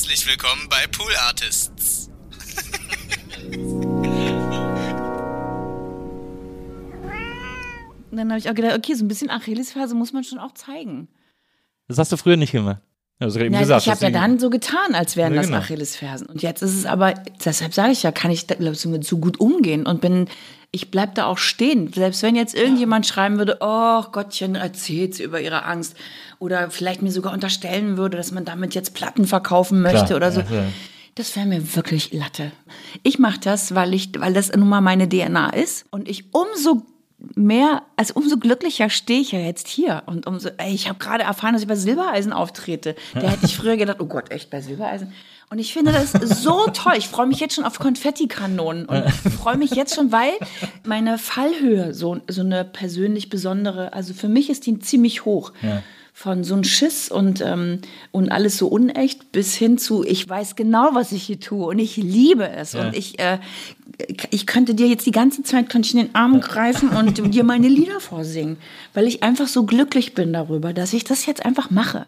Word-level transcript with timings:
Herzlich 0.00 0.26
willkommen 0.26 0.66
bei 0.70 0.86
Pool 0.86 1.14
Artists. 1.28 2.08
Und 8.10 8.16
dann 8.16 8.30
habe 8.30 8.38
ich 8.38 8.48
auch 8.48 8.54
gedacht, 8.54 8.78
okay, 8.78 8.94
so 8.94 9.04
ein 9.04 9.08
bisschen 9.08 9.28
Achillesferse 9.28 9.94
muss 9.94 10.14
man 10.14 10.24
schon 10.24 10.38
auch 10.38 10.54
zeigen. 10.54 11.08
Das 11.86 11.98
hast 11.98 12.12
du 12.12 12.16
früher 12.16 12.38
nicht 12.38 12.52
gemacht. 12.52 12.80
Also 13.20 13.38
Ja, 13.38 13.60
gesagt, 13.60 13.82
ich 13.82 13.90
habe 13.90 14.04
ja 14.04 14.10
dann 14.10 14.38
so 14.38 14.48
getan, 14.48 14.94
als 14.94 15.14
wären 15.14 15.34
Ja, 15.34 15.40
das 15.40 15.48
genau. 15.48 15.60
Achillesfersen. 15.60 16.26
Und 16.26 16.42
jetzt 16.42 16.62
ist 16.62 16.74
es 16.74 16.86
aber, 16.86 17.14
deshalb 17.44 17.74
sage 17.74 17.92
ich 17.92 18.02
ja, 18.02 18.12
kann 18.12 18.30
ich 18.30 18.46
glaube 18.46 18.72
ich, 18.72 18.82
damit 18.82 19.04
so 19.04 19.18
gut 19.18 19.38
umgehen 19.38 19.86
und 19.86 20.00
bin, 20.00 20.26
ich 20.70 20.90
bleib 20.90 21.14
da 21.16 21.26
auch 21.26 21.36
stehen. 21.36 21.92
Selbst 21.92 22.22
wenn 22.22 22.34
jetzt 22.34 22.54
irgendjemand 22.54 23.06
schreiben 23.06 23.36
würde, 23.36 23.58
oh 23.60 24.02
Gottchen, 24.10 24.54
erzählt 24.54 25.14
sie 25.14 25.24
über 25.24 25.40
ihre 25.40 25.64
Angst. 25.64 25.96
Oder 26.38 26.70
vielleicht 26.70 27.02
mir 27.02 27.12
sogar 27.12 27.34
unterstellen 27.34 27.98
würde, 27.98 28.16
dass 28.16 28.32
man 28.32 28.46
damit 28.46 28.74
jetzt 28.74 28.94
Platten 28.94 29.26
verkaufen 29.26 29.82
möchte 29.82 30.06
Klar, 30.06 30.16
oder 30.16 30.32
so. 30.32 30.40
ja, 30.40 30.46
ja. 30.50 30.64
Das 31.16 31.36
wäre 31.36 31.44
mir 31.44 31.74
wirklich 31.76 32.12
Latte. 32.14 32.52
Ich 33.02 33.18
mache 33.18 33.40
das, 33.40 33.74
weil 33.74 33.92
ich, 33.92 34.10
weil 34.18 34.32
das 34.32 34.50
nun 34.52 34.68
mal 34.68 34.80
meine 34.80 35.08
DNA 35.08 35.50
ist 35.50 35.84
und 35.90 36.08
ich 36.08 36.32
umso 36.32 36.86
mehr, 37.34 37.82
also 37.96 38.14
umso 38.14 38.36
glücklicher 38.38 38.90
stehe 38.90 39.20
ich 39.20 39.32
ja 39.32 39.38
jetzt 39.38 39.68
hier 39.68 40.02
und 40.06 40.26
umso, 40.26 40.48
ey, 40.56 40.74
ich 40.74 40.88
habe 40.88 40.98
gerade 40.98 41.24
erfahren, 41.24 41.52
dass 41.52 41.62
ich 41.62 41.68
bei 41.68 41.76
Silbereisen 41.76 42.32
auftrete. 42.32 42.94
Da 43.14 43.28
hätte 43.28 43.46
ich 43.46 43.56
früher 43.56 43.76
gedacht, 43.76 43.98
oh 44.00 44.06
Gott, 44.06 44.30
echt 44.30 44.50
bei 44.50 44.60
Silbereisen. 44.60 45.12
Und 45.50 45.58
ich 45.58 45.72
finde 45.72 45.90
das 45.92 46.12
so 46.12 46.66
toll. 46.72 46.94
Ich 46.96 47.08
freue 47.08 47.26
mich 47.26 47.40
jetzt 47.40 47.54
schon 47.56 47.64
auf 47.64 47.78
Konfettikanonen 47.78 48.86
und 48.86 49.10
freue 49.10 49.56
mich 49.56 49.72
jetzt 49.72 49.94
schon, 49.94 50.12
weil 50.12 50.32
meine 50.84 51.18
Fallhöhe 51.18 51.92
so, 51.92 52.20
so 52.28 52.42
eine 52.42 52.64
persönlich 52.64 53.28
besondere, 53.30 53.92
also 53.92 54.14
für 54.14 54.28
mich 54.28 54.48
ist 54.48 54.66
die 54.66 54.78
ziemlich 54.78 55.24
hoch. 55.24 55.52
Von 56.22 56.44
so 56.44 56.54
ein 56.54 56.64
Schiss 56.64 57.10
und, 57.10 57.40
ähm, 57.40 57.80
und 58.10 58.30
alles 58.30 58.58
so 58.58 58.68
unecht 58.68 59.32
bis 59.32 59.54
hin 59.54 59.78
zu, 59.78 60.04
ich 60.04 60.28
weiß 60.28 60.54
genau, 60.54 60.90
was 60.92 61.12
ich 61.12 61.22
hier 61.22 61.40
tue 61.40 61.64
und 61.64 61.78
ich 61.78 61.96
liebe 61.96 62.46
es. 62.46 62.74
Und 62.74 62.94
ich, 62.94 63.18
äh, 63.18 63.38
ich 64.28 64.46
könnte 64.46 64.74
dir 64.74 64.86
jetzt 64.86 65.06
die 65.06 65.12
ganze 65.12 65.42
Zeit 65.44 65.70
könnte 65.70 65.88
ich 65.88 65.94
in 65.94 66.00
den 66.00 66.14
Arm 66.14 66.42
greifen 66.42 66.90
und 66.90 67.32
dir 67.32 67.42
meine 67.42 67.68
Lieder 67.68 68.00
vorsingen, 68.00 68.58
weil 68.92 69.06
ich 69.06 69.22
einfach 69.22 69.48
so 69.48 69.64
glücklich 69.64 70.12
bin 70.14 70.34
darüber, 70.34 70.74
dass 70.74 70.92
ich 70.92 71.04
das 71.04 71.24
jetzt 71.24 71.42
einfach 71.42 71.70
mache. 71.70 72.06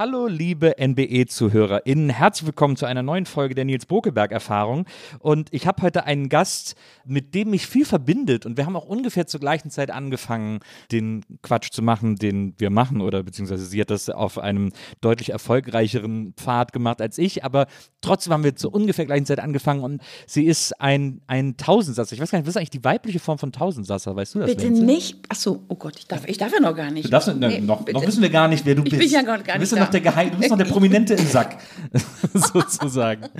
Hallo, 0.00 0.28
liebe 0.28 0.76
NBE-ZuhörerInnen. 0.78 2.08
Herzlich 2.08 2.46
willkommen 2.46 2.74
zu 2.76 2.86
einer 2.86 3.02
neuen 3.02 3.26
Folge 3.26 3.54
der 3.54 3.66
Nils 3.66 3.84
Bokeberg-Erfahrung. 3.84 4.86
Und 5.18 5.48
ich 5.52 5.66
habe 5.66 5.82
heute 5.82 6.04
einen 6.04 6.30
Gast, 6.30 6.74
mit 7.04 7.34
dem 7.34 7.50
mich 7.50 7.66
viel 7.66 7.84
verbindet. 7.84 8.46
Und 8.46 8.56
wir 8.56 8.64
haben 8.64 8.76
auch 8.76 8.86
ungefähr 8.86 9.26
zur 9.26 9.40
gleichen 9.40 9.68
Zeit 9.68 9.90
angefangen, 9.90 10.60
den 10.90 11.22
Quatsch 11.42 11.70
zu 11.70 11.82
machen, 11.82 12.16
den 12.16 12.54
wir 12.56 12.70
machen. 12.70 13.02
Oder 13.02 13.22
beziehungsweise 13.24 13.66
sie 13.66 13.78
hat 13.78 13.90
das 13.90 14.08
auf 14.08 14.38
einem 14.38 14.72
deutlich 15.02 15.28
erfolgreicheren 15.32 16.32
Pfad 16.34 16.72
gemacht 16.72 17.02
als 17.02 17.18
ich. 17.18 17.44
Aber 17.44 17.66
trotzdem 18.00 18.32
haben 18.32 18.42
wir 18.44 18.56
zur 18.56 18.72
ungefähr 18.72 19.04
gleichen 19.04 19.26
Zeit 19.26 19.38
angefangen. 19.38 19.82
Und 19.84 20.00
sie 20.26 20.46
ist 20.46 20.80
ein, 20.80 21.20
ein 21.26 21.58
Tausendsasser. 21.58 22.14
Ich 22.14 22.22
weiß 22.22 22.30
gar 22.30 22.38
nicht, 22.38 22.46
was 22.46 22.52
ist 22.52 22.56
eigentlich 22.56 22.70
die 22.70 22.84
weibliche 22.84 23.18
Form 23.18 23.36
von 23.36 23.52
Tausendsasser? 23.52 24.16
Weißt 24.16 24.34
du 24.34 24.38
das? 24.38 24.48
Bitte 24.48 24.64
Lenze? 24.64 24.82
nicht. 24.82 25.18
Ach 25.28 25.36
so, 25.36 25.62
oh 25.68 25.74
Gott, 25.74 25.96
ich 25.98 26.06
darf, 26.06 26.26
ich 26.26 26.38
darf 26.38 26.54
ja 26.54 26.60
noch 26.60 26.74
gar 26.74 26.90
nicht. 26.90 27.04
Du 27.04 27.10
darfst, 27.10 27.28
ne, 27.28 27.48
Nee, 27.48 27.60
noch, 27.60 27.82
bitte. 27.82 27.98
noch 27.98 28.06
wissen 28.06 28.22
wir 28.22 28.30
gar 28.30 28.48
nicht, 28.48 28.64
wer 28.64 28.74
du 28.76 28.82
Ich 28.84 28.88
bist. 28.92 29.02
bin 29.02 29.10
ja 29.10 29.20
gar- 29.20 29.36
gar 29.40 29.56
du 29.56 29.60
bist 29.60 29.72
nicht 29.72 29.78
ja 29.78 29.84
noch. 29.84 29.89
Der 29.90 30.00
Geheim, 30.00 30.30
du 30.30 30.38
bist 30.38 30.50
noch 30.50 30.58
der 30.58 30.64
Prominente 30.64 31.14
im 31.14 31.26
Sack, 31.26 31.58
sozusagen. 32.34 33.28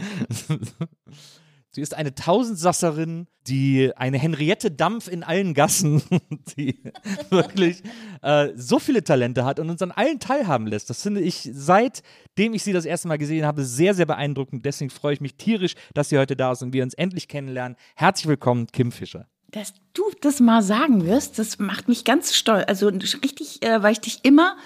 Sie 1.72 1.82
ist 1.82 1.94
eine 1.94 2.16
Tausendsasserin, 2.16 3.28
die 3.46 3.92
eine 3.94 4.18
Henriette 4.18 4.72
Dampf 4.72 5.06
in 5.06 5.22
allen 5.22 5.54
Gassen, 5.54 6.02
die 6.56 6.82
wirklich 7.30 7.82
äh, 8.22 8.48
so 8.56 8.80
viele 8.80 9.04
Talente 9.04 9.44
hat 9.44 9.60
und 9.60 9.70
uns 9.70 9.80
an 9.80 9.92
allen 9.92 10.18
teilhaben 10.18 10.66
lässt. 10.66 10.90
Das 10.90 11.00
finde 11.00 11.20
ich, 11.20 11.48
seitdem 11.52 12.54
ich 12.54 12.64
sie 12.64 12.72
das 12.72 12.86
erste 12.86 13.06
Mal 13.06 13.18
gesehen 13.18 13.46
habe, 13.46 13.64
sehr, 13.64 13.94
sehr 13.94 14.06
beeindruckend. 14.06 14.66
Deswegen 14.66 14.90
freue 14.90 15.14
ich 15.14 15.20
mich 15.20 15.36
tierisch, 15.36 15.74
dass 15.94 16.08
sie 16.08 16.18
heute 16.18 16.34
da 16.34 16.50
ist 16.50 16.62
und 16.62 16.72
wir 16.72 16.82
uns 16.82 16.94
endlich 16.94 17.28
kennenlernen. 17.28 17.76
Herzlich 17.94 18.26
willkommen, 18.26 18.66
Kim 18.66 18.90
Fischer. 18.90 19.28
Dass 19.52 19.72
du 19.92 20.02
das 20.22 20.40
mal 20.40 20.62
sagen 20.62 21.06
wirst, 21.06 21.38
das 21.38 21.60
macht 21.60 21.86
mich 21.86 22.04
ganz 22.04 22.34
stolz. 22.34 22.64
Also 22.66 22.88
richtig, 22.88 23.64
äh, 23.64 23.80
weil 23.80 23.92
ich 23.92 24.00
dich 24.00 24.24
immer 24.24 24.56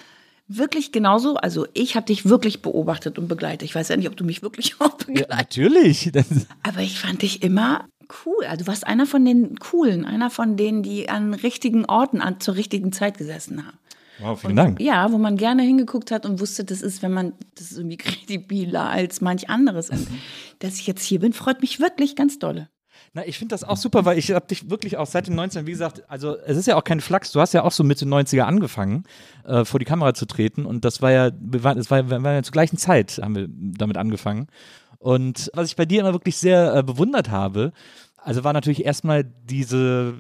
wirklich 0.47 0.93
genauso, 0.93 1.37
also 1.37 1.67
ich 1.75 1.97
habe 1.97 2.07
dich 2.07 2.27
wirklich 2.27 2.63
beobachtet 2.63 3.19
und 3.19 3.29
begleitet. 3.29 3.63
Ich 3.63 3.75
weiß 3.75 3.89
ja 3.89 3.97
nicht, 3.97 4.09
ob 4.09 4.17
du 4.17 4.25
mich 4.25 4.43
wirklich 4.43 4.77
auch 4.81 4.95
begleitest. 4.95 5.31
natürlich. 5.31 6.11
Das, 6.13 6.27
Aber 6.63 6.81
ich 6.81 6.99
fand 6.99 7.23
dich 7.23 7.43
immer 7.43 7.87
cool. 8.27 8.45
Also 8.45 8.65
du 8.65 8.69
warst 8.69 8.87
einer 8.87 9.07
von 9.07 9.25
den 9.25 9.59
Coolen, 9.59 10.05
einer 10.05 10.31
von 10.31 10.57
denen, 10.57 10.83
die 10.83 11.09
an 11.09 11.35
richtigen 11.35 11.85
Orten 11.87 12.21
an, 12.21 12.41
zur 12.41 12.55
richtigen 12.57 12.93
Zeit 12.93 13.17
gesessen 13.19 13.67
haben. 13.67 13.79
wow, 14.19 14.39
vielen 14.39 14.57
Dank. 14.57 14.81
Ja, 14.81 15.11
wo 15.13 15.19
man 15.19 15.37
gerne 15.37 15.63
hingeguckt 15.63 16.11
hat 16.11 16.27
und 16.27 16.41
wusste, 16.41 16.65
das 16.65 16.83
ist, 16.83 17.03
wenn 17.03 17.13
man, 17.13 17.33
das 17.55 17.73
ist 17.73 17.79
irgendwie 17.79 17.97
kredibiler 17.99 18.89
als 18.89 19.21
manch 19.21 19.49
anderes. 19.49 19.91
Und 19.91 20.07
dass 20.59 20.79
ich 20.79 20.87
jetzt 20.87 21.05
hier 21.05 21.21
bin, 21.21 21.33
freut 21.33 21.63
mich 21.63 21.81
wirklich 21.81 22.17
ganz 22.17 22.39
dolle. 22.39 22.69
Na, 23.17 23.25
ich 23.25 23.39
finde 23.39 23.55
das 23.55 23.63
auch 23.63 23.77
super, 23.77 24.05
weil 24.05 24.19
ich 24.19 24.33
habe 24.33 24.47
dich 24.49 24.69
wirklich 24.69 24.97
auch 24.97 25.07
seit 25.07 25.29
den 25.29 25.37
19, 25.37 25.67
wie 25.67 25.71
gesagt, 25.71 26.03
also 26.09 26.37
es 26.37 26.57
ist 26.57 26.67
ja 26.67 26.75
auch 26.75 26.83
kein 26.83 27.01
Flachs, 27.01 27.31
du 27.31 27.41
hast 27.41 27.55
ja 27.55 27.63
auch 27.63 27.71
so 27.71 27.85
Mitte 27.85 28.05
90er 28.07 28.43
angefangen, 28.43 29.05
äh, 29.45 29.65
vor 29.65 29.79
die 29.79 29.87
Kamera 29.87 30.15
zu 30.15 30.27
treten 30.27 30.67
und 30.67 30.85
das 30.85 31.01
war 31.01 31.13
ja, 31.13 31.31
das 31.31 31.91
war, 31.93 32.11
waren 32.11 32.25
ja 32.25 32.43
zur 32.43 32.53
gleichen 32.53 32.77
Zeit, 32.77 33.21
haben 33.23 33.37
wir 33.37 33.47
damit 33.49 33.97
angefangen. 33.99 34.49
Und 34.99 35.49
was 35.55 35.69
ich 35.69 35.77
bei 35.77 35.87
dir 35.87 36.01
immer 36.01 36.13
wirklich 36.13 36.39
sehr 36.39 36.75
äh, 36.75 36.83
bewundert 36.83 37.31
habe, 37.31 37.73
also 38.17 38.43
war 38.43 38.53
natürlich 38.53 38.85
erstmal 38.85 39.23
diese 39.23 40.15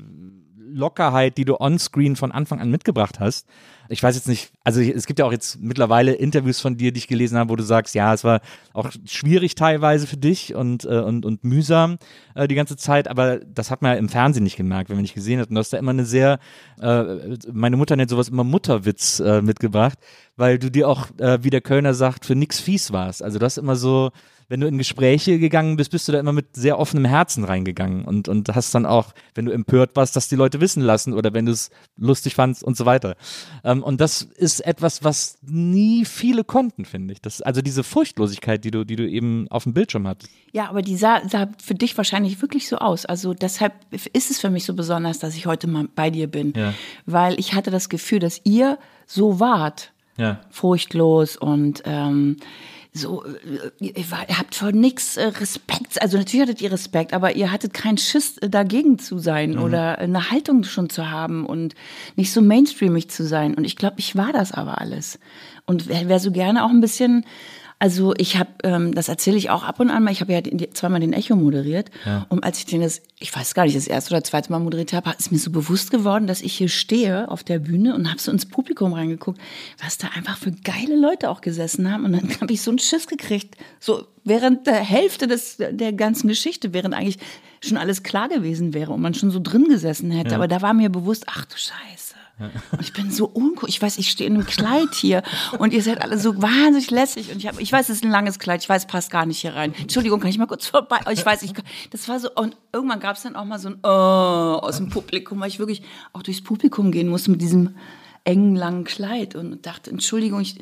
Lockerheit, 0.57 1.37
die 1.37 1.45
du 1.45 1.59
onscreen 1.59 2.15
von 2.15 2.31
Anfang 2.31 2.61
an 2.61 2.71
mitgebracht 2.71 3.19
hast. 3.19 3.49
Ich 3.89 4.03
weiß 4.03 4.15
jetzt 4.15 4.29
nicht, 4.29 4.53
also 4.65 4.81
es 4.81 5.07
gibt 5.07 5.19
ja 5.19 5.25
auch 5.25 5.33
jetzt 5.33 5.61
mittlerweile 5.61 6.13
Interviews 6.13 6.61
von 6.61 6.77
dir, 6.77 6.93
die 6.93 6.99
ich 6.99 7.09
gelesen 7.09 7.39
habe, 7.39 7.51
wo 7.51 7.57
du 7.57 7.63
sagst, 7.63 7.95
ja, 7.95 8.15
es 8.15 8.25
war 8.25 8.41
auch 8.73 8.91
schwierig 9.05 9.55
teilweise 9.55 10.07
für 10.07 10.17
dich 10.17 10.55
und, 10.55 10.85
äh, 10.85 11.01
und, 11.01 11.25
und 11.25 11.45
mühsam 11.45 11.99
äh, 12.35 12.49
die 12.49 12.55
ganze 12.55 12.77
Zeit, 12.77 13.09
aber 13.09 13.39
das 13.39 13.71
hat 13.71 13.83
man 13.83 13.93
ja 13.93 13.99
im 13.99 14.09
Fernsehen 14.09 14.45
nicht 14.45 14.57
gemerkt, 14.57 14.89
wenn 14.89 14.97
man 14.97 15.03
nicht 15.03 15.15
gesehen 15.15 15.41
hat. 15.41 15.49
Und 15.49 15.55
du 15.55 15.59
hast 15.59 15.73
da 15.73 15.79
immer 15.79 15.91
eine 15.91 16.05
sehr, 16.05 16.39
äh, 16.81 17.37
meine 17.53 17.77
Mutter 17.77 17.97
nennt 17.97 18.11
sowas 18.11 18.29
immer 18.29 18.45
Mutterwitz 18.45 19.21
äh, 19.21 19.43
mitgebracht, 19.43 19.99
weil 20.37 20.59
du 20.59 20.71
dir 20.71 20.89
auch, 20.89 21.09
äh, 21.19 21.43
wie 21.43 21.51
der 21.51 21.61
Kölner 21.61 21.95
sagt, 21.95 22.25
für 22.27 22.35
nix 22.35 22.61
fies 22.61 22.93
warst. 22.93 23.23
Also 23.23 23.39
du 23.39 23.45
hast 23.45 23.59
immer 23.59 23.77
so, 23.77 24.11
wenn 24.49 24.61
du 24.61 24.67
in 24.67 24.79
Gespräche 24.79 25.39
gegangen 25.39 25.77
bist, 25.77 25.91
bist 25.91 26.07
du 26.09 26.13
da 26.13 26.21
immer 26.21 26.33
mit 26.33 26.57
sehr 26.57 26.79
offenem 26.79 27.05
Herzen 27.05 27.45
reingegangen 27.45 28.05
und, 28.05 28.29
und 28.29 28.55
hast 28.55 28.75
dann 28.75 28.87
auch, 28.87 29.13
wenn 29.35 29.47
du 29.47 29.53
empört 29.53 29.97
warst, 29.97 30.17
das 30.17 30.29
die 30.29 30.37
Leute 30.37 30.61
wissen 30.61 30.83
lassen 30.83 31.15
oder 31.15 31.33
wenn 31.35 31.47
du 31.47 31.53
es 31.53 31.71
lustig 31.97 32.35
fandst 32.35 32.63
und 32.63 32.77
so 32.77 32.87
weiter. 32.87 33.17
Ähm, 33.65 33.83
und 33.83 34.01
das 34.01 34.23
ist 34.23 34.61
etwas, 34.61 35.05
was 35.05 35.39
nie 35.43 36.05
viele 36.05 36.45
konnten, 36.45 36.85
finde 36.85 37.15
ich. 37.15 37.23
Das, 37.23 37.41
also 37.41 37.63
diese 37.63 37.85
Furchtlosigkeit, 37.85 38.65
die 38.65 38.71
du, 38.71 38.85
die 38.85 38.97
du 38.97 39.09
eben 39.09 39.49
auf 39.49 39.65
dem 39.65 39.75
Bildschirm 39.75 40.07
hattest. 40.07 40.31
Ja, 40.53 40.69
aber 40.69 40.83
die 40.83 40.97
sah, 40.97 41.27
sah 41.29 41.49
für 41.63 41.75
dich 41.75 41.97
wahrscheinlich 41.97 42.41
wirklich 42.43 42.69
so 42.69 42.77
aus. 42.77 43.07
Also 43.07 43.35
deshalb 43.35 43.73
ist 43.91 44.31
es 44.31 44.41
für 44.41 44.51
mich 44.51 44.65
so 44.65 44.75
besonders, 44.75 45.19
dass 45.19 45.35
ich 45.35 45.47
heute 45.47 45.67
mal 45.67 45.89
bei 45.95 46.11
dir 46.11 46.27
bin. 46.27 46.53
Ja. 46.57 46.75
Weil 47.07 47.39
ich 47.41 47.55
hatte 47.55 47.71
das 47.71 47.89
Gefühl, 47.89 48.19
dass 48.19 48.41
ihr 48.45 48.79
so 49.07 49.41
wart. 49.41 49.91
Ja. 50.17 50.41
Furchtlos 50.49 51.37
und 51.37 51.83
ähm, 51.87 52.37
so, 52.97 53.25
äh, 53.25 53.71
ihr, 53.81 54.11
habt 54.11 54.55
vor 54.55 54.71
nichts 54.71 55.17
äh, 55.17 55.25
Respekt. 55.25 56.01
Also 56.01 56.17
natürlich 56.17 56.43
hattet 56.43 56.63
ihr 56.63 56.71
Respekt, 56.71 57.13
aber 57.13 57.35
ihr 57.35 57.51
hattet 57.51 57.75
keinen 57.75 57.99
Schiss 57.99 58.39
äh, 58.39 58.49
dagegen 58.49 59.01
zu 59.01 59.19
sein 59.19 59.59
oder 59.59 59.99
eine 59.99 60.31
Haltung 60.31 60.63
schon 60.63 60.89
zu 60.89 61.11
haben 61.11 61.45
und 61.45 61.75
nicht 62.15 62.33
so 62.33 62.41
mainstreamig 62.41 63.11
zu 63.11 63.27
sein. 63.27 63.55
Und 63.55 63.65
ich 63.65 63.75
glaube, 63.75 63.97
ich 63.99 64.15
war 64.15 64.33
das 64.33 64.53
aber 64.53 64.81
alles. 64.81 65.19
Und 65.67 65.89
wäre 65.89 66.09
wär 66.09 66.21
so 66.21 66.31
gerne 66.31 66.65
auch 66.65 66.71
ein 66.71 66.81
bisschen 66.81 67.25
also 67.79 68.15
ich 68.17 68.37
habe, 68.39 68.51
ähm, 68.63 68.95
das 68.95 69.09
erzähle 69.09 69.37
ich 69.37 69.51
auch 69.51 69.63
ab 69.63 69.81
und 69.81 69.91
an 69.91 70.05
mal, 70.05 70.13
ich 70.13 70.21
habe 70.21 70.33
ja 70.33 70.41
zweimal 70.73 71.01
den 71.01 71.13
Echo 71.13 71.37
moderiert. 71.37 71.91
Und 72.29 72.45
als 72.45 72.59
ich 72.59 72.67
den 72.67 72.81
das, 72.81 73.03
ich 73.19 73.35
weiß 73.35 73.55
gar 73.55 73.65
nicht, 73.65 73.77
das 73.77 73.87
erste 73.87 74.15
oder 74.15 74.25
zweite 74.25 74.51
Mal 74.51 74.61
moderiert 74.61 74.93
habe, 74.93 75.13
ist 75.19 75.33
mir 75.33 75.39
so 75.39 75.51
bewusst 75.51 75.91
geworden, 75.91 76.27
dass 76.27 76.41
ich 76.41 76.55
hier 76.55 76.69
stehe 76.69 77.31
auf 77.31 77.45
der 77.45 77.59
Bühne 77.59 77.95
und 77.95 78.09
habe 78.09 78.21
so 78.21 78.31
ins 78.31 78.47
Publikum 78.47 78.93
reingeguckt, 78.93 79.41
was 79.83 79.99
da 79.99 80.09
einfach 80.15 80.39
für 80.39 80.53
geile 80.53 80.97
Leute 80.97 81.29
auch 81.29 81.41
gesessen 81.41 81.91
haben. 81.91 82.05
Und 82.05 82.13
dann 82.13 82.41
habe 82.41 82.53
ich 82.53 82.63
so 82.63 82.71
einen 82.71 82.79
Schiss 82.79 83.07
gekriegt, 83.07 83.57
so 83.81 84.07
während 84.25 84.67
der 84.67 84.77
Hälfte 84.77 85.27
des, 85.27 85.57
der 85.59 85.93
ganzen 85.93 86.29
Geschichte, 86.29 86.73
während 86.73 86.95
eigentlich 86.95 87.19
schon 87.63 87.77
alles 87.77 88.03
klar 88.03 88.29
gewesen 88.29 88.75
wäre 88.75 88.93
und 88.93 89.01
man 89.01 89.15
schon 89.15 89.31
so 89.31 89.41
drin 89.41 89.65
gesessen 89.65 90.11
hätte. 90.11 90.35
Aber 90.35 90.49
da 90.49 90.63
war 90.63 90.75
mir 90.75 90.91
bewusst, 90.91 91.25
ach 91.27 91.45
du 91.45 91.57
Scheiße. 91.57 92.15
Und 92.39 92.81
ich 92.81 92.93
bin 92.93 93.11
so 93.13 93.27
uncool. 93.27 93.69
Ich 93.69 93.81
weiß, 93.81 93.99
ich 93.99 94.11
stehe 94.11 94.29
in 94.29 94.35
einem 94.35 94.47
Kleid 94.47 94.93
hier 94.95 95.23
und 95.59 95.73
ihr 95.73 95.83
seid 95.83 96.03
alle 96.03 96.19
so 96.19 96.41
wahnsinnig 96.43 96.91
lässig. 96.91 97.31
Und 97.31 97.37
ich, 97.39 97.47
hab, 97.47 97.61
ich 97.61 97.71
weiß, 97.71 97.89
es 97.89 97.97
ist 97.97 98.05
ein 98.05 98.11
langes 98.11 98.39
Kleid. 98.39 98.63
Ich 98.63 98.69
weiß, 98.69 98.87
passt 98.87 99.11
gar 99.11 99.25
nicht 99.25 99.39
hier 99.41 99.55
rein. 99.55 99.73
Entschuldigung, 99.81 100.19
kann 100.21 100.31
ich 100.31 100.39
mal 100.39 100.47
kurz 100.47 100.67
vorbei? 100.67 100.99
Oh, 101.07 101.11
Ich 101.11 101.25
weiß, 101.25 101.43
ich, 101.43 101.53
das 101.91 102.09
war 102.09 102.19
so. 102.19 102.29
Und 102.35 102.57
irgendwann 102.73 102.99
gab 103.01 103.17
es 103.17 103.23
dann 103.23 103.37
auch 103.37 103.45
mal 103.45 103.59
so 103.59 103.69
ein 103.69 103.79
Oh 103.85 104.59
aus 104.63 104.79
dem 104.79 104.91
Publikum, 104.91 105.39
weil 105.41 105.49
ich 105.49 105.59
wirklich 105.61 105.83
auch 106.13 106.23
durchs 106.23 106.43
Publikum 106.43 106.91
gehen 106.91 107.09
musste 107.09 107.31
mit 107.31 107.41
diesem 107.41 107.77
engen, 108.25 108.57
langen 108.57 108.85
Kleid 108.85 109.35
und 109.37 109.65
dachte, 109.67 109.91
Entschuldigung, 109.91 110.41
ich, 110.41 110.57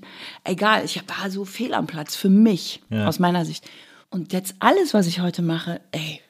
egal, 0.44 0.84
ich 0.84 1.00
war 1.08 1.30
so 1.30 1.44
fehl 1.44 1.74
am 1.74 1.86
Platz 1.86 2.16
für 2.16 2.28
mich, 2.28 2.82
Ja. 2.90 3.06
aus 3.06 3.18
meiner 3.18 3.44
Sicht. 3.44 3.64
Und 4.10 4.32
jetzt 4.32 4.56
alles, 4.58 4.92
was 4.94 5.06
ich 5.06 5.20
heute 5.20 5.40
mache, 5.42 5.80
ey, 5.92 6.20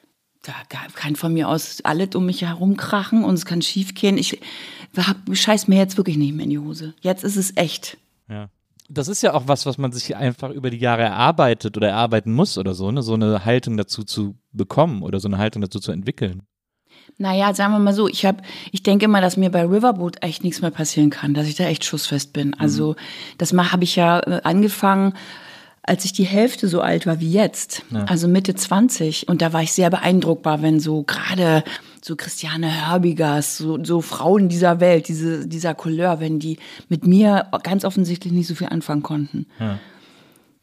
da 0.43 0.53
kann 0.93 1.15
von 1.15 1.33
mir 1.33 1.47
aus 1.47 1.79
alles 1.83 2.15
um 2.15 2.25
mich 2.25 2.41
herum 2.41 2.75
krachen 2.77 3.23
und 3.23 3.33
es 3.33 3.45
kann 3.45 3.61
schief 3.61 3.95
gehen. 3.95 4.17
Ich 4.17 4.41
hab, 4.97 5.17
scheiß 5.31 5.67
mir 5.67 5.77
jetzt 5.77 5.97
wirklich 5.97 6.17
nicht 6.17 6.35
mehr 6.35 6.43
in 6.43 6.49
die 6.49 6.59
Hose. 6.59 6.93
Jetzt 7.01 7.23
ist 7.23 7.37
es 7.37 7.55
echt. 7.55 7.97
Ja. 8.29 8.49
Das 8.89 9.07
ist 9.07 9.23
ja 9.23 9.33
auch 9.33 9.47
was, 9.47 9.65
was 9.65 9.77
man 9.77 9.93
sich 9.93 10.15
einfach 10.15 10.49
über 10.51 10.69
die 10.69 10.77
Jahre 10.77 11.03
erarbeitet 11.03 11.77
oder 11.77 11.87
erarbeiten 11.87 12.33
muss 12.33 12.57
oder 12.57 12.73
so, 12.73 12.91
ne? 12.91 13.01
So 13.01 13.13
eine 13.13 13.45
Haltung 13.45 13.77
dazu 13.77 14.03
zu 14.03 14.35
bekommen 14.51 15.01
oder 15.01 15.19
so 15.21 15.29
eine 15.29 15.37
Haltung 15.37 15.61
dazu 15.61 15.79
zu 15.79 15.91
entwickeln. 15.91 16.43
Naja, 17.17 17.53
sagen 17.53 17.73
wir 17.73 17.79
mal 17.79 17.93
so, 17.93 18.07
ich 18.07 18.25
hab, 18.25 18.41
ich 18.71 18.83
denke 18.83 19.05
immer, 19.05 19.21
dass 19.21 19.37
mir 19.37 19.49
bei 19.49 19.63
Riverboat 19.63 20.21
echt 20.21 20.43
nichts 20.43 20.61
mehr 20.61 20.71
passieren 20.71 21.09
kann, 21.09 21.33
dass 21.33 21.47
ich 21.47 21.55
da 21.55 21.65
echt 21.65 21.85
schussfest 21.85 22.33
bin. 22.33 22.53
Also 22.55 22.95
das 23.37 23.53
habe 23.53 23.83
ich 23.83 23.95
ja 23.95 24.19
äh, 24.19 24.41
angefangen, 24.43 25.13
als 25.83 26.05
ich 26.05 26.13
die 26.13 26.23
Hälfte 26.23 26.67
so 26.67 26.81
alt 26.81 27.05
war 27.05 27.19
wie 27.19 27.31
jetzt, 27.31 27.83
also 28.07 28.27
Mitte 28.27 28.55
20. 28.55 29.27
Und 29.27 29.41
da 29.41 29.51
war 29.51 29.61
ich 29.61 29.73
sehr 29.73 29.89
beeindruckbar, 29.89 30.61
wenn 30.61 30.79
so 30.79 31.03
gerade 31.03 31.63
so 32.01 32.15
Christiane 32.15 32.67
Herbigers, 32.67 33.57
so, 33.57 33.83
so 33.83 34.01
Frauen 34.01 34.49
dieser 34.49 34.79
Welt, 34.79 35.07
diese, 35.09 35.47
dieser 35.47 35.75
Couleur, 35.75 36.19
wenn 36.19 36.39
die 36.39 36.57
mit 36.89 37.05
mir 37.05 37.47
ganz 37.63 37.83
offensichtlich 37.85 38.33
nicht 38.33 38.47
so 38.47 38.55
viel 38.55 38.67
anfangen 38.67 39.03
konnten. 39.03 39.45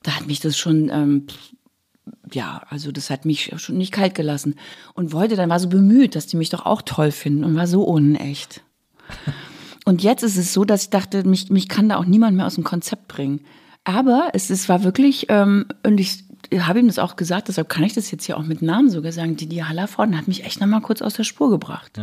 Da 0.03 0.17
hat 0.17 0.27
mich 0.27 0.41
das 0.41 0.57
schon 0.57 0.89
ähm, 0.89 1.27
ja, 2.33 2.63
also 2.69 2.93
das 2.93 3.11
hat 3.11 3.25
mich 3.25 3.53
schon 3.57 3.77
nicht 3.77 3.93
kalt 3.93 4.15
gelassen. 4.15 4.57
Und 4.95 5.13
wollte 5.13 5.37
dann, 5.37 5.51
war 5.51 5.61
so 5.61 5.69
bemüht, 5.69 6.15
dass 6.15 6.27
die 6.27 6.37
mich 6.37 6.51
doch 6.51 6.67
auch 6.67 6.83
toll 6.83 7.11
finden 7.11 7.45
und 7.45 7.57
war 7.57 7.67
so 7.67 7.83
unecht. 7.83 8.63
Und 9.87 10.03
jetzt 10.03 10.23
ist 10.23 10.37
es 10.37 10.53
so, 10.53 10.65
dass 10.67 10.85
ich 10.85 10.91
dachte, 10.91 11.27
mich, 11.27 11.49
mich 11.49 11.67
kann 11.67 11.89
da 11.89 11.97
auch 11.97 12.05
niemand 12.05 12.37
mehr 12.37 12.47
aus 12.47 12.55
dem 12.55 12.65
Konzept 12.65 13.09
bringen. 13.09 13.41
Aber 13.85 14.31
es, 14.35 14.51
es 14.51 14.69
war 14.69 14.85
wirklich, 14.85 15.27
ähm, 15.29 15.67
und 15.85 15.99
ich 15.99 16.25
habe 16.59 16.81
ihm 16.81 16.87
das 16.87 16.99
auch 16.99 17.17
gesagt, 17.17 17.49
deshalb 17.49 17.69
kann 17.69 17.85
ich 17.85 17.95
das 17.95 18.11
jetzt 18.11 18.25
hier 18.25 18.37
auch 18.37 18.43
mit 18.43 18.63
Namen 18.63 18.91
sogar 18.91 19.13
sagen, 19.13 19.37
die 19.37 19.65
Hallervorden 19.65 20.17
hat 20.17 20.29
mich 20.29 20.45
echt 20.45 20.61
nochmal 20.61 20.81
kurz 20.81 21.01
aus 21.03 21.15
der 21.15 21.25
Spur 21.25 21.51
gebracht. 21.51 21.97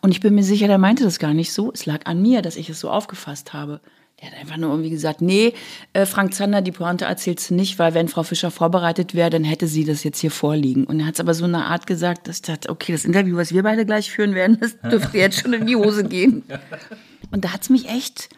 Und 0.00 0.10
ich 0.10 0.20
bin 0.20 0.34
mir 0.34 0.42
sicher, 0.42 0.66
der 0.66 0.78
meinte 0.78 1.04
das 1.04 1.18
gar 1.18 1.34
nicht 1.34 1.52
so. 1.52 1.72
Es 1.72 1.86
lag 1.86 2.06
an 2.06 2.20
mir, 2.20 2.42
dass 2.42 2.56
ich 2.56 2.68
es 2.68 2.80
so 2.80 2.90
aufgefasst 2.90 3.52
habe. 3.52 3.80
Der 4.20 4.30
hat 4.30 4.38
einfach 4.38 4.56
nur 4.56 4.70
irgendwie 4.70 4.90
gesagt, 4.90 5.20
nee, 5.20 5.54
äh, 5.92 6.06
Frank 6.06 6.34
Zander, 6.34 6.62
die 6.62 6.70
Pointe 6.70 7.04
erzählst 7.04 7.50
du 7.50 7.54
nicht, 7.54 7.78
weil 7.78 7.94
wenn 7.94 8.08
Frau 8.08 8.22
Fischer 8.22 8.50
vorbereitet 8.50 9.14
wäre, 9.14 9.28
dann 9.28 9.42
hätte 9.42 9.66
sie 9.66 9.84
das 9.84 10.04
jetzt 10.04 10.20
hier 10.20 10.30
vorliegen. 10.30 10.84
Und 10.84 11.00
er 11.00 11.06
hat 11.06 11.14
es 11.14 11.20
aber 11.20 11.34
so 11.34 11.44
eine 11.44 11.64
Art 11.64 11.86
gesagt, 11.86 12.28
dass 12.28 12.36
ich 12.36 12.42
dachte, 12.42 12.70
okay, 12.70 12.92
das 12.92 13.04
Interview, 13.04 13.36
was 13.36 13.52
wir 13.52 13.64
beide 13.64 13.84
gleich 13.84 14.10
führen 14.12 14.34
werden, 14.34 14.58
das 14.60 14.78
dürfte 14.80 15.18
jetzt 15.18 15.40
schon 15.40 15.52
in 15.52 15.66
die 15.66 15.76
Hose 15.76 16.04
gehen. 16.04 16.44
Und 17.32 17.44
da 17.44 17.52
hat 17.52 17.62
es 17.62 17.70
mich 17.70 17.88
echt 17.88 18.28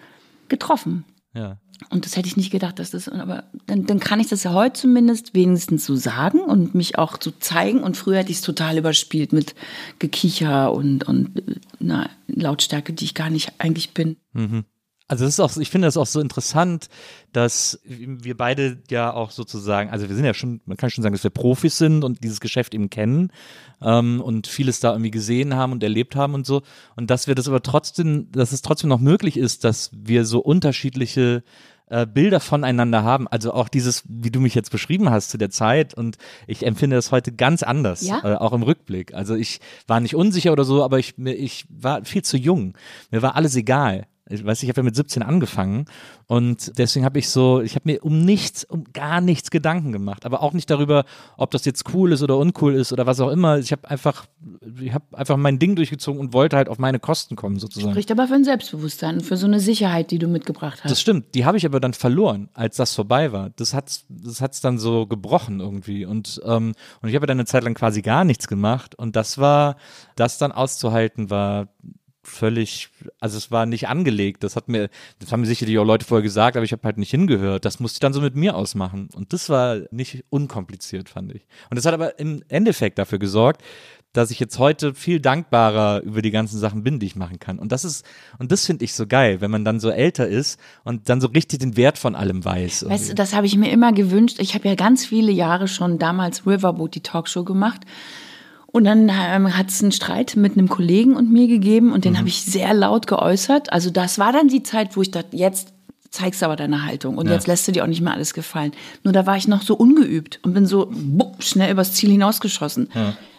getroffen. 0.48 1.04
Ja. 1.34 1.58
Und 1.90 2.06
das 2.06 2.16
hätte 2.16 2.28
ich 2.28 2.36
nicht 2.36 2.50
gedacht, 2.50 2.78
dass 2.78 2.90
das, 2.90 3.08
aber 3.08 3.44
dann, 3.66 3.86
dann 3.86 4.00
kann 4.00 4.20
ich 4.20 4.28
das 4.28 4.42
ja 4.44 4.52
heute 4.52 4.80
zumindest 4.80 5.34
wenigstens 5.34 5.84
so 5.84 5.96
sagen 5.96 6.40
und 6.40 6.74
mich 6.74 6.98
auch 6.98 7.18
so 7.20 7.30
zeigen. 7.30 7.82
Und 7.82 7.96
früher 7.96 8.18
hätte 8.18 8.30
ich 8.30 8.38
es 8.38 8.42
total 8.42 8.78
überspielt 8.78 9.32
mit 9.32 9.54
Gekicher 9.98 10.72
und, 10.72 11.06
und 11.06 11.42
einer 11.80 12.10
Lautstärke, 12.28 12.92
die 12.92 13.04
ich 13.04 13.14
gar 13.14 13.30
nicht 13.30 13.52
eigentlich 13.58 13.92
bin. 13.94 14.16
Also 15.08 15.24
das 15.24 15.34
ist 15.34 15.40
auch, 15.40 15.56
ich 15.56 15.70
finde 15.70 15.86
das 15.86 15.96
auch 15.96 16.06
so 16.06 16.20
interessant, 16.20 16.88
dass 17.32 17.80
wir 17.84 18.36
beide 18.36 18.78
ja 18.90 19.12
auch 19.12 19.30
sozusagen, 19.30 19.90
also 19.90 20.08
wir 20.08 20.16
sind 20.16 20.24
ja 20.24 20.34
schon, 20.34 20.60
man 20.66 20.76
kann 20.76 20.90
schon 20.90 21.02
sagen, 21.02 21.14
dass 21.14 21.22
wir 21.22 21.30
Profis 21.30 21.78
sind 21.78 22.02
und 22.02 22.24
dieses 22.24 22.40
Geschäft 22.40 22.74
eben 22.74 22.90
kennen 22.90 23.30
ähm, 23.80 24.20
und 24.20 24.48
vieles 24.48 24.80
da 24.80 24.90
irgendwie 24.92 25.12
gesehen 25.12 25.54
haben 25.54 25.70
und 25.72 25.82
erlebt 25.84 26.16
haben 26.16 26.34
und 26.34 26.44
so. 26.44 26.62
Und 26.96 27.10
dass 27.10 27.28
wir 27.28 27.36
das 27.36 27.46
aber 27.46 27.62
trotzdem, 27.62 28.32
dass 28.32 28.50
es 28.52 28.62
trotzdem 28.62 28.88
noch 28.90 28.98
möglich 29.00 29.36
ist, 29.36 29.62
dass 29.62 29.90
wir 29.94 30.24
so 30.24 30.40
unterschiedliche 30.40 31.44
äh, 31.88 32.04
Bilder 32.04 32.40
voneinander 32.40 33.04
haben. 33.04 33.28
Also 33.28 33.52
auch 33.52 33.68
dieses, 33.68 34.02
wie 34.08 34.32
du 34.32 34.40
mich 34.40 34.56
jetzt 34.56 34.72
beschrieben 34.72 35.10
hast 35.10 35.30
zu 35.30 35.38
der 35.38 35.50
Zeit 35.50 35.94
und 35.94 36.16
ich 36.48 36.66
empfinde 36.66 36.96
das 36.96 37.12
heute 37.12 37.30
ganz 37.30 37.62
anders, 37.62 38.02
Ja? 38.02 38.22
äh, 38.24 38.36
auch 38.38 38.52
im 38.52 38.64
Rückblick. 38.64 39.14
Also 39.14 39.36
ich 39.36 39.60
war 39.86 40.00
nicht 40.00 40.16
unsicher 40.16 40.50
oder 40.52 40.64
so, 40.64 40.82
aber 40.82 40.98
ich, 40.98 41.16
mir- 41.16 41.34
ich 41.36 41.64
war 41.68 42.04
viel 42.04 42.22
zu 42.22 42.36
jung. 42.36 42.76
Mir 43.12 43.22
war 43.22 43.36
alles 43.36 43.54
egal. 43.54 44.08
Ich 44.28 44.44
weiß, 44.44 44.62
ich 44.62 44.68
habe 44.68 44.80
ja 44.80 44.82
mit 44.84 44.96
17 44.96 45.22
angefangen 45.22 45.86
und 46.26 46.76
deswegen 46.78 47.04
habe 47.04 47.18
ich 47.18 47.28
so, 47.28 47.60
ich 47.60 47.76
habe 47.76 47.82
mir 47.84 48.04
um 48.04 48.24
nichts, 48.24 48.64
um 48.64 48.84
gar 48.92 49.20
nichts 49.20 49.50
Gedanken 49.50 49.92
gemacht, 49.92 50.26
aber 50.26 50.42
auch 50.42 50.52
nicht 50.52 50.68
darüber, 50.68 51.04
ob 51.36 51.52
das 51.52 51.64
jetzt 51.64 51.84
cool 51.94 52.12
ist 52.12 52.22
oder 52.22 52.36
uncool 52.36 52.74
ist 52.74 52.92
oder 52.92 53.06
was 53.06 53.20
auch 53.20 53.30
immer. 53.30 53.58
Ich 53.58 53.70
habe 53.70 53.88
einfach, 53.88 54.26
ich 54.80 54.92
habe 54.92 55.04
einfach 55.12 55.36
mein 55.36 55.60
Ding 55.60 55.76
durchgezogen 55.76 56.20
und 56.20 56.32
wollte 56.32 56.56
halt 56.56 56.68
auf 56.68 56.78
meine 56.78 56.98
Kosten 56.98 57.36
kommen 57.36 57.58
sozusagen. 57.58 57.92
Spricht 57.92 58.10
aber 58.10 58.26
für 58.26 58.34
ein 58.34 58.44
Selbstbewusstsein 58.44 59.16
und 59.16 59.22
für 59.22 59.36
so 59.36 59.46
eine 59.46 59.60
Sicherheit, 59.60 60.10
die 60.10 60.18
du 60.18 60.26
mitgebracht 60.26 60.80
hast. 60.82 60.90
Das 60.90 61.00
stimmt, 61.00 61.34
die 61.34 61.44
habe 61.44 61.56
ich 61.56 61.64
aber 61.64 61.78
dann 61.78 61.92
verloren, 61.92 62.48
als 62.52 62.76
das 62.76 62.94
vorbei 62.94 63.30
war. 63.30 63.50
Das 63.50 63.74
hat's, 63.74 64.06
das 64.08 64.40
hat's 64.40 64.60
dann 64.60 64.78
so 64.78 65.06
gebrochen 65.06 65.60
irgendwie 65.60 66.04
und 66.04 66.40
ähm, 66.44 66.74
und 67.02 67.08
ich 67.08 67.14
habe 67.14 67.26
dann 67.26 67.38
eine 67.38 67.46
Zeit 67.46 67.64
lang 67.64 67.74
quasi 67.74 68.02
gar 68.02 68.24
nichts 68.24 68.48
gemacht 68.48 68.94
und 68.94 69.16
das 69.16 69.38
war, 69.38 69.76
das 70.16 70.38
dann 70.38 70.52
auszuhalten 70.52 71.30
war 71.30 71.68
völlig, 72.26 72.88
also 73.20 73.38
es 73.38 73.50
war 73.50 73.66
nicht 73.66 73.88
angelegt. 73.88 74.44
Das 74.44 74.56
hat 74.56 74.68
mir, 74.68 74.90
das 75.18 75.32
haben 75.32 75.40
mir 75.40 75.46
sicherlich 75.46 75.78
auch 75.78 75.84
Leute 75.84 76.04
vorher 76.04 76.22
gesagt, 76.22 76.56
aber 76.56 76.64
ich 76.64 76.72
habe 76.72 76.82
halt 76.82 76.98
nicht 76.98 77.10
hingehört. 77.10 77.64
Das 77.64 77.80
musste 77.80 77.96
ich 77.96 78.00
dann 78.00 78.12
so 78.12 78.20
mit 78.20 78.36
mir 78.36 78.56
ausmachen 78.56 79.08
und 79.14 79.32
das 79.32 79.48
war 79.48 79.78
nicht 79.90 80.24
unkompliziert, 80.30 81.08
fand 81.08 81.34
ich. 81.34 81.46
Und 81.70 81.76
das 81.76 81.86
hat 81.86 81.94
aber 81.94 82.18
im 82.18 82.42
Endeffekt 82.48 82.98
dafür 82.98 83.18
gesorgt, 83.18 83.62
dass 84.16 84.30
ich 84.30 84.40
jetzt 84.40 84.58
heute 84.58 84.94
viel 84.94 85.20
dankbarer 85.20 86.02
über 86.02 86.22
die 86.22 86.30
ganzen 86.30 86.58
Sachen 86.58 86.82
bin, 86.82 86.98
die 86.98 87.06
ich 87.06 87.16
machen 87.16 87.38
kann. 87.38 87.58
Und 87.58 87.72
das 87.72 87.84
ist, 87.84 88.04
und 88.38 88.50
das 88.50 88.64
finde 88.64 88.84
ich 88.84 88.94
so 88.94 89.06
geil, 89.06 89.40
wenn 89.40 89.50
man 89.50 89.64
dann 89.64 89.78
so 89.78 89.90
älter 89.90 90.26
ist 90.26 90.58
und 90.84 91.08
dann 91.08 91.20
so 91.20 91.28
richtig 91.28 91.58
den 91.58 91.76
Wert 91.76 91.98
von 91.98 92.14
allem 92.14 92.44
weiß. 92.44 92.86
Weißt 92.88 93.10
du, 93.10 93.14
das 93.14 93.34
habe 93.34 93.46
ich 93.46 93.56
mir 93.56 93.70
immer 93.70 93.92
gewünscht. 93.92 94.38
Ich 94.40 94.54
habe 94.54 94.68
ja 94.68 94.74
ganz 94.74 95.04
viele 95.04 95.32
Jahre 95.32 95.68
schon 95.68 95.98
damals 95.98 96.46
Riverboat, 96.46 96.94
die 96.94 97.02
Talkshow 97.02 97.44
gemacht. 97.44 97.82
Und 98.76 98.84
dann 98.84 99.08
ähm, 99.08 99.56
hat 99.56 99.70
es 99.70 99.82
einen 99.82 99.90
Streit 99.90 100.36
mit 100.36 100.52
einem 100.52 100.68
Kollegen 100.68 101.16
und 101.16 101.32
mir 101.32 101.48
gegeben 101.48 101.94
und 101.94 102.04
den 102.04 102.18
habe 102.18 102.28
ich 102.28 102.42
sehr 102.42 102.74
laut 102.74 103.06
geäußert. 103.06 103.72
Also 103.72 103.88
das 103.88 104.18
war 104.18 104.34
dann 104.34 104.48
die 104.48 104.62
Zeit, 104.62 104.98
wo 104.98 105.00
ich 105.00 105.10
dachte, 105.10 105.34
jetzt 105.34 105.68
zeigst 106.10 106.42
du 106.42 106.44
aber 106.44 106.56
deine 106.56 106.84
Haltung 106.84 107.16
und 107.16 107.26
jetzt 107.30 107.46
lässt 107.46 107.66
du 107.66 107.72
dir 107.72 107.84
auch 107.84 107.88
nicht 107.88 108.02
mehr 108.02 108.12
alles 108.12 108.34
gefallen. 108.34 108.72
Nur 109.02 109.14
da 109.14 109.24
war 109.24 109.38
ich 109.38 109.48
noch 109.48 109.62
so 109.62 109.76
ungeübt 109.76 110.40
und 110.42 110.52
bin 110.52 110.66
so 110.66 110.90
bupp, 110.90 111.42
schnell 111.42 111.72
übers 111.72 111.94
Ziel 111.94 112.10
hinausgeschossen. 112.10 112.90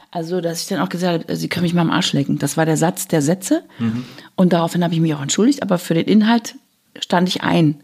Also, 0.09 0.41
dass 0.41 0.61
ich 0.61 0.69
dann 0.69 0.79
auch 0.79 0.89
gesagt 0.89 1.25
habe, 1.25 1.35
sie 1.35 1.49
können 1.49 1.65
mich 1.65 1.75
mal 1.75 1.81
am 1.81 1.91
Arsch 1.91 2.13
lecken. 2.13 2.39
Das 2.39 2.57
war 2.57 2.65
der 2.65 2.77
Satz 2.77 3.07
der 3.07 3.21
Sätze. 3.21 3.61
Und 4.35 4.53
daraufhin 4.53 4.83
habe 4.83 4.95
ich 4.95 5.01
mich 5.01 5.13
auch 5.13 5.21
entschuldigt, 5.21 5.61
aber 5.61 5.77
für 5.77 5.93
den 5.93 6.05
Inhalt 6.05 6.55
stand 6.99 7.29
ich 7.29 7.43
ein. 7.43 7.75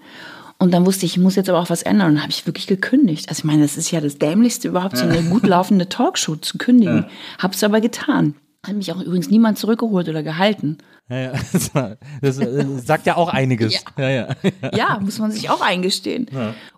Und 0.63 0.71
dann 0.73 0.85
wusste 0.85 1.05
ich, 1.05 1.13
ich 1.13 1.17
muss 1.21 1.35
jetzt 1.35 1.49
aber 1.49 1.59
auch 1.59 1.69
was 1.69 1.83
ändern. 1.83 2.07
Und 2.09 2.13
dann 2.15 2.21
habe 2.23 2.31
ich 2.31 2.45
wirklich 2.45 2.67
gekündigt. 2.67 3.27
Also 3.27 3.41
ich 3.41 3.43
meine, 3.43 3.63
das 3.63 3.75
ist 3.77 3.91
ja 3.91 3.99
das 3.99 4.17
Dämlichste 4.17 4.69
überhaupt, 4.69 4.95
so 4.97 5.03
eine 5.05 5.21
gut 5.23 5.45
laufende 5.45 5.89
Talkshow 5.89 6.37
zu 6.37 6.57
kündigen. 6.57 7.05
Hab's 7.37 7.63
aber 7.63 7.81
getan. 7.81 8.35
Hat 8.65 8.75
mich 8.75 8.91
auch 8.93 9.01
übrigens 9.01 9.29
niemand 9.29 9.57
zurückgeholt 9.57 10.07
oder 10.07 10.23
gehalten. 10.23 10.77
Ja, 11.09 11.17
ja. 11.17 11.33
Das, 11.51 11.75
war- 11.75 11.97
das 12.21 12.37
äh, 12.39 12.65
sagt 12.79 13.05
ja 13.07 13.17
auch 13.17 13.27
einiges. 13.27 13.83
Ja, 13.97 14.09
ja. 14.09 14.27
Ja, 14.73 14.99
muss 15.01 15.19
man 15.19 15.31
sich 15.31 15.49
auch 15.49 15.59
eingestehen. 15.61 16.27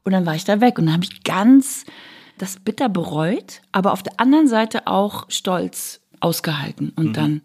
Und 0.03 0.11
dann 0.11 0.25
war 0.25 0.33
ich 0.35 0.45
da 0.45 0.61
weg 0.61 0.79
und 0.79 0.85
dann 0.87 0.95
habe 0.95 1.03
ich 1.03 1.23
ganz 1.23 1.85
das 2.39 2.57
bitter 2.59 2.89
bereut, 2.89 3.61
aber 3.71 3.93
auf 3.93 4.01
der 4.01 4.19
anderen 4.19 4.47
Seite 4.47 4.87
auch 4.87 5.25
stolz 5.29 6.01
ausgehalten. 6.21 6.91
Und 6.95 7.15
dann 7.17 7.41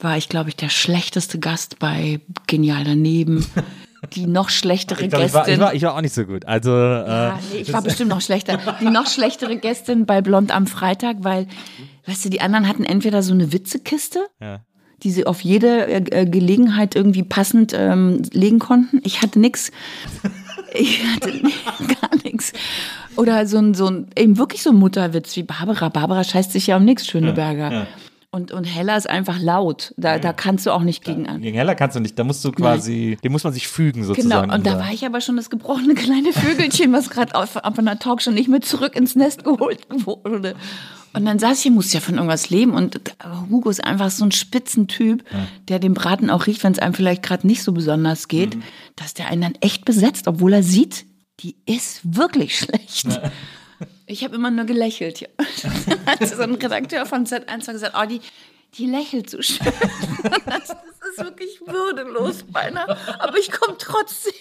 war 0.00 0.16
ich, 0.18 0.28
glaube 0.28 0.48
ich, 0.50 0.56
der 0.56 0.68
schlechteste 0.68 1.38
Gast 1.38 1.78
bei 1.78 2.20
Genial 2.48 2.82
daneben. 2.84 3.46
Die 4.12 4.26
noch 4.26 4.48
schlechtere 4.48 5.02
Ich, 5.02 5.10
glaub, 5.10 5.24
ich, 5.24 5.32
war, 5.32 5.44
Gästin. 5.44 5.54
ich, 5.54 5.60
war, 5.60 5.74
ich 5.74 5.82
war 5.82 5.94
auch 5.96 6.00
nicht 6.00 6.14
so 6.14 6.24
gut. 6.24 6.44
Also, 6.46 6.70
äh, 6.70 7.06
Ja, 7.06 7.38
nee, 7.52 7.60
ich 7.60 7.72
war 7.72 7.82
bestimmt 7.82 8.10
noch 8.10 8.20
schlechter. 8.20 8.58
Die 8.80 8.90
noch 8.90 9.06
schlechtere 9.06 9.56
Gästin 9.56 10.06
bei 10.06 10.20
Blond 10.20 10.54
am 10.54 10.66
Freitag, 10.66 11.18
weil, 11.20 11.46
weißt 12.06 12.24
du, 12.24 12.30
die 12.30 12.40
anderen 12.40 12.68
hatten 12.68 12.84
entweder 12.84 13.22
so 13.22 13.32
eine 13.32 13.52
Witzekiste, 13.52 14.26
ja. 14.40 14.60
die 15.02 15.10
sie 15.10 15.26
auf 15.26 15.40
jede 15.40 15.86
äh, 15.86 16.22
äh, 16.22 16.26
Gelegenheit 16.26 16.94
irgendwie 16.94 17.22
passend 17.22 17.72
ähm, 17.74 18.22
legen 18.32 18.58
konnten. 18.58 19.00
Ich 19.04 19.22
hatte 19.22 19.38
nix. 19.38 19.70
Ich 20.78 21.02
hatte 21.06 21.30
gar 22.00 22.10
nichts. 22.22 22.52
Oder 23.16 23.46
so 23.46 23.56
ein, 23.56 23.72
so 23.72 23.86
ein, 23.86 24.08
eben 24.16 24.36
wirklich 24.36 24.62
so 24.62 24.70
ein 24.70 24.76
Mutterwitz 24.76 25.34
wie 25.36 25.42
Barbara. 25.42 25.88
Barbara 25.88 26.22
scheißt 26.22 26.52
sich 26.52 26.66
ja 26.66 26.76
um 26.76 26.84
nichts, 26.84 27.06
Schöneberger. 27.06 27.86
Und, 28.30 28.52
und 28.52 28.64
Hella 28.64 28.96
ist 28.96 29.08
einfach 29.08 29.40
laut. 29.40 29.94
Da, 29.96 30.18
da 30.18 30.32
kannst 30.32 30.66
du 30.66 30.70
auch 30.72 30.82
nicht 30.82 31.04
gegen 31.04 31.26
an. 31.26 31.40
Gegen 31.40 31.56
Heller 31.56 31.74
kannst 31.74 31.96
du 31.96 32.00
nicht. 32.00 32.18
Da 32.18 32.24
musst 32.24 32.44
du 32.44 32.52
quasi, 32.52 33.16
dem 33.22 33.32
muss 33.32 33.44
man 33.44 33.52
sich 33.52 33.68
fügen 33.68 34.04
sozusagen. 34.04 34.42
Genau, 34.42 34.54
und 34.54 34.66
da 34.66 34.78
war 34.78 34.92
ich 34.92 35.06
aber 35.06 35.20
schon 35.20 35.36
das 35.36 35.48
gebrochene 35.48 35.94
kleine 35.94 36.32
Vögelchen, 36.32 36.92
was 36.92 37.08
gerade 37.08 37.34
auf, 37.34 37.56
auf 37.56 37.78
einer 37.78 37.98
Talk 37.98 38.20
schon 38.20 38.34
nicht 38.34 38.48
mehr 38.48 38.60
zurück 38.60 38.96
ins 38.96 39.14
Nest 39.16 39.44
geholt 39.44 39.86
wurde. 40.04 40.54
Und 41.14 41.24
dann 41.24 41.38
saß 41.38 41.56
ich, 41.56 41.62
hier, 41.62 41.72
musste 41.72 41.94
ja 41.94 42.00
von 42.00 42.16
irgendwas 42.16 42.50
leben. 42.50 42.72
Und 42.74 43.00
Hugo 43.50 43.70
ist 43.70 43.82
einfach 43.82 44.10
so 44.10 44.24
ein 44.24 44.32
Spitzentyp, 44.32 45.24
der 45.68 45.78
den 45.78 45.94
Braten 45.94 46.28
auch 46.28 46.46
riecht, 46.46 46.62
wenn 46.62 46.72
es 46.72 46.78
einem 46.78 46.92
vielleicht 46.92 47.22
gerade 47.22 47.46
nicht 47.46 47.62
so 47.62 47.72
besonders 47.72 48.28
geht, 48.28 48.58
dass 48.96 49.14
der 49.14 49.28
einen 49.28 49.40
dann 49.40 49.54
echt 49.62 49.86
besetzt, 49.86 50.28
obwohl 50.28 50.52
er 50.52 50.62
sieht, 50.62 51.06
die 51.40 51.56
ist 51.64 52.00
wirklich 52.04 52.58
schlecht. 52.58 53.20
Ich 54.06 54.24
habe 54.24 54.36
immer 54.36 54.50
nur 54.50 54.64
gelächelt. 54.64 55.20
Ja. 55.20 55.28
Hat 56.06 56.26
so 56.26 56.42
ein 56.42 56.54
Redakteur 56.54 57.06
von 57.06 57.26
Z1 57.26 57.72
gesagt, 57.72 57.94
oh, 58.00 58.06
die, 58.06 58.20
die 58.74 58.86
lächelt 58.86 59.28
so 59.30 59.42
schön. 59.42 59.66
Das 60.46 60.70
ist 60.70 60.76
ist 61.16 61.24
wirklich 61.24 61.60
würdelos 61.66 62.44
beinahe. 62.44 62.96
Aber 63.18 63.38
ich 63.38 63.50
komme 63.50 63.76
trotzdem. 63.78 64.32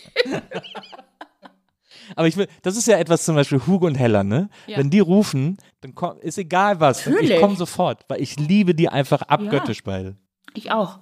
Aber 2.16 2.28
ich 2.28 2.38
will, 2.38 2.48
das 2.62 2.78
ist 2.78 2.88
ja 2.88 2.98
etwas 2.98 3.26
zum 3.26 3.36
Beispiel 3.36 3.60
Hugo 3.66 3.88
und 3.88 3.96
Hella, 3.96 4.24
ne? 4.24 4.50
Ja. 4.68 4.78
Wenn 4.78 4.90
die 4.90 5.00
rufen, 5.00 5.58
dann 5.82 5.96
komm, 5.96 6.20
ist 6.20 6.38
egal 6.38 6.80
was. 6.80 7.08
Ich 7.08 7.14
Natürlich. 7.14 7.40
komme 7.40 7.56
sofort, 7.56 8.06
weil 8.08 8.22
ich 8.22 8.38
liebe 8.38 8.76
die 8.76 8.90
einfach 8.90 9.24
abgöttisch 9.24 9.84
beide. 9.84 10.16
Ich 10.54 10.72
auch. 10.72 11.00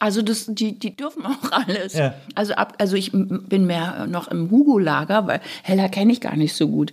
Also 0.00 0.20
das, 0.20 0.46
die, 0.48 0.78
die 0.78 0.96
dürfen 0.96 1.24
auch 1.24 1.52
alles. 1.52 1.94
Ja. 1.94 2.14
Also, 2.34 2.54
ab, 2.54 2.74
also 2.78 2.96
ich 2.96 3.12
bin 3.12 3.66
mehr 3.66 4.08
noch 4.08 4.26
im 4.28 4.50
Hugo-Lager, 4.50 5.28
weil 5.28 5.40
Hella 5.62 5.88
kenne 5.88 6.12
ich 6.12 6.20
gar 6.20 6.34
nicht 6.34 6.54
so 6.54 6.66
gut. 6.66 6.90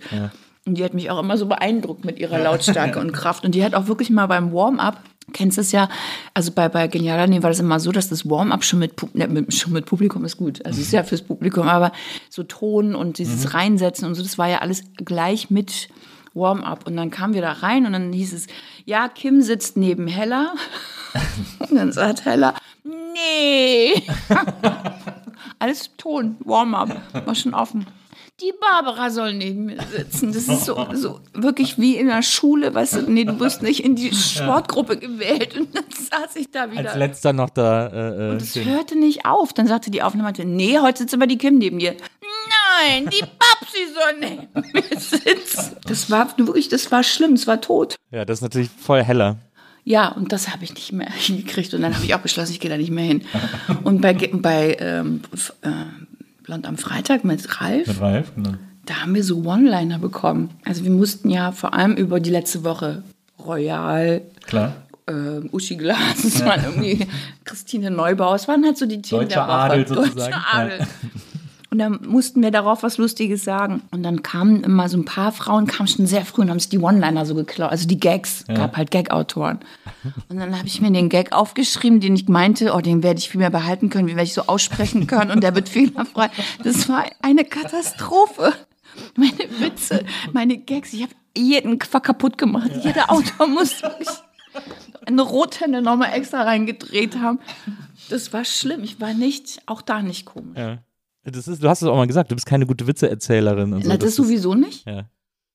Und 0.66 0.76
die 0.76 0.84
hat 0.84 0.94
mich 0.94 1.10
auch 1.10 1.18
immer 1.18 1.36
so 1.36 1.46
beeindruckt 1.46 2.04
mit 2.04 2.18
ihrer 2.18 2.38
Lautstärke 2.38 3.00
und 3.00 3.12
Kraft. 3.12 3.44
Und 3.44 3.54
die 3.54 3.64
hat 3.64 3.74
auch 3.74 3.86
wirklich 3.86 4.10
mal 4.10 4.26
beim 4.26 4.52
Warm-up, 4.52 5.00
kennst 5.32 5.56
du 5.56 5.62
es 5.62 5.72
ja, 5.72 5.88
also 6.34 6.52
bei, 6.52 6.68
bei 6.68 6.86
Genial 6.86 7.18
Daneben 7.18 7.42
war 7.42 7.50
das 7.50 7.60
immer 7.60 7.80
so, 7.80 7.92
dass 7.92 8.08
das 8.08 8.28
Warm-up 8.28 8.62
schon 8.64 8.78
mit, 8.78 9.14
ne, 9.14 9.26
mit, 9.28 9.54
schon 9.54 9.72
mit 9.72 9.86
Publikum 9.86 10.24
ist 10.24 10.36
gut. 10.36 10.64
Also 10.66 10.80
es 10.80 10.88
ist 10.88 10.92
ja 10.92 11.02
fürs 11.02 11.22
Publikum, 11.22 11.66
aber 11.66 11.92
so 12.28 12.42
Ton 12.42 12.94
und 12.94 13.18
dieses 13.18 13.54
Reinsetzen 13.54 14.06
und 14.06 14.14
so, 14.14 14.22
das 14.22 14.38
war 14.38 14.48
ja 14.48 14.58
alles 14.58 14.84
gleich 14.96 15.50
mit 15.50 15.88
Warm-up. 16.34 16.86
Und 16.86 16.96
dann 16.96 17.10
kamen 17.10 17.34
wir 17.34 17.42
da 17.42 17.52
rein 17.52 17.86
und 17.86 17.92
dann 17.92 18.12
hieß 18.12 18.32
es, 18.32 18.46
ja, 18.84 19.08
Kim 19.08 19.42
sitzt 19.42 19.76
neben 19.76 20.06
Hella. 20.06 20.52
Und 21.58 21.74
dann 21.74 21.90
sagt 21.90 22.24
Hella, 22.24 22.54
nee. 22.84 24.00
Alles 25.58 25.90
Ton, 25.96 26.36
Warm-up, 26.44 26.96
war 27.26 27.34
schon 27.34 27.52
offen. 27.52 27.84
Die 28.40 28.52
Barbara 28.58 29.10
soll 29.10 29.34
neben 29.34 29.66
mir 29.66 29.76
sitzen. 29.94 30.32
Das 30.32 30.48
ist 30.48 30.64
so, 30.64 30.86
so 30.94 31.20
wirklich 31.34 31.78
wie 31.78 31.96
in 31.96 32.06
der 32.06 32.22
Schule, 32.22 32.72
weißt 32.74 32.94
du, 32.96 33.02
nee, 33.02 33.24
du 33.24 33.38
wirst 33.38 33.60
nicht 33.62 33.84
in 33.84 33.96
die 33.96 34.14
Sportgruppe 34.14 34.96
gewählt. 34.96 35.56
Und 35.58 35.74
dann 35.76 35.84
saß 35.90 36.36
ich 36.36 36.50
da 36.50 36.70
wieder. 36.70 36.88
Als 36.90 36.96
letzter 36.96 37.32
noch 37.32 37.50
da. 37.50 37.88
Äh, 37.88 38.34
äh, 38.34 38.38
Das 38.38 38.54
schön. 38.54 38.64
hörte 38.64 38.98
nicht 38.98 39.26
auf. 39.26 39.52
Dann 39.52 39.66
sagte 39.66 39.90
die 39.90 40.02
Aufnahme, 40.02 40.32
nee, 40.44 40.78
heute 40.78 41.00
sitzt 41.00 41.12
aber 41.14 41.26
die 41.26 41.36
Kim 41.38 41.58
neben 41.58 41.78
dir. 41.78 41.94
Nein, 42.82 43.10
die 43.10 43.20
Babsi 43.20 43.86
soll 43.94 44.20
neben 44.20 44.72
mir 44.72 44.98
sitzen. 44.98 45.76
Das 45.86 46.10
war 46.10 46.32
wirklich, 46.38 46.68
das 46.68 46.90
war 46.90 47.02
schlimm, 47.02 47.34
es 47.34 47.46
war 47.46 47.60
tot. 47.60 47.96
ja, 48.10 48.24
das 48.24 48.38
ist 48.38 48.42
natürlich 48.42 48.70
voll 48.70 49.02
heller. 49.02 49.36
Ja, 49.84 50.08
und 50.08 50.32
das 50.32 50.48
habe 50.50 50.64
ich 50.64 50.74
nicht 50.74 50.92
mehr 50.92 51.10
hingekriegt. 51.12 51.74
Und 51.74 51.82
dann 51.82 51.94
habe 51.94 52.04
ich 52.04 52.14
auch 52.14 52.20
beschlossen, 52.20 52.52
ich 52.52 52.60
gehe 52.60 52.70
da 52.70 52.76
nicht 52.76 52.90
mehr 52.90 53.04
hin. 53.04 53.22
Und 53.84 54.00
bei, 54.00 54.12
bei 54.14 54.76
ähm, 54.78 55.22
äh, 55.62 55.68
Blond 56.50 56.66
am 56.66 56.76
Freitag 56.76 57.22
mit 57.22 57.60
Ralf, 57.60 58.00
Ralf, 58.00 58.34
genau. 58.34 58.54
da 58.84 59.02
haben 59.02 59.14
wir 59.14 59.22
so 59.22 59.44
One-Liner 59.44 60.00
bekommen. 60.00 60.50
Also 60.64 60.82
wir 60.82 60.90
mussten 60.90 61.30
ja 61.30 61.52
vor 61.52 61.74
allem 61.74 61.94
über 61.94 62.18
die 62.18 62.30
letzte 62.30 62.64
Woche 62.64 63.04
Royal, 63.38 64.22
Klar. 64.46 64.72
äh, 65.06 65.46
Uschi 65.52 65.76
Glas, 65.76 66.24
es 66.24 66.44
waren 66.44 66.64
irgendwie 66.64 67.06
Christine 67.44 67.92
Neubauer, 67.92 68.34
es 68.34 68.48
waren 68.48 68.64
halt 68.64 68.76
so 68.76 68.86
die 68.86 69.00
Themen 69.00 69.28
Deutscher 69.28 69.36
der 69.36 69.46
Woche. 69.46 69.52
Adel 69.52 69.86
sozusagen. 69.86 70.16
Deutscher 70.16 70.44
Adel. 70.52 70.86
Und 71.70 71.78
dann 71.78 72.00
mussten 72.04 72.42
wir 72.42 72.50
darauf 72.50 72.82
was 72.82 72.98
Lustiges 72.98 73.44
sagen. 73.44 73.82
Und 73.92 74.02
dann 74.02 74.22
kamen 74.22 74.64
immer 74.64 74.88
so 74.88 74.98
ein 74.98 75.04
paar 75.04 75.30
Frauen, 75.30 75.68
kamen 75.68 75.86
schon 75.86 76.06
sehr 76.06 76.24
früh 76.24 76.42
und 76.42 76.50
haben 76.50 76.58
sich 76.58 76.68
die 76.68 76.80
One-Liner 76.80 77.24
so 77.24 77.36
geklaut, 77.36 77.70
also 77.70 77.86
die 77.86 78.00
Gags, 78.00 78.44
gab 78.48 78.76
halt 78.76 78.90
Gag-Autoren. 78.90 79.60
Und 80.28 80.38
dann 80.38 80.56
habe 80.56 80.66
ich 80.66 80.80
mir 80.80 80.90
den 80.90 81.08
Gag 81.08 81.32
aufgeschrieben, 81.32 82.00
den 82.00 82.16
ich 82.16 82.26
meinte, 82.28 82.72
oh, 82.74 82.80
den 82.80 83.04
werde 83.04 83.18
ich 83.18 83.28
viel 83.28 83.38
mehr 83.38 83.50
behalten 83.50 83.88
können, 83.88 84.08
wie 84.08 84.16
werde 84.16 84.24
ich 84.24 84.34
so 84.34 84.42
aussprechen 84.42 85.06
können 85.06 85.30
und 85.30 85.42
der 85.42 85.54
wird 85.54 85.68
fehlerfrei. 85.68 86.30
Das 86.64 86.88
war 86.88 87.04
eine 87.22 87.44
Katastrophe. 87.44 88.52
Meine 89.16 89.38
Witze, 89.60 90.04
meine 90.32 90.58
Gags, 90.58 90.92
ich 90.92 91.02
habe 91.02 91.12
jeden 91.36 91.78
Quack 91.78 92.02
kaputt 92.02 92.36
gemacht. 92.36 92.70
Jeder 92.82 93.10
Autor 93.12 93.46
muss 93.46 93.82
eine 95.06 95.22
Rothände 95.22 95.80
nochmal 95.80 96.12
extra 96.14 96.42
reingedreht 96.42 97.16
haben. 97.18 97.38
Das 98.08 98.32
war 98.32 98.44
schlimm. 98.44 98.82
Ich 98.82 99.00
war 99.00 99.14
nicht, 99.14 99.62
auch 99.66 99.82
da 99.82 100.02
nicht 100.02 100.26
komisch. 100.26 100.58
Ja. 100.58 100.78
Das 101.24 101.46
ist, 101.48 101.62
du 101.62 101.68
hast 101.68 101.82
es 101.82 101.88
auch 101.88 101.96
mal 101.96 102.06
gesagt, 102.06 102.30
du 102.30 102.34
bist 102.34 102.46
keine 102.46 102.66
gute 102.66 102.86
Witzeerzählerin 102.86 103.72
und 103.74 103.82
so. 103.82 103.88
Na, 103.88 103.96
das, 103.96 104.10
ist- 104.10 104.16
sowieso 104.16 104.54
nicht. 104.54 104.86
Ja. 104.86 105.04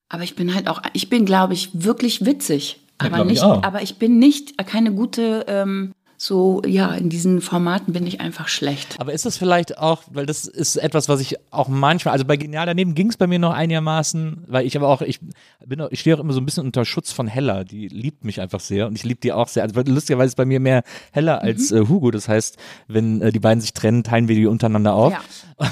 Aber 0.10 0.24
ich 0.24 0.36
bin 0.36 0.53
halt 0.53 0.67
auch, 0.67 0.81
ich 0.93 1.10
bin, 1.10 1.25
glaube 1.25 1.53
ich, 1.53 1.69
wirklich 1.74 2.24
witzig. 2.25 2.79
Ja, 3.01 3.07
Aber 3.07 3.19
ich 3.19 3.25
nicht, 3.31 3.43
auch. 3.43 3.63
aber 3.63 3.81
ich 3.81 3.98
bin 3.98 4.19
nicht 4.19 4.57
keine 4.67 4.93
gute, 4.93 5.45
ähm, 5.48 5.93
so, 6.17 6.62
ja, 6.65 6.93
in 6.93 7.10
diesen 7.10 7.41
Formaten 7.41 7.93
bin 7.93 8.07
ich 8.07 8.22
einfach 8.22 8.48
schlecht. 8.48 8.95
Aber 9.00 9.13
ist 9.13 9.25
das 9.25 9.38
vielleicht 9.38 9.77
auch, 9.77 10.03
weil 10.12 10.25
das 10.25 10.45
ist 10.45 10.77
etwas, 10.77 11.10
was 11.10 11.19
ich 11.19 11.36
auch 11.51 11.67
manchmal, 11.67 12.13
also 12.13 12.25
bei 12.25 12.38
Genial 12.38 12.65
daneben 12.65 12.95
ging 12.95 13.10
es 13.10 13.17
bei 13.17 13.27
mir 13.27 13.39
noch 13.39 13.53
einigermaßen, 13.53 14.43
weil 14.48 14.65
ich 14.65 14.77
aber 14.77 14.88
auch, 14.88 15.01
ich 15.01 15.19
bin 15.65 15.81
auch, 15.81 15.89
ich 15.91 16.00
stehe 16.00 16.15
auch 16.15 16.19
immer 16.19 16.34
so 16.34 16.39
ein 16.39 16.45
bisschen 16.45 16.65
unter 16.65 16.86
Schutz 16.86 17.12
von 17.12 17.27
Hella, 17.27 17.63
die 17.63 17.88
liebt 17.88 18.24
mich 18.24 18.39
einfach 18.41 18.60
sehr 18.60 18.88
und 18.88 18.95
ich 18.95 19.03
liebe 19.03 19.19
die 19.22 19.34
auch 19.34 19.48
sehr. 19.48 19.63
Also 19.63 19.79
lustigerweise 19.81 20.27
ist 20.27 20.36
bei 20.36 20.45
mir 20.45 20.60
mehr 20.60 20.84
Hella 21.12 21.38
als 21.38 21.72
Mhm. 21.72 21.77
äh, 21.77 21.88
Hugo, 21.89 22.12
das 22.12 22.27
heißt, 22.27 22.57
wenn 22.88 23.22
äh, 23.22 23.31
die 23.31 23.39
beiden 23.39 23.62
sich 23.62 23.74
trennen, 23.74 24.03
teilen 24.03 24.27
wir 24.27 24.36
die 24.36 24.45
untereinander 24.45 24.93
auf. 24.93 25.13
Ja. 25.13 25.22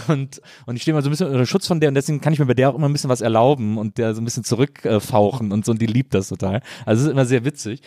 Und, 0.07 0.41
und 0.65 0.75
ich 0.77 0.81
stehe 0.81 0.95
mal 0.95 1.01
so 1.03 1.09
ein 1.09 1.11
bisschen 1.11 1.27
unter 1.27 1.45
Schutz 1.45 1.67
von 1.67 1.79
der 1.81 1.89
und 1.89 1.95
deswegen 1.95 2.21
kann 2.21 2.31
ich 2.31 2.39
mir 2.39 2.45
bei 2.45 2.53
der 2.53 2.69
auch 2.69 2.75
immer 2.75 2.87
ein 2.87 2.93
bisschen 2.93 3.09
was 3.09 3.19
erlauben 3.19 3.77
und 3.77 3.97
der 3.97 4.13
so 4.15 4.21
ein 4.21 4.25
bisschen 4.25 4.45
zurückfauchen 4.45 5.51
äh, 5.51 5.53
und 5.53 5.65
so 5.65 5.71
und 5.73 5.81
die 5.81 5.85
liebt 5.87 6.13
das 6.13 6.29
total. 6.29 6.61
Also 6.85 7.01
es 7.01 7.07
ist 7.07 7.11
immer 7.11 7.25
sehr 7.25 7.43
witzig. 7.43 7.81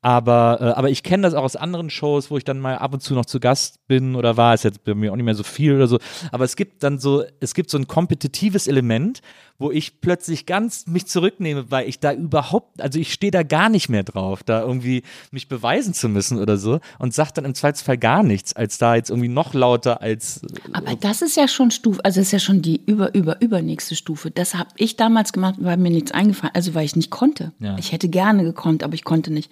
Aber, 0.00 0.58
äh, 0.60 0.64
aber 0.78 0.90
ich 0.90 1.02
kenne 1.02 1.24
das 1.24 1.34
auch 1.34 1.42
aus 1.42 1.56
anderen 1.56 1.90
Shows, 1.90 2.30
wo 2.30 2.36
ich 2.36 2.44
dann 2.44 2.60
mal 2.60 2.78
ab 2.78 2.94
und 2.94 3.00
zu 3.00 3.14
noch 3.14 3.26
zu 3.26 3.40
Gast 3.40 3.86
bin 3.88 4.14
oder 4.14 4.36
war, 4.36 4.54
ist 4.54 4.64
jetzt 4.64 4.84
bei 4.84 4.94
mir 4.94 5.12
auch 5.12 5.16
nicht 5.16 5.24
mehr 5.24 5.34
so 5.34 5.42
viel 5.42 5.74
oder 5.74 5.88
so. 5.88 5.98
Aber 6.30 6.44
es 6.44 6.56
gibt 6.56 6.82
dann 6.82 6.98
so, 6.98 7.24
es 7.40 7.54
gibt 7.54 7.70
so 7.70 7.78
ein 7.78 7.88
kompetitives 7.88 8.68
Element, 8.68 9.20
wo 9.58 9.72
ich 9.72 10.00
plötzlich 10.00 10.46
ganz 10.46 10.86
mich 10.86 11.06
zurücknehme, 11.06 11.70
weil 11.70 11.88
ich 11.88 11.98
da 11.98 12.12
überhaupt, 12.12 12.80
also 12.80 12.98
ich 12.98 13.12
stehe 13.12 13.32
da 13.32 13.42
gar 13.42 13.68
nicht 13.68 13.88
mehr 13.88 14.04
drauf, 14.04 14.44
da 14.44 14.60
irgendwie 14.60 15.02
mich 15.32 15.48
beweisen 15.48 15.94
zu 15.94 16.08
müssen 16.08 16.38
oder 16.38 16.56
so 16.56 16.78
und 17.00 17.12
sag 17.12 17.32
dann 17.32 17.44
im 17.44 17.54
Zweifelsfall 17.54 17.98
gar 17.98 18.22
nichts, 18.22 18.54
als 18.54 18.78
da 18.78 18.94
jetzt 18.94 19.10
irgendwie 19.10 19.28
noch 19.28 19.54
lauter 19.54 20.00
als 20.00 20.42
Aber 20.72 20.94
das 20.94 21.22
ist 21.22 21.36
ja 21.36 21.48
schon 21.48 21.72
Stufe, 21.72 22.04
also 22.04 22.20
das 22.20 22.28
ist 22.28 22.32
ja 22.32 22.38
schon 22.38 22.62
die 22.62 22.80
über, 22.86 23.14
über, 23.16 23.40
übernächste 23.40 23.96
Stufe. 23.96 24.30
Das 24.30 24.54
habe 24.54 24.70
ich 24.76 24.94
damals 24.94 25.32
gemacht, 25.32 25.56
weil 25.58 25.76
mir 25.76 25.90
nichts 25.90 26.12
eingefallen, 26.12 26.54
also 26.54 26.74
weil 26.74 26.84
ich 26.84 26.94
nicht 26.94 27.10
konnte. 27.10 27.52
Ja. 27.58 27.76
Ich 27.78 27.90
hätte 27.90 28.08
gerne 28.08 28.44
gekonnt, 28.44 28.84
aber 28.84 28.94
ich 28.94 29.04
konnte 29.04 29.32
nicht. 29.32 29.50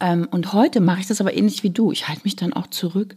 Ähm, 0.00 0.26
und 0.30 0.52
heute 0.52 0.80
mache 0.80 1.00
ich 1.00 1.06
das 1.06 1.20
aber 1.20 1.34
ähnlich 1.34 1.62
wie 1.62 1.70
du. 1.70 1.92
Ich 1.92 2.08
halte 2.08 2.22
mich 2.24 2.36
dann 2.36 2.52
auch 2.52 2.68
zurück 2.68 3.16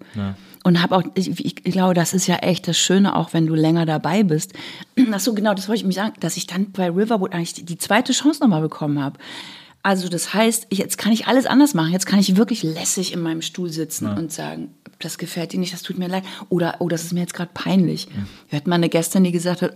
und 0.63 0.81
habe 0.81 0.95
auch, 0.97 1.03
ich, 1.15 1.39
ich 1.39 1.55
glaube, 1.55 1.93
das 1.93 2.13
ist 2.13 2.27
ja 2.27 2.35
echt 2.37 2.67
das 2.67 2.77
Schöne, 2.77 3.15
auch 3.15 3.33
wenn 3.33 3.45
du 3.45 3.55
länger 3.55 3.85
dabei 3.85 4.23
bist. 4.23 4.53
Ach 5.11 5.19
so, 5.19 5.33
genau, 5.33 5.53
das 5.53 5.67
wollte 5.67 5.81
ich 5.81 5.85
mich 5.85 5.95
sagen, 5.95 6.13
dass 6.19 6.37
ich 6.37 6.47
dann 6.47 6.71
bei 6.71 6.89
Riverwood 6.89 7.33
eigentlich 7.33 7.53
die, 7.53 7.65
die 7.65 7.77
zweite 7.77 8.13
Chance 8.13 8.41
nochmal 8.41 8.61
bekommen 8.61 9.01
habe. 9.01 9.17
Also 9.81 10.07
das 10.07 10.33
heißt, 10.33 10.67
jetzt 10.71 10.97
kann 10.97 11.11
ich 11.11 11.27
alles 11.27 11.45
anders 11.45 11.73
machen. 11.73 11.91
Jetzt 11.91 12.05
kann 12.05 12.19
ich 12.19 12.37
wirklich 12.37 12.63
lässig 12.63 13.11
in 13.11 13.19
meinem 13.19 13.41
Stuhl 13.41 13.69
sitzen 13.69 14.07
und 14.07 14.31
sagen, 14.31 14.73
das 14.99 15.17
gefällt 15.17 15.51
dir 15.51 15.59
nicht, 15.59 15.73
das 15.73 15.81
tut 15.81 15.97
mir 15.97 16.07
leid. 16.07 16.23
Oder, 16.47 16.75
oh, 16.79 16.87
das 16.87 17.03
ist 17.03 17.11
mir 17.11 17.19
jetzt 17.19 17.33
gerade 17.33 17.51
peinlich. 17.53 18.07
Wir 18.49 18.57
hatten 18.57 18.69
mal 18.69 18.77
eine 18.77 18.87
Gästin, 18.87 19.25
die 19.25 19.33
gesagt 19.33 19.61
hat, 19.61 19.75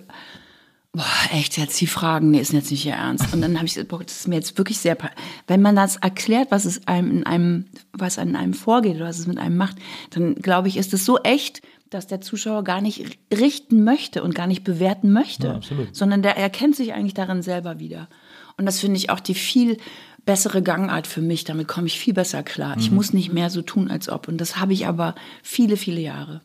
boah, 0.97 1.05
echt 1.31 1.57
jetzt 1.57 1.79
die 1.79 1.87
Fragen, 1.87 2.31
nee, 2.31 2.39
ist 2.39 2.53
jetzt 2.53 2.71
nicht 2.71 2.85
ihr 2.85 2.93
Ernst. 2.93 3.31
Und 3.31 3.41
dann 3.41 3.55
habe 3.55 3.65
ich 3.65 3.75
gesagt, 3.75 3.89
boah, 3.89 4.03
das 4.03 4.19
ist 4.19 4.27
mir 4.27 4.35
jetzt 4.35 4.57
wirklich 4.57 4.79
sehr, 4.79 4.97
wenn 5.45 5.61
man 5.61 5.75
das 5.75 5.97
erklärt, 5.97 6.49
was 6.49 6.65
es 6.65 6.87
einem 6.87 7.11
in 7.11 7.25
einem, 7.25 7.65
was 7.93 8.17
an 8.17 8.35
einem 8.35 8.53
vorgeht 8.53 8.95
oder 8.95 9.05
was 9.05 9.19
es 9.19 9.27
mit 9.27 9.37
einem 9.37 9.57
macht, 9.57 9.77
dann 10.09 10.35
glaube 10.35 10.67
ich, 10.67 10.75
ist 10.77 10.93
es 10.93 11.05
so 11.05 11.19
echt, 11.19 11.61
dass 11.91 12.07
der 12.07 12.19
Zuschauer 12.19 12.63
gar 12.63 12.81
nicht 12.81 13.19
richten 13.31 13.83
möchte 13.83 14.23
und 14.23 14.33
gar 14.33 14.47
nicht 14.47 14.63
bewerten 14.63 15.13
möchte, 15.13 15.53
absolut. 15.53 15.95
sondern 15.95 16.23
der 16.23 16.35
erkennt 16.35 16.75
sich 16.75 16.93
eigentlich 16.93 17.13
darin 17.13 17.43
selber 17.43 17.79
wieder. 17.79 18.09
Und 18.57 18.65
das 18.65 18.79
finde 18.79 18.97
ich 18.97 19.11
auch 19.11 19.19
die 19.19 19.35
viel 19.35 19.77
bessere 20.25 20.63
Gangart 20.63 21.05
für 21.05 21.21
mich. 21.21 21.43
Damit 21.43 21.67
komme 21.67 21.87
ich 21.87 21.99
viel 21.99 22.15
besser 22.15 22.41
klar. 22.41 22.75
Ich 22.77 22.91
muss 22.91 23.13
nicht 23.13 23.31
mehr 23.31 23.49
so 23.49 23.61
tun, 23.61 23.89
als 23.89 24.09
ob. 24.09 24.27
Und 24.27 24.39
das 24.39 24.57
habe 24.57 24.73
ich 24.73 24.87
aber 24.87 25.15
viele, 25.43 25.77
viele 25.77 26.01
Jahre. 26.01 26.41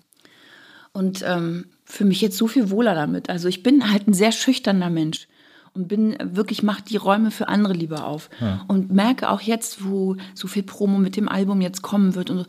Und 0.93 1.25
ähm, 1.27 1.72
für 1.93 2.05
mich 2.05 2.21
jetzt 2.23 2.39
so 2.39 2.49
viel 2.49 2.71
wohler 2.71 2.95
damit. 2.95 3.29
Also 3.29 3.49
ich 3.49 3.63
bin 3.63 3.93
halt 3.93 4.09
ein 4.09 4.15
sehr 4.15 4.33
schüchterner 4.33 4.89
Mensch 4.89 5.29
und 5.75 5.89
bin 5.89 6.17
wirklich 6.23 6.63
mache 6.63 6.83
die 6.83 6.97
Räume 6.97 7.31
für 7.31 7.49
andere 7.49 7.75
lieber 7.75 8.07
auf 8.07 8.31
und 8.67 8.91
merke 8.91 9.29
auch 9.29 9.41
jetzt, 9.43 9.85
wo 9.85 10.17
so 10.35 10.49
viel 10.49 10.63
Promo 10.63 10.99
mit 10.99 11.17
dem 11.17 11.29
Album 11.29 11.61
jetzt 11.61 11.83
kommen 11.83 12.15
wird 12.15 12.31
und 12.31 12.39
so. 12.39 12.45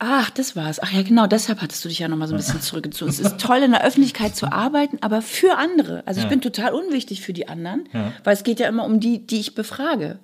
Ach, 0.00 0.28
das 0.30 0.56
war's. 0.56 0.82
Ach 0.82 0.90
ja, 0.90 1.02
genau, 1.02 1.28
deshalb 1.28 1.62
hattest 1.62 1.84
du 1.84 1.88
dich 1.88 2.00
ja 2.00 2.08
noch 2.08 2.16
mal 2.16 2.26
so 2.26 2.34
ein 2.34 2.36
bisschen 2.36 2.60
zurückgezogen. 2.70 3.10
Es 3.10 3.20
ist 3.20 3.38
toll, 3.40 3.58
in 3.58 3.70
der 3.70 3.84
Öffentlichkeit 3.84 4.34
zu 4.34 4.50
arbeiten, 4.52 4.98
aber 5.02 5.22
für 5.22 5.56
andere. 5.56 6.02
Also 6.06 6.20
ich 6.20 6.28
bin 6.28 6.40
total 6.40 6.74
unwichtig 6.74 7.22
für 7.22 7.32
die 7.32 7.48
anderen, 7.48 7.84
weil 8.24 8.34
es 8.34 8.42
geht 8.42 8.58
ja 8.58 8.68
immer 8.68 8.84
um 8.84 8.98
die, 8.98 9.24
die 9.24 9.38
ich 9.38 9.54
befrage. 9.54 10.18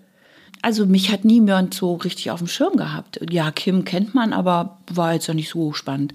Also 0.62 0.84
mich 0.84 1.10
hat 1.10 1.24
niemand 1.24 1.72
so 1.74 1.94
richtig 1.94 2.30
auf 2.30 2.40
dem 2.40 2.48
Schirm 2.48 2.76
gehabt. 2.76 3.20
Ja, 3.30 3.50
Kim 3.50 3.84
kennt 3.84 4.14
man, 4.14 4.32
aber 4.32 4.78
war 4.90 5.14
jetzt 5.14 5.26
ja 5.26 5.34
nicht 5.34 5.48
so 5.48 5.72
spannend. 5.72 6.12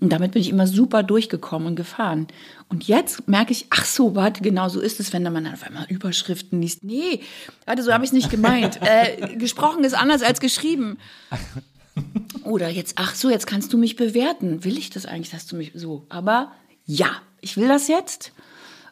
Und 0.00 0.12
damit 0.12 0.32
bin 0.32 0.42
ich 0.42 0.48
immer 0.48 0.66
super 0.66 1.02
durchgekommen 1.02 1.68
und 1.68 1.76
gefahren. 1.76 2.26
Und 2.68 2.88
jetzt 2.88 3.28
merke 3.28 3.52
ich, 3.52 3.66
ach 3.70 3.84
so, 3.84 4.16
warte, 4.16 4.42
genau 4.42 4.68
so 4.68 4.80
ist 4.80 4.98
es, 4.98 5.12
wenn 5.12 5.22
man 5.22 5.46
auf 5.46 5.62
einmal 5.62 5.86
Überschriften 5.88 6.60
liest. 6.60 6.82
Nee, 6.82 7.20
warte, 7.64 7.82
so 7.82 7.92
habe 7.92 8.04
ich 8.04 8.08
es 8.08 8.14
nicht 8.14 8.30
gemeint. 8.30 8.80
äh, 8.82 9.36
gesprochen 9.36 9.84
ist 9.84 9.94
anders 9.94 10.22
als 10.22 10.40
geschrieben. 10.40 10.98
Oder 12.42 12.68
jetzt, 12.68 12.94
ach 12.96 13.14
so, 13.14 13.30
jetzt 13.30 13.46
kannst 13.46 13.72
du 13.72 13.78
mich 13.78 13.96
bewerten. 13.96 14.64
Will 14.64 14.78
ich 14.78 14.90
das 14.90 15.06
eigentlich, 15.06 15.30
dass 15.30 15.46
du 15.46 15.56
mich 15.56 15.72
so? 15.74 16.06
Aber 16.08 16.52
ja, 16.84 17.10
ich 17.40 17.56
will 17.56 17.68
das 17.68 17.88
jetzt. 17.88 18.32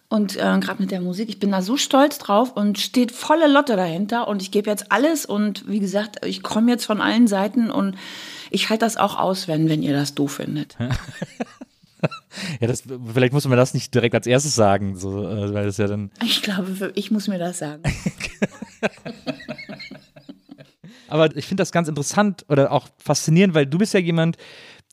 Und 0.08 0.36
äh, 0.36 0.58
gerade 0.60 0.80
mit 0.80 0.90
der 0.90 1.00
Musik, 1.00 1.28
ich 1.28 1.40
bin 1.40 1.50
da 1.50 1.62
so 1.62 1.76
stolz 1.76 2.18
drauf 2.18 2.52
und 2.52 2.78
steht 2.78 3.10
volle 3.10 3.48
Lotte 3.48 3.74
dahinter 3.74 4.28
und 4.28 4.42
ich 4.42 4.50
gebe 4.50 4.70
jetzt 4.70 4.92
alles 4.92 5.26
und 5.26 5.68
wie 5.68 5.80
gesagt, 5.80 6.24
ich 6.24 6.42
komme 6.42 6.70
jetzt 6.70 6.84
von 6.84 7.00
allen 7.00 7.26
Seiten 7.26 7.70
und 7.70 7.96
ich 8.50 8.70
halte 8.70 8.84
das 8.84 8.96
auch 8.96 9.18
aus, 9.18 9.48
wenn, 9.48 9.68
wenn 9.68 9.82
ihr 9.82 9.92
das 9.92 10.14
doof 10.14 10.34
findet. 10.34 10.76
Ja, 12.60 12.66
das, 12.66 12.82
vielleicht 13.12 13.32
muss 13.32 13.46
man 13.46 13.56
das 13.56 13.74
nicht 13.74 13.94
direkt 13.94 14.14
als 14.14 14.26
erstes 14.26 14.54
sagen, 14.54 14.96
so, 14.96 15.26
äh, 15.26 15.54
weil 15.54 15.66
das 15.66 15.76
ja 15.78 15.86
dann. 15.86 16.10
Ich 16.24 16.42
glaube, 16.42 16.92
ich 16.94 17.10
muss 17.10 17.28
mir 17.28 17.38
das 17.38 17.58
sagen. 17.58 17.82
Aber 21.08 21.34
ich 21.36 21.46
finde 21.46 21.60
das 21.60 21.70
ganz 21.70 21.88
interessant 21.88 22.44
oder 22.48 22.72
auch 22.72 22.88
faszinierend, 22.98 23.54
weil 23.54 23.66
du 23.66 23.78
bist 23.78 23.94
ja 23.94 24.00
jemand, 24.00 24.36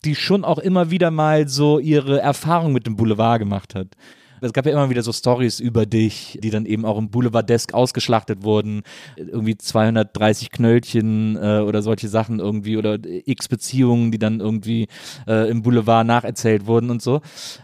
die 0.06 0.16
schon 0.16 0.46
auch 0.46 0.60
immer 0.60 0.92
wieder 0.92 1.10
mal 1.12 1.48
so 1.48 1.80
ihre 1.80 2.20
Erfahrung 2.20 2.74
mit 2.74 2.86
dem 2.86 2.96
Boulevard 2.96 3.40
gemacht 3.40 3.76
hat. 3.76 3.88
Es 4.42 4.54
gab 4.54 4.66
ja 4.66 4.72
immer 4.72 4.90
wieder 4.90 5.04
so 5.04 5.14
Stories 5.14 5.60
über 5.60 5.86
dich, 5.86 6.40
die 6.42 6.50
dann 6.50 6.66
eben 6.66 6.86
auch 6.86 6.98
im 6.98 7.10
Boulevard-Desk 7.10 7.74
ausgeschlachtet 7.74 8.44
wurden. 8.44 8.82
Irgendwie 9.16 9.58
230 9.58 10.52
Knöllchen 10.52 11.36
äh, 11.36 11.60
oder 11.60 11.82
solche 11.82 12.08
Sachen 12.10 12.40
irgendwie 12.40 12.78
oder 12.78 12.98
x 13.04 13.48
Beziehungen, 13.48 14.12
die 14.12 14.20
dann 14.20 14.40
irgendwie 14.40 14.88
äh, 15.28 15.50
im 15.50 15.62
Boulevard 15.62 16.08
nacherzählt 16.08 16.66
wurden 16.66 16.90
und 16.90 17.02
so. 17.02 17.22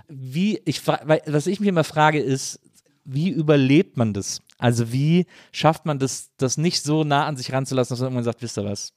Wie, 0.08 0.62
ich 0.66 0.86
was 0.86 1.48
ich 1.48 1.60
mich 1.60 1.70
immer 1.70 1.84
frage, 1.84 2.20
ist, 2.20 2.60
wie 3.04 3.30
überlebt 3.30 3.98
man 3.98 4.14
das? 4.14 4.42
Also 4.58 4.92
wie 4.92 5.26
schafft 5.52 5.86
man 5.86 5.98
das, 5.98 6.32
das 6.38 6.58
nicht 6.58 6.84
so 6.84 7.04
nah 7.04 7.26
an 7.26 7.38
sich 7.38 7.54
ranzulassen, 7.54 7.94
dass 7.94 8.00
man 8.00 8.08
irgendwann 8.08 8.24
sagt, 8.26 8.42
wisst 8.42 8.58
ihr 8.58 8.66
was? 8.66 8.94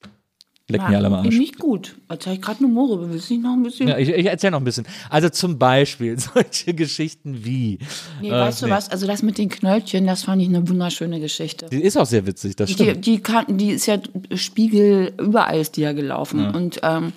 Leck 0.71 0.89
mir 0.89 0.97
alle 0.97 1.07
am 1.07 1.15
Arsch. 1.15 1.37
Nicht 1.37 1.59
gut. 1.59 1.97
Habe 2.09 2.33
ich 2.33 2.41
gerade 2.41 2.59
eine 2.59 2.69
Moore. 2.69 3.07
Du 3.07 3.15
nicht 3.15 3.31
noch 3.43 3.53
ein 3.53 3.62
bisschen? 3.62 3.89
Ja, 3.89 3.99
ich, 3.99 4.09
ich 4.09 4.27
erzähle 4.27 4.53
noch 4.53 4.61
ein 4.61 4.65
bisschen. 4.65 4.87
Also 5.09 5.29
zum 5.29 5.59
Beispiel 5.59 6.19
solche 6.35 6.75
Geschichten 6.75 7.45
wie. 7.45 7.79
Nee, 8.21 8.29
äh, 8.29 8.33
weißt 8.33 8.62
du 8.62 8.67
nee. 8.67 8.73
was? 8.73 8.91
Also 8.91 9.07
das 9.07 9.23
mit 9.23 9.39
den 9.39 9.49
Knöllchen, 9.49 10.07
das 10.07 10.25
fand 10.25 10.43
ich 10.43 10.49
eine 10.49 10.69
wunderschöne 10.69 11.21
Geschichte. 11.21 11.67
Die 11.71 11.83
ist 11.83 11.97
auch 11.97 12.07
sehr 12.07 12.27
witzig, 12.27 12.57
das 12.57 12.71
stimmt. 12.71 13.07
Die, 13.07 13.23
die, 13.23 13.55
die 13.55 13.71
ist 13.71 13.87
ja 13.87 13.99
Spiegel, 14.35 15.12
überall 15.19 15.61
ist 15.61 15.77
die 15.77 15.83
ja 15.83 15.93
gelaufen. 15.93 16.41
Ja. 16.41 16.50
Und 16.50 16.81
ähm, 16.83 17.12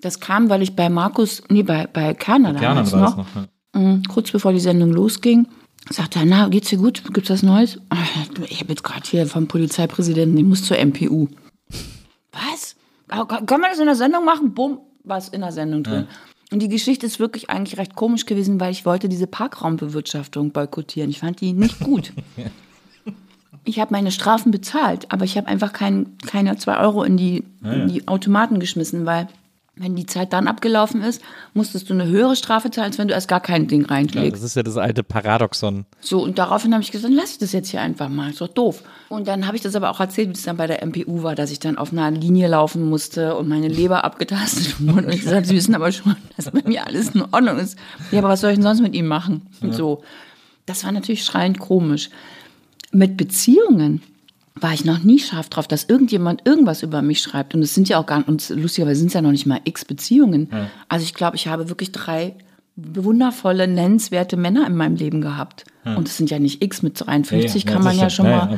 das 0.00 0.20
kam, 0.20 0.50
weil 0.50 0.62
ich 0.62 0.76
bei 0.76 0.88
Markus, 0.88 1.42
nee, 1.48 1.62
bei, 1.62 1.86
bei 1.86 2.14
Kerner 2.14 2.52
bei 2.52 2.60
damals 2.60 2.90
Kerner 2.90 3.10
noch, 3.10 3.16
noch 3.16 3.26
ja. 3.34 3.80
Mhm, 3.80 4.04
kurz 4.04 4.30
bevor 4.30 4.52
die 4.52 4.60
Sendung 4.60 4.92
losging, 4.92 5.48
sagte 5.90 6.20
er, 6.20 6.24
na, 6.24 6.48
geht's 6.48 6.68
dir 6.68 6.78
gut? 6.78 7.02
Gibt's 7.12 7.30
was 7.30 7.42
Neues? 7.42 7.78
Ich 8.48 8.60
habe 8.60 8.70
jetzt 8.70 8.84
gerade 8.84 9.08
hier 9.08 9.26
vom 9.26 9.48
Polizeipräsidenten, 9.48 10.36
ich 10.38 10.44
muss 10.44 10.64
zur 10.64 10.78
MPU. 10.78 11.28
Was? 12.32 12.73
Kann 13.08 13.60
man 13.60 13.70
das 13.70 13.78
in 13.78 13.86
der 13.86 13.94
Sendung 13.94 14.24
machen? 14.24 14.54
Bumm, 14.54 14.80
was 15.04 15.28
in 15.28 15.40
der 15.40 15.52
Sendung 15.52 15.82
drin. 15.82 16.06
Ja. 16.08 16.16
Und 16.52 16.60
die 16.60 16.68
Geschichte 16.68 17.06
ist 17.06 17.18
wirklich 17.18 17.50
eigentlich 17.50 17.78
recht 17.78 17.96
komisch 17.96 18.26
gewesen, 18.26 18.60
weil 18.60 18.70
ich 18.70 18.86
wollte 18.86 19.08
diese 19.08 19.26
Parkraumbewirtschaftung 19.26 20.52
boykottieren. 20.52 21.10
Ich 21.10 21.20
fand 21.20 21.40
die 21.40 21.52
nicht 21.52 21.80
gut. 21.80 22.12
ich 23.64 23.80
habe 23.80 23.92
meine 23.92 24.10
Strafen 24.10 24.52
bezahlt, 24.52 25.10
aber 25.10 25.24
ich 25.24 25.36
habe 25.36 25.48
einfach 25.48 25.72
kein, 25.72 26.16
keine 26.26 26.56
zwei 26.56 26.78
Euro 26.78 27.02
in 27.02 27.16
die, 27.16 27.44
ja, 27.62 27.72
ja. 27.72 27.82
in 27.82 27.88
die 27.88 28.08
Automaten 28.08 28.60
geschmissen, 28.60 29.06
weil 29.06 29.28
wenn 29.76 29.96
die 29.96 30.06
Zeit 30.06 30.32
dann 30.32 30.46
abgelaufen 30.46 31.02
ist, 31.02 31.20
musstest 31.52 31.90
du 31.90 31.94
eine 31.94 32.06
höhere 32.06 32.36
Strafe 32.36 32.70
zahlen, 32.70 32.86
als 32.86 32.98
wenn 32.98 33.08
du 33.08 33.14
erst 33.14 33.26
gar 33.26 33.40
kein 33.40 33.66
Ding 33.66 33.84
reinlegst. 33.84 34.14
Ja, 34.14 34.30
das 34.30 34.42
ist 34.42 34.54
ja 34.54 34.62
das 34.62 34.76
alte 34.76 35.02
Paradoxon. 35.02 35.84
So, 36.00 36.22
und 36.22 36.38
daraufhin 36.38 36.72
habe 36.72 36.82
ich 36.82 36.92
gesagt, 36.92 37.12
lass 37.12 37.32
ich 37.32 37.38
das 37.38 37.52
jetzt 37.52 37.70
hier 37.70 37.80
einfach 37.80 38.08
mal, 38.08 38.30
ist 38.30 38.40
doch 38.40 38.48
doof. 38.48 38.82
Und 39.08 39.26
dann 39.26 39.46
habe 39.46 39.56
ich 39.56 39.62
das 39.62 39.74
aber 39.74 39.90
auch 39.90 39.98
erzählt, 39.98 40.28
wie 40.28 40.34
es 40.34 40.42
dann 40.42 40.56
bei 40.56 40.68
der 40.68 40.86
MPU 40.86 41.24
war, 41.24 41.34
dass 41.34 41.50
ich 41.50 41.58
dann 41.58 41.76
auf 41.76 41.92
einer 41.92 42.10
Linie 42.12 42.46
laufen 42.46 42.88
musste 42.88 43.36
und 43.36 43.48
meine 43.48 43.68
Leber 43.68 44.04
abgetastet 44.04 44.76
wurde. 44.86 45.08
Und 45.08 45.12
ich 45.12 45.22
gesagt, 45.22 45.46
sie 45.46 45.56
wissen 45.56 45.74
aber 45.74 45.90
schon, 45.90 46.14
dass 46.36 46.50
bei 46.50 46.62
mir 46.64 46.86
alles 46.86 47.10
in 47.10 47.22
Ordnung 47.22 47.58
ist. 47.58 47.76
Ja, 48.12 48.20
aber 48.20 48.28
was 48.28 48.42
soll 48.42 48.50
ich 48.50 48.56
denn 48.56 48.62
sonst 48.62 48.80
mit 48.80 48.94
ihm 48.94 49.06
machen? 49.06 49.42
Und 49.60 49.70
ja. 49.70 49.74
so. 49.74 50.04
Das 50.66 50.84
war 50.84 50.92
natürlich 50.92 51.24
schreiend 51.24 51.58
komisch. 51.58 52.10
Mit 52.90 53.16
Beziehungen 53.16 54.02
war 54.54 54.72
ich 54.72 54.84
noch 54.84 55.02
nie 55.02 55.18
scharf 55.18 55.48
drauf, 55.48 55.66
dass 55.66 55.84
irgendjemand 55.84 56.46
irgendwas 56.46 56.82
über 56.82 57.02
mich 57.02 57.20
schreibt. 57.20 57.54
Und 57.54 57.62
es 57.62 57.74
sind 57.74 57.88
ja 57.88 57.98
auch 57.98 58.06
gar 58.06 58.18
nicht, 58.18 58.28
und 58.28 58.48
lustigerweise 58.50 59.00
sind 59.00 59.08
es 59.08 59.14
ja 59.14 59.22
noch 59.22 59.32
nicht 59.32 59.46
mal 59.46 59.60
x 59.64 59.84
Beziehungen. 59.84 60.48
Ja. 60.52 60.70
Also 60.88 61.04
ich 61.04 61.14
glaube, 61.14 61.36
ich 61.36 61.48
habe 61.48 61.68
wirklich 61.68 61.90
drei 61.90 62.36
wundervolle, 62.76 63.66
nennenswerte 63.66 64.36
Männer 64.36 64.66
in 64.66 64.76
meinem 64.76 64.96
Leben 64.96 65.20
gehabt. 65.20 65.64
Ja. 65.84 65.96
Und 65.96 66.08
es 66.08 66.16
sind 66.16 66.30
ja 66.30 66.38
nicht 66.38 66.62
x 66.62 66.82
mit 66.82 67.00
53, 67.04 67.64
ja, 67.64 67.72
kann 67.72 67.82
man 67.82 67.96
ja 67.96 68.10
schon 68.10 68.26
mal. 68.26 68.56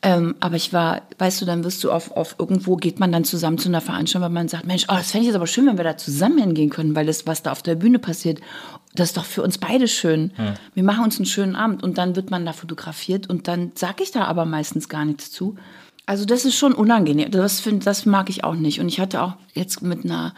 Ähm, 0.00 0.36
aber 0.38 0.54
ich 0.54 0.72
war, 0.72 1.02
weißt 1.18 1.40
du, 1.40 1.44
dann 1.44 1.64
wirst 1.64 1.82
du 1.82 1.90
auf, 1.90 2.12
auf 2.12 2.36
irgendwo, 2.38 2.76
geht 2.76 3.00
man 3.00 3.10
dann 3.10 3.24
zusammen 3.24 3.58
zu 3.58 3.68
einer 3.68 3.80
Veranstaltung, 3.80 4.22
weil 4.22 4.34
man 4.34 4.46
sagt, 4.46 4.64
Mensch, 4.64 4.84
oh, 4.88 4.94
das 4.94 5.10
fände 5.10 5.22
ich 5.22 5.26
jetzt 5.28 5.36
aber 5.36 5.48
schön, 5.48 5.66
wenn 5.66 5.76
wir 5.76 5.84
da 5.84 5.96
zusammen 5.96 6.38
hingehen 6.38 6.70
können, 6.70 6.94
weil 6.94 7.06
das, 7.06 7.26
was 7.26 7.42
da 7.42 7.50
auf 7.50 7.62
der 7.62 7.74
Bühne 7.74 7.98
passiert, 7.98 8.40
das 8.98 9.10
ist 9.10 9.16
doch 9.16 9.24
für 9.24 9.42
uns 9.42 9.58
beide 9.58 9.88
schön. 9.88 10.32
Ja. 10.36 10.54
Wir 10.74 10.82
machen 10.82 11.04
uns 11.04 11.16
einen 11.16 11.26
schönen 11.26 11.56
Abend 11.56 11.82
und 11.82 11.98
dann 11.98 12.16
wird 12.16 12.30
man 12.30 12.44
da 12.44 12.52
fotografiert 12.52 13.28
und 13.28 13.48
dann 13.48 13.72
sage 13.74 14.02
ich 14.02 14.10
da 14.10 14.24
aber 14.24 14.44
meistens 14.44 14.88
gar 14.88 15.04
nichts 15.04 15.30
zu. 15.30 15.56
Also 16.06 16.24
das 16.24 16.44
ist 16.44 16.56
schon 16.56 16.72
unangenehm. 16.72 17.30
Das, 17.30 17.60
find, 17.60 17.86
das 17.86 18.06
mag 18.06 18.30
ich 18.30 18.42
auch 18.42 18.54
nicht. 18.54 18.80
Und 18.80 18.88
ich 18.88 18.98
hatte 18.98 19.22
auch 19.22 19.34
jetzt 19.52 19.82
mit 19.82 20.04
einer 20.04 20.34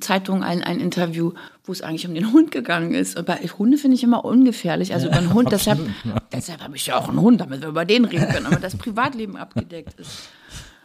Zeitung 0.00 0.42
ein, 0.42 0.62
ein 0.62 0.80
Interview, 0.80 1.32
wo 1.64 1.72
es 1.72 1.82
eigentlich 1.82 2.08
um 2.08 2.14
den 2.14 2.32
Hund 2.32 2.50
gegangen 2.50 2.94
ist. 2.94 3.22
Bei 3.26 3.36
Hunde 3.36 3.76
finde 3.76 3.96
ich 3.96 4.02
immer 4.02 4.24
ungefährlich. 4.24 4.94
Also 4.94 5.08
über 5.08 5.18
einen 5.18 5.34
Hund, 5.34 5.52
deshalb, 5.52 5.78
deshalb 6.32 6.62
habe 6.62 6.76
ich 6.76 6.86
ja 6.86 6.96
auch 6.96 7.08
einen 7.08 7.20
Hund, 7.20 7.40
damit 7.42 7.60
wir 7.60 7.68
über 7.68 7.84
den 7.84 8.06
reden 8.06 8.28
können, 8.28 8.44
damit 8.44 8.64
das 8.64 8.76
Privatleben 8.76 9.36
abgedeckt 9.36 10.00
ist. 10.00 10.30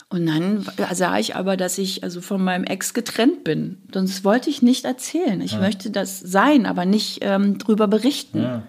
Und 0.10 0.26
dann 0.26 0.66
sah 0.94 1.20
ich 1.20 1.36
aber, 1.36 1.56
dass 1.56 1.78
ich 1.78 2.04
also 2.04 2.20
von 2.20 2.44
meinem 2.44 2.64
Ex 2.64 2.96
getrennt 2.96 3.44
bin. 3.44 3.78
Sonst 3.94 4.24
wollte 4.24 4.50
ich 4.50 4.64
nicht 4.64 4.86
erzählen. 4.86 5.40
Ich 5.42 5.54
ja. 5.54 5.60
möchte 5.60 5.92
das 5.92 6.20
sein, 6.20 6.66
aber 6.66 6.86
nicht 6.86 7.20
ähm, 7.22 7.60
drüber 7.60 7.88
berichten. 7.88 8.42
Ja. 8.42 8.64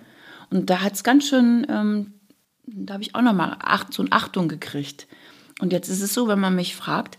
Und 0.51 0.69
da 0.69 0.83
hat 0.83 0.95
es 0.95 1.05
ganz 1.05 1.27
schön, 1.27 1.67
ähm, 1.71 2.13
da 2.67 2.95
habe 2.95 3.03
ich 3.03 3.15
auch 3.15 3.23
nochmal 3.23 3.57
Acht, 3.61 3.95
so 3.95 4.03
eine 4.03 4.13
Achtung 4.13 4.49
gekriegt. 4.49 5.07
Und 5.61 5.73
jetzt 5.73 5.89
ist 5.89 6.03
es 6.03 6.13
so, 6.13 6.29
wenn 6.29 6.41
man 6.41 6.55
mich 6.55 6.77
fragt, 6.77 7.17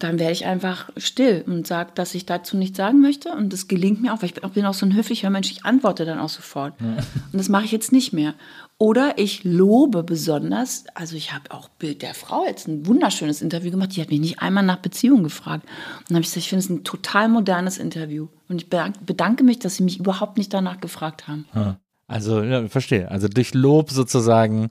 dann 0.00 0.18
werde 0.18 0.32
ich 0.32 0.46
einfach 0.46 0.90
still 0.96 1.44
und 1.46 1.66
sage, 1.66 1.92
dass 1.94 2.14
ich 2.14 2.26
dazu 2.26 2.56
nichts 2.56 2.78
sagen 2.78 3.00
möchte. 3.00 3.30
Und 3.30 3.52
das 3.52 3.68
gelingt 3.68 4.00
mir 4.00 4.12
auch, 4.12 4.22
weil 4.22 4.30
ich 4.30 4.34
bin 4.34 4.64
auch, 4.64 4.74
so 4.74 4.86
ein 4.86 4.94
höflicher 4.94 5.30
Mensch, 5.30 5.50
ich 5.50 5.64
antworte 5.64 6.04
dann 6.04 6.18
auch 6.18 6.28
sofort. 6.28 6.74
Ja. 6.80 6.96
Und 7.32 7.38
das 7.38 7.48
mache 7.48 7.64
ich 7.64 7.72
jetzt 7.72 7.92
nicht 7.92 8.12
mehr. 8.12 8.34
Oder 8.82 9.18
ich 9.18 9.44
lobe 9.44 10.02
besonders, 10.02 10.86
also 10.94 11.14
ich 11.14 11.34
habe 11.34 11.50
auch 11.50 11.68
Bild 11.68 12.00
der 12.00 12.14
Frau 12.14 12.46
jetzt 12.46 12.66
ein 12.66 12.86
wunderschönes 12.86 13.42
Interview 13.42 13.70
gemacht, 13.70 13.94
die 13.94 14.00
hat 14.00 14.08
mich 14.08 14.20
nicht 14.20 14.38
einmal 14.40 14.64
nach 14.64 14.78
Beziehung 14.78 15.22
gefragt. 15.22 15.64
Und 15.98 16.08
dann 16.08 16.14
habe 16.16 16.22
ich 16.22 16.28
gesagt, 16.28 16.44
ich 16.44 16.48
finde 16.48 16.64
es 16.64 16.70
ein 16.70 16.82
total 16.82 17.28
modernes 17.28 17.76
Interview. 17.76 18.28
Und 18.48 18.62
ich 18.62 18.70
bedanke 18.70 19.44
mich, 19.44 19.58
dass 19.58 19.76
sie 19.76 19.82
mich 19.82 20.00
überhaupt 20.00 20.38
nicht 20.38 20.54
danach 20.54 20.80
gefragt 20.80 21.28
haben. 21.28 21.46
Ja. 21.54 21.78
Also, 22.10 22.42
ja, 22.42 22.66
verstehe. 22.66 23.08
Also 23.08 23.28
durch 23.28 23.54
Lob 23.54 23.92
sozusagen 23.92 24.70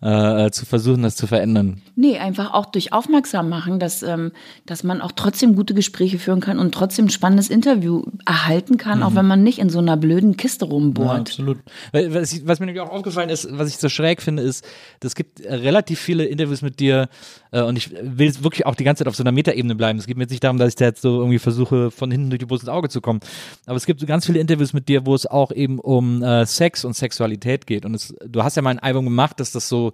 äh, 0.00 0.50
zu 0.50 0.64
versuchen, 0.64 1.02
das 1.02 1.16
zu 1.16 1.26
verändern. 1.26 1.82
Nee, 1.96 2.16
einfach 2.16 2.54
auch 2.54 2.64
durch 2.64 2.94
Aufmerksam 2.94 3.50
machen, 3.50 3.78
dass, 3.78 4.02
ähm, 4.02 4.32
dass 4.64 4.84
man 4.84 5.02
auch 5.02 5.12
trotzdem 5.12 5.54
gute 5.54 5.74
Gespräche 5.74 6.18
führen 6.18 6.40
kann 6.40 6.58
und 6.58 6.72
trotzdem 6.72 7.06
ein 7.06 7.10
spannendes 7.10 7.50
Interview 7.50 8.04
erhalten 8.24 8.78
kann, 8.78 9.00
mhm. 9.00 9.04
auch 9.04 9.14
wenn 9.14 9.26
man 9.26 9.42
nicht 9.42 9.58
in 9.58 9.68
so 9.68 9.80
einer 9.80 9.98
blöden 9.98 10.38
Kiste 10.38 10.64
rumbohrt. 10.64 11.08
Ja, 11.08 11.14
absolut. 11.16 11.58
Was, 11.92 12.46
was, 12.46 12.58
mir 12.58 12.66
nämlich 12.66 12.80
auch 12.80 12.90
aufgefallen 12.90 13.28
ist, 13.28 13.46
was 13.50 13.68
ich 13.68 13.76
so 13.76 13.90
schräg 13.90 14.22
finde, 14.22 14.42
ist, 14.42 14.66
es 15.04 15.14
gibt 15.14 15.44
relativ 15.44 16.00
viele 16.00 16.24
Interviews 16.24 16.62
mit 16.62 16.80
dir 16.80 17.10
äh, 17.50 17.60
und 17.60 17.76
ich 17.76 17.90
will 17.90 18.32
wirklich 18.42 18.64
auch 18.64 18.74
die 18.74 18.84
ganze 18.84 19.00
Zeit 19.00 19.08
auf 19.08 19.16
so 19.16 19.22
einer 19.22 19.32
Metaebene 19.32 19.74
bleiben. 19.74 19.98
Es 19.98 20.06
geht 20.06 20.16
mir 20.16 20.22
jetzt 20.22 20.30
nicht 20.30 20.44
darum, 20.44 20.56
dass 20.56 20.70
ich 20.70 20.76
da 20.76 20.86
jetzt 20.86 21.02
so 21.02 21.18
irgendwie 21.18 21.38
versuche, 21.38 21.90
von 21.90 22.10
hinten 22.10 22.30
durch 22.30 22.38
die 22.38 22.46
Brust 22.46 22.62
ins 22.62 22.70
Auge 22.70 22.88
zu 22.88 23.02
kommen. 23.02 23.20
Aber 23.66 23.76
es 23.76 23.84
gibt 23.84 24.00
so 24.00 24.06
ganz 24.06 24.24
viele 24.24 24.38
Interviews 24.38 24.72
mit 24.72 24.88
dir, 24.88 25.04
wo 25.04 25.14
es 25.14 25.26
auch 25.26 25.52
eben 25.52 25.78
um 25.78 26.22
äh, 26.22 26.46
Sex 26.46 26.77
Und 26.84 26.94
Sexualität 26.94 27.66
geht. 27.66 27.84
Und 27.84 27.94
es, 27.94 28.14
du 28.26 28.42
hast 28.42 28.56
ja 28.56 28.62
mal 28.62 28.70
ein 28.70 28.78
Album 28.78 29.04
gemacht, 29.04 29.40
dass 29.40 29.52
das 29.52 29.68
so 29.68 29.92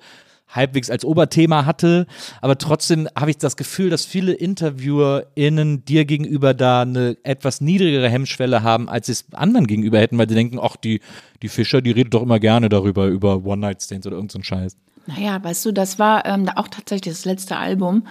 halbwegs 0.48 0.90
als 0.90 1.04
Oberthema 1.04 1.64
hatte, 1.64 2.06
aber 2.40 2.58
trotzdem 2.58 3.08
habe 3.16 3.30
ich 3.30 3.38
das 3.38 3.56
Gefühl, 3.56 3.90
dass 3.90 4.04
viele 4.04 4.32
InterviewerInnen 4.32 5.84
dir 5.84 6.04
gegenüber 6.04 6.54
da 6.54 6.82
eine 6.82 7.16
etwas 7.22 7.60
niedrigere 7.60 8.08
Hemmschwelle 8.08 8.62
haben, 8.62 8.88
als 8.88 9.06
sie 9.06 9.12
es 9.12 9.24
anderen 9.32 9.66
gegenüber 9.66 9.98
hätten, 9.98 10.18
weil 10.18 10.28
sie 10.28 10.34
denken, 10.34 10.58
ach, 10.60 10.76
die, 10.76 11.00
die 11.42 11.48
Fischer, 11.48 11.80
die 11.82 11.90
redet 11.90 12.14
doch 12.14 12.22
immer 12.22 12.38
gerne 12.38 12.68
darüber, 12.68 13.06
über 13.06 13.44
One-Night-Stands 13.44 14.06
oder 14.06 14.16
irgendeinen 14.16 14.42
so 14.42 14.46
Scheiß. 14.46 14.76
Naja, 15.06 15.42
weißt 15.42 15.66
du, 15.66 15.72
das 15.72 15.98
war 15.98 16.24
ähm, 16.24 16.48
auch 16.48 16.68
tatsächlich 16.68 17.14
das 17.14 17.24
letzte 17.24 17.56
Album 17.56 18.06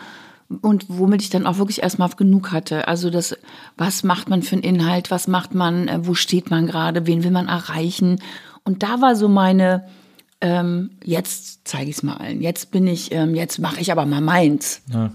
und 0.62 0.86
womit 0.90 1.22
ich 1.24 1.30
dann 1.30 1.48
auch 1.48 1.58
wirklich 1.58 1.82
erstmal 1.82 2.10
genug 2.10 2.52
hatte. 2.52 2.88
Also 2.88 3.10
das, 3.10 3.36
was 3.78 4.04
macht 4.04 4.30
man 4.30 4.44
für 4.44 4.56
einen 4.56 4.64
Inhalt, 4.64 5.10
was 5.10 5.28
macht 5.28 5.56
man, 5.56 5.88
äh, 5.88 6.06
wo 6.06 6.14
steht 6.14 6.52
man 6.52 6.68
gerade, 6.68 7.08
wen 7.08 7.24
will 7.24 7.32
man 7.32 7.48
erreichen 7.48 8.20
und 8.64 8.84
da 8.84 9.02
war 9.02 9.16
so 9.16 9.28
meine, 9.28 9.88
ähm, 10.42 10.92
jetzt 11.04 11.68
zeige 11.68 11.90
ich 11.90 11.98
es 11.98 12.04
mal 12.04 12.18
allen. 12.18 12.42
Jetzt 12.42 12.72
bin 12.72 12.88
ich, 12.88 13.12
ähm, 13.12 13.36
jetzt 13.36 13.60
mache 13.60 13.80
ich 13.80 13.92
aber 13.92 14.06
mal 14.06 14.22
meins. 14.22 14.82
Ja. 14.92 15.14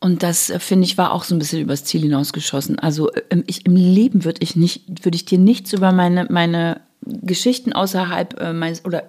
Und 0.00 0.22
das 0.22 0.50
äh, 0.50 0.58
finde 0.58 0.84
ich 0.84 0.98
war 0.98 1.12
auch 1.12 1.24
so 1.24 1.34
ein 1.34 1.38
bisschen 1.38 1.60
übers 1.60 1.84
Ziel 1.84 2.02
hinausgeschossen. 2.02 2.78
Also 2.78 3.10
ähm, 3.30 3.44
ich, 3.46 3.66
im 3.66 3.76
Leben 3.76 4.24
würde 4.24 4.40
ich 4.42 4.56
nicht, 4.56 5.04
würde 5.04 5.16
ich 5.16 5.24
dir 5.24 5.38
nichts 5.38 5.72
über 5.72 5.92
meine 5.92 6.26
meine 6.28 6.80
Geschichten 7.04 7.72
außerhalb 7.72 8.40
äh, 8.40 8.52
meines 8.52 8.84
oder 8.84 9.04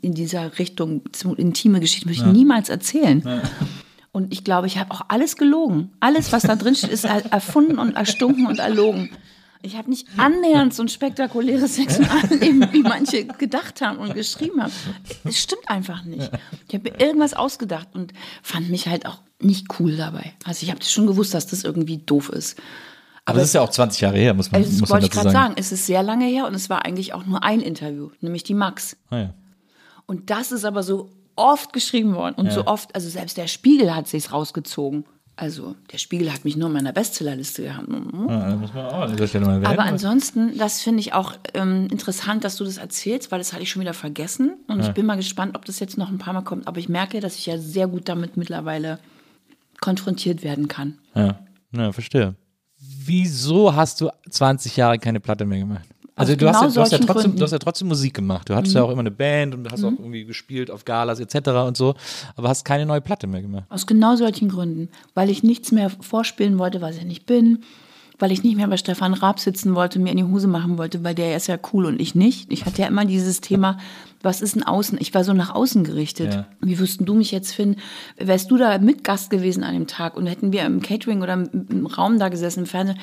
in 0.00 0.14
dieser 0.14 0.58
Richtung 0.58 1.02
intime 1.36 1.80
Geschichten 1.80 2.06
würde 2.06 2.18
ich 2.18 2.26
ja. 2.26 2.32
niemals 2.32 2.68
erzählen. 2.68 3.22
Ja. 3.24 3.42
Und 4.12 4.32
ich 4.32 4.44
glaube, 4.44 4.66
ich 4.66 4.78
habe 4.78 4.90
auch 4.90 5.02
alles 5.08 5.36
gelogen. 5.36 5.90
Alles, 6.00 6.32
was 6.32 6.42
da 6.42 6.56
drin 6.56 6.74
steht, 6.74 6.90
ist 6.90 7.04
erfunden 7.04 7.78
und 7.78 7.96
erstunken 7.96 8.46
und 8.46 8.58
erlogen. 8.58 9.10
Ich 9.64 9.76
habe 9.76 9.88
nicht 9.88 10.08
annähernd 10.16 10.74
so 10.74 10.82
ein 10.82 10.88
spektakuläres 10.88 11.76
Sexualleben, 11.76 12.72
wie 12.72 12.82
manche 12.82 13.26
gedacht 13.26 13.80
haben 13.80 13.98
und 13.98 14.12
geschrieben 14.14 14.60
haben. 14.62 14.72
Es 15.24 15.38
stimmt 15.38 15.68
einfach 15.68 16.04
nicht. 16.04 16.30
Ich 16.68 16.74
habe 16.74 16.90
mir 16.90 17.00
irgendwas 17.00 17.32
ausgedacht 17.34 17.88
und 17.94 18.12
fand 18.42 18.70
mich 18.70 18.88
halt 18.88 19.06
auch 19.06 19.20
nicht 19.40 19.68
cool 19.78 19.96
dabei. 19.96 20.32
Also 20.44 20.64
ich 20.64 20.70
habe 20.70 20.82
schon 20.84 21.06
gewusst, 21.06 21.34
dass 21.34 21.46
das 21.46 21.62
irgendwie 21.62 21.98
doof 21.98 22.28
ist. 22.28 22.60
Aber 23.24 23.38
das 23.38 23.48
ist 23.48 23.54
ja 23.54 23.60
auch 23.60 23.70
20 23.70 24.00
Jahre 24.00 24.18
her, 24.18 24.34
muss 24.34 24.50
man, 24.50 24.62
Das 24.62 24.72
muss 24.72 24.80
man 24.80 24.90
wollte 24.90 25.06
ich 25.06 25.10
dazu 25.10 25.22
gerade 25.22 25.32
sagen. 25.32 25.44
sagen. 25.50 25.60
Es 25.60 25.70
ist 25.70 25.86
sehr 25.86 26.02
lange 26.02 26.26
her 26.26 26.46
und 26.46 26.54
es 26.54 26.68
war 26.68 26.84
eigentlich 26.84 27.14
auch 27.14 27.24
nur 27.24 27.44
ein 27.44 27.60
Interview, 27.60 28.10
nämlich 28.20 28.42
die 28.42 28.54
Max. 28.54 28.96
Ah, 29.10 29.18
ja. 29.18 29.34
Und 30.06 30.30
das 30.30 30.50
ist 30.50 30.64
aber 30.64 30.82
so 30.82 31.10
oft 31.36 31.72
geschrieben 31.72 32.14
worden 32.14 32.34
und 32.36 32.52
so 32.52 32.66
oft, 32.66 32.94
also 32.94 33.08
selbst 33.08 33.36
der 33.36 33.46
Spiegel 33.46 33.94
hat 33.94 34.08
sich's 34.08 34.32
rausgezogen. 34.32 35.04
Also 35.42 35.74
der 35.90 35.98
Spiegel 35.98 36.32
hat 36.32 36.44
mich 36.44 36.56
nur 36.56 36.68
in 36.68 36.72
meiner 36.72 36.92
Bestsellerliste 36.92 37.64
gehabt. 37.64 37.88
Mhm. 37.88 38.28
Ah, 38.28 38.50
das 38.50 38.60
muss 38.60 38.72
man 38.72 38.86
auch 38.86 39.00
an 39.00 39.10
dieser 39.10 39.26
Stelle 39.26 39.44
mal 39.44 39.54
erwähnen. 39.54 39.72
Aber 39.72 39.82
ansonsten, 39.82 40.56
das 40.56 40.80
finde 40.80 41.00
ich 41.00 41.14
auch 41.14 41.34
ähm, 41.54 41.88
interessant, 41.90 42.44
dass 42.44 42.54
du 42.54 42.64
das 42.64 42.76
erzählst, 42.76 43.32
weil 43.32 43.40
das 43.40 43.52
hatte 43.52 43.64
ich 43.64 43.70
schon 43.70 43.82
wieder 43.82 43.92
vergessen. 43.92 44.52
Und 44.68 44.78
ich 44.78 44.90
bin 44.90 45.04
mal 45.04 45.16
gespannt, 45.16 45.56
ob 45.56 45.64
das 45.64 45.80
jetzt 45.80 45.98
noch 45.98 46.10
ein 46.10 46.18
paar 46.18 46.32
Mal 46.32 46.42
kommt. 46.42 46.68
Aber 46.68 46.78
ich 46.78 46.88
merke, 46.88 47.18
dass 47.18 47.34
ich 47.34 47.46
ja 47.46 47.58
sehr 47.58 47.88
gut 47.88 48.08
damit 48.08 48.36
mittlerweile 48.36 49.00
konfrontiert 49.80 50.44
werden 50.44 50.68
kann. 50.68 50.98
Ja, 51.16 51.40
ja, 51.72 51.90
verstehe. 51.90 52.36
Wieso 52.78 53.74
hast 53.74 54.00
du 54.00 54.10
20 54.30 54.76
Jahre 54.76 55.00
keine 55.00 55.18
Platte 55.18 55.44
mehr 55.44 55.58
gemacht? 55.58 55.88
Also 56.22 56.36
du, 56.36 56.48
hast 56.48 56.60
genau 56.60 56.68
ja, 56.68 56.74
du, 56.74 56.80
hast 56.80 56.92
ja 56.92 56.98
solchen 56.98 57.06
trotzdem, 57.06 57.22
Gründen. 57.22 57.36
Mhm. 57.36 57.38
du 57.38 57.44
hast 57.44 57.50
ja 57.52 57.58
trotzdem 57.58 57.88
Musik 57.88 58.14
gemacht. 58.14 58.48
Du 58.48 58.54
hattest 58.54 58.74
ja 58.74 58.82
auch 58.82 58.90
immer 58.90 59.00
eine 59.00 59.10
Band 59.10 59.54
und 59.54 59.70
hast 59.70 59.84
auch 59.84 59.90
irgendwie 59.90 60.24
gespielt 60.24 60.70
auf 60.70 60.84
Galas 60.84 61.20
etc. 61.20 61.50
und 61.66 61.76
so, 61.76 61.94
aber 62.36 62.48
hast 62.48 62.64
keine 62.64 62.86
neue 62.86 63.00
Platte 63.00 63.26
mehr 63.26 63.42
gemacht. 63.42 63.64
Aus 63.68 63.86
genau 63.86 64.16
solchen 64.16 64.48
Gründen. 64.48 64.88
Weil 65.14 65.30
ich 65.30 65.42
nichts 65.42 65.72
mehr 65.72 65.90
vorspielen 65.90 66.58
wollte, 66.58 66.80
was 66.80 66.96
ich 66.96 67.04
nicht 67.04 67.26
bin. 67.26 67.64
Weil 68.18 68.30
ich 68.30 68.44
nicht 68.44 68.56
mehr 68.56 68.68
bei 68.68 68.76
Stefan 68.76 69.14
Raab 69.14 69.40
sitzen 69.40 69.74
wollte, 69.74 69.98
mir 69.98 70.10
in 70.10 70.18
die 70.18 70.24
Hose 70.24 70.46
machen 70.46 70.78
wollte, 70.78 71.02
weil 71.02 71.14
der 71.14 71.36
ist 71.36 71.48
ja 71.48 71.58
cool 71.72 71.86
und 71.86 72.00
ich 72.00 72.14
nicht. 72.14 72.52
Ich 72.52 72.66
hatte 72.66 72.82
ja 72.82 72.88
immer 72.88 73.04
dieses 73.04 73.40
Thema, 73.40 73.78
was 74.22 74.42
ist 74.42 74.54
ein 74.54 74.62
Außen? 74.62 74.98
Ich 75.00 75.12
war 75.12 75.24
so 75.24 75.32
nach 75.32 75.52
außen 75.52 75.82
gerichtet. 75.82 76.34
Ja. 76.34 76.46
Wie 76.60 76.78
würdest 76.78 77.00
du 77.02 77.14
mich 77.14 77.32
jetzt 77.32 77.52
finden? 77.52 77.80
Wärst 78.16 78.50
du 78.50 78.56
da 78.58 78.78
Mitgast 78.78 79.30
gewesen 79.30 79.64
an 79.64 79.74
dem 79.74 79.88
Tag 79.88 80.16
und 80.16 80.26
hätten 80.26 80.52
wir 80.52 80.64
im 80.64 80.82
Catering 80.82 81.22
oder 81.22 81.32
im, 81.32 81.48
im 81.68 81.86
Raum 81.86 82.20
da 82.20 82.28
gesessen, 82.28 82.60
im 82.60 82.66
Fernsehen, 82.66 82.98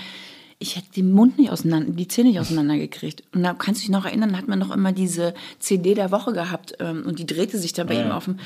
ich 0.60 0.76
hätte 0.76 0.92
den 0.92 1.14
Mund 1.14 1.40
nicht 1.40 1.52
auseinander, 1.52 1.92
die 1.92 2.08
Zähne 2.08 2.30
nicht 2.30 2.40
auseinandergekriegt. 2.40 3.24
Und 3.34 3.44
da 3.44 3.54
kannst 3.54 3.82
du 3.82 3.84
dich 3.84 3.92
noch 3.92 4.06
erinnern, 4.06 4.38
hat 4.38 4.50
man 4.50 4.60
noch 4.60 4.72
immer 4.72 4.92
diese 4.92 5.34
CD 5.60 5.94
der 5.94 6.12
Woche 6.12 6.34
gehabt 6.34 6.74
ähm, 6.80 7.04
und 7.06 7.18
die 7.18 7.26
drehte 7.26 7.58
sich 7.58 7.72
dann 7.72 7.88
bei 7.88 8.02
ihm 8.02 8.12
auf 8.12 8.26
dem. 8.26 8.40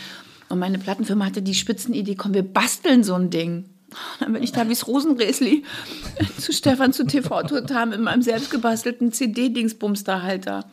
Und 0.49 0.59
meine 0.59 0.77
Plattenfirma 0.77 1.25
hatte 1.25 1.41
die 1.41 1.55
Spitzenidee, 1.55 2.13
komm, 2.13 2.35
wir 2.35 2.43
basteln 2.43 3.03
so 3.03 3.15
ein 3.15 3.31
Ding. 3.31 3.65
Dann 4.19 4.33
bin 4.33 4.43
ich 4.43 4.51
da 4.51 4.67
wie's 4.69 4.87
Rosenresli 4.87 5.63
zu 6.39 6.51
Stefan 6.51 6.93
zu 6.93 7.05
TV 7.05 7.43
Total 7.43 7.87
mit 7.87 7.99
meinem 7.99 8.21
selbstgebastelten 8.21 9.11
CD-Dingsbumsterhalter. 9.11 10.65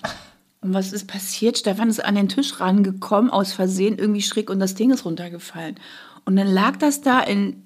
Und 0.62 0.74
was 0.74 0.92
ist 0.92 1.06
passiert? 1.06 1.56
Stefan 1.56 1.88
ist 1.88 2.04
an 2.04 2.16
den 2.16 2.28
Tisch 2.28 2.60
rangekommen, 2.60 3.30
aus 3.30 3.52
Versehen 3.52 3.98
irgendwie 3.98 4.22
schräg 4.22 4.50
und 4.50 4.60
das 4.60 4.74
Ding 4.74 4.90
ist 4.90 5.06
runtergefallen. 5.06 5.76
Und 6.26 6.36
dann 6.36 6.48
lag 6.48 6.76
das 6.76 7.00
da 7.00 7.20
in 7.20 7.62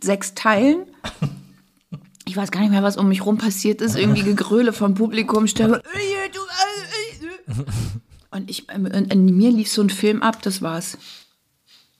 sechs 0.00 0.34
Teilen. 0.34 0.84
Ich 2.28 2.36
weiß 2.36 2.50
gar 2.50 2.60
nicht 2.60 2.70
mehr, 2.70 2.82
was 2.82 2.96
um 2.96 3.08
mich 3.08 3.24
rum 3.24 3.38
passiert 3.38 3.80
ist. 3.80 3.96
Irgendwie 3.96 4.22
Gegröle 4.22 4.72
vom 4.72 4.94
Publikum. 4.94 5.46
Stefan, 5.46 5.80
"Äh, 5.94 6.30
du, 6.32 6.40
äh, 7.52 7.60
äh." 7.60 7.64
und 8.36 8.50
ich, 8.50 8.66
ähm, 8.70 8.86
in, 8.86 9.24
mir 9.36 9.50
lief 9.50 9.70
so 9.70 9.82
ein 9.82 9.90
Film 9.90 10.22
ab, 10.22 10.42
das 10.42 10.60
war's. 10.62 10.98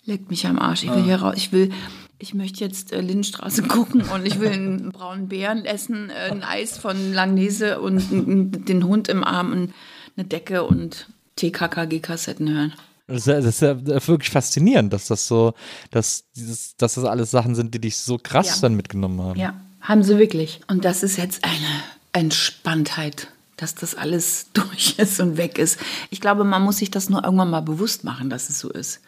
Leckt 0.04 0.30
mich 0.30 0.46
am 0.46 0.58
Arsch. 0.58 0.84
Ich 0.84 0.90
will 0.94 1.02
hier 1.02 1.16
raus. 1.22 1.34
Ich 1.36 1.50
will, 1.52 1.70
ich 2.18 2.34
möchte 2.34 2.64
jetzt 2.64 2.92
äh, 2.92 3.00
Lindenstraße 3.00 3.62
gucken 3.68 4.02
und 4.02 4.26
ich 4.26 4.38
will 4.40 4.50
einen 4.52 4.92
braunen 4.92 5.28
Bären 5.28 5.64
essen, 5.64 6.10
äh, 6.10 6.30
ein 6.30 6.42
Eis 6.42 6.76
von 6.78 7.12
Langnese 7.14 7.80
und 7.80 8.10
n- 8.12 8.64
den 8.66 8.84
Hund 8.84 9.08
im 9.08 9.24
Arm 9.24 9.52
und 9.52 9.74
eine 10.16 10.26
Decke 10.26 10.64
und 10.64 11.08
TKKG-Kassetten 11.36 12.48
hören. 12.50 12.72
Das 13.06 13.18
ist, 13.18 13.26
ja, 13.26 13.34
das 13.36 13.46
ist 13.46 13.60
ja 13.62 13.86
wirklich 14.08 14.30
faszinierend, 14.30 14.92
dass 14.92 15.06
das 15.06 15.26
so, 15.26 15.54
dass 15.90 16.24
dieses, 16.36 16.76
dass 16.76 16.94
das 16.94 17.04
alles 17.04 17.30
Sachen 17.30 17.54
sind, 17.54 17.72
die 17.74 17.80
dich 17.80 17.96
so 17.96 18.18
krass 18.22 18.56
Ja. 18.56 18.60
dann 18.62 18.74
mitgenommen 18.74 19.20
haben. 19.22 19.38
Ja, 19.40 19.54
haben 19.88 20.02
sie 20.02 20.18
wirklich. 20.18 20.60
Und 20.68 20.84
das 20.84 21.02
ist 21.02 21.16
jetzt 21.16 21.44
eine 21.44 21.82
Entspanntheit, 22.12 23.28
dass 23.56 23.74
das 23.74 23.94
alles 23.94 24.48
durch 24.52 24.98
ist 24.98 25.18
und 25.18 25.38
weg 25.38 25.58
ist. 25.58 25.80
Ich 26.10 26.20
glaube, 26.20 26.44
man 26.44 26.62
muss 26.62 26.76
sich 26.76 26.90
das 26.90 27.08
nur 27.08 27.24
irgendwann 27.24 27.50
mal 27.50 27.62
bewusst 27.62 28.04
machen, 28.04 28.30
dass 28.30 28.50
es 28.50 28.60
so 28.60 28.68
ist. 28.68 29.00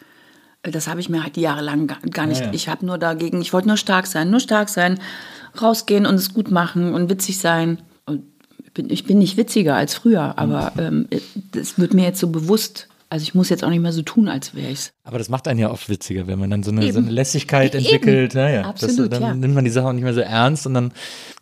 Das 0.63 0.89
habe 0.89 1.01
ich 1.01 1.09
mir 1.09 1.23
halt 1.23 1.37
jahrelang 1.37 1.87
gar, 1.87 2.01
gar 2.01 2.27
nicht. 2.27 2.41
Ja, 2.41 2.47
ja. 2.47 2.53
Ich 2.53 2.69
habe 2.69 2.85
nur 2.85 2.99
dagegen, 2.99 3.41
ich 3.41 3.53
wollte 3.53 3.69
nur 3.69 3.77
stark 3.77 4.07
sein, 4.07 4.31
nur 4.31 4.41
stark 4.41 4.69
sein, 4.69 4.99
rausgehen 5.61 6.05
und 6.05 6.17
es 6.17 6.35
gut 6.35 6.51
machen 6.51 6.93
und 6.93 7.09
witzig 7.09 7.39
sein. 7.39 7.81
Und 8.05 8.25
ich 8.59 8.73
bin, 8.73 8.91
ich 8.91 9.05
bin 9.05 9.19
nicht 9.19 9.37
witziger 9.39 9.77
als 9.77 9.95
früher, 9.95 10.39
aber 10.39 10.73
ähm, 10.79 11.09
das 11.53 11.79
wird 11.79 11.95
mir 11.95 12.05
jetzt 12.05 12.21
so 12.21 12.29
bewusst. 12.29 12.90
Also 13.11 13.25
ich 13.25 13.35
muss 13.35 13.49
jetzt 13.49 13.65
auch 13.65 13.71
nicht 13.71 13.83
mehr 13.83 13.93
so 13.93 14.03
tun, 14.03 14.29
als 14.29 14.55
wäre 14.55 14.71
ich's. 14.71 14.93
Aber 15.03 15.19
das 15.19 15.29
macht 15.29 15.49
einen 15.49 15.59
ja 15.59 15.71
oft 15.73 15.89
witziger, 15.89 16.29
wenn 16.29 16.39
man 16.39 16.49
dann 16.49 16.63
so 16.63 16.71
eine, 16.71 16.93
so 16.93 17.01
eine 17.01 17.11
Lässigkeit 17.11 17.75
Eben. 17.75 17.85
entwickelt. 17.85 18.35
Naja, 18.37 18.63
Absolut, 18.63 19.13
das, 19.13 19.19
dann 19.19 19.23
ja. 19.23 19.35
nimmt 19.35 19.55
man 19.55 19.65
die 19.65 19.71
Sache 19.71 19.89
auch 19.89 19.93
nicht 19.93 20.05
mehr 20.05 20.15
so 20.15 20.21
ernst 20.21 20.65
und 20.65 20.75
dann 20.75 20.93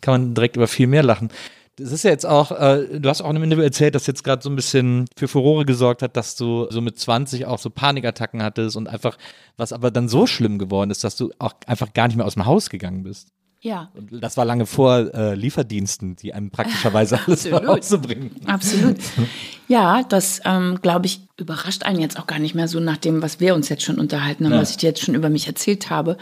kann 0.01 0.13
man 0.13 0.33
direkt 0.33 0.55
über 0.55 0.67
viel 0.67 0.87
mehr 0.87 1.03
lachen. 1.03 1.29
Das 1.75 1.91
ist 1.91 2.03
ja 2.03 2.09
jetzt 2.09 2.25
auch, 2.25 2.51
äh, 2.51 2.99
du 2.99 3.07
hast 3.07 3.21
auch 3.21 3.29
in 3.29 3.35
einem 3.35 3.43
Interview 3.43 3.63
erzählt, 3.63 3.93
dass 3.93 4.07
jetzt 4.07 4.23
gerade 4.23 4.41
so 4.41 4.49
ein 4.49 4.55
bisschen 4.55 5.05
für 5.15 5.27
Furore 5.27 5.63
gesorgt 5.63 6.01
hat, 6.01 6.17
dass 6.17 6.35
du 6.35 6.65
so 6.71 6.81
mit 6.81 6.97
20 6.97 7.45
auch 7.45 7.59
so 7.59 7.69
Panikattacken 7.69 8.41
hattest 8.41 8.75
und 8.75 8.89
einfach, 8.89 9.17
was 9.55 9.71
aber 9.71 9.91
dann 9.91 10.09
so 10.09 10.25
schlimm 10.25 10.57
geworden 10.57 10.89
ist, 10.89 11.03
dass 11.03 11.15
du 11.15 11.31
auch 11.37 11.53
einfach 11.67 11.93
gar 11.93 12.07
nicht 12.07 12.17
mehr 12.17 12.25
aus 12.25 12.33
dem 12.33 12.47
Haus 12.47 12.71
gegangen 12.71 13.03
bist. 13.03 13.29
Ja. 13.61 13.89
Und 13.93 14.23
das 14.23 14.37
war 14.37 14.45
lange 14.45 14.65
vor 14.65 15.13
äh, 15.13 15.35
Lieferdiensten, 15.35 16.15
die 16.15 16.33
einem 16.33 16.49
praktischerweise 16.49 17.19
alles 17.27 17.45
nach 17.45 17.59
Absolut. 17.61 17.77
Hause 17.83 17.97
bringen. 17.99 18.31
Absolut. 18.45 18.97
Ja, 19.67 20.03
das, 20.03 20.41
ähm, 20.45 20.79
glaube 20.81 21.07
ich, 21.07 21.21
überrascht 21.37 21.83
einen 21.83 21.99
jetzt 21.99 22.17
auch 22.17 22.27
gar 22.27 22.39
nicht 22.39 22.55
mehr 22.55 22.67
so 22.67 22.79
nach 22.79 22.97
dem, 22.97 23.21
was 23.21 23.39
wir 23.39 23.55
uns 23.55 23.67
jetzt 23.69 23.83
schon 23.83 23.99
unterhalten 23.99 24.45
haben, 24.45 24.53
Ja. 24.53 24.61
was 24.61 24.71
ich 24.71 24.77
dir 24.77 24.87
jetzt 24.87 25.01
schon 25.03 25.15
über 25.15 25.29
mich 25.29 25.47
erzählt 25.47 25.89
habe. 25.89 26.17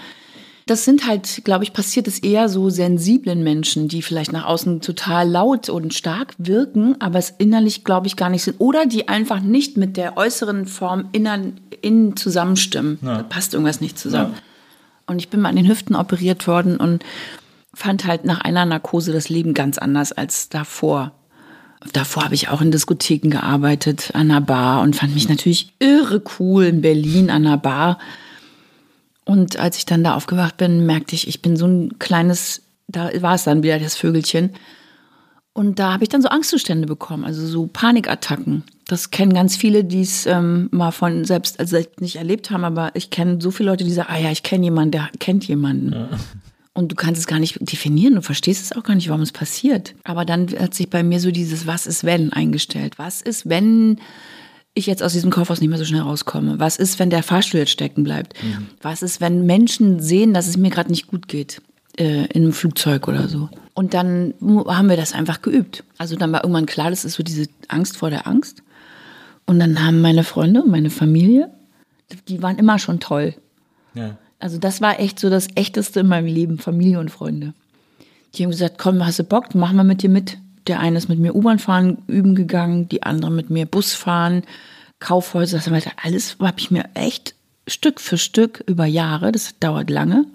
Das 0.66 0.84
sind 0.84 1.08
halt, 1.08 1.46
glaube 1.46 1.64
ich, 1.64 1.72
passiert 1.72 2.10
es 2.10 2.20
eher 2.20 2.50
so 2.50 2.70
sensiblen 2.70 3.42
Menschen, 3.42 3.88
die 3.88 4.02
vielleicht 4.02 4.34
nach 4.34 4.44
außen 4.46 4.82
total 4.82 5.30
laut 5.30 5.70
und 5.70 5.94
stark 5.94 6.34
wirken, 6.40 7.00
aber 7.00 7.20
es 7.20 7.30
innerlich, 7.38 7.86
glaube 7.86 8.08
ich, 8.08 8.18
gar 8.18 8.30
nicht 8.30 8.44
sind. 8.44 8.60
Oder 8.60 8.86
die 8.86 9.08
einfach 9.08 9.40
nicht 9.40 9.78
mit 9.78 9.96
der 9.96 10.18
äußeren 10.18 10.66
Form 10.66 11.08
innen, 11.14 11.62
innen 11.82 12.18
zusammenstimmen. 12.18 12.98
Da 13.02 13.24
passt 13.24 13.54
irgendwas 13.54 13.80
nicht 13.80 13.98
zusammen. 13.98 14.34
Und 15.08 15.20
ich 15.20 15.30
bin 15.30 15.42
mal 15.42 15.50
an 15.50 15.56
den 15.56 15.68
Hüften 15.68 15.96
operiert 15.96 16.48
worden 16.48 16.78
und 16.78 17.04
fand 17.74 18.06
halt 18.06 18.26
nach 18.26 18.42
einer 18.42 18.66
Narkose 18.66 19.14
das 19.14 19.30
Leben 19.30 19.54
ganz 19.54 19.78
anders 19.78 20.12
als 20.12 20.50
davor. 20.50 21.14
Davor 21.94 22.26
habe 22.26 22.36
ich 22.36 22.50
auch 22.50 22.62
in 22.62 22.72
Diskotheken 22.72 23.30
gearbeitet, 23.30 24.12
an 24.14 24.32
einer 24.32 24.42
Bar 24.42 24.82
und 24.82 24.96
fand 24.96 25.14
mich 25.14 25.30
natürlich 25.30 25.74
irre 25.80 26.22
cool 26.40 26.66
in 26.66 26.82
Berlin 26.82 27.30
an 27.30 27.46
einer 27.46 27.58
Bar. 27.58 28.00
Und 29.26 29.58
als 29.58 29.78
ich 29.78 29.86
dann 29.86 30.04
da 30.04 30.16
aufgewacht 30.16 30.58
bin, 30.58 30.86
merkte 30.86 31.16
ich, 31.16 31.28
ich 31.28 31.42
bin 31.42 31.56
so 31.56 31.68
ein 31.68 32.00
kleines, 32.00 32.64
da 32.88 33.10
war 33.22 33.36
es 33.36 33.44
dann 33.44 33.64
wieder 33.64 33.80
das 33.80 33.96
Vögelchen. 33.96 34.54
Und 35.54 35.80
da 35.80 35.94
habe 35.94 36.04
ich 36.04 36.10
dann 36.10 36.22
so 36.22 36.30
Angstzustände 36.30 36.88
bekommen, 36.88 37.26
also 37.26 37.46
so 37.46 37.68
Panikattacken. 37.68 38.64
Das 38.88 39.12
kennen 39.12 39.34
ganz 39.34 39.58
viele, 39.58 39.84
die 39.84 40.02
es 40.02 40.26
ähm, 40.26 40.70
mal 40.72 40.92
von 40.92 41.26
selbst, 41.26 41.60
also 41.60 41.78
nicht 42.00 42.16
erlebt 42.16 42.52
haben, 42.52 42.64
aber 42.64 42.92
ich 42.94 43.10
kenne 43.10 43.42
so 43.42 43.52
viele 43.52 43.70
Leute, 43.72 43.84
die 43.84 43.92
sagen, 43.92 44.10
ah 44.10 44.18
ja, 44.18 44.32
ich 44.32 44.44
kenne 44.44 44.64
jemanden, 44.64 44.92
der 44.92 45.10
kennt 45.20 45.46
jemanden. 45.46 46.08
Und 46.74 46.92
du 46.92 46.96
kannst 46.96 47.20
es 47.20 47.28
gar 47.28 47.40
nicht 47.40 47.58
definieren, 47.60 48.16
du 48.16 48.22
verstehst 48.22 48.64
es 48.64 48.72
auch 48.72 48.84
gar 48.84 48.96
nicht, 48.96 49.10
warum 49.10 49.24
es 49.24 49.32
passiert. 49.34 49.94
Aber 50.04 50.24
dann 50.26 50.48
hat 50.58 50.74
sich 50.74 50.90
bei 50.90 51.04
mir 51.04 51.20
so 51.20 51.32
dieses 51.32 51.68
Was 51.68 51.86
ist 51.86 52.04
wenn 52.06 52.32
eingestellt. 52.32 52.98
Was 52.98 53.22
ist, 53.22 53.50
wenn 53.50 54.00
ich 54.74 54.86
jetzt 54.86 55.04
aus 55.04 55.14
diesem 55.14 55.32
Kaufhaus 55.32 55.60
nicht 55.60 55.70
mehr 55.70 55.80
so 55.80 55.86
schnell 55.86 56.02
rauskomme? 56.02 56.60
Was 56.60 56.78
ist, 56.78 57.00
wenn 57.00 57.10
der 57.10 57.24
Fahrstuhl 57.24 57.60
jetzt 57.60 57.72
stecken 57.72 58.04
bleibt? 58.04 58.36
Was 58.82 59.02
ist, 59.02 59.20
wenn 59.20 59.46
Menschen 59.46 60.00
sehen, 60.00 60.34
dass 60.34 60.48
es 60.48 60.56
mir 60.56 60.70
gerade 60.70 60.92
nicht 60.92 61.08
gut 61.08 61.28
geht? 61.28 61.62
Äh, 61.98 62.26
in 62.28 62.44
einem 62.44 62.54
Flugzeug 62.54 63.08
oder 63.08 63.28
so. 63.28 63.50
Und 63.74 63.96
dann 63.96 64.36
haben 64.40 64.88
wir 64.88 64.98
das 64.98 65.14
einfach 65.14 65.42
geübt. 65.42 65.84
Also 65.98 66.16
dann 66.16 66.32
war 66.32 66.44
irgendwann 66.44 66.68
klar, 66.68 66.92
das 66.92 67.04
ist 67.06 67.16
so 67.16 67.24
diese 67.24 67.48
Angst 67.70 67.98
vor 67.98 68.12
der 68.12 68.28
Angst. 68.28 68.62
Und 69.48 69.60
dann 69.60 69.84
haben 69.84 70.02
meine 70.02 70.24
Freunde 70.24 70.62
und 70.62 70.70
meine 70.70 70.90
Familie, 70.90 71.50
die 72.28 72.44
waren 72.44 72.58
immer 72.58 72.78
schon 72.78 73.00
toll. 73.00 73.34
Ja. 73.96 74.18
Also 74.40 74.60
das 74.60 74.82
war 74.82 75.00
echt 75.00 75.20
so 75.20 75.30
das 75.30 75.48
Echteste 75.56 76.02
in 76.02 76.08
meinem 76.08 76.28
Leben, 76.28 76.60
Familie 76.60 77.00
und 77.00 77.10
Freunde. 77.10 77.54
Die 78.36 78.44
haben 78.44 78.52
gesagt, 78.52 78.78
komm, 78.78 79.04
hast 79.06 79.20
du 79.20 79.24
Bock, 79.24 79.56
machen 79.56 79.78
wir 79.78 79.84
mit 79.84 80.04
dir 80.04 80.10
mit. 80.10 80.38
Der 80.68 80.80
eine 80.80 80.98
ist 80.98 81.10
mit 81.10 81.18
mir 81.18 81.34
U-Bahn 81.34 81.60
fahren 81.60 82.00
üben 82.08 82.36
gegangen, 82.36 82.90
die 82.90 83.04
andere 83.04 83.32
mit 83.32 83.50
mir 83.50 83.66
Bus 83.66 83.94
fahren, 83.94 84.44
Kaufhäuser, 85.00 85.58
das 85.58 85.72
wir 85.72 85.82
alles 86.04 86.38
habe 86.40 86.60
ich 86.60 86.70
mir 86.70 86.86
echt 86.94 87.36
Stück 87.68 88.00
für 88.02 88.18
Stück 88.18 88.64
über 88.68 88.86
Jahre, 88.86 89.32
das 89.32 89.56
dauert 89.60 89.90
lange. 89.90 90.26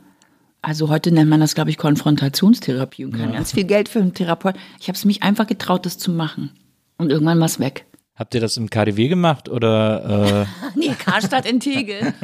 Also 0.62 0.88
heute 0.88 1.10
nennt 1.10 1.28
man 1.28 1.40
das, 1.40 1.54
glaube 1.54 1.70
ich, 1.70 1.76
Konfrontationstherapie 1.76 3.04
und 3.04 3.12
kann 3.16 3.32
ganz 3.32 3.52
viel 3.52 3.64
Geld 3.64 3.88
für 3.88 3.98
einen 3.98 4.14
Therapeut. 4.14 4.54
Ich 4.80 4.88
habe 4.88 4.96
es 4.96 5.04
mich 5.04 5.22
einfach 5.22 5.46
getraut, 5.46 5.84
das 5.84 5.98
zu 5.98 6.10
machen. 6.12 6.50
Und 6.98 7.10
irgendwann 7.10 7.40
war 7.40 7.46
es 7.46 7.58
weg. 7.58 7.84
Habt 8.22 8.36
ihr 8.36 8.40
das 8.40 8.56
im 8.56 8.70
KDW 8.70 9.08
gemacht 9.08 9.48
oder? 9.48 10.46
Äh? 10.76 10.78
nee, 10.78 10.94
Karstadt 10.96 11.44
in 11.44 11.58
Tegel. 11.58 12.14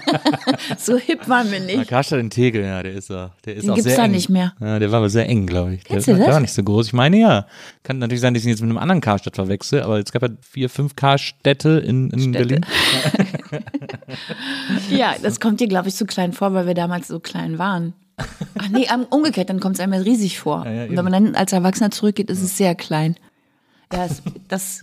so 0.78 0.96
hip 0.96 1.28
waren 1.28 1.52
wir 1.52 1.60
nicht. 1.60 1.86
Karstadt 1.86 2.18
in 2.18 2.30
Tegel, 2.30 2.64
ja, 2.64 2.82
der 2.82 2.94
ist, 2.94 3.10
der 3.10 3.30
ist 3.44 3.64
Den 3.64 3.70
auch 3.70 3.74
gibt's 3.74 3.90
sehr 3.90 3.98
da 3.98 4.04
eng. 4.06 4.12
nicht 4.12 4.30
mehr. 4.30 4.54
Ja, 4.58 4.78
der 4.78 4.90
war 4.90 5.00
aber 5.00 5.10
sehr 5.10 5.28
eng, 5.28 5.46
glaube 5.46 5.74
ich. 5.74 5.84
Kennst 5.84 6.06
der 6.06 6.14
du 6.14 6.20
war 6.20 6.28
das? 6.28 6.36
gar 6.36 6.40
nicht 6.40 6.54
so 6.54 6.62
groß. 6.62 6.86
Ich 6.86 6.92
meine 6.94 7.18
ja. 7.18 7.46
Kann 7.82 7.98
natürlich 7.98 8.22
sein, 8.22 8.32
dass 8.32 8.40
ich 8.40 8.46
ihn 8.46 8.52
jetzt 8.52 8.62
mit 8.62 8.70
einem 8.70 8.78
anderen 8.78 9.02
Karstadt 9.02 9.34
verwechsel, 9.34 9.82
aber 9.82 9.98
es 9.98 10.10
gab 10.12 10.22
ja 10.22 10.30
vier, 10.40 10.70
fünf 10.70 10.96
Karstädte 10.96 11.72
in, 11.86 12.08
in 12.08 12.32
Berlin. 12.32 12.64
Ja, 14.90 15.14
das 15.22 15.40
kommt 15.40 15.60
dir, 15.60 15.68
glaube 15.68 15.88
ich, 15.88 15.94
so 15.94 16.06
klein 16.06 16.32
vor, 16.32 16.54
weil 16.54 16.66
wir 16.66 16.74
damals 16.74 17.08
so 17.08 17.20
klein 17.20 17.58
waren. 17.58 17.92
Ach 18.16 18.68
nee, 18.70 18.86
umgekehrt, 19.10 19.50
dann 19.50 19.60
kommt 19.60 19.74
es 19.74 19.80
einem 19.80 19.92
ja 19.92 19.98
riesig 20.00 20.38
vor. 20.38 20.64
Ja, 20.64 20.72
ja, 20.72 20.84
Und 20.84 20.96
wenn 20.96 21.04
man 21.04 21.12
dann 21.12 21.34
als 21.34 21.52
Erwachsener 21.52 21.90
zurückgeht, 21.90 22.30
ist 22.30 22.42
es 22.42 22.56
sehr 22.56 22.74
klein. 22.74 23.16
Ja, 23.92 24.06
es, 24.06 24.22
das 24.48 24.82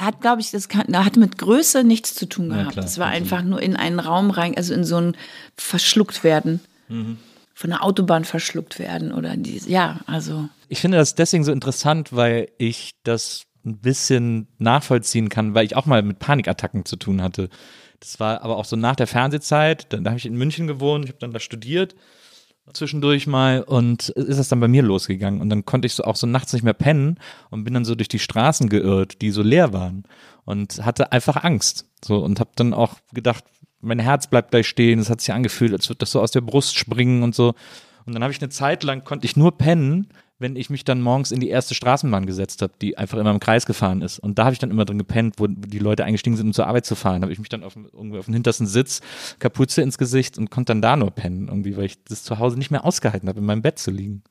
hat, 0.00 0.20
glaube 0.20 0.40
ich, 0.40 0.50
das 0.50 0.68
kann, 0.68 0.86
hat 1.04 1.16
mit 1.16 1.38
Größe 1.38 1.84
nichts 1.84 2.14
zu 2.14 2.26
tun 2.26 2.50
gehabt. 2.50 2.72
klar, 2.72 2.84
Es 2.84 2.98
war 2.98 3.08
einfach 3.08 3.42
nur 3.42 3.62
in 3.62 3.76
einen 3.76 3.98
Raum 3.98 4.30
rein, 4.30 4.56
also 4.56 4.74
in 4.74 4.84
so 4.84 4.96
ein 4.96 5.16
verschluckt 5.56 6.24
werden. 6.24 6.60
Mhm. 6.88 7.18
Von 7.54 7.70
der 7.70 7.84
Autobahn 7.84 8.24
verschluckt 8.24 8.78
werden 8.78 9.12
oder 9.12 9.36
die, 9.36 9.60
ja, 9.66 10.00
also. 10.06 10.48
Ich 10.68 10.80
finde 10.80 10.96
das 10.96 11.14
deswegen 11.14 11.44
so 11.44 11.52
interessant, 11.52 12.12
weil 12.12 12.48
ich 12.58 12.92
das 13.04 13.44
ein 13.64 13.78
bisschen 13.78 14.48
nachvollziehen 14.58 15.28
kann, 15.28 15.54
weil 15.54 15.66
ich 15.66 15.76
auch 15.76 15.86
mal 15.86 16.02
mit 16.02 16.18
Panikattacken 16.18 16.86
zu 16.86 16.96
tun 16.96 17.22
hatte. 17.22 17.50
Das 18.00 18.18
war 18.18 18.42
aber 18.42 18.56
auch 18.56 18.64
so 18.64 18.76
nach 18.76 18.96
der 18.96 19.06
Fernsehzeit. 19.06 19.92
Dann 19.92 20.04
da 20.04 20.10
habe 20.10 20.18
ich 20.18 20.24
in 20.24 20.36
München 20.36 20.66
gewohnt, 20.66 21.04
ich 21.04 21.10
habe 21.10 21.18
dann 21.20 21.32
da 21.32 21.40
studiert 21.40 21.94
zwischendurch 22.72 23.26
mal 23.26 23.62
und 23.62 24.10
ist 24.10 24.38
das 24.38 24.48
dann 24.48 24.60
bei 24.60 24.68
mir 24.68 24.82
losgegangen 24.82 25.40
und 25.40 25.48
dann 25.50 25.64
konnte 25.64 25.86
ich 25.86 25.94
so 25.94 26.04
auch 26.04 26.16
so 26.16 26.26
nachts 26.26 26.52
nicht 26.52 26.62
mehr 26.62 26.74
pennen 26.74 27.18
und 27.50 27.64
bin 27.64 27.74
dann 27.74 27.84
so 27.84 27.94
durch 27.94 28.08
die 28.08 28.18
Straßen 28.18 28.68
geirrt, 28.68 29.20
die 29.20 29.30
so 29.30 29.42
leer 29.42 29.72
waren 29.72 30.04
und 30.44 30.84
hatte 30.84 31.12
einfach 31.12 31.42
Angst 31.44 31.86
so 32.04 32.18
und 32.18 32.40
habe 32.40 32.50
dann 32.56 32.74
auch 32.74 32.96
gedacht, 33.12 33.44
mein 33.80 33.98
Herz 33.98 34.26
bleibt 34.26 34.50
gleich 34.50 34.68
stehen, 34.68 34.98
es 34.98 35.10
hat 35.10 35.20
sich 35.20 35.32
angefühlt, 35.32 35.72
als 35.72 35.88
würde 35.88 35.98
das 35.98 36.10
so 36.10 36.20
aus 36.20 36.32
der 36.32 36.42
Brust 36.42 36.76
springen 36.76 37.22
und 37.22 37.34
so. 37.34 37.54
Und 38.04 38.14
dann 38.14 38.22
habe 38.22 38.32
ich 38.32 38.40
eine 38.40 38.50
Zeit 38.50 38.82
lang 38.82 39.04
konnte 39.04 39.24
ich 39.24 39.36
nur 39.36 39.56
pennen, 39.56 40.08
wenn 40.40 40.56
ich 40.56 40.70
mich 40.70 40.84
dann 40.84 41.02
morgens 41.02 41.32
in 41.32 41.38
die 41.38 41.50
erste 41.50 41.74
Straßenbahn 41.74 42.24
gesetzt 42.24 42.62
habe, 42.62 42.72
die 42.80 42.96
einfach 42.96 43.18
immer 43.18 43.30
im 43.30 43.40
Kreis 43.40 43.66
gefahren 43.66 44.00
ist. 44.00 44.18
Und 44.18 44.38
da 44.38 44.44
habe 44.44 44.54
ich 44.54 44.58
dann 44.58 44.70
immer 44.70 44.86
drin 44.86 44.98
gepennt, 44.98 45.34
wo 45.36 45.46
die 45.46 45.78
Leute 45.78 46.04
eingestiegen 46.04 46.36
sind, 46.36 46.46
um 46.46 46.52
zur 46.54 46.66
Arbeit 46.66 46.86
zu 46.86 46.94
fahren. 46.94 47.22
habe 47.22 47.32
ich 47.32 47.38
mich 47.38 47.50
dann 47.50 47.62
auf, 47.62 47.76
irgendwie 47.76 48.18
auf 48.18 48.24
den 48.24 48.34
hintersten 48.34 48.66
Sitz, 48.66 49.02
Kapuze 49.38 49.82
ins 49.82 49.98
Gesicht 49.98 50.38
und 50.38 50.50
konnte 50.50 50.70
dann 50.70 50.80
da 50.80 50.96
nur 50.96 51.10
pennen, 51.10 51.48
irgendwie, 51.48 51.76
weil 51.76 51.84
ich 51.84 52.02
das 52.04 52.24
zu 52.24 52.38
Hause 52.38 52.56
nicht 52.56 52.70
mehr 52.70 52.86
ausgehalten 52.86 53.28
habe, 53.28 53.38
in 53.38 53.44
meinem 53.44 53.60
Bett 53.60 53.78
zu 53.78 53.90
liegen. 53.90 54.22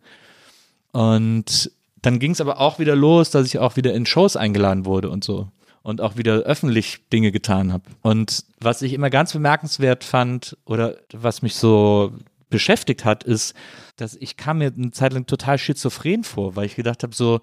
Und 0.92 1.72
dann 2.02 2.18
ging 2.18 2.32
es 2.32 2.42
aber 2.42 2.60
auch 2.60 2.80
wieder 2.80 2.96
los, 2.96 3.30
dass 3.30 3.46
ich 3.46 3.60
auch 3.60 3.76
wieder 3.76 3.94
in 3.94 4.08
Shows 4.08 4.36
eingeladen 4.36 4.86
wurde 4.86 5.12
und 5.12 5.24
so. 5.24 5.50
Und 5.84 6.02
auch 6.02 6.18
wieder 6.18 6.40
öffentlich 6.40 7.08
Dinge 7.14 7.32
getan 7.32 7.72
habe. 7.72 7.84
Und 8.02 8.44
was 8.60 8.82
ich 8.82 8.94
immer 8.94 9.12
ganz 9.12 9.32
bemerkenswert 9.32 10.04
fand 10.04 10.58
oder 10.66 10.98
was 11.14 11.42
mich 11.42 11.56
so 11.56 12.14
beschäftigt 12.50 13.06
hat, 13.06 13.24
ist, 13.24 13.54
dass 13.96 14.16
ich 14.16 14.38
kam 14.38 14.60
mir 14.60 14.72
eine 14.76 14.92
Zeit 14.92 15.14
lang 15.14 15.26
total 15.26 15.58
schizophren 15.58 16.24
vor, 16.24 16.56
weil 16.56 16.66
ich 16.66 16.76
gedacht 16.76 17.04
habe, 17.04 17.16
so, 17.16 17.42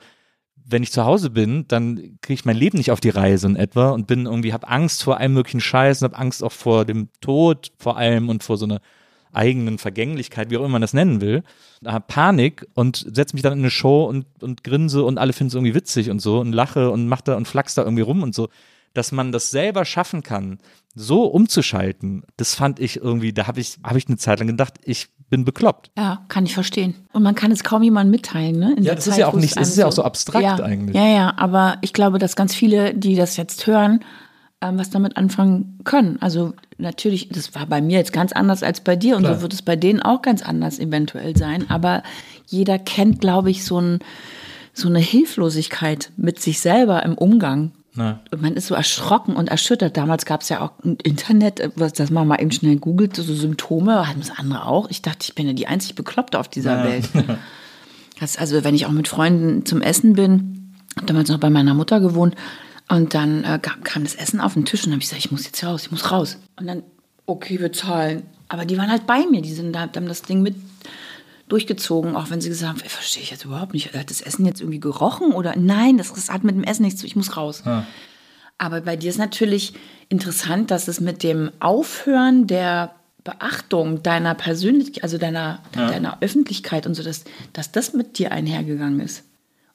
wenn 0.65 0.83
ich 0.83 0.93
zu 0.93 1.05
Hause 1.05 1.31
bin, 1.31 1.67
dann 1.69 2.19
kriege 2.21 2.35
ich 2.35 2.45
mein 2.45 2.57
Leben 2.57 2.79
nicht 2.79 2.91
auf 2.91 3.01
die 3.01 3.11
Reihe 3.11 3.39
so 3.39 3.47
in 3.47 3.57
etwa 3.57 3.91
und 3.91 4.07
bin 4.07 4.27
irgendwie, 4.27 4.53
habe 4.53 4.69
Angst 4.69 5.05
vor 5.05 5.19
allem 5.19 5.35
möglichen 5.35 5.61
Scheiß 5.61 6.03
und 6.03 6.13
habe 6.13 6.19
Angst 6.19 6.43
auch 6.43 6.53
vor 6.53 6.85
dem 6.85 7.09
Tod 7.21 7.73
vor 7.79 7.97
allem 7.97 8.29
und 8.29 8.43
vor 8.43 8.57
so 8.57 8.65
einer 8.65 8.81
eigenen 9.33 9.79
Vergänglichkeit, 9.79 10.51
wie 10.51 10.57
auch 10.57 10.61
immer 10.61 10.71
man 10.71 10.81
das 10.81 10.95
nennen 10.95 11.21
will, 11.21 11.43
habe 11.85 12.05
Panik 12.09 12.67
und 12.75 13.07
setze 13.13 13.37
mich 13.37 13.43
dann 13.43 13.53
in 13.53 13.59
eine 13.61 13.71
Show 13.71 14.05
und, 14.05 14.27
und 14.43 14.65
grinse 14.65 15.05
und 15.05 15.19
alle 15.19 15.35
finden 15.35 15.49
es 15.49 15.55
irgendwie 15.55 15.75
witzig 15.75 16.11
und 16.11 16.21
so 16.21 16.41
und 16.41 16.53
lache 16.53 16.91
und 16.91 17.07
mache 17.07 17.25
da 17.25 17.37
und 17.37 17.47
flachs 17.47 17.75
da 17.75 17.83
irgendwie 17.83 18.03
rum 18.03 18.23
und 18.23 18.35
so. 18.35 18.49
Dass 18.97 19.13
man 19.13 19.31
das 19.31 19.51
selber 19.51 19.85
schaffen 19.85 20.23
kann, 20.23 20.59
so 20.95 21.25
umzuschalten, 21.25 22.23
das 22.39 22.55
fand 22.55 22.81
ich 22.81 22.97
irgendwie, 22.97 23.35
da 23.35 23.47
habe 23.47 23.61
ich, 23.61 23.77
habe 23.85 23.99
ich 23.99 24.09
eine 24.09 24.17
Zeit 24.17 24.39
lang 24.39 24.49
gedacht, 24.49 24.75
ich 24.85 25.09
bin 25.29 25.45
bekloppt. 25.45 25.91
Ja, 25.99 26.25
kann 26.29 26.47
ich 26.47 26.55
verstehen. 26.55 26.95
Und 27.13 27.23
man 27.23 27.35
kann 27.35 27.53
es 27.53 27.63
kaum 27.63 27.83
jemandem 27.83 28.13
mitteilen, 28.13 28.59
ne? 28.59 28.75
In 28.77 28.85
Ja, 28.85 28.95
das 28.95 29.07
ist 29.07 29.13
Zeit, 29.13 29.21
ja 29.21 29.29
auch 29.29 29.35
nicht- 29.35 29.57
es 29.57 29.69
ist 29.69 29.77
ja 29.77 29.87
auch 29.87 29.93
so 29.93 30.03
abstrakt 30.03 30.43
ja, 30.45 30.55
eigentlich. 30.65 30.97
Ja, 30.97 31.07
ja, 31.07 31.35
aber 31.37 31.77
ich 31.83 31.93
glaube, 31.93 32.19
dass 32.19 32.37
ganz 32.37 32.55
viele, 32.55 32.95
die 32.95 33.17
das 33.17 33.37
jetzt 33.37 33.67
hören, 33.67 34.03
ähm, 34.63 34.79
was 34.79 34.89
damit 34.89 35.19
anfangen 35.19 35.79
können. 35.85 36.17
Also 36.23 36.55
natürlich, 36.79 37.29
das 37.29 37.55
war 37.55 37.67
bei 37.67 37.83
mir 37.83 37.99
jetzt 37.99 38.15
ganz 38.15 38.33
anders 38.33 38.63
als 38.63 38.81
bei 38.81 38.97
dir 38.97 39.17
und 39.17 39.25
Klar. 39.25 39.35
so 39.37 39.43
wird 39.43 39.53
es 39.53 39.61
bei 39.61 39.77
denen 39.77 40.01
auch 40.01 40.23
ganz 40.23 40.41
anders 40.41 40.79
eventuell 40.79 41.37
sein. 41.37 41.69
Aber 41.69 42.03
jeder 42.47 42.79
kennt, 42.79 43.21
glaube 43.21 43.51
ich, 43.51 43.65
so, 43.65 43.79
ein, 43.79 43.99
so 44.73 44.89
eine 44.89 45.01
Hilflosigkeit 45.01 46.13
mit 46.17 46.41
sich 46.41 46.61
selber 46.61 47.03
im 47.03 47.19
Umgang. 47.19 47.73
Und 48.31 48.43
man 48.43 48.55
ist 48.55 48.67
so 48.67 48.75
erschrocken 48.75 49.37
und 49.37 49.49
erschüttert. 49.49 49.97
Damals 49.97 50.27
gab 50.27 50.43
es 50.43 50.49
ja 50.49 50.61
auch 50.61 50.73
ein 50.85 50.97
Internet, 51.03 51.61
äh, 51.61 51.71
was 51.77 51.93
das 51.93 52.11
man 52.11 52.29
mal 52.29 52.41
eben 52.41 52.53
schnell 52.53 52.77
googelt, 52.77 53.17
so 53.17 53.23
Symptome, 53.23 54.07
hatten 54.07 54.21
das 54.21 54.31
andere 54.37 54.67
auch. 54.67 54.91
Ich 54.91 55.03
dachte, 55.03 55.27
ich 55.29 55.35
bin 55.35 55.47
ja 55.47 55.53
die 55.53 55.67
einzig 55.67 55.95
Bekloppte 55.95 56.39
auf 56.39 56.49
dieser 56.49 56.85
Welt. 56.85 57.09
Das, 58.19 58.39
also 58.39 58.65
wenn 58.65 58.75
ich 58.75 58.87
auch 58.87 58.93
mit 58.93 59.09
Freunden 59.09 59.67
zum 59.67 59.83
Essen 59.83 60.15
bin, 60.15 60.75
hab 60.97 61.07
damals 61.07 61.29
noch 61.29 61.39
bei 61.39 61.51
meiner 61.51 61.75
Mutter 61.75 62.01
gewohnt 62.01 62.35
und 62.89 63.15
dann 63.15 63.45
äh, 63.45 63.59
kam, 63.59 64.05
das 64.05 64.15
Essen 64.15 64.41
auf 64.41 64.55
den 64.55 64.65
Tisch 64.65 64.81
und 64.81 64.87
dann 64.87 64.93
habe 64.93 65.03
ich 65.03 65.09
gesagt, 65.09 65.25
ich 65.25 65.31
muss 65.31 65.45
jetzt 65.45 65.63
raus, 65.65 65.83
ich 65.83 65.91
muss 65.91 66.11
raus. 66.11 66.39
Und 66.59 66.67
dann, 66.67 66.83
okay, 67.27 67.61
wir 67.61 67.73
zahlen. 67.73 68.23
Aber 68.49 68.65
die 68.65 68.79
waren 68.79 68.91
halt 68.91 69.07
bei 69.07 69.27
mir, 69.27 69.43
die 69.43 69.53
sind 69.53 69.75
da, 69.75 69.81
haben 69.81 70.09
das 70.09 70.23
Ding 70.23 70.41
mit 70.41 70.55
durchgezogen, 71.49 72.17
auch 72.17 72.31
wenn 72.31 72.41
sie 72.41 72.49
gesagt 72.49 72.71
haben, 72.73 72.81
"Ey, 72.83 72.89
verstehe 72.89 73.23
ich 73.23 73.31
jetzt 73.31 73.45
überhaupt 73.45 73.73
nicht, 73.73 73.93
hat 73.95 74.11
das 74.11 74.21
Essen 74.21 74.45
jetzt 74.47 74.61
irgendwie 74.61 74.81
gerochen 74.81 75.33
oder 75.33 75.55
nein, 75.57 75.97
das, 75.99 76.13
das 76.13 76.31
hat 76.31 76.45
mit 76.45 76.55
dem 76.57 76.65
Essen 76.65 76.83
nichts 76.83 77.01
zu, 77.01 77.07
ich 77.07 77.17
muss 77.17 77.37
raus. 77.37 77.63
Aber 78.59 78.81
bei 78.81 78.97
dir 78.97 79.11
ist 79.11 79.19
natürlich 79.19 79.75
interessant, 80.09 80.71
dass 80.71 80.89
es 80.89 81.01
mit 81.01 81.23
dem 81.23 81.51
Aufhören 81.61 82.47
der 82.47 82.95
Beachtung 83.23 84.03
deiner 84.03 84.35
Persönlichkeit, 84.35 85.03
also 85.03 85.19
deiner, 85.19 85.61
deiner 85.73 86.19
Öffentlichkeit 86.21 86.87
und 86.87 86.95
so, 86.95 87.03
dass, 87.03 87.25
dass 87.53 87.73
das 87.73 87.93
mit 87.93 88.19
dir 88.19 88.33
einhergegangen 88.33 89.01
ist. 89.01 89.25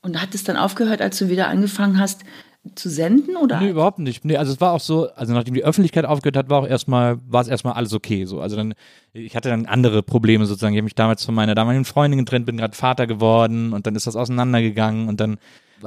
Und 0.01 0.19
hat 0.19 0.33
es 0.33 0.43
dann 0.43 0.57
aufgehört, 0.57 1.01
als 1.01 1.19
du 1.19 1.29
wieder 1.29 1.47
angefangen 1.47 1.99
hast 1.99 2.21
zu 2.75 2.89
senden? 2.89 3.37
Oder? 3.37 3.59
Nee, 3.59 3.69
überhaupt 3.69 3.99
nicht. 3.99 4.23
Nee, 4.23 4.37
also 4.37 4.53
es 4.53 4.61
war 4.61 4.73
auch 4.73 4.79
so, 4.79 5.09
also 5.13 5.33
nachdem 5.33 5.55
die 5.55 5.63
Öffentlichkeit 5.63 6.05
aufgehört 6.05 6.37
hat, 6.37 6.49
war 6.49 6.59
auch 6.59 6.67
erstmal, 6.67 7.17
war 7.27 7.41
es 7.41 7.47
erstmal 7.47 7.73
alles 7.73 7.93
okay. 7.93 8.25
So. 8.25 8.39
Also 8.39 8.55
dann, 8.55 8.73
ich 9.13 9.35
hatte 9.35 9.49
dann 9.49 9.65
andere 9.65 10.03
Probleme 10.03 10.45
sozusagen. 10.45 10.73
Ich 10.73 10.79
habe 10.79 10.85
mich 10.85 10.95
damals 10.95 11.25
von 11.25 11.33
meiner 11.33 11.55
damaligen 11.55 11.85
Freundin 11.85 12.19
getrennt, 12.19 12.45
bin 12.45 12.57
gerade 12.57 12.75
Vater 12.75 13.07
geworden 13.07 13.73
und 13.73 13.87
dann 13.87 13.95
ist 13.95 14.07
das 14.07 14.15
auseinandergegangen 14.15 15.09
und 15.09 15.19
dann 15.19 15.37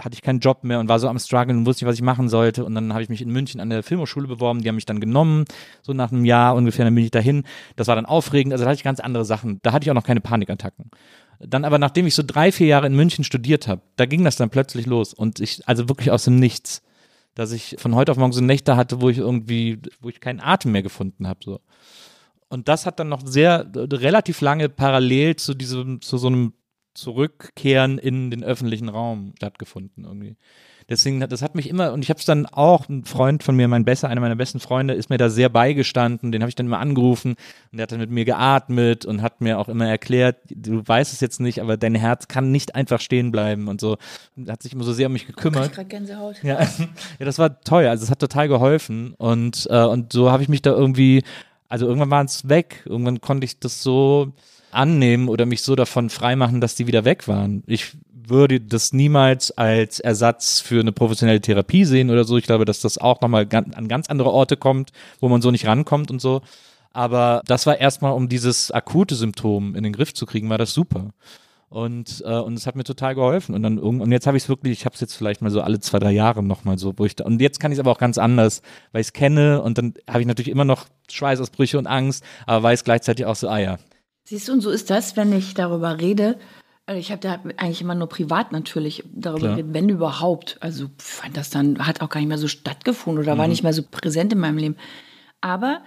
hatte 0.03 0.15
ich 0.15 0.23
keinen 0.23 0.41
Job 0.41 0.65
mehr 0.65 0.81
und 0.81 0.89
war 0.89 0.99
so 0.99 1.09
am 1.09 1.19
Struggeln 1.19 1.59
und 1.59 1.67
wusste 1.67 1.85
nicht, 1.85 1.91
was 1.91 1.97
ich 1.97 2.03
machen 2.03 2.29
sollte. 2.29 2.65
Und 2.65 2.75
dann 2.75 2.93
habe 2.93 3.03
ich 3.03 3.09
mich 3.09 3.23
in 3.23 3.31
München 3.31 3.61
an 3.61 3.71
der 3.71 3.83
Filmhochschule 3.83 4.27
beworben, 4.27 4.61
die 4.61 4.69
haben 4.69 4.75
mich 4.75 4.87
dann 4.87 5.01
genommen, 5.01 5.45
so 5.83 5.93
nach 5.93 6.11
einem 6.11 6.25
Jahr 6.25 6.55
ungefähr, 6.57 6.85
dann 6.85 6.95
bin 6.95 7.05
ich 7.05 7.11
dahin. 7.11 7.45
Das 7.77 7.89
war 7.89 7.95
dann 7.95 8.07
aufregend, 8.07 8.53
also 8.53 8.65
da 8.65 8.71
hatte 8.71 8.79
ich 8.79 8.85
ganz 8.85 9.01
andere 9.01 9.25
Sachen. 9.25 9.61
Da 9.63 9.73
hatte 9.73 9.85
ich 9.85 9.91
auch 9.91 9.95
noch 9.95 10.05
keine 10.05 10.21
Panikattacken. 10.21 10.91
Dann 11.41 11.65
aber, 11.65 11.79
nachdem 11.79 12.07
ich 12.07 12.15
so 12.15 12.23
drei, 12.25 12.53
vier 12.53 12.67
Jahre 12.67 12.87
in 12.87 12.97
München 12.97 13.25
studiert 13.25 13.69
habe, 13.69 13.83
da 13.97 14.07
ging 14.07 14.25
das 14.25 14.37
dann 14.37 14.51
plötzlich 14.51 14.87
los 14.87 15.15
und 15.15 15.41
ich, 15.41 15.67
also 15.69 15.89
wirklich 15.89 16.11
aus 16.11 16.25
dem 16.25 16.39
Nichts 16.39 16.83
dass 17.35 17.53
ich 17.53 17.77
von 17.79 17.95
heute 17.95 18.13
auf 18.13 18.19
morgen 18.19 18.33
so 18.33 18.41
Nächte 18.41 18.77
hatte, 18.77 19.01
wo 19.01 19.09
ich 19.09 19.19
irgendwie, 19.19 19.81
wo 20.01 20.09
ich 20.09 20.21
keinen 20.21 20.41
Atem 20.41 20.73
mehr 20.73 20.83
gefunden 20.83 21.27
habe. 21.27 21.41
So. 21.45 21.61
Und 22.49 22.69
das 22.69 22.87
hat 22.87 23.01
dann 23.01 23.09
noch 23.09 23.27
sehr, 23.27 23.71
relativ 23.75 24.41
lange 24.41 24.69
parallel 24.69 25.37
zu 25.37 25.55
diesem, 25.55 26.01
zu 26.01 26.19
so 26.19 26.29
einem 26.29 26.55
Zurückkehren 26.95 27.99
in 27.99 28.31
den 28.31 28.45
öffentlichen 28.45 28.89
Raum 28.89 29.33
stattgefunden 29.37 30.05
irgendwie. 30.05 30.37
Deswegen, 30.89 31.23
hat- 31.23 31.33
das 31.33 31.41
hat 31.43 31.55
mich 31.55 31.69
immer, 31.69 31.93
und 31.93 32.03
ich 32.03 32.11
habe 32.11 32.21
es 32.21 32.27
dann 32.27 32.47
auch, 32.47 32.89
ein 32.89 33.05
Freund 33.05 33.43
von 33.43 33.57
mir, 33.57 33.69
mein 33.69 33.85
besser, 33.85 34.09
einer 34.09 34.21
meiner 34.21 34.37
besten 34.37 34.61
Freunde, 34.61 34.95
ist 34.95 35.09
mir 35.11 35.17
da 35.19 35.31
sehr 35.31 35.49
beigestanden, 35.49 36.31
den 36.31 36.43
habe 36.43 36.49
ich 36.51 36.55
dann 36.55 36.67
immer 36.67 36.79
angerufen 36.79 37.37
und 37.73 37.79
der 37.79 37.85
hat 37.85 37.93
dann 37.93 38.01
mit 38.01 38.11
mir 38.11 38.25
geatmet 38.25 39.07
und 39.07 39.23
hat 39.23 39.41
mir 39.41 39.59
auch 39.59 39.69
immer 39.69 39.89
erklärt, 39.89 40.37
du 40.51 40.83
weißt 40.87 41.13
es 41.13 41.21
jetzt 41.21 41.41
nicht, 41.41 41.61
aber 41.63 41.77
dein 41.77 41.95
Herz 41.95 42.29
kann 42.29 42.51
nicht 42.53 42.75
einfach 42.75 43.01
stehen 43.01 43.33
bleiben 43.33 43.69
und 43.69 43.81
so. 43.81 43.97
Hat 44.49 44.63
sich 44.63 44.73
immer 44.75 44.85
so 44.85 44.93
sehr 44.93 45.07
um 45.07 45.15
mich 45.15 45.27
gekümmert. 45.27 45.67
Ich 45.67 45.73
gerade 45.73 45.89
Gänsehaut. 45.89 46.43
Ja, 46.43 46.61
ja, 47.19 47.27
das 47.27 47.39
war 47.39 47.61
toll. 47.63 47.87
Also 47.87 48.05
es 48.05 48.11
hat 48.11 48.19
total 48.19 48.49
geholfen 48.49 49.15
und 49.17 49.67
äh, 49.71 49.85
und 49.85 50.13
so 50.13 50.31
habe 50.31 50.43
ich 50.43 50.49
mich 50.49 50.61
da 50.63 50.71
irgendwie, 50.73 51.23
also 51.69 51.87
irgendwann 51.87 52.11
war 52.11 52.25
es 52.25 52.49
weg. 52.49 52.83
Irgendwann 52.87 53.21
konnte 53.21 53.45
ich 53.47 53.59
das 53.59 53.83
so 53.83 54.33
annehmen 54.71 55.29
oder 55.29 55.47
mich 55.47 55.63
so 55.63 55.77
davon 55.77 56.11
freimachen, 56.11 56.61
dass 56.61 56.75
die 56.75 56.87
wieder 56.87 57.05
weg 57.05 57.29
waren. 57.29 57.63
Ich 57.67 57.97
würde 58.29 58.61
das 58.61 58.93
niemals 58.93 59.51
als 59.53 60.01
Ersatz 60.01 60.61
für 60.61 60.81
eine 60.81 60.93
professionelle 60.93 61.41
Therapie 61.41 61.85
sehen 61.85 62.11
oder 62.11 62.25
so. 62.25 62.37
Ich 62.37 62.45
glaube, 62.45 62.65
dass 62.65 62.81
das 62.81 62.99
auch 62.99 63.21
nochmal 63.21 63.47
an 63.53 63.89
ganz 63.89 64.09
andere 64.09 64.31
Orte 64.31 64.57
kommt, 64.57 64.91
wo 65.21 65.29
man 65.29 65.43
so 65.43 65.51
nicht 65.51 65.67
rankommt 65.67 66.11
und 66.11 66.21
so. 66.21 66.43
Aber 66.93 67.43
das 67.47 67.67
war 67.67 67.79
erstmal, 67.79 68.13
um 68.13 68.29
dieses 68.29 68.71
akute 68.71 69.15
Symptom 69.15 69.75
in 69.75 69.83
den 69.83 69.93
Griff 69.93 70.15
zu 70.15 70.27
kriegen, 70.27 70.49
war 70.49 70.59
das 70.59 70.73
super. 70.73 71.11
Und, 71.69 72.23
äh, 72.25 72.39
und 72.39 72.55
es 72.55 72.69
hat 72.69 72.77
mir 72.77 72.85
total 72.85 73.17
geholfen. 73.17 73.55
Und 73.55 73.65
dann 73.65 73.79
und 73.79 74.13
jetzt 74.13 74.29
habe 74.29 74.37
ich 74.37 74.45
es 74.45 74.49
wirklich, 74.49 74.79
ich 74.79 74.85
habe 74.87 74.95
es 74.95 75.01
jetzt 75.01 75.15
vielleicht 75.15 75.43
mal 75.43 75.51
so 75.51 75.61
alle 75.61 75.81
zwei, 75.81 75.99
drei 75.99 76.13
Jahre 76.13 76.43
nochmal 76.43 76.79
so, 76.79 76.95
wo 76.97 77.05
ich 77.05 77.17
da, 77.17 77.25
und 77.25 77.41
jetzt 77.41 77.59
kann 77.59 77.73
ich 77.73 77.77
es 77.77 77.81
aber 77.81 77.91
auch 77.91 77.99
ganz 77.99 78.17
anders, 78.17 78.63
weil 78.93 79.01
ich 79.01 79.09
es 79.09 79.13
kenne 79.13 79.61
und 79.61 79.77
dann 79.77 79.95
habe 80.09 80.21
ich 80.21 80.27
natürlich 80.27 80.53
immer 80.53 80.65
noch 80.65 80.87
Schweißausbrüche 81.11 81.77
und 81.77 81.89
Angst, 81.89 82.23
aber 82.47 82.63
weiß 82.63 82.85
gleichzeitig 82.85 83.27
auch 83.27 83.35
so, 83.35 83.49
ah 83.49 83.59
ja, 83.59 83.79
Siehst 84.27 84.49
du, 84.49 84.53
und 84.53 84.63
so 84.63 84.71
ist 84.71 84.89
das, 84.89 85.19
wenn 85.19 85.35
ich 85.35 85.53
darüber 85.53 86.01
rede, 86.01 86.39
Also 86.87 86.99
ich 87.01 87.11
habe 87.11 87.21
da 87.21 87.41
eigentlich 87.57 87.81
immer 87.81 87.95
nur 87.95 88.09
privat 88.09 88.53
natürlich 88.53 89.05
darüber 89.15 89.41
Klar. 89.41 89.57
geredet, 89.57 89.73
wenn 89.75 89.89
überhaupt. 89.89 90.59
Also 90.61 90.89
fand 90.99 91.37
das 91.37 91.49
dann, 91.51 91.79
hat 91.87 92.03
auch 92.03 92.11
gar 92.11 92.21
nicht 92.21 92.29
mehr 92.29 92.39
so 92.39 92.49
stattgefunden 92.49 93.23
oder 93.25 93.35
Mhm. 93.35 93.39
war 93.39 93.49
nicht 93.49 93.63
mehr 93.63 93.73
so 93.73 93.83
präsent 93.83 94.33
in 94.35 94.39
meinem 94.39 94.59
Leben. 94.59 94.77
Aber 95.41 95.81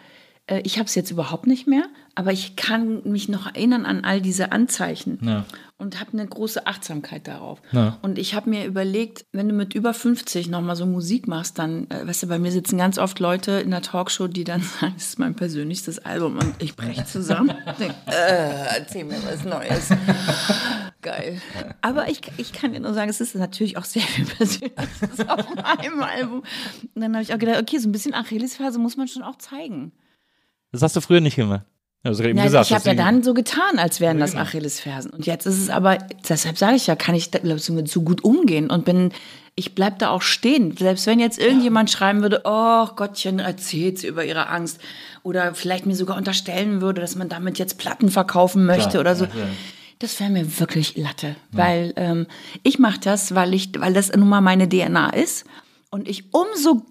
äh, 0.47 0.61
ich 0.61 0.77
habe 0.79 0.85
es 0.87 0.95
jetzt 0.95 1.11
überhaupt 1.11 1.45
nicht 1.45 1.67
mehr, 1.67 1.83
aber 2.15 2.31
ich 2.31 2.55
kann 2.55 3.01
mich 3.03 3.29
noch 3.29 3.45
erinnern 3.45 3.85
an 3.85 4.03
all 4.05 4.21
diese 4.21 4.51
Anzeichen 4.51 5.19
Ja. 5.21 5.45
Und 5.79 5.99
habe 5.99 6.13
eine 6.13 6.25
große 6.25 6.65
Achtsamkeit 6.65 7.27
darauf. 7.27 7.61
Ja. 7.71 7.99
Und 8.01 8.17
ich 8.17 8.33
habe 8.33 8.49
mir 8.49 8.65
überlegt, 8.65 9.25
wenn 9.31 9.47
du 9.47 9.53
mit 9.53 9.75
über 9.75 9.93
50 9.93 10.49
nochmal 10.49 10.75
so 10.75 10.87
Musik 10.87 11.27
machst, 11.27 11.59
dann, 11.59 11.89
äh, 11.91 12.07
weißt 12.07 12.23
du, 12.23 12.27
bei 12.27 12.39
mir 12.39 12.51
sitzen 12.51 12.77
ganz 12.77 12.97
oft 12.97 13.19
Leute 13.19 13.53
in 13.53 13.69
der 13.69 13.83
Talkshow, 13.83 14.27
die 14.27 14.43
dann 14.43 14.61
sagen, 14.79 14.93
das 14.95 15.09
ist 15.09 15.19
mein 15.19 15.35
persönlichstes 15.35 15.99
Album 15.99 16.37
und 16.37 16.55
ich 16.59 16.75
breche 16.75 17.05
zusammen. 17.05 17.55
Denk, 17.79 17.93
äh, 18.07 18.77
erzähl 18.79 19.05
mir 19.05 19.17
was 19.23 19.43
Neues. 19.43 19.89
Geil. 21.01 21.39
Aber 21.81 22.09
ich, 22.09 22.21
ich 22.37 22.53
kann 22.53 22.73
dir 22.73 22.79
nur 22.79 22.93
sagen, 22.93 23.09
es 23.09 23.21
ist 23.21 23.35
natürlich 23.35 23.77
auch 23.77 23.85
sehr 23.85 24.01
viel 24.01 24.25
Persönliches 24.25 25.27
auf 25.27 25.55
meinem 25.55 26.01
Album. 26.01 26.43
Und 26.95 27.01
dann 27.01 27.13
habe 27.13 27.21
ich 27.21 27.33
auch 27.33 27.37
gedacht, 27.37 27.61
okay, 27.61 27.77
so 27.77 27.87
ein 27.87 27.91
bisschen 27.91 28.15
Achillesferse 28.15 28.79
muss 28.79 28.97
man 28.97 29.07
schon 29.07 29.21
auch 29.21 29.37
zeigen. 29.37 29.91
Das 30.71 30.81
hast 30.81 30.95
du 30.95 31.01
früher 31.01 31.21
nicht 31.21 31.35
gemacht. 31.35 31.65
Ja, 32.07 32.11
das 32.11 32.19
eben 32.21 32.37
Ja, 32.37 32.45
gesagt, 32.45 32.69
ich 32.69 32.75
habe 32.75 32.87
ja 32.87 32.93
dann 32.93 33.21
so 33.23 33.33
getan, 33.33 33.77
als 33.77 33.99
wären 33.99 34.19
das 34.19 34.35
Achillesfersen. 34.35 35.11
Und 35.11 35.25
jetzt 35.25 35.45
ist 35.45 35.59
es 35.61 35.69
aber, 35.69 35.97
deshalb 36.27 36.57
sage 36.57 36.75
ich 36.75 36.87
ja, 36.87 36.95
kann 36.95 37.15
ich 37.15 37.31
da, 37.31 37.39
glaub 37.39 37.57
ich, 37.57 37.69
mit 37.69 37.89
so 37.89 38.01
gut 38.01 38.23
umgehen 38.23 38.69
und 38.69 38.85
bin, 38.85 39.11
ich 39.55 39.75
bleib 39.75 39.99
da 39.99 40.09
auch 40.09 40.21
stehen. 40.21 40.75
Selbst 40.77 41.05
wenn 41.07 41.19
jetzt 41.19 41.39
irgendjemand 41.39 41.89
schreiben 41.91 42.21
würde, 42.21 42.41
oh 42.45 42.85
Gottchen, 42.95 43.39
erzählt 43.39 43.99
sie 43.99 44.07
über 44.07 44.23
ihre 44.23 44.47
Angst. 44.47 44.79
Oder 45.23 45.53
vielleicht 45.55 45.85
mir 45.85 45.95
sogar 45.95 46.15
unterstellen 46.15 46.79
würde, 46.79 47.01
dass 47.01 47.15
man 47.15 47.27
damit 47.27 47.59
jetzt 47.59 47.77
Platten 47.77 48.09
verkaufen 48.09 48.65
möchte 48.65 48.89
Klar, 48.91 49.01
oder 49.01 49.15
so. 49.15 49.25
ja. 49.25 49.31
Das 49.99 50.19
wäre 50.19 50.29
mir 50.29 50.59
wirklich 50.59 50.95
Latte, 50.95 51.35
weil 51.51 51.91
ähm, 51.95 52.27
ich 52.61 52.77
mache 52.77 52.99
das, 52.99 53.33
weil 53.33 53.55
ich, 53.55 53.71
weil 53.79 53.93
das 53.93 54.15
nun 54.15 54.29
mal 54.29 54.41
meine 54.41 54.69
DNA 54.69 55.09
ist 55.09 55.45
und 55.89 56.07
ich 56.07 56.25
umso 56.31 56.85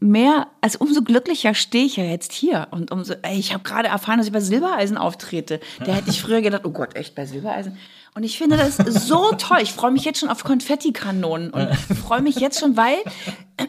mehr, 0.00 0.48
also 0.60 0.78
umso 0.78 1.02
glücklicher 1.02 1.54
stehe 1.54 1.84
ich 1.84 1.96
ja 1.96 2.04
jetzt 2.04 2.32
hier 2.32 2.68
und 2.70 2.92
umso, 2.92 3.14
ey, 3.22 3.38
ich 3.38 3.52
habe 3.52 3.64
gerade 3.64 3.88
erfahren, 3.88 4.18
dass 4.18 4.26
ich 4.26 4.32
bei 4.32 4.40
Silbereisen 4.40 4.96
auftrete. 4.96 5.60
Da 5.84 5.92
hätte 5.92 6.10
ich 6.10 6.22
früher 6.22 6.40
gedacht, 6.40 6.62
oh 6.64 6.70
Gott, 6.70 6.94
echt 6.94 7.14
bei 7.14 7.26
Silbereisen. 7.26 7.76
Und 8.14 8.24
ich 8.24 8.36
finde 8.36 8.58
das 8.58 8.76
so 8.76 9.32
toll. 9.32 9.58
Ich 9.62 9.72
freue 9.72 9.90
mich 9.90 10.04
jetzt 10.04 10.20
schon 10.20 10.28
auf 10.28 10.44
Konfettikanonen 10.44 11.50
und 11.50 11.74
freue 11.96 12.20
mich 12.20 12.36
jetzt 12.36 12.60
schon, 12.60 12.76
weil 12.76 12.98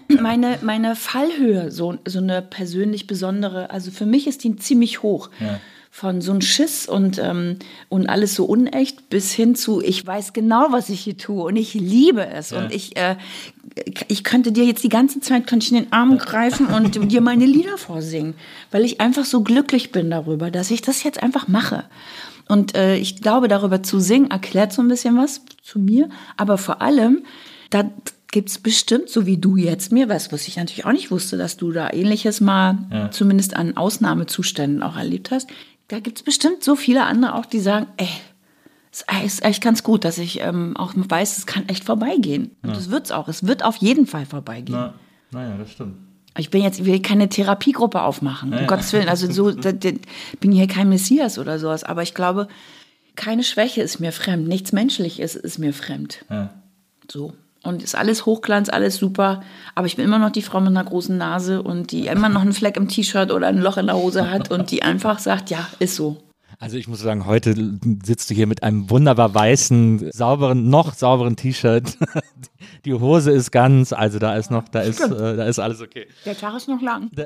meine, 0.07 0.59
meine 0.61 0.95
Fallhöhe 0.95 1.71
so, 1.71 1.97
so 2.05 2.19
eine 2.19 2.41
persönlich 2.41 3.07
besondere, 3.07 3.69
also 3.69 3.89
für 3.89 4.05
mich 4.05 4.27
ist 4.27 4.43
die 4.43 4.55
ziemlich 4.57 5.01
hoch. 5.01 5.29
Von 5.95 6.21
so 6.21 6.33
ein 6.33 6.41
Schiss 6.41 6.87
und, 6.87 7.19
ähm, 7.19 7.57
und 7.87 8.09
alles 8.09 8.33
so 8.33 8.45
unecht 8.45 9.09
bis 9.09 9.31
hin 9.31 9.53
zu, 9.53 9.79
ich 9.79 10.03
weiß 10.03 10.33
genau, 10.33 10.69
was 10.71 10.89
ich 10.89 11.01
hier 11.01 11.19
tue 11.19 11.43
und 11.43 11.55
ich 11.55 11.75
liebe 11.75 12.25
es. 12.25 12.51
Und 12.51 12.73
ich, 12.73 12.97
äh, 12.97 13.15
ich 14.07 14.23
könnte 14.23 14.51
dir 14.51 14.65
jetzt 14.65 14.83
die 14.83 14.89
ganze 14.89 15.19
Zeit 15.19 15.45
könnte 15.45 15.65
ich 15.65 15.71
in 15.71 15.83
den 15.83 15.93
Arm 15.93 16.17
greifen 16.17 16.65
und 16.65 16.95
dir 17.11 17.21
meine 17.21 17.45
Lieder 17.45 17.77
vorsingen, 17.77 18.33
weil 18.71 18.85
ich 18.85 19.01
einfach 19.01 19.23
so 19.23 19.43
glücklich 19.43 19.91
bin 19.91 20.09
darüber, 20.09 20.49
dass 20.49 20.71
ich 20.71 20.81
das 20.81 21.03
jetzt 21.03 21.21
einfach 21.21 21.47
mache. 21.47 21.83
Und 22.47 22.75
äh, 22.75 22.95
ich 22.95 23.21
glaube, 23.21 23.47
darüber 23.47 23.83
zu 23.83 23.99
singen 23.99 24.31
erklärt 24.31 24.73
so 24.73 24.81
ein 24.81 24.87
bisschen 24.87 25.15
was 25.15 25.41
zu 25.61 25.77
mir, 25.77 26.09
aber 26.37 26.57
vor 26.57 26.81
allem, 26.81 27.23
da 27.69 27.87
gibt's 28.31 28.57
bestimmt, 28.57 29.09
so 29.09 29.27
wie 29.27 29.37
du 29.37 29.57
jetzt 29.57 29.91
mir, 29.91 30.09
was, 30.09 30.31
was 30.31 30.47
ich 30.47 30.57
natürlich 30.57 30.85
auch 30.85 30.91
nicht 30.91 31.11
wusste, 31.11 31.37
dass 31.37 31.55
du 31.55 31.71
da 31.71 31.93
ähnliches 31.93 32.41
mal 32.41 33.09
zumindest 33.11 33.55
an 33.55 33.77
Ausnahmezuständen 33.77 34.81
auch 34.81 34.97
erlebt 34.97 35.29
hast. 35.29 35.47
Da 35.87 35.99
gibt's 35.99 36.23
bestimmt 36.23 36.63
so 36.63 36.75
viele 36.75 37.03
andere 37.03 37.35
auch, 37.35 37.45
die 37.45 37.59
sagen, 37.59 37.87
ey, 37.97 38.09
es 38.91 39.03
ist 39.25 39.43
echt 39.43 39.63
ganz 39.63 39.83
gut, 39.83 40.05
dass 40.05 40.17
ich 40.17 40.39
ähm, 40.41 40.77
auch 40.77 40.93
weiß, 40.95 41.37
es 41.37 41.45
kann 41.45 41.67
echt 41.67 41.83
vorbeigehen. 41.83 42.51
Und 42.61 42.77
es 42.77 42.91
wird's 42.91 43.11
auch. 43.11 43.27
Es 43.27 43.45
wird 43.45 43.63
auf 43.63 43.77
jeden 43.77 44.05
Fall 44.05 44.25
vorbeigehen. 44.25 44.77
Na, 44.77 44.93
naja, 45.31 45.57
das 45.57 45.71
stimmt. 45.71 45.95
Ich 46.37 46.49
bin 46.49 46.63
jetzt, 46.63 46.79
ich 46.79 46.85
will 46.85 47.01
keine 47.01 47.29
Therapiegruppe 47.29 48.01
aufmachen, 48.01 48.53
um 48.53 48.65
Gottes 48.67 48.93
Willen. 48.93 49.09
Also 49.09 49.31
so, 49.31 49.53
bin 50.39 50.51
hier 50.51 50.67
kein 50.67 50.89
Messias 50.89 51.37
oder 51.37 51.59
sowas. 51.59 51.83
Aber 51.83 52.01
ich 52.01 52.13
glaube, 52.13 52.47
keine 53.15 53.43
Schwäche 53.43 53.81
ist 53.81 53.99
mir 53.99 54.11
fremd. 54.11 54.47
Nichts 54.47 54.71
Menschliches 54.71 55.35
ist 55.35 55.59
mir 55.59 55.73
fremd. 55.73 56.25
Ja. 56.29 56.53
So. 57.11 57.33
Und 57.63 57.81
ist 57.81 57.95
alles 57.95 58.25
Hochglanz, 58.25 58.69
alles 58.69 58.97
super. 58.97 59.41
Aber 59.73 59.87
ich 59.87 59.95
bin 59.95 60.05
immer 60.05 60.19
noch 60.19 60.31
die 60.31 60.41
Frau 60.41 60.59
mit 60.59 60.69
einer 60.69 60.83
großen 60.83 61.17
Nase 61.17 61.63
und 61.63 61.91
die 61.91 62.07
immer 62.07 62.27
noch 62.29 62.41
einen 62.41 62.53
Fleck 62.53 62.75
im 62.75 62.89
T-Shirt 62.89 63.31
oder 63.31 63.47
ein 63.47 63.57
Loch 63.57 63.77
in 63.77 63.87
der 63.87 63.95
Hose 63.95 64.29
hat 64.29 64.51
und 64.51 64.69
die 64.69 64.83
einfach 64.83 65.19
sagt, 65.19 65.49
ja, 65.49 65.67
ist 65.79 65.95
so. 65.95 66.17
Also 66.59 66.77
ich 66.77 66.87
muss 66.87 66.99
sagen, 66.99 67.25
heute 67.25 67.55
sitzt 68.05 68.29
du 68.29 68.33
hier 68.33 68.47
mit 68.47 68.63
einem 68.63 68.89
wunderbar 68.89 69.33
weißen, 69.33 70.11
sauberen, 70.11 70.69
noch 70.69 70.93
sauberen 70.93 71.35
T-Shirt. 71.35 71.97
Die 72.85 72.93
Hose 72.93 73.31
ist 73.31 73.51
ganz, 73.51 73.93
also 73.93 74.19
da 74.19 74.35
ist 74.35 74.51
noch, 74.51 74.67
da 74.69 74.81
ist, 74.81 75.01
äh, 75.01 75.35
da 75.35 75.45
ist 75.45 75.59
alles 75.59 75.81
okay. 75.81 76.07
Der 76.25 76.37
Tag 76.37 76.55
ist 76.55 76.67
noch 76.67 76.81
lang. 76.81 77.09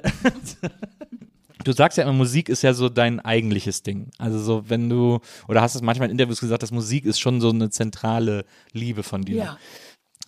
Du 1.63 1.73
sagst 1.73 1.97
ja 1.97 2.05
immer, 2.05 2.13
Musik 2.13 2.47
ist 2.47 2.61
ja 2.61 2.73
so 2.73 2.87
dein 2.87 3.19
eigentliches 3.19 3.83
Ding. 3.83 4.09
Also 4.17 4.39
so, 4.39 4.69
wenn 4.69 4.89
du, 4.89 5.19
oder 5.49 5.61
hast 5.61 5.75
es 5.75 5.81
manchmal 5.81 6.07
in 6.07 6.13
Interviews 6.13 6.39
gesagt, 6.39 6.63
dass 6.63 6.71
Musik 6.71 7.03
ist 7.03 7.19
schon 7.19 7.41
so 7.41 7.49
eine 7.49 7.69
zentrale 7.69 8.45
Liebe 8.71 9.03
von 9.03 9.23
dir. 9.23 9.35
Ja. 9.35 9.57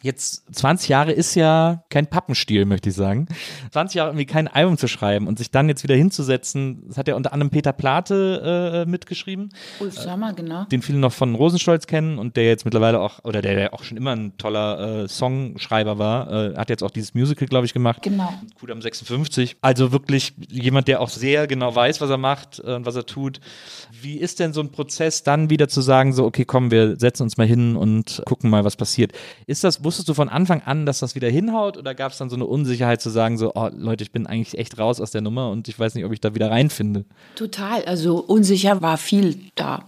Jetzt 0.02 0.44
20 0.56 0.88
Jahre 0.90 1.12
ist 1.12 1.36
ja 1.36 1.84
kein 1.90 2.08
Pappenstiel, 2.08 2.66
möchte 2.66 2.90
ich 2.90 2.96
sagen. 2.96 3.28
20 3.72 3.96
Jahre 3.96 4.10
irgendwie 4.12 4.26
kein 4.26 4.48
Album 4.48 4.78
zu 4.78 4.88
schreiben 4.88 5.28
und 5.28 5.38
sich 5.38 5.52
dann 5.52 5.68
jetzt 5.68 5.84
wieder 5.84 5.96
hinzusetzen, 5.96 6.84
das 6.88 6.98
hat 6.98 7.08
ja 7.10 7.16
unter 7.16 7.34
anderem 7.34 7.50
Peter 7.50 7.74
Plate 7.74 8.86
äh, 8.86 8.90
mitgeschrieben, 8.90 9.50
Ulf 9.80 10.00
Sommer, 10.00 10.34
genau. 10.34 10.64
den 10.66 10.82
viele 10.82 11.00
noch 11.00 11.12
von 11.12 11.36
Rosenstolz 11.36 11.86
kennen 11.86 12.18
und 12.18 12.38
der 12.38 12.46
jetzt 12.46 12.64
mittlerweile 12.64 13.02
auch, 13.02 13.24
oder 13.26 13.42
der, 13.42 13.56
der 13.56 13.74
auch 13.74 13.84
schon 13.84 13.98
immer 13.98 14.16
ein 14.16 14.38
toller 14.38 15.04
äh, 15.04 15.08
Songschreiber 15.08 16.00
war, 16.00 16.32
äh, 16.32 16.56
hat 16.56 16.70
jetzt 16.70 16.84
auch 16.84 16.92
dieses 16.92 17.14
Musical, 17.14 17.48
glaube 17.48 17.66
ich, 17.66 17.74
gemacht. 17.74 18.02
Genau. 18.02 18.34
Kudam 18.58 18.82
56. 18.82 19.58
Also 19.62 19.92
wirklich 19.92 20.34
jemand, 20.50 20.88
der 20.88 21.02
auch 21.02 21.10
sehr 21.10 21.48
genau 21.48 21.76
weiß, 21.76 22.00
was 22.00 22.10
er 22.10 22.18
macht 22.18 22.62
äh, 22.64 22.76
und 22.76 22.86
was 22.86 22.96
er 22.96 23.06
tut. 23.06 23.42
Wie 24.02 24.18
ist 24.18 24.40
denn 24.40 24.54
so 24.54 24.62
ein 24.62 24.72
Prozess, 24.72 25.24
dann 25.24 25.50
wieder 25.50 25.68
zu 25.68 25.82
sagen, 25.82 26.14
so, 26.14 26.26
okay, 26.26 26.46
komm, 26.46 26.72
wir 26.72 26.98
setzen 26.98 27.24
uns 27.24 27.38
mal 27.38 27.48
hin 27.48 27.76
und 27.76 28.22
gucken 28.26 28.50
mal, 28.50 28.64
was 28.64 28.78
passiert? 28.78 29.12
Ist 29.46 29.64
das, 29.64 29.84
wusstest 29.90 30.08
du 30.08 30.14
von 30.14 30.30
Anfang 30.30 30.62
an, 30.62 30.86
dass 30.86 31.00
das 31.00 31.16
wieder 31.16 31.30
hinhaut 31.30 31.76
oder 31.76 31.96
gab 31.96 32.12
es 32.12 32.20
dann 32.20 32.30
so 32.30 32.36
eine 32.36 32.46
Unsicherheit 32.46 33.02
zu 33.02 33.10
sagen, 33.10 33.40
so, 33.40 33.54
oh 33.56 33.70
Leute, 33.76 34.04
ich 34.04 34.12
bin 34.12 34.28
eigentlich 34.28 34.56
echt 34.56 34.78
raus 34.78 35.02
aus 35.02 35.10
der 35.10 35.22
Nummer 35.22 35.50
und 35.50 35.68
ich 35.68 35.80
weiß 35.80 35.96
nicht, 35.96 36.06
ob 36.06 36.14
ich 36.14 36.22
da 36.22 36.36
wieder 36.36 36.52
reinfinde? 36.52 37.06
Total. 37.34 37.84
Also 37.86 38.20
unsicher 38.20 38.84
war 38.84 38.98
viel 38.98 39.40
da. 39.56 39.86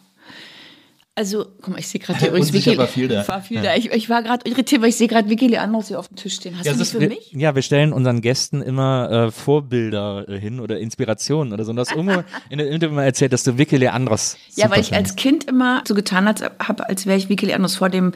Also, 1.13 1.45
guck 1.61 1.67
mal, 1.73 1.77
ich 1.79 1.87
sehe 1.87 2.01
gerade 2.01 2.17
hier 2.17 2.27
übrigens 2.29 2.51
Vicky- 2.51 2.77
war 2.79 2.87
viel 2.87 3.07
da. 3.07 3.27
War 3.27 3.41
viel 3.43 3.61
da. 3.61 3.75
Ich, 3.75 3.91
ich 3.91 4.09
war 4.09 4.23
gerade 4.23 4.49
irritiert, 4.49 4.81
weil 4.81 4.89
ich 4.89 4.95
sehe 4.95 5.07
gerade 5.07 5.29
Vicky 5.29 5.45
Leandros 5.45 5.89
hier 5.89 5.99
auf 5.99 6.07
dem 6.07 6.15
Tisch 6.15 6.33
stehen. 6.33 6.57
Hast 6.57 6.67
du 6.67 6.73
das 6.75 6.91
für 6.91 6.99
wir, 6.99 7.09
mich? 7.09 7.31
Ja, 7.33 7.53
wir 7.53 7.61
stellen 7.61 7.93
unseren 7.93 8.21
Gästen 8.21 8.63
immer 8.63 9.11
äh, 9.11 9.31
Vorbilder 9.31 10.27
äh, 10.27 10.39
hin 10.39 10.59
oder 10.59 10.79
Inspirationen 10.79 11.53
oder 11.53 11.63
so. 11.63 11.69
Und 11.71 11.75
du 11.75 11.81
hast 11.81 11.91
irgendwo 11.91 12.23
in 12.49 12.57
der 12.57 12.71
Interview 12.71 12.95
mal 12.95 13.03
erzählt, 13.03 13.33
dass 13.33 13.43
du 13.43 13.55
Vicky 13.57 13.77
Leandros 13.77 14.35
Ja, 14.55 14.71
weil 14.71 14.79
ich 14.79 14.95
als. 14.95 15.15
Kind 15.15 15.43
immer 15.43 15.83
so 15.85 15.93
getan 15.93 16.27
habe, 16.27 16.89
als 16.89 17.05
wäre 17.05 17.17
ich 17.17 17.27
Vicky 17.27 17.45
Leandros 17.45 17.75
vor 17.75 17.89
dem 17.89 18.13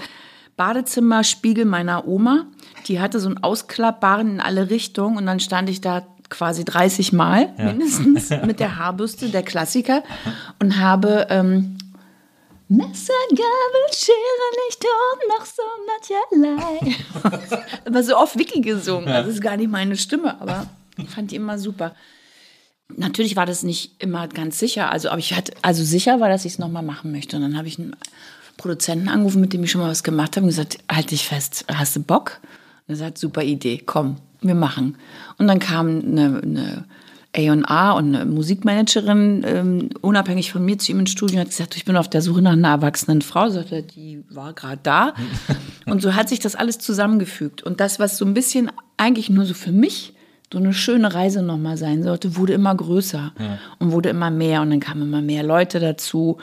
Badezimmerspiegel 0.58 1.66
meiner 1.66 2.08
Oma. 2.08 2.46
Die 2.88 3.00
hatte 3.00 3.20
so 3.20 3.28
einen 3.28 3.44
ausklappbaren 3.44 4.30
in 4.30 4.40
alle 4.40 4.70
Richtungen 4.70 5.18
und 5.18 5.26
dann 5.26 5.40
stand 5.40 5.70
ich 5.70 5.82
da 5.82 6.06
quasi 6.30 6.66
30 6.66 7.14
Mal 7.14 7.54
mindestens 7.58 8.30
mit 8.46 8.60
der 8.60 8.78
Haarbürste, 8.78 9.30
der 9.30 9.44
Klassiker, 9.44 10.04
und 10.60 10.80
habe 10.80 11.28
ähm, 11.30 11.78
Messer, 12.68 13.14
Gabel, 13.30 13.94
Schere, 13.94 14.16
nicht 14.66 14.84
und 15.14 15.30
noch 15.30 15.46
so 15.46 15.62
mancherlei. 16.42 17.64
aber 17.86 18.04
so 18.04 18.18
oft 18.18 18.38
Vicky 18.40 18.62
gesungen. 18.62 19.06
Das 19.06 19.28
ist 19.28 19.42
gar 19.42 19.56
nicht 19.56 19.70
meine 19.70 19.96
Stimme, 19.98 20.42
aber 20.42 20.68
ich 20.98 21.10
fand 21.10 21.32
die 21.32 21.36
immer 21.36 21.60
super. 21.60 21.96
Natürlich 22.88 23.36
war 23.36 23.46
das 23.46 23.64
nicht 23.64 24.02
immer 24.02 24.28
ganz 24.28 24.58
sicher. 24.58 24.92
Also, 24.92 25.10
aber 25.10 25.20
ich 25.20 25.34
hatte, 25.34 25.54
also 25.62 25.84
sicher 25.84 26.20
war, 26.20 26.30
dass 26.30 26.46
ich 26.46 26.54
es 26.54 26.60
nochmal 26.60 26.84
machen 26.84 27.12
möchte. 27.12 27.36
Und 27.36 27.44
dann 27.44 27.58
habe 27.58 27.68
ich 27.68 27.80
einen 27.80 27.96
Produzenten 28.58 29.10
angerufen, 29.10 29.42
mit 29.42 29.54
dem 29.54 29.64
ich 29.64 29.72
schon 29.72 29.82
mal 29.82 29.90
was 29.90 30.04
gemacht 30.04 30.36
habe 30.36 30.46
und 30.46 30.50
gesagt, 30.50 30.78
halt 30.92 31.12
dich 31.12 31.28
fest, 31.28 31.66
hast 31.68 31.96
du 31.96 32.02
Bock? 32.02 32.40
Und 32.88 32.94
er 32.94 32.98
sagt, 32.98 33.18
super 33.18 33.44
Idee, 33.44 33.82
komm, 33.86 34.18
wir 34.42 34.56
machen. 34.56 34.98
Und 35.38 35.48
dann 35.48 35.60
kam 35.60 35.88
eine, 35.88 36.42
eine 36.42 36.86
A&R 37.36 37.96
und 37.96 38.16
eine 38.16 38.26
Musikmanagerin, 38.26 39.44
ähm, 39.46 39.90
unabhängig 40.02 40.52
von 40.52 40.64
mir, 40.64 40.78
zu 40.78 40.92
ihm 40.92 41.00
ins 41.00 41.12
Studio 41.12 41.36
und 41.36 41.42
hat 41.42 41.50
gesagt, 41.50 41.76
ich 41.76 41.86
bin 41.86 41.98
auf 41.98 42.10
der 42.10 42.22
Suche 42.22 42.42
nach 42.42 42.54
einer 42.54 42.70
erwachsenen 42.70 43.22
Frau. 43.22 43.50
Sagte, 43.50 43.76
er, 43.76 43.82
die 43.82 44.24
war 44.30 44.54
gerade 44.54 44.80
da. 44.82 45.14
und 45.86 46.02
so 46.02 46.16
hat 46.16 46.30
sich 46.30 46.40
das 46.40 46.56
alles 46.56 46.78
zusammengefügt. 46.78 47.64
Und 47.64 47.80
das, 47.80 48.00
was 48.00 48.18
so 48.18 48.26
ein 48.26 48.34
bisschen 48.34 48.72
eigentlich 48.98 49.30
nur 49.30 49.46
so 49.46 49.54
für 49.54 49.72
mich 49.72 50.14
so 50.54 50.60
eine 50.60 50.74
schöne 50.74 51.14
Reise 51.14 51.42
nochmal 51.42 51.76
sein 51.76 52.04
sollte, 52.04 52.38
wurde 52.38 52.54
immer 52.54 52.74
größer 52.74 53.34
und 53.80 53.92
wurde 53.92 54.10
immer 54.10 54.30
mehr 54.30 54.62
und 54.62 54.70
dann 54.70 54.80
kamen 54.80 55.02
immer 55.02 55.22
mehr 55.22 55.44
Leute 55.44 55.80
dazu 55.80 56.38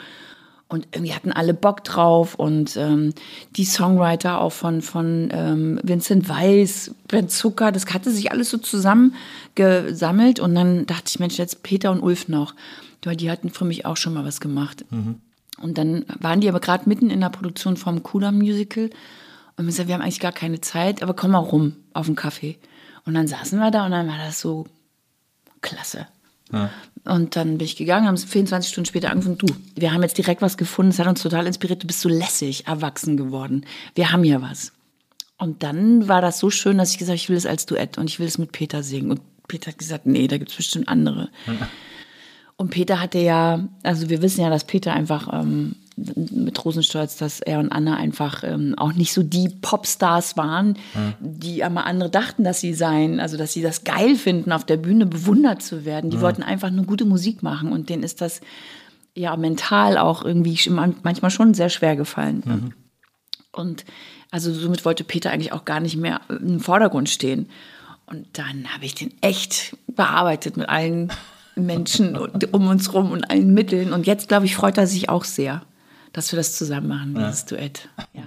und 0.73 0.87
irgendwie 0.91 1.13
hatten 1.13 1.31
alle 1.31 1.53
Bock 1.53 1.83
drauf 1.83 2.33
und 2.33 2.75
ähm, 2.77 3.13
die 3.55 3.63
Songwriter 3.63 4.41
auch 4.41 4.51
von, 4.51 4.81
von 4.81 5.29
ähm, 5.31 5.79
Vincent 5.83 6.27
Weiss, 6.27 6.95
Ben 7.07 7.29
Zucker, 7.29 7.71
das 7.71 7.85
hatte 7.93 8.09
sich 8.09 8.31
alles 8.31 8.49
so 8.49 8.57
zusammengesammelt 8.57 10.39
und 10.39 10.55
dann 10.55 10.87
dachte 10.87 11.03
ich, 11.09 11.19
Mensch, 11.19 11.37
jetzt 11.37 11.61
Peter 11.61 11.91
und 11.91 12.01
Ulf 12.01 12.27
noch, 12.27 12.55
weil 13.03 13.15
die 13.15 13.29
hatten 13.29 13.51
für 13.51 13.65
mich 13.65 13.85
auch 13.85 13.97
schon 13.97 14.15
mal 14.15 14.25
was 14.25 14.41
gemacht. 14.41 14.83
Und 15.61 15.77
dann 15.77 16.05
waren 16.19 16.41
die 16.41 16.49
aber 16.49 16.59
gerade 16.59 16.89
mitten 16.89 17.11
in 17.11 17.21
der 17.21 17.29
Produktion 17.29 17.77
vom 17.77 18.01
Kudam 18.01 18.39
Musical. 18.39 18.85
Und 19.55 19.65
wir 19.65 19.65
gesagt, 19.65 19.87
wir 19.87 19.93
haben 19.93 20.01
eigentlich 20.01 20.19
gar 20.19 20.31
keine 20.31 20.59
Zeit, 20.59 21.03
aber 21.03 21.13
komm 21.13 21.31
mal 21.31 21.37
rum 21.37 21.75
auf 21.93 22.07
den 22.07 22.15
Kaffee. 22.15 22.57
Und 23.05 23.13
dann 23.13 23.27
saßen 23.27 23.59
wir 23.59 23.69
da 23.69 23.85
und 23.85 23.91
dann 23.91 24.07
war 24.07 24.17
das 24.17 24.39
so 24.39 24.65
klasse. 25.61 26.07
Ja. 26.51 26.69
Und 27.05 27.35
dann 27.35 27.57
bin 27.57 27.65
ich 27.65 27.75
gegangen, 27.75 28.07
haben 28.07 28.17
24 28.17 28.71
Stunden 28.71 28.85
später 28.85 29.11
angefangen, 29.11 29.37
du, 29.37 29.47
wir 29.75 29.93
haben 29.93 30.03
jetzt 30.03 30.17
direkt 30.17 30.41
was 30.41 30.57
gefunden, 30.57 30.91
es 30.91 30.99
hat 30.99 31.07
uns 31.07 31.21
total 31.21 31.47
inspiriert, 31.47 31.83
du 31.83 31.87
bist 31.87 32.01
so 32.01 32.09
lässig 32.09 32.67
erwachsen 32.67 33.17
geworden. 33.17 33.65
Wir 33.95 34.11
haben 34.11 34.23
hier 34.23 34.41
was. 34.41 34.71
Und 35.37 35.63
dann 35.63 36.07
war 36.07 36.21
das 36.21 36.39
so 36.39 36.49
schön, 36.49 36.77
dass 36.77 36.91
ich 36.91 36.97
gesagt 36.97 37.09
habe, 37.09 37.17
ich 37.17 37.29
will 37.29 37.35
es 37.35 37.45
als 37.45 37.65
Duett 37.65 37.97
und 37.97 38.09
ich 38.09 38.19
will 38.19 38.27
es 38.27 38.37
mit 38.37 38.51
Peter 38.51 38.83
singen. 38.83 39.11
Und 39.11 39.21
Peter 39.47 39.71
hat 39.71 39.77
gesagt, 39.77 40.05
nee, 40.05 40.27
da 40.27 40.37
gibt 40.37 40.51
es 40.51 40.57
bestimmt 40.57 40.87
andere. 40.87 41.29
Ja. 41.47 41.67
Und 42.55 42.69
Peter 42.69 43.01
hatte 43.01 43.19
ja, 43.19 43.67
also 43.81 44.09
wir 44.09 44.21
wissen 44.21 44.41
ja, 44.41 44.49
dass 44.49 44.63
Peter 44.63 44.93
einfach 44.93 45.27
ähm, 45.33 45.75
mit 45.95 46.63
Rosenstolz, 46.63 47.17
dass 47.17 47.39
er 47.39 47.59
und 47.59 47.71
Anna 47.71 47.95
einfach 47.95 48.43
ähm, 48.43 48.73
auch 48.77 48.93
nicht 48.93 49.13
so 49.13 49.21
die 49.21 49.49
Popstars 49.49 50.37
waren, 50.37 50.77
mhm. 50.93 51.13
die 51.19 51.63
aber 51.63 51.85
andere 51.85 52.09
dachten, 52.09 52.43
dass 52.43 52.59
sie 52.59 52.73
seien, 52.73 53.19
also 53.19 53.37
dass 53.37 53.53
sie 53.53 53.61
das 53.61 53.83
geil 53.83 54.15
finden, 54.15 54.51
auf 54.51 54.65
der 54.65 54.77
Bühne 54.77 55.05
bewundert 55.05 55.61
zu 55.61 55.85
werden. 55.85 56.09
Die 56.09 56.17
mhm. 56.17 56.21
wollten 56.21 56.43
einfach 56.43 56.71
nur 56.71 56.85
gute 56.85 57.05
Musik 57.05 57.43
machen 57.43 57.71
und 57.71 57.89
denen 57.89 58.03
ist 58.03 58.21
das 58.21 58.41
ja 59.15 59.35
mental 59.37 59.97
auch 59.97 60.25
irgendwie 60.25 60.57
manchmal 60.69 61.31
schon 61.31 61.53
sehr 61.53 61.69
schwer 61.69 61.95
gefallen. 61.95 62.43
Mhm. 62.45 62.73
Und 63.51 63.85
also 64.31 64.51
somit 64.51 64.83
wollte 64.85 65.03
Peter 65.03 65.31
eigentlich 65.31 65.53
auch 65.53 65.65
gar 65.65 65.79
nicht 65.79 65.95
mehr 65.95 66.21
im 66.29 66.59
Vordergrund 66.59 67.09
stehen. 67.09 67.49
Und 68.07 68.25
dann 68.33 68.73
habe 68.73 68.85
ich 68.85 68.95
den 68.95 69.13
echt 69.21 69.77
bearbeitet 69.87 70.57
mit 70.57 70.67
allen 70.67 71.11
Menschen 71.55 72.17
um 72.51 72.67
uns 72.67 72.93
rum 72.93 73.11
und 73.11 73.29
allen 73.29 73.53
Mitteln. 73.53 73.93
Und 73.93 74.07
jetzt, 74.07 74.27
glaube 74.27 74.45
ich, 74.45 74.55
freut 74.55 74.79
er 74.79 74.87
sich 74.87 75.07
auch 75.07 75.23
sehr 75.23 75.61
dass 76.13 76.31
wir 76.31 76.37
das 76.37 76.55
zusammen 76.55 76.87
machen, 76.87 77.15
ja. 77.15 77.27
dieses 77.27 77.45
Duett. 77.45 77.89
Ja. 78.13 78.23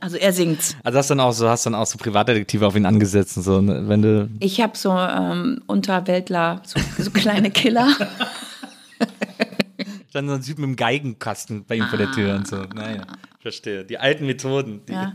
Also 0.00 0.16
er 0.16 0.32
singt. 0.32 0.76
Also 0.82 0.98
hast 0.98 1.10
dann 1.10 1.20
auch 1.20 1.32
so, 1.32 1.48
hast 1.48 1.66
dann 1.66 1.74
auch 1.74 1.86
so 1.86 1.98
Privatdetektive 1.98 2.66
auf 2.66 2.76
ihn 2.76 2.86
angesetzt 2.86 3.36
und 3.36 3.42
so, 3.42 3.60
ne? 3.60 3.88
wenn 3.88 4.02
du. 4.02 4.30
Ich 4.40 4.60
habe 4.60 4.76
so 4.76 4.90
ähm, 4.92 5.62
Unterweltler, 5.66 6.62
so, 6.64 6.80
so 7.02 7.10
kleine 7.10 7.50
Killer. 7.50 7.88
dann 10.12 10.28
so 10.28 10.34
ein 10.34 10.42
Typ 10.42 10.58
mit 10.58 10.68
dem 10.68 10.76
Geigenkasten 10.76 11.64
bei 11.66 11.76
ihm 11.76 11.82
ah. 11.82 11.88
vor 11.88 11.98
der 11.98 12.12
Tür 12.12 12.36
und 12.36 12.46
so. 12.46 12.56
Naja, 12.74 13.02
verstehe. 13.40 13.84
Die 13.84 13.98
alten 13.98 14.26
Methoden. 14.26 14.82
Die, 14.88 14.92
ja. 14.92 15.12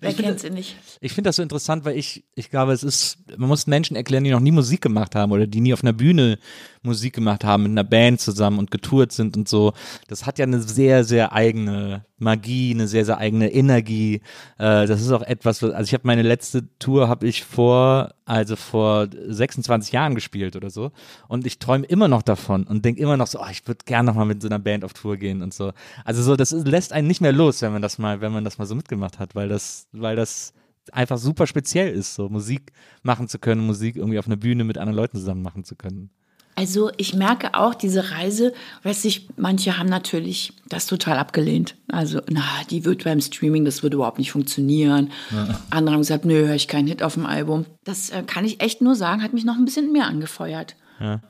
Wer 0.00 0.14
kennt 0.14 0.40
sie 0.40 0.50
nicht? 0.50 0.76
Ich 1.00 1.12
finde 1.12 1.28
das 1.28 1.36
so 1.36 1.42
interessant, 1.42 1.84
weil 1.84 1.96
ich, 1.96 2.24
ich 2.34 2.50
glaube, 2.50 2.72
es 2.72 2.82
ist, 2.82 3.18
man 3.36 3.48
muss 3.48 3.68
Menschen 3.68 3.94
erklären, 3.96 4.24
die 4.24 4.30
noch 4.30 4.40
nie 4.40 4.50
Musik 4.50 4.80
gemacht 4.80 5.14
haben 5.14 5.30
oder 5.30 5.46
die 5.46 5.60
nie 5.60 5.72
auf 5.72 5.82
einer 5.82 5.92
Bühne 5.92 6.38
Musik 6.82 7.14
gemacht 7.14 7.44
haben, 7.44 7.64
mit 7.64 7.72
einer 7.72 7.84
Band 7.84 8.20
zusammen 8.20 8.58
und 8.58 8.70
getourt 8.70 9.12
sind 9.12 9.36
und 9.36 9.48
so. 9.48 9.72
Das 10.08 10.26
hat 10.26 10.38
ja 10.38 10.44
eine 10.44 10.60
sehr, 10.60 11.04
sehr 11.04 11.32
eigene 11.32 12.04
Magie, 12.18 12.72
eine 12.72 12.88
sehr, 12.88 13.04
sehr 13.04 13.18
eigene 13.18 13.52
Energie. 13.52 14.16
Äh, 14.58 14.86
das 14.86 15.00
ist 15.00 15.12
auch 15.12 15.22
etwas, 15.22 15.62
also 15.62 15.82
ich 15.82 15.94
habe 15.94 16.06
meine 16.06 16.22
letzte 16.22 16.68
Tour 16.78 17.08
habe 17.08 17.26
ich 17.26 17.44
vor, 17.44 18.14
also 18.24 18.56
vor 18.56 19.08
26 19.28 19.92
Jahren 19.92 20.14
gespielt 20.14 20.56
oder 20.56 20.70
so. 20.70 20.90
Und 21.28 21.46
ich 21.46 21.58
träume 21.58 21.86
immer 21.86 22.08
noch 22.08 22.22
davon 22.22 22.64
und 22.64 22.84
denke 22.84 23.00
immer 23.00 23.16
noch 23.16 23.26
so, 23.26 23.40
oh, 23.40 23.46
ich 23.50 23.66
würde 23.66 23.84
gerne 23.84 24.06
nochmal 24.06 24.26
mit 24.26 24.42
so 24.42 24.48
einer 24.48 24.58
Band 24.58 24.84
auf 24.84 24.92
Tour 24.92 25.16
gehen 25.16 25.42
und 25.42 25.54
so. 25.54 25.72
Also 26.04 26.22
so, 26.22 26.36
das 26.36 26.50
lässt 26.50 26.92
einen 26.92 27.06
nicht 27.06 27.20
mehr 27.20 27.32
los, 27.32 27.62
wenn 27.62 27.72
man 27.72 27.82
das 27.82 27.98
mal, 27.98 28.20
wenn 28.20 28.32
man 28.32 28.44
das 28.44 28.58
mal 28.58 28.66
so 28.66 28.74
mitgemacht 28.74 29.18
hat, 29.18 29.34
weil 29.34 29.48
das, 29.48 29.86
weil 29.92 30.16
das 30.16 30.52
einfach 30.90 31.18
super 31.18 31.46
speziell 31.46 31.94
ist, 31.94 32.14
so 32.14 32.28
Musik 32.28 32.72
machen 33.02 33.28
zu 33.28 33.38
können, 33.38 33.64
Musik 33.64 33.96
irgendwie 33.96 34.18
auf 34.18 34.26
einer 34.26 34.36
Bühne 34.36 34.64
mit 34.64 34.78
anderen 34.78 34.96
Leuten 34.96 35.18
zusammen 35.18 35.42
machen 35.42 35.64
zu 35.64 35.76
können. 35.76 36.10
Also 36.54 36.90
ich 36.98 37.14
merke 37.14 37.54
auch 37.54 37.74
diese 37.74 38.10
Reise, 38.10 38.52
weiß 38.82 39.04
ich, 39.06 39.28
manche 39.36 39.78
haben 39.78 39.88
natürlich 39.88 40.52
das 40.68 40.86
total 40.86 41.16
abgelehnt. 41.18 41.76
Also, 41.88 42.20
na, 42.30 42.42
die 42.70 42.84
wird 42.84 43.04
beim 43.04 43.20
Streaming, 43.20 43.64
das 43.64 43.82
würde 43.82 43.96
überhaupt 43.96 44.18
nicht 44.18 44.32
funktionieren. 44.32 45.10
Ja. 45.30 45.60
Andere 45.70 45.94
haben 45.94 46.02
gesagt, 46.02 46.24
nö, 46.24 46.46
höre 46.46 46.54
ich 46.54 46.68
keinen 46.68 46.88
Hit 46.88 47.02
auf 47.02 47.14
dem 47.14 47.26
Album. 47.26 47.64
Das 47.84 48.10
äh, 48.10 48.22
kann 48.22 48.44
ich 48.44 48.60
echt 48.60 48.82
nur 48.82 48.94
sagen, 48.94 49.22
hat 49.22 49.32
mich 49.32 49.44
noch 49.44 49.56
ein 49.56 49.64
bisschen 49.64 49.92
mehr 49.92 50.06
angefeuert. 50.06 50.76
Ja. 51.00 51.20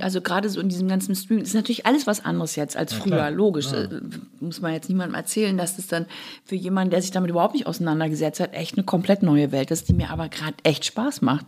Also 0.00 0.20
gerade 0.22 0.48
so 0.48 0.60
in 0.60 0.68
diesem 0.68 0.88
ganzen 0.88 1.14
Streaming, 1.14 1.44
ist 1.44 1.54
natürlich 1.54 1.86
alles 1.86 2.06
was 2.06 2.24
anderes 2.24 2.56
jetzt 2.56 2.76
als 2.76 2.92
früher, 2.92 3.18
ja, 3.18 3.28
logisch. 3.28 3.70
Ja. 3.70 3.82
Äh, 3.82 4.00
muss 4.40 4.60
man 4.60 4.72
jetzt 4.72 4.88
niemandem 4.88 5.14
erzählen, 5.14 5.56
dass 5.56 5.76
das 5.76 5.86
dann 5.86 6.06
für 6.44 6.56
jemanden, 6.56 6.90
der 6.90 7.00
sich 7.00 7.12
damit 7.12 7.30
überhaupt 7.30 7.54
nicht 7.54 7.66
auseinandergesetzt 7.66 8.40
hat, 8.40 8.54
echt 8.54 8.76
eine 8.76 8.84
komplett 8.84 9.22
neue 9.22 9.52
Welt 9.52 9.70
ist, 9.70 9.88
die 9.88 9.92
mir 9.92 10.10
aber 10.10 10.28
gerade 10.28 10.56
echt 10.64 10.84
Spaß 10.84 11.22
macht. 11.22 11.46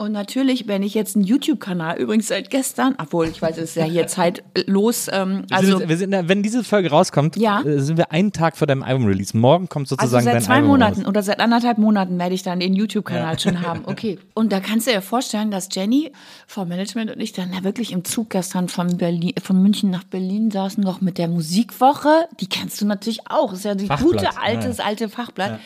Und 0.00 0.12
natürlich, 0.12 0.68
wenn 0.68 0.84
ich 0.84 0.94
jetzt 0.94 1.16
einen 1.16 1.24
YouTube-Kanal, 1.24 1.98
übrigens 1.98 2.28
seit 2.28 2.50
gestern, 2.50 2.94
obwohl 2.98 3.26
ich 3.26 3.42
weiß, 3.42 3.58
es 3.58 3.70
ist 3.70 3.74
ja 3.74 3.82
hier 3.82 4.06
zeitlos. 4.06 5.08
Ähm, 5.10 5.42
also 5.50 5.88
wir 5.88 5.96
sind, 5.96 6.12
wenn 6.12 6.40
diese 6.40 6.62
Folge 6.62 6.90
rauskommt, 6.90 7.36
ja. 7.36 7.62
Äh, 7.62 7.80
sind 7.80 7.96
wir 7.96 8.12
einen 8.12 8.30
Tag 8.32 8.56
vor 8.56 8.68
deinem 8.68 8.84
Album-Release. 8.84 9.36
Morgen 9.36 9.68
kommt 9.68 9.88
sozusagen 9.88 10.24
also 10.24 10.30
seit 10.30 10.44
zwei 10.44 10.54
Album 10.54 10.68
Monaten 10.68 11.00
raus. 11.00 11.08
oder 11.08 11.24
seit 11.24 11.40
anderthalb 11.40 11.78
Monaten 11.78 12.16
werde 12.16 12.32
ich 12.32 12.44
dann 12.44 12.60
den 12.60 12.74
YouTube-Kanal 12.74 13.32
ja. 13.32 13.38
schon 13.40 13.60
haben. 13.66 13.80
Okay. 13.86 14.20
Und 14.34 14.52
da 14.52 14.60
kannst 14.60 14.86
du 14.86 14.92
dir 14.92 15.02
vorstellen, 15.02 15.50
dass 15.50 15.68
Jenny 15.72 16.12
vom 16.46 16.68
Management 16.68 17.10
und 17.10 17.20
ich 17.20 17.32
dann 17.32 17.50
da 17.50 17.64
wirklich 17.64 17.90
im 17.90 18.04
Zug 18.04 18.30
gestern 18.30 18.68
von 18.68 18.98
Berlin, 18.98 19.32
von 19.42 19.60
München 19.60 19.90
nach 19.90 20.04
Berlin 20.04 20.52
saßen 20.52 20.80
noch 20.80 21.00
mit 21.00 21.18
der 21.18 21.26
Musikwoche. 21.26 22.28
Die 22.38 22.48
kennst 22.48 22.80
du 22.80 22.86
natürlich 22.86 23.28
auch. 23.28 23.50
Das 23.50 23.58
ist 23.58 23.64
ja 23.64 23.74
die 23.74 23.86
Fachblatt. 23.86 24.12
gute 24.12 24.40
alte, 24.40 24.68
ja. 24.68 24.84
alte 24.84 25.08
Fachblatt. 25.08 25.50
Ja 25.54 25.60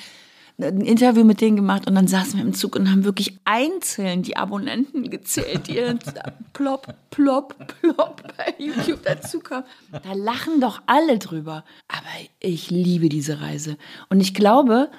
ein 0.59 0.81
Interview 0.81 1.25
mit 1.25 1.41
denen 1.41 1.57
gemacht 1.57 1.87
und 1.87 1.95
dann 1.95 2.07
saßen 2.07 2.39
wir 2.39 2.45
im 2.45 2.55
Zug 2.55 2.77
und 2.77 2.91
haben 2.91 3.05
wirklich 3.05 3.39
einzeln 3.45 4.23
die 4.23 4.37
Abonnenten 4.37 5.11
gezählt, 5.11 5.69
die 5.69 5.75
dann 5.75 5.99
plopp, 6.53 6.95
plopp, 7.11 7.57
plopp 7.81 8.23
bei 8.37 8.55
YouTube 8.59 9.03
dazukommen. 9.03 9.65
Da 9.91 10.13
lachen 10.13 10.61
doch 10.61 10.83
alle 10.87 11.19
drüber. 11.19 11.65
Aber 11.89 12.07
ich 12.41 12.71
liebe 12.71 13.09
diese 13.09 13.41
Reise. 13.41 13.77
Und 14.09 14.21
ich 14.21 14.35
glaube, 14.35 14.91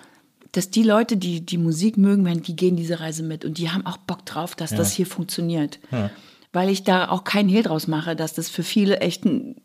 dass 0.52 0.70
die 0.70 0.84
Leute, 0.84 1.18
die 1.18 1.46
die 1.46 1.58
Musik 1.58 1.98
mögen, 1.98 2.42
die 2.42 2.56
gehen 2.56 2.76
diese 2.76 3.00
Reise 3.00 3.24
mit 3.24 3.44
und 3.44 3.58
die 3.58 3.72
haben 3.72 3.86
auch 3.86 3.98
Bock 3.98 4.26
drauf, 4.26 4.56
dass 4.56 4.72
ja. 4.72 4.78
das 4.78 4.94
hier 4.94 5.08
funktioniert. 5.08 5.80
Ja. 5.92 6.10
Weil 6.52 6.70
ich 6.70 6.84
da 6.84 7.10
auch 7.10 7.24
keinen 7.24 7.50
Hehl 7.50 7.64
draus 7.64 7.88
mache, 7.88 8.16
dass 8.16 8.34
das 8.34 8.50
für 8.50 8.64
viele 8.64 9.00
echt 9.00 9.26
ein 9.26 9.56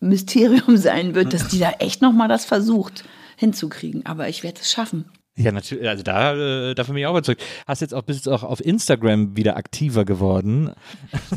Mysterium 0.00 0.76
sein 0.76 1.14
wird, 1.14 1.32
dass 1.32 1.48
die 1.48 1.58
da 1.58 1.70
echt 1.80 2.02
nochmal 2.02 2.28
das 2.28 2.44
versucht 2.44 3.04
hinzukriegen. 3.36 4.06
Aber 4.06 4.28
ich 4.28 4.42
werde 4.42 4.60
es 4.60 4.70
schaffen. 4.70 5.06
Ja, 5.38 5.52
natürlich, 5.52 5.88
also 5.88 6.02
da, 6.02 6.34
äh, 6.34 6.74
dafür 6.74 6.94
bin 6.94 7.00
ich 7.00 7.06
auch 7.06 7.12
überzeugt. 7.12 7.42
Hast 7.64 7.80
jetzt 7.80 7.94
auch, 7.94 8.02
bist 8.02 8.26
jetzt 8.26 8.28
auch 8.28 8.42
auf 8.42 8.64
Instagram 8.64 9.36
wieder 9.36 9.56
aktiver 9.56 10.04
geworden. 10.04 10.72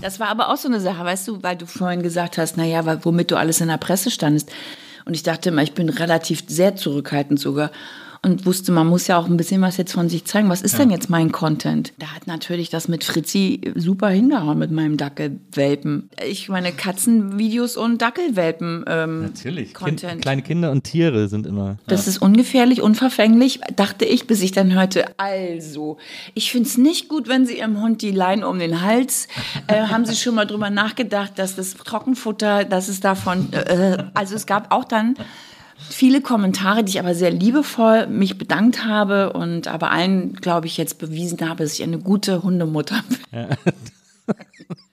Das 0.02 0.20
war 0.20 0.30
aber 0.30 0.50
auch 0.50 0.58
so 0.58 0.68
eine 0.68 0.80
Sache, 0.80 1.06
weißt 1.06 1.28
du, 1.28 1.44
weil 1.44 1.56
du 1.56 1.68
vorhin 1.68 2.02
gesagt 2.02 2.40
hast, 2.40 2.58
naja, 2.58 2.84
womit 3.06 3.30
du 3.30 3.36
alles 3.36 3.62
in 3.62 3.68
der 3.68 3.78
Presse 3.78 4.10
standest. 4.10 4.52
Und 5.06 5.14
ich 5.14 5.22
dachte 5.22 5.50
immer, 5.50 5.62
ich 5.62 5.74
bin 5.74 5.88
relativ 5.90 6.44
sehr 6.48 6.76
zurückhaltend 6.76 7.40
sogar 7.40 7.70
und 8.24 8.46
wusste, 8.46 8.72
man 8.72 8.86
muss 8.86 9.08
ja 9.08 9.18
auch 9.18 9.26
ein 9.26 9.36
bisschen 9.36 9.62
was 9.62 9.78
jetzt 9.78 9.94
von 9.94 10.08
sich 10.08 10.26
zeigen. 10.26 10.48
Was 10.50 10.62
ist 10.62 10.74
ja. 10.74 10.80
denn 10.80 10.92
jetzt 10.92 11.10
mein 11.10 11.32
Content? 11.32 11.92
Da 11.98 12.08
hat 12.08 12.28
natürlich 12.28 12.70
das 12.70 12.88
mit 12.88 13.04
Fritzi 13.04 13.74
super 13.74 14.10
hingehauen 14.10 14.60
mit 14.60 14.70
meinem 14.70 14.96
Dackelwelpen. 14.98 16.10
Ich 16.30 16.48
meine 16.48 16.72
Katzenvideos 16.72 17.78
und 17.78 18.00
Dackelwelpen 18.00 18.86
ähm, 18.88 19.24
natürlich. 19.24 19.74
Content. 19.74 20.12
Kind, 20.12 20.22
kleine 20.22 20.42
Kinder 20.44 20.70
und 20.70 20.84
Tiere 20.84 21.30
sind 21.30 21.48
immer. 21.48 21.78
Das 21.88 22.06
ja. 22.06 22.12
ist 22.12 22.22
ungefährlich, 22.22 22.84
unverfänglich, 22.84 23.60
dachte 23.76 24.06
ich, 24.06 24.28
bis 24.28 24.44
ich 24.44 24.52
dann 24.52 24.72
hörte, 24.72 25.06
also, 25.18 25.98
ich 26.36 26.52
finde 26.52 26.70
es 26.70 26.78
nicht 26.78 27.10
gut, 27.10 27.28
wenn 27.28 27.48
Sie 27.48 27.58
Ihrem 27.58 27.82
Hund 27.82 28.04
die 28.04 28.12
Leine 28.12 28.48
um 28.48 28.60
den 28.60 28.82
Hals, 28.82 29.28
äh, 29.66 29.88
haben 29.88 30.06
Sie 30.06 30.16
schon 30.16 30.36
mal 30.36 30.46
drüber 30.46 30.70
nachgedacht, 30.70 31.40
dass 31.40 31.56
das 31.56 31.74
Trockenfutter, 31.74 32.66
dass 32.66 32.88
es 32.88 33.00
davon, 33.00 33.52
äh, 33.54 33.98
also 34.14 34.36
es 34.36 34.46
gab 34.46 34.72
auch 34.72 34.84
dann 34.84 35.16
viele 35.90 36.22
Kommentare, 36.22 36.84
die 36.84 36.92
ich 36.92 37.00
aber 37.00 37.16
sehr 37.16 37.32
liebevoll 37.32 38.08
mich 38.08 38.38
bedankt 38.38 38.86
habe 38.86 39.34
und 39.34 39.68
aber 39.68 39.92
allen, 39.92 40.34
glaube 40.34 40.68
ich, 40.68 40.78
jetzt 40.78 40.98
bewiesen 41.00 41.40
habe, 41.48 41.64
dass 41.64 41.74
ich 41.74 41.84
eine 41.84 42.00
gute 42.00 42.44
Hundemutter 42.44 43.04
bin. 43.10 43.18
Ja. 43.32 43.50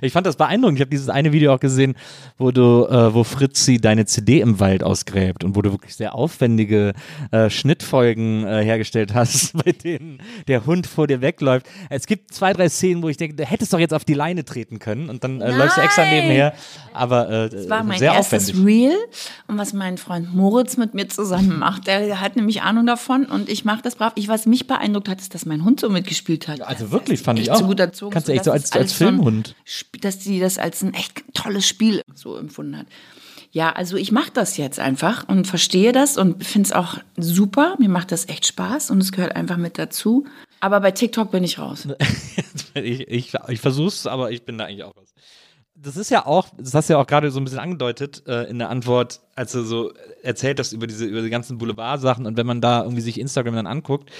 Ich 0.00 0.12
fand 0.12 0.26
das 0.26 0.36
beeindruckend. 0.36 0.78
Ich 0.78 0.82
habe 0.82 0.90
dieses 0.90 1.08
eine 1.08 1.32
Video 1.32 1.54
auch 1.54 1.60
gesehen, 1.60 1.94
wo 2.38 2.50
du, 2.50 2.86
äh, 2.86 3.14
wo 3.14 3.24
Fritzi 3.24 3.78
deine 3.78 4.06
CD 4.06 4.40
im 4.40 4.60
Wald 4.60 4.82
ausgräbt 4.82 5.44
und 5.44 5.56
wo 5.56 5.62
du 5.62 5.72
wirklich 5.72 5.94
sehr 5.94 6.14
aufwendige 6.14 6.92
äh, 7.30 7.50
Schnittfolgen 7.50 8.46
äh, 8.46 8.64
hergestellt 8.64 9.14
hast, 9.14 9.52
bei 9.64 9.72
denen 9.72 10.20
der 10.48 10.66
Hund 10.66 10.86
vor 10.86 11.06
dir 11.06 11.20
wegläuft. 11.20 11.66
Es 11.90 12.06
gibt 12.06 12.32
zwei, 12.32 12.52
drei 12.52 12.68
Szenen, 12.68 13.02
wo 13.02 13.08
ich 13.08 13.16
denke, 13.16 13.36
du 13.36 13.44
hättest 13.44 13.72
doch 13.72 13.78
jetzt 13.78 13.94
auf 13.94 14.04
die 14.04 14.14
Leine 14.14 14.44
treten 14.44 14.78
können 14.78 15.08
und 15.08 15.24
dann 15.24 15.40
äh, 15.40 15.56
läufst 15.56 15.76
du 15.76 15.80
extra 15.80 16.04
nebenher. 16.04 16.54
Aber 16.92 17.28
äh, 17.28 17.48
das 17.48 17.68
war 17.68 17.84
mein 17.84 17.98
sehr 17.98 18.12
erstes 18.12 18.50
aufwendig. 18.50 18.66
Reel 18.66 18.96
und 19.46 19.58
was 19.58 19.72
mein 19.72 19.98
Freund 19.98 20.34
Moritz 20.34 20.76
mit 20.76 20.94
mir 20.94 21.08
zusammen 21.08 21.58
macht. 21.58 21.86
Der 21.86 22.20
hat 22.20 22.36
nämlich 22.36 22.62
Ahnung 22.62 22.86
davon 22.86 23.26
und 23.26 23.48
ich 23.48 23.64
mache 23.64 23.82
das 23.82 23.96
brav. 23.96 24.12
Ich, 24.14 24.28
was 24.28 24.46
mich 24.46 24.66
beeindruckt 24.66 25.08
hat, 25.08 25.20
ist, 25.20 25.34
dass 25.34 25.46
mein 25.46 25.64
Hund 25.64 25.80
so 25.80 25.88
mitgespielt 25.88 26.48
hat. 26.48 26.62
Also 26.62 26.90
wirklich, 26.90 27.22
fand 27.22 27.38
ich 27.38 27.50
auch. 27.50 27.58
So 27.58 27.66
gut 27.66 27.80
erzogen, 27.80 28.12
Kannst 28.12 28.28
du 28.28 28.32
echt 28.32 28.44
so 28.44 28.52
als, 28.52 28.72
als 28.72 28.92
Filmhund. 28.92 29.54
Dass 30.00 30.22
sie 30.22 30.40
das 30.40 30.58
als 30.58 30.82
ein 30.82 30.94
echt 30.94 31.22
tolles 31.34 31.66
Spiel 31.66 32.02
so 32.14 32.36
empfunden 32.36 32.78
hat. 32.78 32.86
Ja, 33.52 33.72
also 33.72 33.96
ich 33.96 34.12
mache 34.12 34.30
das 34.34 34.56
jetzt 34.58 34.78
einfach 34.78 35.28
und 35.28 35.46
verstehe 35.46 35.92
das 35.92 36.18
und 36.18 36.44
finde 36.44 36.66
es 36.66 36.72
auch 36.72 36.98
super. 37.16 37.76
Mir 37.78 37.88
macht 37.88 38.12
das 38.12 38.28
echt 38.28 38.46
Spaß 38.46 38.90
und 38.90 39.02
es 39.02 39.12
gehört 39.12 39.34
einfach 39.34 39.56
mit 39.56 39.78
dazu. 39.78 40.26
Aber 40.60 40.80
bei 40.80 40.90
TikTok 40.90 41.30
bin 41.30 41.44
ich 41.44 41.58
raus. 41.58 41.88
ich 42.74 43.08
ich, 43.08 43.32
ich 43.48 43.60
versuche 43.60 43.88
es, 43.88 44.06
aber 44.06 44.30
ich 44.30 44.42
bin 44.42 44.58
da 44.58 44.66
eigentlich 44.66 44.84
auch 44.84 44.94
raus. 44.96 45.14
Das 45.78 45.96
ist 45.96 46.10
ja 46.10 46.24
auch, 46.24 46.48
das 46.56 46.74
hast 46.74 46.88
du 46.88 46.94
ja 46.94 47.00
auch 47.00 47.06
gerade 47.06 47.30
so 47.30 47.38
ein 47.38 47.44
bisschen 47.44 47.58
angedeutet 47.58 48.22
äh, 48.26 48.44
in 48.44 48.58
der 48.58 48.70
Antwort, 48.70 49.20
als 49.34 49.52
du 49.52 49.62
so 49.62 49.92
erzählt 50.22 50.58
hast 50.58 50.72
über 50.72 50.86
diese, 50.86 51.04
über 51.04 51.20
die 51.20 51.28
ganzen 51.28 51.58
Boulevard-Sachen 51.58 52.26
und 52.26 52.36
wenn 52.38 52.46
man 52.46 52.60
da 52.60 52.82
irgendwie 52.82 53.02
sich 53.02 53.20
Instagram 53.20 53.54
dann 53.54 53.66
anguckt, 53.66 54.10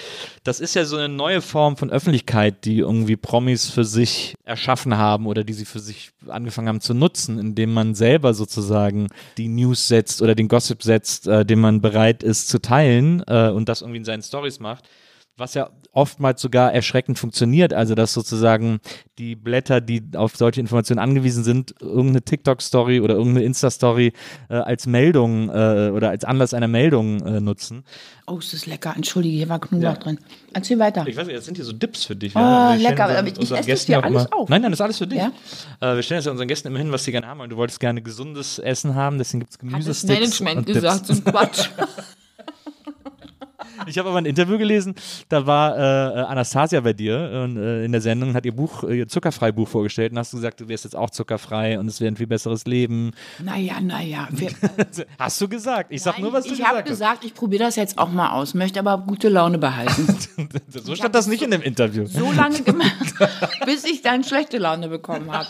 das 0.45 0.61
ist 0.61 0.75
ja 0.75 0.85
so 0.85 0.97
eine 0.97 1.09
neue 1.09 1.41
Form 1.41 1.77
von 1.77 1.91
Öffentlichkeit, 1.91 2.65
die 2.67 2.79
irgendwie 2.79 3.17
Promis 3.17 3.71
für 3.71 3.85
sich 3.85 4.35
erschaffen 4.45 4.99
haben 4.99 5.27
oder 5.27 5.45
die 5.45 5.55
sie 5.55 5.65
für 5.65 5.81
sich 5.81 6.11
angefangen 6.29 6.69
haben 6.69 6.81
zu 6.81 6.93
nutzen, 6.93 7.39
indem 7.39 7.73
man 7.73 7.95
selber 7.95 8.35
sozusagen 8.35 9.09
die 9.39 9.49
News 9.49 9.89
setzt 9.89 10.21
oder 10.21 10.35
den 10.35 10.49
Gossip 10.49 10.83
setzt, 10.83 11.27
äh, 11.27 11.47
den 11.47 11.61
man 11.61 11.81
bereit 11.81 12.23
ist 12.23 12.49
zu 12.49 12.61
teilen 12.61 13.23
äh, 13.27 13.49
und 13.49 13.69
das 13.69 13.81
irgendwie 13.81 13.99
in 13.99 14.05
seinen 14.05 14.23
Stories 14.23 14.61
macht 14.61 14.89
was 15.37 15.55
ja 15.55 15.71
oftmals 15.93 16.43
sogar 16.43 16.73
erschreckend 16.73 17.19
funktioniert. 17.19 17.73
Also, 17.73 17.95
dass 17.95 18.13
sozusagen 18.13 18.81
die 19.19 19.35
Blätter, 19.35 19.81
die 19.81 20.03
auf 20.15 20.37
solche 20.37 20.61
Informationen 20.61 20.99
angewiesen 20.99 21.43
sind, 21.43 21.75
irgendeine 21.81 22.23
TikTok-Story 22.23 23.01
oder 23.01 23.15
irgendeine 23.15 23.47
Insta-Story 23.47 24.13
äh, 24.49 24.55
als 24.55 24.87
Meldung 24.87 25.49
äh, 25.49 25.91
oder 25.91 26.11
als 26.11 26.25
Anlass 26.25 26.55
einer 26.55 26.69
Meldung 26.69 27.21
äh, 27.25 27.41
nutzen. 27.41 27.85
Oh, 28.27 28.39
ist 28.39 28.53
das 28.53 28.67
lecker. 28.67 28.93
Entschuldige, 28.95 29.37
hier 29.37 29.49
war 29.49 29.59
Knoblauch 29.59 29.95
ja. 29.95 29.99
drin. 29.99 30.19
Erzähl 30.53 30.79
weiter. 30.79 31.07
Ich 31.07 31.17
weiß 31.17 31.27
nicht, 31.27 31.39
das 31.39 31.45
sind 31.47 31.57
hier 31.57 31.65
so 31.65 31.73
Dips 31.73 32.05
für 32.05 32.17
dich. 32.17 32.35
Oh, 32.37 32.41
ja, 32.41 32.75
lecker. 32.75 33.05
Aber 33.05 33.27
ich 33.27 33.39
esse 33.39 33.67
das 33.67 33.85
hier 33.85 34.05
alles 34.05 34.31
auf. 34.33 34.49
Nein, 34.49 34.63
nein, 34.63 34.73
das 34.73 34.81
ist 34.81 34.85
alles 34.85 34.99
für 34.99 35.07
dich. 35.07 35.19
Ja? 35.19 35.33
Äh, 35.81 35.97
wir 35.97 36.03
stellen 36.03 36.19
das 36.19 36.27
ja 36.27 36.33
unseren 36.33 36.49
Gästen 36.49 36.69
immer 36.69 36.79
hin, 36.79 36.93
was 36.93 37.05
sie 37.05 37.13
gerne 37.13 37.27
haben. 37.27 37.41
Und 37.41 37.51
du 37.51 37.57
wolltest 37.57 37.81
gerne 37.81 38.03
gesundes 38.03 38.59
Essen 38.59 38.95
haben, 38.95 39.19
deswegen 39.19 39.41
gibt 39.41 39.53
es 39.53 39.59
Gemüsesticks. 39.59 40.13
Hat 40.13 40.23
das 40.23 40.41
Management 40.41 40.67
gesagt, 40.67 41.07
so 41.07 41.13
ein 41.13 41.25
Quatsch. 41.25 41.69
Ich 43.87 43.99
habe 43.99 44.09
aber 44.09 44.19
ein 44.19 44.27
Interview 44.27 44.59
gelesen, 44.59 44.95
da 45.29 45.47
war 45.47 45.77
äh, 45.77 46.21
Anastasia 46.23 46.81
bei 46.81 46.93
dir 46.93 47.43
und, 47.45 47.57
äh, 47.57 47.85
in 47.85 47.93
der 47.93 48.01
Sendung 48.01 48.35
hat 48.35 48.45
ihr 48.45 48.55
Buch, 48.55 48.83
ihr 48.85 49.07
Zuckerfrei-Buch 49.07 49.69
vorgestellt 49.69 50.13
und 50.13 50.19
hast 50.19 50.33
du 50.33 50.39
gesagt, 50.39 50.61
du 50.61 50.69
wärst 50.69 50.85
jetzt 50.85 50.97
auch 50.97 51.11
zuckerfrei 51.11 51.79
und 51.79 51.87
es 51.87 52.01
wäre 52.01 52.13
ein 52.13 52.17
viel 52.17 52.27
besseres 52.27 52.67
Leben. 52.67 53.13
Naja, 53.39 53.81
naja. 53.81 54.29
hast 55.19 55.41
du 55.41 55.49
gesagt? 55.49 55.93
Ich 55.93 56.03
sag 56.03 56.19
nur, 56.19 56.33
was 56.33 56.45
du 56.45 56.51
gesagt 56.51 56.69
hast. 56.69 56.73
Ich 56.73 56.79
habe 56.79 56.89
gesagt, 56.89 57.25
ich 57.25 57.35
probiere 57.35 57.65
das 57.65 57.77
jetzt 57.77 57.99
auch 57.99 58.11
mal 58.11 58.31
aus, 58.31 58.55
möchte 58.55 58.81
aber 58.81 58.99
gute 58.99 59.29
Laune 59.29 59.59
behalten. 59.59 60.07
so 60.69 60.95
stand 60.95 61.15
das 61.15 61.27
nicht 61.27 61.41
so, 61.41 61.45
in 61.45 61.51
dem 61.51 61.63
Interview. 61.63 62.07
So 62.07 62.33
lange 62.33 62.63
gemacht, 62.63 63.15
bis 63.65 63.85
ich 63.85 64.03
dann 64.03 64.25
schlechte 64.25 64.59
Laune 64.59 64.89
bekommen 64.89 65.31
habe. 65.31 65.47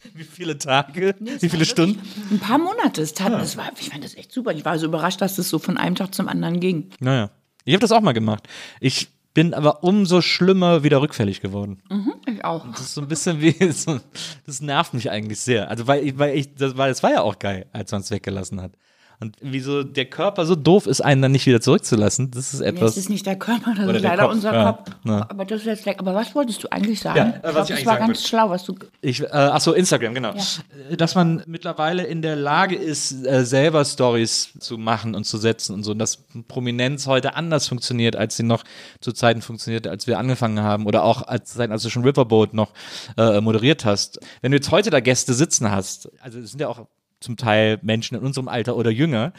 Wie 0.14 0.24
viele 0.24 0.58
Tage? 0.58 1.14
Nee, 1.18 1.32
Wie 1.40 1.48
viele 1.48 1.64
Stunden? 1.64 2.00
Ein 2.30 2.38
paar 2.38 2.58
Monate. 2.58 3.02
Es 3.02 3.14
tat, 3.14 3.32
ja. 3.32 3.38
das 3.38 3.56
war, 3.56 3.70
ich 3.78 3.88
fand 3.88 4.04
das 4.04 4.14
echt 4.14 4.32
super. 4.32 4.52
Ich 4.52 4.64
war 4.64 4.78
so 4.78 4.86
überrascht, 4.86 5.20
dass 5.20 5.36
das 5.36 5.48
so 5.48 5.58
von 5.58 5.76
einem 5.76 5.94
Tag 5.94 6.14
zum 6.14 6.28
anderen 6.28 6.60
ging. 6.60 6.90
Naja. 7.00 7.30
Ich 7.64 7.74
habe 7.74 7.80
das 7.80 7.92
auch 7.92 8.00
mal 8.00 8.12
gemacht. 8.12 8.48
Ich 8.80 9.08
bin 9.34 9.54
aber 9.54 9.84
umso 9.84 10.20
schlimmer 10.20 10.82
wieder 10.82 11.00
rückfällig 11.00 11.40
geworden. 11.40 11.82
Mhm, 11.90 12.14
ich 12.26 12.44
auch. 12.44 12.66
Das 12.70 12.80
ist 12.80 12.94
so 12.94 13.02
ein 13.02 13.08
bisschen 13.08 13.40
wie, 13.40 13.52
das 14.46 14.60
nervt 14.60 14.94
mich 14.94 15.10
eigentlich 15.10 15.40
sehr. 15.40 15.68
Also, 15.68 15.86
weil 15.86 16.04
ich, 16.06 16.18
weil 16.18 16.36
ich, 16.36 16.54
das 16.54 16.76
war, 16.76 16.88
das 16.88 17.02
war 17.02 17.12
ja 17.12 17.20
auch 17.20 17.38
geil, 17.38 17.66
als 17.72 17.92
man 17.92 18.00
es 18.00 18.10
weggelassen 18.10 18.60
hat. 18.60 18.72
Und 19.20 19.36
wieso 19.40 19.82
der 19.82 20.04
Körper 20.04 20.46
so 20.46 20.54
doof 20.54 20.86
ist, 20.86 21.00
einen 21.00 21.20
dann 21.22 21.32
nicht 21.32 21.44
wieder 21.44 21.60
zurückzulassen, 21.60 22.30
das 22.30 22.54
ist 22.54 22.60
etwas. 22.60 22.94
Das 22.94 22.96
ist 22.96 23.10
nicht 23.10 23.26
der 23.26 23.36
Körper, 23.36 23.74
das 23.74 23.96
ist 23.96 24.02
leider 24.02 24.22
Kopf. 24.22 24.32
unser 24.32 24.54
ja. 24.54 24.72
Kopf. 24.72 24.90
Ja. 25.04 25.26
Aber 25.28 25.44
das 25.44 25.60
ist 25.60 25.66
jetzt. 25.84 25.98
Aber 25.98 26.14
was 26.14 26.36
wolltest 26.36 26.62
du 26.62 26.68
eigentlich 26.70 27.00
sagen? 27.00 27.18
Ja, 27.18 27.24
äh, 27.24 27.48
ich 27.48 27.54
glaub, 27.54 27.66
das 27.66 27.86
war 27.86 27.96
ganz 27.98 28.22
will. 28.22 28.28
schlau, 28.28 28.50
was 28.50 28.62
du. 28.62 28.76
Ich, 29.00 29.20
äh, 29.20 29.26
achso, 29.26 29.72
Instagram, 29.72 30.14
genau. 30.14 30.34
Ja. 30.34 30.96
Dass 30.96 31.16
man 31.16 31.42
mittlerweile 31.46 32.04
in 32.04 32.22
der 32.22 32.36
Lage 32.36 32.76
ist, 32.76 33.26
äh, 33.26 33.44
selber 33.44 33.84
Stories 33.84 34.52
zu 34.60 34.78
machen 34.78 35.16
und 35.16 35.24
zu 35.24 35.36
setzen 35.36 35.74
und 35.74 35.82
so. 35.82 35.90
Und 35.90 35.98
dass 35.98 36.24
Prominenz 36.46 37.08
heute 37.08 37.34
anders 37.34 37.66
funktioniert, 37.66 38.14
als 38.14 38.36
sie 38.36 38.44
noch 38.44 38.62
zu 39.00 39.10
Zeiten 39.10 39.42
funktionierte, 39.42 39.90
als 39.90 40.06
wir 40.06 40.20
angefangen 40.20 40.60
haben. 40.60 40.86
Oder 40.86 41.02
auch 41.02 41.26
als 41.26 41.54
Zeiten, 41.54 41.72
als 41.72 41.82
du 41.82 41.90
schon 41.90 42.04
Riverboat 42.04 42.54
noch 42.54 42.72
äh, 43.16 43.40
moderiert 43.40 43.84
hast. 43.84 44.20
Wenn 44.42 44.52
du 44.52 44.58
jetzt 44.58 44.70
heute 44.70 44.90
da 44.90 45.00
Gäste 45.00 45.34
sitzen 45.34 45.72
hast, 45.72 46.08
also 46.22 46.38
es 46.38 46.50
sind 46.50 46.60
ja 46.60 46.68
auch 46.68 46.86
zum 47.20 47.36
Teil 47.36 47.78
Menschen 47.82 48.16
in 48.16 48.24
unserem 48.24 48.48
Alter 48.48 48.76
oder 48.76 48.90
jünger, 48.90 49.32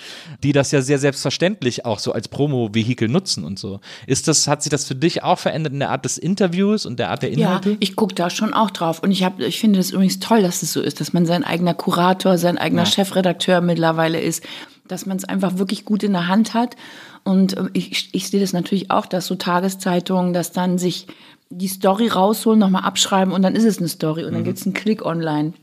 die 0.43 0.51
das 0.51 0.71
ja 0.71 0.81
sehr 0.81 0.99
selbstverständlich 0.99 1.85
auch 1.85 1.99
so 1.99 2.11
als 2.11 2.27
Promo-Vehikel 2.27 3.07
nutzen 3.07 3.45
und 3.45 3.57
so. 3.57 3.79
Ist 4.05 4.27
das, 4.27 4.47
hat 4.47 4.63
sich 4.63 4.69
das 4.69 4.85
für 4.85 4.95
dich 4.95 5.23
auch 5.23 5.39
verändert 5.39 5.73
in 5.73 5.79
der 5.79 5.89
Art 5.89 6.03
des 6.03 6.17
Interviews 6.17 6.85
und 6.85 6.99
der 6.99 7.09
Art 7.09 7.23
der 7.23 7.31
Inhalte? 7.31 7.71
Ja, 7.71 7.77
ich 7.79 7.95
gucke 7.95 8.13
da 8.15 8.29
schon 8.29 8.53
auch 8.53 8.69
drauf. 8.71 9.01
Und 9.01 9.11
ich, 9.11 9.23
hab, 9.23 9.39
ich 9.39 9.59
finde 9.59 9.79
es 9.79 9.91
übrigens 9.91 10.19
toll, 10.19 10.41
dass 10.41 10.61
es 10.61 10.73
so 10.73 10.81
ist, 10.81 10.99
dass 10.99 11.13
man 11.13 11.25
sein 11.25 11.43
eigener 11.43 11.73
Kurator, 11.73 12.37
sein 12.37 12.57
eigener 12.57 12.83
ja. 12.83 12.89
Chefredakteur 12.89 13.61
mittlerweile 13.61 14.19
ist, 14.19 14.43
dass 14.87 15.05
man 15.05 15.15
es 15.15 15.23
einfach 15.23 15.57
wirklich 15.57 15.85
gut 15.85 16.03
in 16.03 16.11
der 16.11 16.27
Hand 16.27 16.53
hat. 16.53 16.75
Und 17.23 17.55
ähm, 17.57 17.69
ich, 17.73 18.09
ich 18.13 18.27
sehe 18.27 18.41
das 18.41 18.51
natürlich 18.51 18.91
auch, 18.91 19.05
dass 19.05 19.25
so 19.25 19.35
Tageszeitungen, 19.35 20.33
dass 20.33 20.51
dann 20.51 20.77
sich 20.77 21.07
die 21.49 21.67
Story 21.67 22.07
rausholen, 22.07 22.59
nochmal 22.59 22.83
abschreiben 22.83 23.33
und 23.33 23.41
dann 23.41 23.55
ist 23.55 23.63
es 23.63 23.79
eine 23.79 23.87
Story 23.87 24.23
und 24.23 24.33
dann 24.33 24.41
mhm. 24.41 24.45
gibt 24.45 24.59
es 24.59 24.65
einen 24.65 24.73
Klick 24.73 25.03
online. 25.03 25.53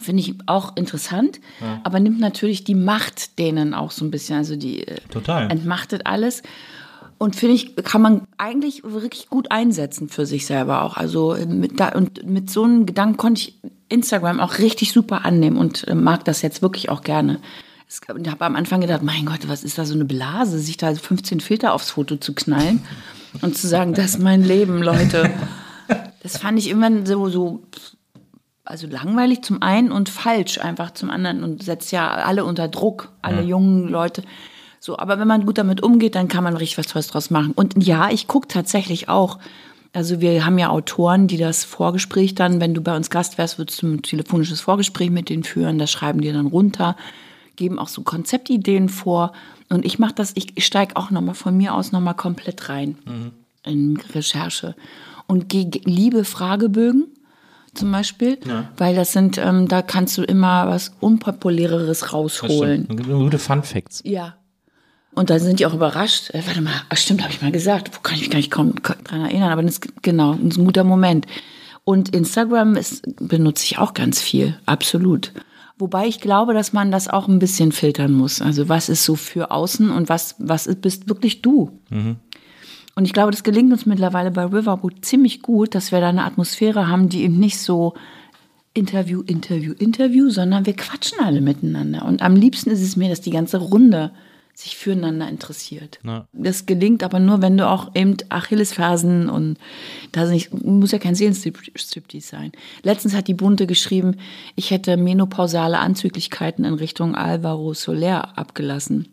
Finde 0.00 0.22
ich 0.22 0.34
auch 0.46 0.76
interessant, 0.76 1.40
ja. 1.60 1.80
aber 1.84 2.00
nimmt 2.00 2.18
natürlich 2.18 2.64
die 2.64 2.74
Macht 2.74 3.38
denen 3.38 3.74
auch 3.74 3.92
so 3.92 4.04
ein 4.04 4.10
bisschen, 4.10 4.36
also 4.36 4.56
die 4.56 4.86
äh, 4.86 5.00
Total. 5.10 5.50
entmachtet 5.50 6.06
alles. 6.06 6.42
Und 7.16 7.36
finde 7.36 7.54
ich, 7.54 7.76
kann 7.76 8.02
man 8.02 8.22
eigentlich 8.36 8.82
wirklich 8.82 9.28
gut 9.28 9.52
einsetzen 9.52 10.08
für 10.08 10.26
sich 10.26 10.46
selber 10.46 10.82
auch. 10.82 10.96
Also 10.96 11.34
äh, 11.34 11.46
mit 11.46 11.78
da, 11.78 11.90
und 11.90 12.26
mit 12.26 12.50
so 12.50 12.64
einem 12.64 12.86
Gedanken 12.86 13.16
konnte 13.16 13.40
ich 13.42 13.54
Instagram 13.88 14.40
auch 14.40 14.58
richtig 14.58 14.92
super 14.92 15.24
annehmen 15.24 15.56
und 15.56 15.86
äh, 15.86 15.94
mag 15.94 16.24
das 16.24 16.42
jetzt 16.42 16.60
wirklich 16.60 16.88
auch 16.88 17.02
gerne. 17.02 17.38
Ich 17.88 18.08
habe 18.08 18.44
am 18.44 18.56
Anfang 18.56 18.80
gedacht, 18.80 19.02
mein 19.02 19.26
Gott, 19.26 19.46
was 19.46 19.62
ist 19.62 19.78
da 19.78 19.84
so 19.84 19.94
eine 19.94 20.04
Blase, 20.04 20.58
sich 20.58 20.76
da 20.76 20.92
15 20.92 21.38
Filter 21.38 21.72
aufs 21.72 21.90
Foto 21.90 22.16
zu 22.16 22.34
knallen 22.34 22.82
und 23.42 23.56
zu 23.56 23.68
sagen, 23.68 23.94
das 23.94 24.06
ist 24.06 24.18
mein 24.18 24.42
Leben, 24.42 24.82
Leute. 24.82 25.30
Das 26.22 26.38
fand 26.38 26.58
ich 26.58 26.70
immer 26.70 27.04
so, 27.04 27.28
so 27.28 27.62
also 28.64 28.86
langweilig 28.86 29.42
zum 29.42 29.62
einen 29.62 29.92
und 29.92 30.08
falsch 30.08 30.58
einfach 30.58 30.92
zum 30.92 31.10
anderen 31.10 31.44
und 31.44 31.62
setzt 31.62 31.92
ja 31.92 32.10
alle 32.10 32.44
unter 32.44 32.68
Druck, 32.68 33.12
alle 33.20 33.42
ja. 33.42 33.48
jungen 33.48 33.88
Leute. 33.88 34.22
So, 34.80 34.98
aber 34.98 35.18
wenn 35.18 35.28
man 35.28 35.46
gut 35.46 35.58
damit 35.58 35.82
umgeht, 35.82 36.14
dann 36.14 36.28
kann 36.28 36.44
man 36.44 36.56
richtig 36.56 36.78
was 36.78 36.86
Tolles 36.86 37.08
draus 37.08 37.30
machen. 37.30 37.52
Und 37.52 37.82
ja, 37.82 38.10
ich 38.10 38.26
gucke 38.26 38.48
tatsächlich 38.48 39.08
auch. 39.08 39.38
Also 39.92 40.20
wir 40.20 40.44
haben 40.44 40.58
ja 40.58 40.70
Autoren, 40.70 41.28
die 41.28 41.36
das 41.36 41.64
Vorgespräch 41.64 42.34
dann, 42.34 42.60
wenn 42.60 42.74
du 42.74 42.80
bei 42.80 42.96
uns 42.96 43.10
Gast 43.10 43.38
wärst, 43.38 43.58
würdest 43.58 43.80
du 43.82 43.86
ein 43.86 44.02
telefonisches 44.02 44.60
Vorgespräch 44.60 45.10
mit 45.10 45.28
denen 45.28 45.44
führen, 45.44 45.78
das 45.78 45.90
schreiben 45.90 46.20
die 46.20 46.32
dann 46.32 46.46
runter, 46.46 46.96
geben 47.56 47.78
auch 47.78 47.88
so 47.88 48.02
Konzeptideen 48.02 48.88
vor. 48.88 49.32
Und 49.68 49.84
ich 49.84 49.98
mache 49.98 50.14
das, 50.14 50.32
ich, 50.34 50.64
steige 50.64 50.96
auch 50.96 51.10
nochmal 51.10 51.34
von 51.34 51.56
mir 51.56 51.74
aus 51.74 51.92
nochmal 51.92 52.14
komplett 52.14 52.68
rein 52.68 52.98
mhm. 53.04 53.30
in 53.62 53.96
Recherche. 54.14 54.74
Und 55.26 55.52
liebe 55.52 56.24
Fragebögen 56.24 57.06
zum 57.74 57.92
Beispiel, 57.92 58.38
ja. 58.46 58.70
weil 58.76 58.94
das 58.94 59.12
sind, 59.12 59.38
ähm, 59.38 59.68
da 59.68 59.82
kannst 59.82 60.16
du 60.18 60.22
immer 60.22 60.68
was 60.68 60.92
Unpopuläreres 61.00 62.12
rausholen. 62.12 62.88
Gute 62.88 63.38
Fun 63.38 63.62
Facts. 63.62 64.02
Ja. 64.04 64.36
Und 65.14 65.30
da 65.30 65.38
sind 65.38 65.60
die 65.60 65.66
auch 65.66 65.74
überrascht. 65.74 66.30
Äh, 66.30 66.42
warte 66.46 66.60
mal, 66.60 66.72
ach 66.88 66.96
stimmt, 66.96 67.22
habe 67.22 67.32
ich 67.32 67.42
mal 67.42 67.52
gesagt. 67.52 67.90
Wo 67.94 68.00
kann 68.00 68.16
ich 68.16 68.22
mich 68.22 68.30
gar 68.30 68.38
nicht 68.38 68.50
kaum 68.50 68.74
dran 68.82 69.20
erinnern, 69.20 69.52
aber 69.52 69.62
das 69.62 69.72
ist 69.74 70.02
genau, 70.02 70.32
ein 70.32 70.50
guter 70.50 70.84
Moment. 70.84 71.26
Und 71.84 72.14
Instagram 72.14 72.76
ist, 72.76 73.02
benutze 73.20 73.64
ich 73.64 73.78
auch 73.78 73.94
ganz 73.94 74.20
viel, 74.20 74.58
absolut. 74.66 75.32
Wobei 75.78 76.06
ich 76.06 76.20
glaube, 76.20 76.54
dass 76.54 76.72
man 76.72 76.90
das 76.90 77.08
auch 77.08 77.28
ein 77.28 77.38
bisschen 77.38 77.72
filtern 77.72 78.12
muss. 78.12 78.40
Also 78.40 78.68
was 78.68 78.88
ist 78.88 79.04
so 79.04 79.16
für 79.16 79.50
außen 79.50 79.90
und 79.90 80.08
was, 80.08 80.36
was 80.38 80.72
bist 80.76 81.08
wirklich 81.08 81.42
du? 81.42 81.78
Mhm. 81.90 82.16
Und 82.94 83.04
ich 83.04 83.12
glaube, 83.12 83.32
das 83.32 83.42
gelingt 83.42 83.72
uns 83.72 83.86
mittlerweile 83.86 84.30
bei 84.30 84.44
Riverboot 84.44 85.04
ziemlich 85.04 85.42
gut, 85.42 85.74
dass 85.74 85.92
wir 85.92 86.00
da 86.00 86.08
eine 86.08 86.24
Atmosphäre 86.24 86.88
haben, 86.88 87.08
die 87.08 87.22
eben 87.22 87.38
nicht 87.38 87.58
so 87.58 87.94
Interview, 88.72 89.22
Interview, 89.22 89.72
Interview, 89.72 90.30
sondern 90.30 90.66
wir 90.66 90.74
quatschen 90.74 91.18
alle 91.20 91.40
miteinander. 91.40 92.04
Und 92.04 92.22
am 92.22 92.36
liebsten 92.36 92.70
ist 92.70 92.82
es 92.82 92.96
mir, 92.96 93.08
dass 93.08 93.20
die 93.20 93.30
ganze 93.30 93.58
Runde 93.58 94.10
sich 94.52 94.76
füreinander 94.76 95.28
interessiert. 95.28 95.98
Ja. 96.04 96.28
Das 96.32 96.66
gelingt 96.66 97.02
aber 97.02 97.18
nur, 97.18 97.42
wenn 97.42 97.56
du 97.56 97.68
auch 97.68 97.92
eben 97.96 98.16
Achillesfersen 98.28 99.28
und 99.28 99.58
da 100.12 100.26
nicht, 100.26 100.54
muss 100.64 100.92
ja 100.92 100.98
kein 100.98 101.16
Seelenstriptease 101.16 102.28
sein. 102.28 102.52
Letztens 102.82 103.14
hat 103.14 103.26
die 103.26 103.34
Bunte 103.34 103.66
geschrieben, 103.66 104.16
ich 104.54 104.70
hätte 104.70 104.96
menopausale 104.96 105.78
Anzüglichkeiten 105.78 106.64
in 106.64 106.74
Richtung 106.74 107.16
Alvaro 107.16 107.74
Soler 107.74 108.38
abgelassen 108.38 109.08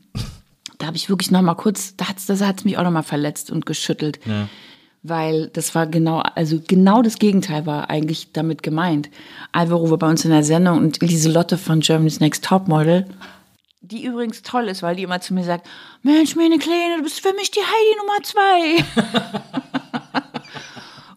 da 0.81 0.87
habe 0.87 0.97
ich 0.97 1.09
wirklich 1.09 1.29
noch 1.29 1.41
mal 1.43 1.53
kurz, 1.53 1.95
da 1.95 2.09
hat's, 2.09 2.25
das 2.25 2.41
hat 2.41 2.65
mich 2.65 2.77
auch 2.77 2.83
noch 2.83 2.91
mal 2.91 3.03
verletzt 3.03 3.51
und 3.51 3.65
geschüttelt. 3.65 4.19
Ja. 4.25 4.49
Weil 5.03 5.47
das 5.49 5.73
war 5.75 5.87
genau, 5.87 6.19
also 6.19 6.59
genau 6.67 7.01
das 7.01 7.19
Gegenteil 7.19 7.65
war 7.65 7.89
eigentlich 7.89 8.33
damit 8.33 8.63
gemeint. 8.63 9.09
Alvaro 9.51 9.89
war 9.91 9.97
bei 9.97 10.09
uns 10.09 10.25
in 10.25 10.31
der 10.31 10.43
Sendung 10.43 10.77
und 10.77 11.01
Lieselotte 11.01 11.57
von 11.57 11.79
Germany's 11.81 12.19
Next 12.19 12.43
Topmodel, 12.43 13.05
die 13.81 14.05
übrigens 14.05 14.41
toll 14.41 14.67
ist, 14.69 14.83
weil 14.83 14.95
die 14.95 15.03
immer 15.03 15.21
zu 15.21 15.33
mir 15.33 15.43
sagt, 15.43 15.67
Mensch, 16.01 16.35
meine 16.35 16.57
Kleine, 16.57 16.97
du 16.97 17.03
bist 17.03 17.19
für 17.19 17.33
mich 17.33 17.51
die 17.51 17.59
Heidi 17.59 17.97
Nummer 17.97 18.23
zwei. 18.23 19.80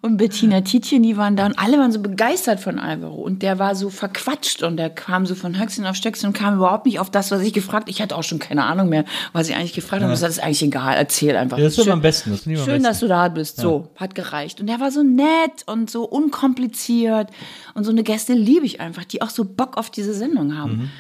und 0.05 0.19
Bettina 0.19 0.61
Tietjen, 0.61 1.03
die 1.03 1.17
waren 1.17 1.35
da 1.35 1.47
und 1.47 1.59
alle 1.59 1.79
waren 1.79 1.91
so 1.91 1.99
begeistert 1.99 2.61
von 2.61 2.79
Alvaro 2.79 3.15
und 3.15 3.41
der 3.41 3.59
war 3.59 3.75
so 3.75 3.89
verquatscht 3.89 4.63
und 4.63 4.77
der 4.77 4.91
kam 4.91 5.25
so 5.25 5.35
von 5.35 5.59
Höchstchen 5.59 5.87
auf 5.87 5.97
Stöckchen 5.97 6.29
und 6.29 6.35
kam 6.35 6.57
überhaupt 6.57 6.85
nicht 6.85 7.01
auf 7.01 7.09
das, 7.09 7.31
was 7.31 7.41
ich 7.41 7.55
gefragt 7.55 7.89
Ich 7.89 8.03
hatte 8.03 8.15
auch 8.15 8.23
schon 8.23 8.39
keine 8.39 8.65
Ahnung 8.65 8.91
mehr, 8.91 9.07
was 9.33 9.49
ich 9.49 9.57
eigentlich 9.57 9.73
gefragt 9.73 10.03
habe. 10.03 10.13
Das 10.13 10.21
ist 10.21 10.43
eigentlich 10.43 10.63
egal, 10.63 10.95
erzähl 10.95 11.35
einfach. 11.37 11.57
Ja, 11.57 11.65
das 11.65 11.79
ist 11.79 11.87
immer 11.87 11.95
am 11.95 12.03
besten. 12.03 12.33
Das 12.33 12.45
immer 12.45 12.59
am 12.59 12.65
Schön, 12.65 12.75
besten. 12.75 12.85
dass 12.85 13.01
du 13.01 13.09
da 13.09 13.29
bist. 13.29 13.57
So, 13.57 13.89
hat 13.97 14.15
gereicht. 14.15 14.61
Und 14.61 14.67
der 14.67 14.79
war 14.79 14.91
so 14.91 15.03
nett 15.03 15.63
und 15.65 15.91
so 15.91 16.05
unkompliziert. 16.05 17.31
Und 17.73 17.85
so 17.85 17.91
eine 17.91 18.03
Gäste 18.03 18.35
liebe 18.35 18.67
ich 18.67 18.83
einfach, 18.83 19.07
die 19.07 19.23
auch 19.23 19.31
so 19.31 19.47
Bock 19.47 19.79
auf 19.79 19.89
diese 19.89 20.13
Sendung 20.13 20.55
haben. 20.55 20.77
Mhm. 20.77 20.91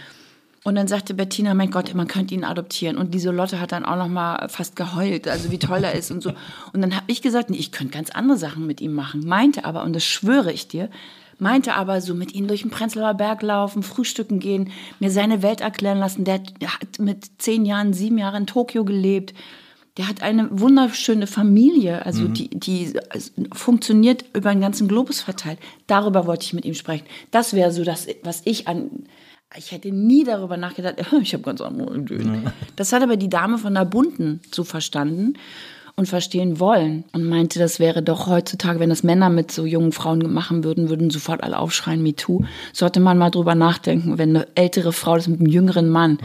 Und 0.64 0.76
dann 0.76 0.88
sagte 0.88 1.12
Bettina, 1.12 1.52
mein 1.52 1.70
Gott, 1.70 1.94
man 1.94 2.08
könnte 2.08 2.34
ihn 2.34 2.42
adoptieren. 2.42 2.96
Und 2.96 3.12
diese 3.12 3.30
Lotte 3.30 3.60
hat 3.60 3.72
dann 3.72 3.84
auch 3.84 3.96
noch 3.96 4.08
mal 4.08 4.48
fast 4.48 4.76
geheult, 4.76 5.28
also 5.28 5.50
wie 5.50 5.58
toll 5.58 5.84
er 5.84 5.92
ist 5.92 6.10
und 6.10 6.22
so. 6.22 6.30
Und 6.72 6.80
dann 6.80 6.96
habe 6.96 7.04
ich 7.08 7.20
gesagt, 7.20 7.50
nee, 7.50 7.58
ich 7.58 7.70
könnte 7.70 7.92
ganz 7.92 8.10
andere 8.10 8.38
Sachen 8.38 8.66
mit 8.66 8.80
ihm 8.80 8.94
machen. 8.94 9.26
Meinte 9.26 9.66
aber, 9.66 9.84
und 9.84 9.92
das 9.94 10.04
schwöre 10.04 10.50
ich 10.52 10.66
dir, 10.66 10.88
meinte 11.38 11.74
aber 11.74 12.00
so 12.00 12.14
mit 12.14 12.34
ihm 12.34 12.48
durch 12.48 12.62
den 12.62 12.70
Prenzlauer 12.70 13.12
Berg 13.12 13.42
laufen, 13.42 13.82
frühstücken 13.82 14.40
gehen, 14.40 14.70
mir 15.00 15.10
seine 15.10 15.42
Welt 15.42 15.60
erklären 15.60 15.98
lassen. 15.98 16.24
Der 16.24 16.36
hat- 16.36 16.98
mit 16.98 17.42
zehn 17.42 17.66
Jahren, 17.66 17.92
sieben 17.92 18.16
Jahren 18.16 18.42
in 18.42 18.46
Tokio 18.46 18.86
gelebt. 18.86 19.34
Der 19.98 20.08
hat 20.08 20.22
eine 20.22 20.48
wunderschöne 20.50 21.26
Familie, 21.26 22.04
also 22.06 22.26
die, 22.26 22.48
die 22.50 22.94
funktioniert 23.52 24.24
über 24.34 24.50
den 24.50 24.60
ganzen 24.60 24.88
Globus 24.88 25.20
verteilt. 25.20 25.58
Darüber 25.86 26.26
wollte 26.26 26.44
ich 26.46 26.52
mit 26.52 26.64
ihm 26.64 26.74
sprechen. 26.74 27.04
Das 27.30 27.52
wäre 27.52 27.70
so 27.70 27.84
das, 27.84 28.06
was 28.24 28.42
ich 28.44 28.66
an. 28.66 28.90
Ich 29.56 29.70
hätte 29.70 29.92
nie 29.92 30.24
darüber 30.24 30.56
nachgedacht, 30.56 30.96
ich 31.22 31.32
habe 31.32 31.42
ganz 31.42 31.60
andere 31.60 31.96
Ideen. 31.96 32.50
Das 32.76 32.92
hat 32.92 33.02
aber 33.02 33.16
die 33.16 33.28
Dame 33.28 33.58
von 33.58 33.74
der 33.74 33.84
Bunten 33.84 34.40
so 34.52 34.64
verstanden 34.64 35.34
und 35.96 36.08
verstehen 36.08 36.58
wollen 36.58 37.04
und 37.12 37.24
meinte, 37.24 37.60
das 37.60 37.78
wäre 37.78 38.02
doch 38.02 38.26
heutzutage, 38.26 38.80
wenn 38.80 38.90
das 38.90 39.04
Männer 39.04 39.30
mit 39.30 39.52
so 39.52 39.64
jungen 39.64 39.92
Frauen 39.92 40.32
machen 40.32 40.64
würden, 40.64 40.88
würden 40.88 41.10
sofort 41.10 41.44
alle 41.44 41.58
aufschreien, 41.58 42.02
MeToo. 42.02 42.44
Sollte 42.72 42.98
man 42.98 43.16
mal 43.16 43.30
drüber 43.30 43.54
nachdenken, 43.54 44.18
wenn 44.18 44.30
eine 44.30 44.48
ältere 44.56 44.92
Frau 44.92 45.14
das 45.14 45.28
mit 45.28 45.38
einem 45.38 45.48
jüngeren 45.48 45.88
Mann 45.88 46.18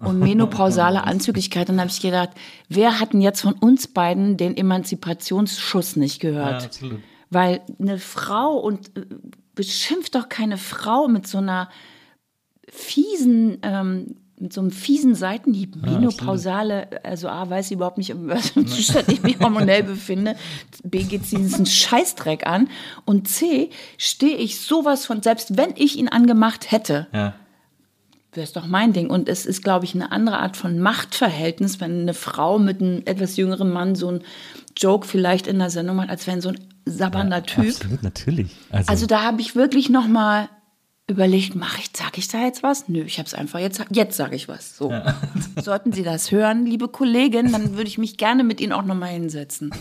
und 0.00 0.20
menopausale 0.20 1.04
Anzüglichkeit. 1.04 1.68
Dann 1.68 1.80
habe 1.80 1.90
ich 1.90 2.00
gedacht, 2.00 2.30
wer 2.68 3.00
hat 3.00 3.12
denn 3.12 3.20
jetzt 3.20 3.40
von 3.40 3.54
uns 3.54 3.88
beiden 3.88 4.36
den 4.36 4.56
Emanzipationsschuss 4.56 5.96
nicht 5.96 6.20
gehört? 6.20 6.62
Ja, 6.62 6.66
absolut. 6.66 7.00
Weil 7.30 7.60
eine 7.78 7.98
Frau 7.98 8.56
und 8.58 8.96
äh, 8.96 9.02
beschimpft 9.54 10.14
doch 10.14 10.28
keine 10.28 10.56
Frau 10.56 11.08
mit 11.08 11.26
so 11.26 11.38
einer 11.38 11.68
fiesen, 12.72 13.58
ähm, 13.62 14.16
mit 14.38 14.54
so 14.54 14.62
einem 14.62 14.70
fiesen 14.70 15.14
Seitenhieb, 15.14 15.76
menopausale, 15.76 17.04
also 17.04 17.28
A, 17.28 17.50
weiß 17.50 17.68
sie 17.68 17.74
überhaupt 17.74 17.98
nicht, 17.98 18.08
in 18.10 18.26
welchem 18.26 18.66
Zustand 18.66 19.08
ich 19.12 19.22
mich 19.22 19.38
hormonell 19.38 19.82
befinde, 19.82 20.34
B, 20.82 21.02
geht 21.02 21.26
sie 21.26 21.36
diesen 21.36 21.66
Scheißdreck 21.66 22.46
an 22.46 22.68
und 23.04 23.28
C, 23.28 23.68
stehe 23.98 24.36
ich 24.36 24.60
sowas 24.60 25.04
von, 25.04 25.22
selbst 25.22 25.58
wenn 25.58 25.74
ich 25.76 25.98
ihn 25.98 26.08
angemacht 26.08 26.70
hätte, 26.72 27.06
Ja. 27.12 27.34
wäre 28.32 28.44
es 28.44 28.52
doch 28.54 28.66
mein 28.66 28.94
Ding. 28.94 29.10
Und 29.10 29.28
es 29.28 29.44
ist, 29.44 29.62
glaube 29.62 29.84
ich, 29.84 29.94
eine 29.94 30.10
andere 30.10 30.38
Art 30.38 30.56
von 30.56 30.78
Machtverhältnis, 30.78 31.78
wenn 31.80 32.00
eine 32.02 32.14
Frau 32.14 32.58
mit 32.58 32.80
einem 32.80 33.02
etwas 33.04 33.36
jüngeren 33.36 33.70
Mann 33.70 33.94
so 33.94 34.08
einen 34.08 34.22
Joke 34.74 35.06
vielleicht 35.06 35.48
in 35.48 35.58
der 35.58 35.68
Sendung 35.68 35.96
macht, 35.96 36.08
als 36.08 36.26
wenn 36.26 36.40
so 36.40 36.48
ein 36.50 36.58
sabbernder 36.86 37.42
Typ. 37.42 37.66
Absolut, 37.68 38.02
natürlich. 38.02 38.52
Also, 38.70 38.90
Also 38.90 39.06
da 39.06 39.22
habe 39.22 39.42
ich 39.42 39.54
wirklich 39.54 39.90
noch 39.90 40.06
mal 40.08 40.48
überlegt, 41.10 41.54
mache 41.54 41.80
ich, 41.80 41.90
sage 41.94 42.16
ich 42.16 42.28
da 42.28 42.44
jetzt 42.44 42.62
was? 42.62 42.88
Nö, 42.88 43.02
ich 43.02 43.18
habe 43.18 43.26
es 43.26 43.34
einfach 43.34 43.58
jetzt, 43.58 43.84
jetzt 43.90 44.16
sage 44.16 44.36
ich 44.36 44.48
was. 44.48 44.76
So. 44.76 44.92
Sollten 45.60 45.92
Sie 45.92 46.02
das 46.02 46.30
hören, 46.30 46.64
liebe 46.64 46.88
Kollegin, 46.88 47.52
dann 47.52 47.76
würde 47.76 47.88
ich 47.88 47.98
mich 47.98 48.16
gerne 48.16 48.44
mit 48.44 48.60
Ihnen 48.60 48.72
auch 48.72 48.84
noch 48.84 48.94
mal 48.94 49.06
hinsetzen. 49.06 49.72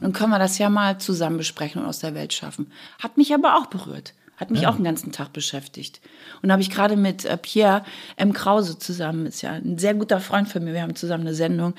Dann 0.00 0.12
können 0.12 0.30
wir 0.30 0.38
das 0.38 0.58
ja 0.58 0.68
mal 0.70 0.98
zusammen 0.98 1.36
besprechen 1.36 1.82
und 1.82 1.88
aus 1.88 1.98
der 1.98 2.14
Welt 2.14 2.32
schaffen. 2.32 2.72
Hat 3.02 3.16
mich 3.16 3.34
aber 3.34 3.56
auch 3.56 3.66
berührt. 3.66 4.14
Hat 4.38 4.52
mich 4.52 4.68
auch 4.68 4.76
den 4.76 4.84
ganzen 4.84 5.10
Tag 5.10 5.32
beschäftigt. 5.32 6.00
Und 6.42 6.48
da 6.48 6.52
habe 6.52 6.62
ich 6.62 6.70
gerade 6.70 6.94
mit 6.94 7.24
äh, 7.24 7.36
Pierre 7.36 7.84
M. 8.16 8.32
Krause 8.32 8.78
zusammen, 8.78 9.26
ist 9.26 9.42
ja 9.42 9.50
ein 9.50 9.78
sehr 9.78 9.94
guter 9.94 10.20
Freund 10.20 10.48
von 10.48 10.62
mir, 10.62 10.74
wir 10.74 10.82
haben 10.82 10.94
zusammen 10.94 11.26
eine 11.26 11.34
Sendung 11.34 11.74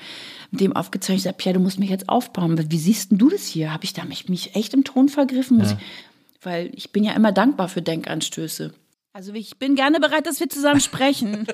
mit 0.50 0.60
dem 0.60 0.76
aufgezeichnet. 0.76 1.18
Ich 1.18 1.24
sage, 1.24 1.36
Pierre, 1.38 1.54
du 1.54 1.60
musst 1.60 1.78
mich 1.78 1.88
jetzt 1.88 2.10
aufbauen. 2.10 2.62
Wie 2.70 2.78
siehst 2.78 3.12
denn 3.12 3.18
du 3.18 3.30
das 3.30 3.46
hier? 3.46 3.72
Habe 3.72 3.84
ich 3.84 3.94
da 3.94 4.04
mich, 4.04 4.28
mich 4.28 4.54
echt 4.56 4.74
im 4.74 4.84
Ton 4.84 5.08
vergriffen? 5.08 5.56
Muss 5.56 5.72
ich, 5.72 5.78
weil 6.42 6.70
ich 6.74 6.92
bin 6.92 7.02
ja 7.02 7.12
immer 7.14 7.32
dankbar 7.32 7.68
für 7.68 7.80
Denkanstöße. 7.80 8.74
Also 9.12 9.32
ich 9.34 9.58
bin 9.58 9.74
gerne 9.74 9.98
bereit, 9.98 10.26
dass 10.26 10.38
wir 10.38 10.48
zusammen 10.48 10.80
sprechen. 10.80 11.46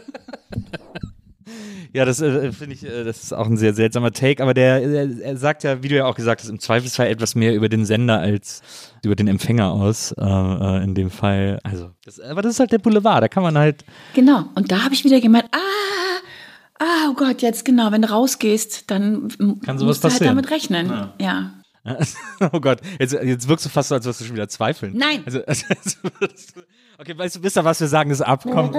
ja, 1.95 2.05
das 2.05 2.21
äh, 2.21 2.53
finde 2.53 2.75
ich, 2.75 2.85
äh, 2.85 3.03
das 3.03 3.23
ist 3.23 3.33
auch 3.33 3.47
ein 3.47 3.57
sehr 3.57 3.73
seltsamer 3.73 4.13
Take, 4.13 4.43
aber 4.43 4.53
der, 4.53 4.81
der 4.81 5.09
er 5.23 5.37
sagt 5.39 5.65
ja, 5.65 5.83
wie 5.83 5.89
du 5.89 5.97
ja 5.97 6.05
auch 6.05 6.17
gesagt 6.17 6.43
hast, 6.43 6.51
im 6.51 6.61
Zweifelsfall 6.61 7.07
etwas 7.07 7.35
mehr 7.35 7.55
über 7.55 7.71
den 7.71 7.87
Sender 7.87 8.19
als 8.21 8.61
über 9.03 9.17
den 9.17 9.27
Empfänger 9.27 9.73
aus, 9.73 10.13
äh, 10.13 10.23
äh, 10.23 10.85
in 10.85 10.95
dem 10.95 11.11
Fall. 11.11 11.59
Also, 11.63 11.93
das, 12.05 12.21
aber 12.21 12.43
das 12.43 12.53
ist 12.53 12.61
halt 12.61 12.73
der 12.73 12.79
Boulevard, 12.79 13.23
da 13.23 13.29
kann 13.29 13.43
man 13.43 13.57
halt, 13.57 13.87
genau. 14.15 14.45
Und 14.55 14.71
da 14.71 14.85
habe 14.85 14.93
ich 14.93 15.05
wieder 15.05 15.23
gemerkt, 15.23 15.49
ah, 15.53 16.85
ah, 16.85 17.09
oh 17.11 17.15
Gott, 17.15 17.41
jetzt 17.41 17.65
genau, 17.65 17.91
wenn 17.91 18.03
du 18.03 18.11
rausgehst, 18.11 18.91
dann 18.91 19.29
Kann 19.65 19.79
sowas 19.79 19.83
musst 19.83 20.05
du 20.05 20.09
halt 20.09 20.13
passieren. 20.13 20.37
damit 20.37 20.51
rechnen. 20.51 21.11
Ja. 21.19 21.53
oh 22.53 22.61
Gott, 22.61 22.81
jetzt, 22.99 23.15
jetzt 23.15 23.49
wirkst 23.49 23.65
du 23.65 23.71
fast 23.71 23.89
so, 23.89 23.95
als 23.95 24.05
würdest 24.05 24.21
du 24.21 24.25
schon 24.27 24.35
wieder 24.35 24.49
zweifeln. 24.49 24.93
Nein. 24.95 25.23
Also, 25.25 25.43
also, 25.47 25.65
als 25.69 25.99
würdest 26.03 26.57
du, 26.57 26.61
okay, 26.99 27.17
weißt 27.17 27.37
du, 27.37 27.43
wisst 27.43 27.57
ihr 27.57 27.65
was, 27.65 27.81
wir 27.81 27.89
sagen 27.89 28.11
es 28.11 28.21
ab, 28.21 28.43
komm. 28.45 28.73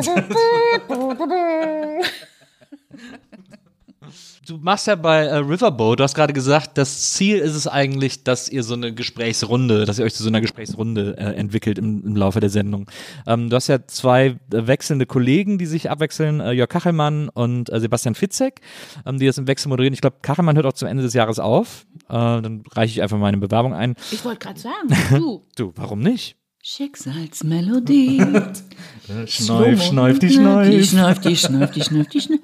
Du 4.47 4.57
machst 4.57 4.87
ja 4.87 4.95
bei 4.95 5.25
äh, 5.25 5.35
Riverboat, 5.37 5.99
du 5.99 6.03
hast 6.05 6.15
gerade 6.15 6.31
gesagt, 6.31 6.77
das 6.77 7.11
Ziel 7.13 7.37
ist 7.39 7.53
es 7.53 7.67
eigentlich, 7.67 8.23
dass 8.23 8.47
ihr 8.47 8.63
so 8.63 8.75
eine 8.75 8.93
Gesprächsrunde, 8.93 9.83
dass 9.83 9.99
ihr 9.99 10.05
euch 10.05 10.13
zu 10.13 10.23
so 10.23 10.29
einer 10.29 10.39
Gesprächsrunde 10.39 11.17
äh, 11.17 11.33
entwickelt 11.33 11.77
im, 11.77 12.05
im 12.05 12.15
Laufe 12.15 12.39
der 12.39 12.49
Sendung. 12.49 12.89
Ähm, 13.25 13.49
du 13.49 13.57
hast 13.57 13.67
ja 13.67 13.85
zwei 13.87 14.27
äh, 14.27 14.35
wechselnde 14.67 15.05
Kollegen, 15.05 15.57
die 15.57 15.65
sich 15.65 15.89
abwechseln, 15.89 16.39
äh, 16.39 16.53
Jörg 16.53 16.69
Kachelmann 16.69 17.27
und 17.27 17.69
äh, 17.69 17.81
Sebastian 17.81 18.15
Fitzek, 18.15 18.61
ähm, 19.05 19.19
die 19.19 19.25
das 19.25 19.37
im 19.37 19.47
Wechsel 19.47 19.67
moderieren. 19.67 19.93
Ich 19.93 20.01
glaube, 20.01 20.17
Kachelmann 20.21 20.55
hört 20.55 20.65
auch 20.65 20.73
zum 20.73 20.87
Ende 20.87 21.03
des 21.03 21.13
Jahres 21.13 21.39
auf. 21.39 21.85
Äh, 22.07 22.13
dann 22.13 22.63
reiche 22.71 22.91
ich 22.91 23.01
einfach 23.01 23.17
meine 23.17 23.37
Bewerbung 23.37 23.73
ein. 23.73 23.95
Ich 24.11 24.23
wollte 24.23 24.39
gerade 24.39 24.59
sagen, 24.61 24.87
du, 25.17 25.43
Du, 25.57 25.73
warum 25.75 25.99
nicht? 25.99 26.37
Schicksalsmelodie. 26.69 28.19
Schneuf, 29.25 29.81
schneuf, 29.81 30.19
die 30.19 30.27
Die 30.27 30.33
Schneuf. 30.33 30.85
Schneuf, 30.85 31.19
die 31.21 31.37
Schneuf, 31.37 31.71
die 31.71 31.81
Schneuf, 31.81 32.07
die 32.09 32.19
Schneuf. 32.19 32.39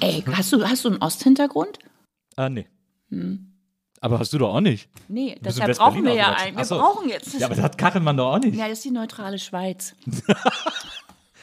Ey, 0.00 0.24
hast 0.32 0.52
du, 0.52 0.64
hast 0.64 0.84
du 0.84 0.88
einen 0.88 1.00
Osthintergrund? 1.00 1.78
Ah, 2.34 2.48
nee. 2.48 2.66
Aber 4.00 4.18
hast 4.18 4.32
du 4.32 4.38
doch 4.38 4.52
auch 4.52 4.60
nicht. 4.60 4.88
Nee, 5.06 5.34
in 5.34 5.42
deshalb 5.44 5.76
brauchen 5.76 6.04
wir 6.04 6.14
ja 6.14 6.32
einen. 6.32 6.56
Wir 6.56 6.64
brauchen 6.64 7.08
jetzt. 7.08 7.38
Ja, 7.38 7.46
aber 7.46 7.54
das 7.54 7.62
hat 7.62 7.78
Kachelmann 7.78 8.16
doch 8.16 8.34
auch 8.34 8.40
nicht. 8.40 8.56
Ja, 8.56 8.66
das 8.68 8.78
ist 8.78 8.84
die 8.84 8.90
neutrale 8.90 9.38
Schweiz. 9.38 9.94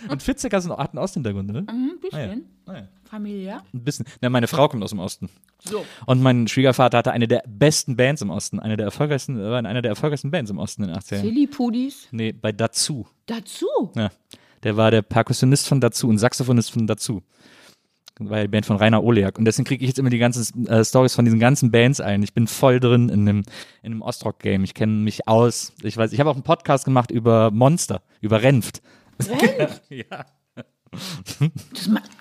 Und 0.09 0.27
hat 0.27 0.53
einen 0.53 0.77
hat 0.77 0.89
einen 0.91 1.03
Osthintergrund, 1.03 1.51
ne? 1.51 1.65
Ein 1.67 1.99
bisschen. 2.01 2.45
Ah, 2.65 2.73
ja. 2.73 2.87
Familiär. 3.03 3.63
Ein 3.73 3.83
bisschen. 3.83 4.05
Na, 4.21 4.29
meine 4.29 4.47
Frau 4.47 4.67
kommt 4.67 4.83
aus 4.83 4.89
dem 4.89 4.99
Osten. 4.99 5.29
So. 5.63 5.85
Und 6.05 6.21
mein 6.21 6.47
Schwiegervater 6.47 6.97
hatte 6.97 7.11
eine 7.11 7.27
der 7.27 7.43
besten 7.47 7.95
Bands 7.95 8.21
im 8.21 8.29
Osten. 8.29 8.59
Eine 8.59 8.77
der 8.77 8.85
erfolgreichsten, 8.85 9.39
war 9.39 9.59
in 9.59 9.65
einer 9.65 9.81
der 9.81 9.89
erfolgreichsten 9.89 10.31
Bands 10.31 10.51
im 10.51 10.57
Osten 10.57 10.83
in 10.83 10.89
den 10.89 10.97
80ern. 10.97 11.21
Silly 11.21 11.47
Pudis. 11.47 12.07
Nee, 12.11 12.31
bei 12.31 12.51
Dazu. 12.51 13.07
Dazu. 13.25 13.67
Ja. 13.95 14.09
Der 14.63 14.77
war 14.77 14.91
der 14.91 15.01
Perkussionist 15.03 15.67
von 15.67 15.79
Dazu 15.79 16.07
und 16.09 16.17
Saxophonist 16.17 16.71
von 16.71 16.87
Dazu. 16.87 17.21
War 18.17 18.41
die 18.41 18.47
Band 18.47 18.65
von 18.65 18.77
Rainer 18.77 19.03
Oleak. 19.03 19.37
Und 19.37 19.45
deswegen 19.45 19.65
kriege 19.65 19.83
ich 19.83 19.89
jetzt 19.89 19.99
immer 19.99 20.09
die 20.09 20.17
ganzen 20.17 20.67
äh, 20.67 20.85
Stories 20.85 21.13
von 21.13 21.25
diesen 21.25 21.39
ganzen 21.39 21.69
Bands 21.69 21.99
ein. 21.99 22.23
Ich 22.23 22.33
bin 22.33 22.47
voll 22.47 22.79
drin 22.79 23.09
in 23.09 23.25
dem, 23.25 23.43
in 23.83 23.91
dem 23.91 24.01
Ostrock-Game. 24.01 24.63
Ich 24.63 24.73
kenne 24.73 24.93
mich 24.93 25.27
aus. 25.27 25.73
Ich 25.83 25.97
weiß, 25.97 26.13
ich 26.13 26.19
habe 26.19 26.29
auch 26.29 26.35
einen 26.35 26.43
Podcast 26.43 26.85
gemacht 26.85 27.11
über 27.11 27.51
Monster, 27.51 28.01
über 28.21 28.41
Renft. 28.41 28.81
ja. 29.89 30.25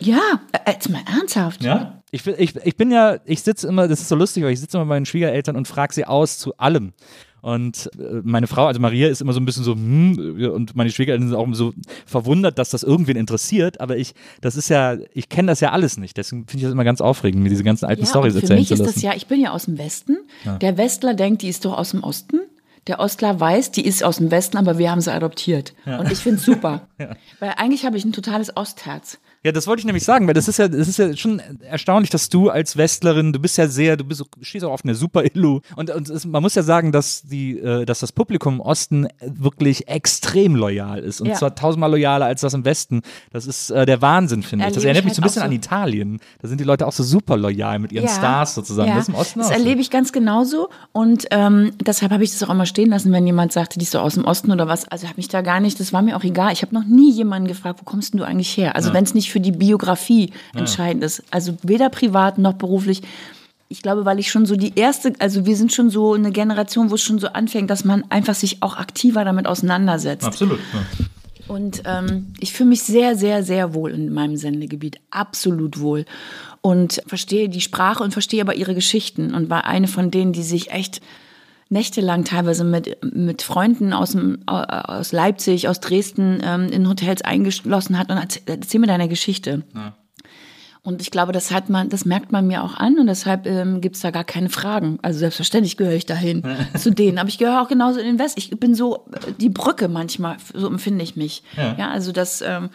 Ja, 0.00 0.40
äh, 0.52 0.72
jetzt 0.72 0.88
mal 0.90 1.02
ernsthaft. 1.06 1.62
Ja. 1.62 2.02
Ich, 2.10 2.26
ich, 2.26 2.56
ich 2.56 2.76
bin 2.76 2.90
ja, 2.90 3.18
ich 3.24 3.42
sitze 3.42 3.68
immer, 3.68 3.88
das 3.88 4.00
ist 4.00 4.08
so 4.08 4.16
lustig, 4.16 4.42
weil 4.44 4.52
ich 4.52 4.60
sitze 4.60 4.76
immer 4.76 4.84
bei 4.84 4.96
meinen 4.96 5.06
Schwiegereltern 5.06 5.56
und 5.56 5.68
frage 5.68 5.94
sie 5.94 6.04
aus 6.04 6.38
zu 6.38 6.56
allem. 6.58 6.92
Und 7.40 7.90
äh, 7.98 8.20
meine 8.22 8.46
Frau, 8.46 8.66
also 8.66 8.80
Maria, 8.80 9.08
ist 9.08 9.20
immer 9.20 9.34
so 9.34 9.40
ein 9.40 9.44
bisschen 9.44 9.64
so, 9.64 9.72
hm, 9.74 10.50
und 10.52 10.74
meine 10.76 10.90
Schwiegereltern 10.90 11.28
sind 11.28 11.36
auch 11.36 11.46
so 11.52 11.74
verwundert, 12.06 12.58
dass 12.58 12.70
das 12.70 12.82
irgendwen 12.82 13.16
interessiert. 13.16 13.80
Aber 13.80 13.96
ich, 13.98 14.14
das 14.40 14.56
ist 14.56 14.70
ja, 14.70 14.96
ich 15.12 15.28
kenne 15.28 15.48
das 15.48 15.60
ja 15.60 15.70
alles 15.70 15.98
nicht. 15.98 16.16
Deswegen 16.16 16.46
finde 16.46 16.56
ich 16.58 16.62
das 16.64 16.72
immer 16.72 16.84
ganz 16.84 17.00
aufregend, 17.02 17.42
mir 17.42 17.50
diese 17.50 17.62
ganzen 17.64 17.84
alten 17.84 18.02
Ja, 18.04 18.08
Stories 18.08 18.34
und 18.34 18.40
für 18.40 18.44
erzählen 18.44 18.60
mich 18.60 18.68
zu 18.68 18.74
ist 18.74 18.80
lassen. 18.80 18.94
das 18.94 19.02
ja, 19.02 19.12
ich 19.14 19.26
bin 19.26 19.40
ja 19.40 19.50
aus 19.50 19.66
dem 19.66 19.76
Westen. 19.76 20.16
Der 20.62 20.78
Westler 20.78 21.12
denkt, 21.14 21.42
die 21.42 21.48
ist 21.48 21.64
doch 21.66 21.76
aus 21.76 21.90
dem 21.90 22.02
Osten. 22.02 22.40
Der 22.86 23.00
Ostler 23.00 23.40
weiß, 23.40 23.70
die 23.70 23.86
ist 23.86 24.04
aus 24.04 24.18
dem 24.18 24.30
Westen, 24.30 24.58
aber 24.58 24.78
wir 24.78 24.90
haben 24.90 25.00
sie 25.00 25.12
adoptiert. 25.12 25.74
Und 25.86 26.12
ich 26.12 26.18
finde 26.18 26.38
es 26.38 26.44
super. 26.44 26.86
Weil 27.40 27.54
eigentlich 27.56 27.86
habe 27.86 27.96
ich 27.96 28.04
ein 28.04 28.12
totales 28.12 28.56
Ostherz. 28.56 29.18
Ja, 29.44 29.52
das 29.52 29.66
wollte 29.66 29.80
ich 29.80 29.84
nämlich 29.86 30.04
sagen, 30.04 30.26
weil 30.26 30.32
das 30.34 30.48
ist 30.48 30.58
ja, 30.58 30.68
das 30.68 30.88
ist 30.88 30.96
ja 30.98 31.14
schon 31.16 31.40
erstaunlich, 31.62 32.08
dass 32.10 32.30
du 32.30 32.48
als 32.48 32.76
Westlerin, 32.78 33.32
du 33.32 33.38
bist 33.38 33.58
ja 33.58 33.68
sehr, 33.68 33.96
du 33.98 34.04
bist, 34.04 34.20
du 34.20 34.24
stehst 34.40 34.64
auch 34.64 34.72
auf 34.72 34.84
eine 34.84 34.94
super 34.94 35.22
Illu 35.24 35.60
und, 35.76 35.90
und 35.90 36.08
es, 36.08 36.24
man 36.24 36.42
muss 36.42 36.54
ja 36.54 36.62
sagen, 36.62 36.92
dass 36.92 37.22
die, 37.22 37.58
äh, 37.58 37.84
dass 37.84 38.00
das 38.00 38.10
Publikum 38.12 38.54
im 38.54 38.60
Osten 38.60 39.06
wirklich 39.20 39.86
extrem 39.88 40.56
loyal 40.56 40.98
ist 41.00 41.20
und 41.20 41.26
Ja. 41.28 41.34
zwar 41.34 41.54
tausendmal 41.54 41.90
loyaler 41.90 42.26
als 42.26 42.40
das 42.40 42.54
im 42.54 42.64
Westen. 42.64 43.02
Das 43.32 43.46
ist 43.46 43.70
äh, 43.70 43.84
der 43.84 44.00
Wahnsinn, 44.00 44.42
finde 44.42 44.66
ich. 44.66 44.72
Das 44.74 44.82
Erlebe 44.84 44.98
erinnert 44.98 45.04
ich 45.04 45.04
mich 45.04 45.14
so 45.16 45.20
ein 45.20 45.24
halt 45.24 45.28
bisschen 45.34 45.42
auch 45.42 45.46
an 45.46 45.50
so. 45.50 45.56
Italien. 45.56 46.20
Da 46.40 46.48
sind 46.48 46.58
die 46.60 46.64
Leute 46.64 46.86
auch 46.86 46.92
so 46.92 47.02
super 47.02 47.36
loyal 47.36 47.78
mit 47.80 47.92
ihren 47.92 48.08
Stars 48.08 48.54
sozusagen. 48.54 48.88
Ja, 48.88 48.94
Das 48.94 49.04
ist 49.04 49.08
im 49.10 49.14
Osten 49.16 49.38
das 49.40 49.48
auch. 49.48 49.52
so. 49.54 49.58
erlebe 49.58 49.80
ich 49.82 49.90
ganz 49.90 50.12
genauso 50.12 50.70
und 50.92 51.26
ähm, 51.32 51.72
deshalb 51.84 52.12
habe 52.12 52.24
ich 52.24 52.30
das 52.30 52.42
auch 52.42 52.50
immer 52.50 52.64
stehen 52.66 52.88
lassen, 52.88 53.12
wenn 53.12 53.26
jemand 53.26 53.52
sagte, 53.52 53.78
die 53.78 53.84
ist 53.84 53.92
so 53.92 53.98
aus 53.98 54.14
dem 54.14 54.24
Osten 54.24 54.50
oder 54.52 54.68
was. 54.68 54.88
Also 54.88 55.06
habe 55.06 55.16
mich 55.18 55.28
da 55.28 55.42
gar 55.42 55.60
nicht, 55.60 55.78
das 55.80 55.92
war 55.92 56.00
mir 56.00 56.16
auch 56.16 56.24
egal. 56.24 56.52
Ich 56.54 56.62
habe 56.62 56.74
noch 56.74 56.84
nie 56.84 57.12
jemanden 57.12 57.46
gefragt, 57.46 57.80
wo 57.80 57.84
kommst 57.84 58.14
denn 58.14 58.18
du 58.20 58.24
eigentlich 58.24 58.56
her? 58.56 58.74
Also 58.74 58.94
wenn 58.94 59.04
es 59.04 59.12
nicht 59.12 59.33
für 59.34 59.40
die 59.40 59.50
Biografie 59.50 60.32
entscheidend 60.54 61.02
ist, 61.02 61.24
also 61.32 61.56
weder 61.64 61.88
privat 61.88 62.38
noch 62.38 62.52
beruflich. 62.52 63.02
Ich 63.68 63.82
glaube, 63.82 64.04
weil 64.04 64.20
ich 64.20 64.30
schon 64.30 64.46
so 64.46 64.54
die 64.54 64.74
erste, 64.76 65.12
also 65.18 65.44
wir 65.44 65.56
sind 65.56 65.72
schon 65.72 65.90
so 65.90 66.14
eine 66.14 66.30
Generation, 66.30 66.88
wo 66.88 66.94
es 66.94 67.02
schon 67.02 67.18
so 67.18 67.26
anfängt, 67.26 67.68
dass 67.68 67.84
man 67.84 68.04
einfach 68.10 68.36
sich 68.36 68.62
auch 68.62 68.76
aktiver 68.76 69.24
damit 69.24 69.48
auseinandersetzt. 69.48 70.24
Absolut. 70.24 70.60
Ja. 70.72 71.06
Und 71.48 71.82
ähm, 71.84 72.32
ich 72.38 72.52
fühle 72.52 72.68
mich 72.68 72.84
sehr, 72.84 73.16
sehr, 73.16 73.42
sehr 73.42 73.74
wohl 73.74 73.90
in 73.90 74.14
meinem 74.14 74.36
Sendegebiet. 74.36 75.00
Absolut 75.10 75.80
wohl. 75.80 76.04
Und 76.60 77.02
verstehe 77.08 77.48
die 77.48 77.60
Sprache 77.60 78.04
und 78.04 78.12
verstehe 78.12 78.40
aber 78.40 78.54
ihre 78.54 78.76
Geschichten. 78.76 79.34
Und 79.34 79.50
war 79.50 79.64
eine 79.64 79.88
von 79.88 80.12
denen, 80.12 80.32
die 80.32 80.44
sich 80.44 80.70
echt 80.70 81.00
nächtelang 81.68 82.24
teilweise 82.24 82.64
mit, 82.64 82.98
mit 83.02 83.42
Freunden 83.42 83.92
aus, 83.92 84.12
dem, 84.12 84.46
aus 84.46 85.12
Leipzig, 85.12 85.68
aus 85.68 85.80
Dresden 85.80 86.40
ähm, 86.42 86.68
in 86.68 86.88
Hotels 86.88 87.22
eingeschlossen 87.22 87.98
hat 87.98 88.10
und 88.10 88.18
erzähl, 88.18 88.42
erzähl 88.46 88.80
mir 88.80 88.86
deine 88.86 89.08
Geschichte. 89.08 89.64
Und 90.82 91.00
ich 91.00 91.10
glaube, 91.10 91.32
das 91.32 91.50
hat 91.50 91.70
man, 91.70 91.88
das 91.88 92.04
merkt 92.04 92.30
man 92.30 92.46
mir 92.46 92.62
auch 92.62 92.74
an 92.74 92.98
und 92.98 93.06
deshalb 93.06 93.46
ähm, 93.46 93.80
gibt 93.80 93.96
es 93.96 94.02
da 94.02 94.10
gar 94.10 94.24
keine 94.24 94.50
Fragen. 94.50 94.98
Also 95.00 95.18
selbstverständlich 95.20 95.78
gehöre 95.78 95.94
ich 95.94 96.04
dahin 96.04 96.42
zu 96.76 96.90
denen. 96.90 97.16
Aber 97.18 97.30
ich 97.30 97.38
gehöre 97.38 97.62
auch 97.62 97.68
genauso 97.68 98.00
in 98.00 98.06
den 98.06 98.18
West. 98.18 98.36
Ich 98.36 98.50
bin 98.50 98.74
so 98.74 99.06
die 99.40 99.48
Brücke 99.48 99.88
manchmal, 99.88 100.36
so 100.52 100.66
empfinde 100.68 101.02
ich 101.02 101.16
mich. 101.16 101.42
Ja, 101.78 101.90
also 101.90 102.12
das, 102.12 102.42
ähm, 102.42 102.68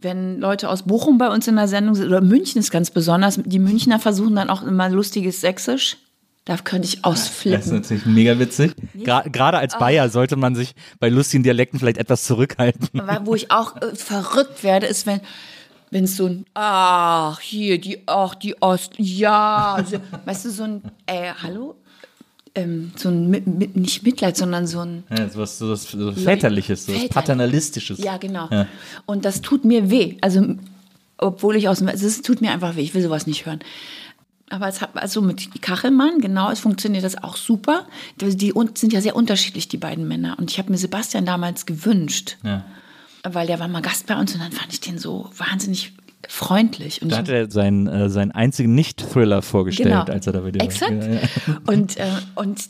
wenn 0.00 0.40
Leute 0.40 0.68
aus 0.68 0.82
Bochum 0.82 1.18
bei 1.18 1.28
uns 1.32 1.46
in 1.46 1.54
der 1.54 1.68
Sendung 1.68 1.94
sind, 1.94 2.08
oder 2.08 2.20
München 2.20 2.58
ist 2.58 2.72
ganz 2.72 2.90
besonders, 2.90 3.40
die 3.44 3.60
Münchner 3.60 4.00
versuchen 4.00 4.34
dann 4.34 4.50
auch 4.50 4.62
immer 4.62 4.90
lustiges 4.90 5.40
Sächsisch. 5.40 5.98
Da 6.46 6.56
könnte 6.56 6.86
ich 6.86 7.02
Das 7.02 7.18
ist 7.20 7.26
ausflippen. 7.26 7.70
natürlich 7.74 8.06
mega 8.06 8.38
witzig. 8.38 8.72
Gra 9.04 9.22
gerade 9.22 9.58
als 9.58 9.76
Bayer 9.78 10.08
sollte 10.08 10.36
man 10.36 10.54
sich 10.54 10.74
bei 11.00 11.08
lustigen 11.08 11.42
Dialekten 11.42 11.78
vielleicht 11.78 11.98
etwas 11.98 12.24
zurückhalten. 12.24 13.00
Aber 13.00 13.26
wo 13.26 13.34
ich 13.34 13.50
auch 13.50 13.76
äh, 13.82 13.94
verrückt 13.94 14.62
werde, 14.64 14.86
ist, 14.86 15.06
wenn 15.06 15.20
wenn 15.90 16.04
es 16.04 16.16
so 16.16 16.26
ein, 16.26 16.46
ach, 16.54 17.40
hier, 17.40 17.80
die, 17.80 17.98
ach, 18.06 18.34
die 18.34 18.60
Ost, 18.60 18.94
ja, 18.96 19.78
so, 19.88 19.98
weißt 20.24 20.44
du, 20.46 20.50
so 20.50 20.64
ein, 20.64 20.82
äh, 21.06 21.32
hallo? 21.42 21.76
Ähm, 22.54 22.92
so 22.96 23.08
ein, 23.08 23.28
mit, 23.28 23.46
mit, 23.46 23.76
nicht 23.76 24.02
Mitleid, 24.02 24.36
sondern 24.36 24.66
so 24.66 24.80
ein, 24.80 25.04
Ja, 25.16 25.28
sowas, 25.28 25.58
sowas 25.58 25.82
so 25.90 26.12
Väterliches, 26.12 26.86
sowas 26.86 26.94
Väterlich. 27.02 27.10
Paternalistisches. 27.14 27.98
ja, 27.98 28.16
genau. 28.16 28.48
Ja. 28.50 28.66
Und 29.04 29.24
das 29.24 29.42
tut 29.42 29.64
mir 29.64 29.90
weh. 29.90 30.16
Also, 30.22 30.56
obwohl 31.18 31.56
ich 31.56 31.68
aus 31.68 31.78
dem, 31.78 31.88
es 31.88 32.22
tut 32.22 32.40
mir 32.40 32.50
einfach 32.50 32.76
weh, 32.76 32.82
ich 32.82 32.94
will 32.94 33.02
sowas 33.02 33.26
nicht 33.26 33.46
hören. 33.46 33.60
Aber 34.48 34.68
es 34.68 34.80
hat, 34.80 34.90
also 34.94 35.22
mit 35.22 35.60
Kachelmann, 35.60 36.20
genau, 36.20 36.50
es 36.50 36.60
funktioniert 36.60 37.02
das 37.02 37.20
auch 37.22 37.36
super. 37.36 37.86
Die 38.20 38.52
sind 38.74 38.92
ja 38.92 39.00
sehr 39.00 39.16
unterschiedlich, 39.16 39.68
die 39.68 39.76
beiden 39.76 40.06
Männer. 40.06 40.36
Und 40.38 40.50
ich 40.50 40.58
habe 40.58 40.70
mir 40.70 40.78
Sebastian 40.78 41.26
damals 41.26 41.66
gewünscht. 41.66 42.36
Ja. 42.44 42.64
weil 43.24 43.48
der 43.48 43.58
war 43.58 43.66
mal 43.66 43.82
Gast 43.82 44.06
bei 44.06 44.16
uns 44.16 44.34
und 44.34 44.40
dann 44.40 44.52
fand 44.52 44.72
ich 44.72 44.80
den 44.80 44.98
so 44.98 45.30
wahnsinnig 45.36 45.92
freundlich. 46.28 47.02
Und 47.02 47.10
Da 47.10 47.18
hat 47.18 47.28
er 47.28 47.50
seinen, 47.50 47.86
äh, 47.88 48.08
seinen 48.08 48.30
einzigen 48.30 48.74
Nicht-Thriller 48.74 49.42
vorgestellt, 49.42 49.88
genau. 49.88 50.04
als 50.04 50.26
er 50.26 50.32
da 50.32 50.40
bei 50.40 50.52
dir 50.52 50.62
Exakt. 50.62 50.92
war. 50.92 51.08
Ja, 51.08 51.14
ja. 51.14 51.60
Und, 51.66 51.96
äh, 51.96 52.06
und 52.34 52.60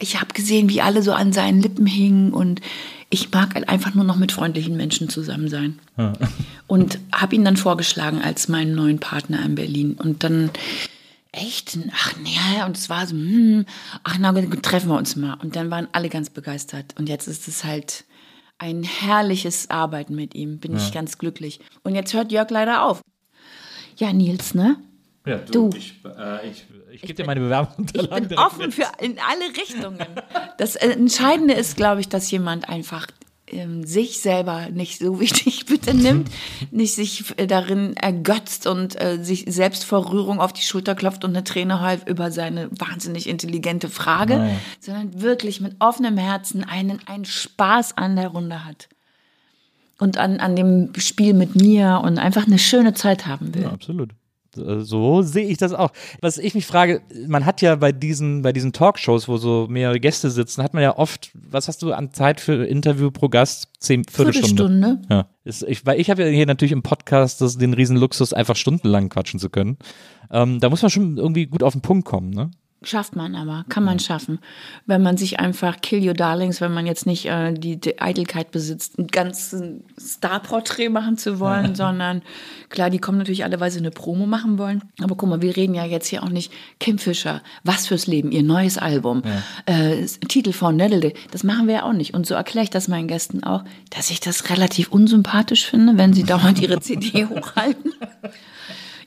ich 0.00 0.20
habe 0.20 0.32
gesehen, 0.32 0.68
wie 0.68 0.80
alle 0.80 1.02
so 1.02 1.12
an 1.12 1.32
seinen 1.32 1.62
Lippen 1.62 1.86
hingen 1.86 2.32
und 2.32 2.60
ich 3.08 3.30
mag 3.30 3.54
halt 3.54 3.68
einfach 3.68 3.94
nur 3.94 4.02
noch 4.02 4.16
mit 4.16 4.32
freundlichen 4.32 4.76
Menschen 4.76 5.08
zusammen 5.08 5.48
sein. 5.48 5.78
Und 6.66 6.98
habe 7.12 7.36
ihn 7.36 7.44
dann 7.44 7.56
vorgeschlagen 7.56 8.20
als 8.20 8.48
meinen 8.48 8.74
neuen 8.74 8.98
Partner 8.98 9.44
in 9.44 9.54
Berlin. 9.54 9.92
Und 9.92 10.24
dann 10.24 10.50
echt, 11.36 11.78
ach 11.92 12.14
nee, 12.16 12.64
und 12.64 12.76
es 12.76 12.88
war 12.90 13.06
so, 13.06 13.14
hm, 13.14 13.66
ach 14.02 14.16
na, 14.18 14.32
gut, 14.32 14.62
treffen 14.62 14.88
wir 14.88 14.96
uns 14.96 15.16
mal. 15.16 15.34
Und 15.34 15.56
dann 15.56 15.70
waren 15.70 15.88
alle 15.92 16.08
ganz 16.08 16.30
begeistert. 16.30 16.94
Und 16.98 17.08
jetzt 17.08 17.28
ist 17.28 17.46
es 17.46 17.64
halt 17.64 18.04
ein 18.58 18.82
herrliches 18.82 19.70
Arbeiten 19.70 20.14
mit 20.14 20.34
ihm. 20.34 20.58
Bin 20.58 20.76
ich 20.76 20.92
ganz 20.92 21.18
glücklich. 21.18 21.60
Und 21.82 21.94
jetzt 21.94 22.14
hört 22.14 22.32
Jörg 22.32 22.50
leider 22.50 22.84
auf. 22.84 23.02
Ja, 23.96 24.12
Nils, 24.12 24.54
ne? 24.54 24.76
Ja, 25.26 25.38
Du. 25.38 25.70
Ich, 25.76 26.00
äh, 26.04 26.48
ich, 26.48 26.66
ich 26.92 27.02
gebe 27.02 27.14
dir 27.14 27.26
meine 27.26 27.40
Bewerbungsunterlagen. 27.40 28.24
Ich 28.24 28.28
bin 28.28 28.38
offen 28.38 28.66
mit. 28.66 28.74
für 28.74 28.86
in 29.00 29.18
alle 29.18 29.56
Richtungen. 29.56 29.98
Das 30.58 30.76
Entscheidende 30.76 31.54
ist, 31.54 31.76
glaube 31.76 32.00
ich, 32.00 32.08
dass 32.08 32.30
jemand 32.30 32.68
einfach 32.68 33.06
sich 33.84 34.20
selber 34.20 34.68
nicht 34.70 34.98
so 34.98 35.20
wichtig 35.20 35.66
bitte 35.66 35.94
nimmt, 35.94 36.30
nicht 36.70 36.94
sich 36.94 37.38
äh, 37.38 37.46
darin 37.46 37.96
ergötzt 37.96 38.66
und 38.66 39.00
äh, 39.00 39.22
sich 39.22 39.44
selbst 39.48 39.84
vor 39.84 40.10
Rührung 40.12 40.40
auf 40.40 40.52
die 40.52 40.62
Schulter 40.62 40.94
klopft 40.94 41.24
und 41.24 41.30
eine 41.30 41.44
Träne 41.44 41.80
heult 41.80 42.08
über 42.08 42.30
seine 42.30 42.68
wahnsinnig 42.72 43.28
intelligente 43.28 43.88
Frage, 43.88 44.36
Naja. 44.38 44.56
sondern 44.80 45.20
wirklich 45.22 45.60
mit 45.60 45.76
offenem 45.78 46.16
Herzen 46.18 46.64
einen, 46.64 47.00
einen 47.06 47.24
Spaß 47.24 47.96
an 47.96 48.16
der 48.16 48.28
Runde 48.28 48.64
hat. 48.64 48.88
Und 49.98 50.18
an, 50.18 50.40
an 50.40 50.56
dem 50.56 50.92
Spiel 50.98 51.32
mit 51.32 51.54
mir 51.56 52.02
und 52.04 52.18
einfach 52.18 52.46
eine 52.46 52.58
schöne 52.58 52.92
Zeit 52.92 53.26
haben 53.26 53.54
will. 53.54 53.62
Ja, 53.62 53.70
absolut. 53.70 54.10
Äh, 54.58 54.80
So 54.80 55.22
sehe 55.22 55.46
ich 55.46 55.58
das 55.58 55.72
auch. 55.72 55.90
Was 56.20 56.38
ich 56.38 56.54
mich 56.54 56.66
frage, 56.66 57.02
man 57.26 57.44
hat 57.44 57.62
ja 57.62 57.76
bei 57.76 57.92
diesen, 57.92 58.42
bei 58.42 58.52
diesen 58.52 58.72
Talkshows, 58.72 59.28
wo 59.28 59.36
so 59.36 59.66
mehrere 59.68 60.00
Gäste 60.00 60.30
sitzen, 60.30 60.62
hat 60.62 60.74
man 60.74 60.82
ja 60.82 60.96
oft, 60.96 61.30
was 61.34 61.68
hast 61.68 61.82
du 61.82 61.92
an 61.92 62.12
Zeit 62.12 62.40
für 62.40 62.66
Interview 62.66 63.10
pro 63.10 63.28
Gast? 63.28 63.68
Zehn, 63.78 64.04
Viertelstunde. 64.04 64.56
Viertelstunde. 64.56 65.02
Ja. 65.10 65.28
Ist, 65.44 65.62
ich, 65.62 65.86
weil 65.86 66.00
ich 66.00 66.10
habe 66.10 66.22
ja 66.22 66.28
hier 66.28 66.46
natürlich 66.46 66.72
im 66.72 66.82
Podcast 66.82 67.40
das, 67.40 67.58
den 67.58 67.72
riesen 67.74 67.96
Luxus, 67.96 68.32
einfach 68.32 68.56
stundenlang 68.56 69.08
quatschen 69.08 69.38
zu 69.38 69.50
können. 69.50 69.78
Ähm, 70.30 70.60
da 70.60 70.70
muss 70.70 70.82
man 70.82 70.90
schon 70.90 71.18
irgendwie 71.18 71.46
gut 71.46 71.62
auf 71.62 71.72
den 71.72 71.82
Punkt 71.82 72.04
kommen, 72.06 72.30
ne? 72.30 72.50
Schafft 72.86 73.16
man 73.16 73.34
aber, 73.34 73.64
kann 73.68 73.82
man 73.82 73.98
schaffen. 73.98 74.38
Wenn 74.86 75.02
man 75.02 75.16
sich 75.16 75.40
einfach 75.40 75.80
Kill 75.80 76.06
Your 76.06 76.14
Darlings, 76.14 76.60
wenn 76.60 76.72
man 76.72 76.86
jetzt 76.86 77.04
nicht 77.04 77.26
äh, 77.26 77.52
die, 77.52 77.80
die 77.80 78.00
Eitelkeit 78.00 78.52
besitzt, 78.52 78.96
ein 78.96 79.08
ganzes 79.08 79.60
Starporträt 79.98 80.88
machen 80.88 81.18
zu 81.18 81.40
wollen, 81.40 81.74
sondern 81.74 82.22
klar, 82.68 82.88
die 82.88 83.00
kommen 83.00 83.18
natürlich 83.18 83.42
alle, 83.42 83.58
weil 83.58 83.72
sie 83.72 83.80
eine 83.80 83.90
Promo 83.90 84.26
machen 84.26 84.56
wollen. 84.56 84.84
Aber 85.02 85.16
guck 85.16 85.28
mal, 85.28 85.42
wir 85.42 85.56
reden 85.56 85.74
ja 85.74 85.84
jetzt 85.84 86.06
hier 86.06 86.22
auch 86.22 86.28
nicht 86.28 86.52
Kim 86.78 86.98
Fischer, 86.98 87.42
was 87.64 87.88
fürs 87.88 88.06
Leben, 88.06 88.30
ihr 88.30 88.44
neues 88.44 88.78
Album, 88.78 89.22
äh, 89.66 90.06
Titel 90.28 90.52
von 90.52 90.76
Nedelde, 90.76 91.12
das 91.32 91.42
machen 91.42 91.66
wir 91.66 91.74
ja 91.74 91.82
auch 91.82 91.92
nicht. 91.92 92.14
Und 92.14 92.24
so 92.24 92.36
erkläre 92.36 92.62
ich 92.62 92.70
das 92.70 92.86
meinen 92.86 93.08
Gästen 93.08 93.42
auch, 93.42 93.64
dass 93.90 94.10
ich 94.10 94.20
das 94.20 94.48
relativ 94.48 94.92
unsympathisch 94.92 95.66
finde, 95.66 95.98
wenn 95.98 96.12
sie 96.12 96.22
dauernd 96.22 96.60
ihre 96.60 96.78
CD 96.86 97.26
hochhalten 97.26 97.92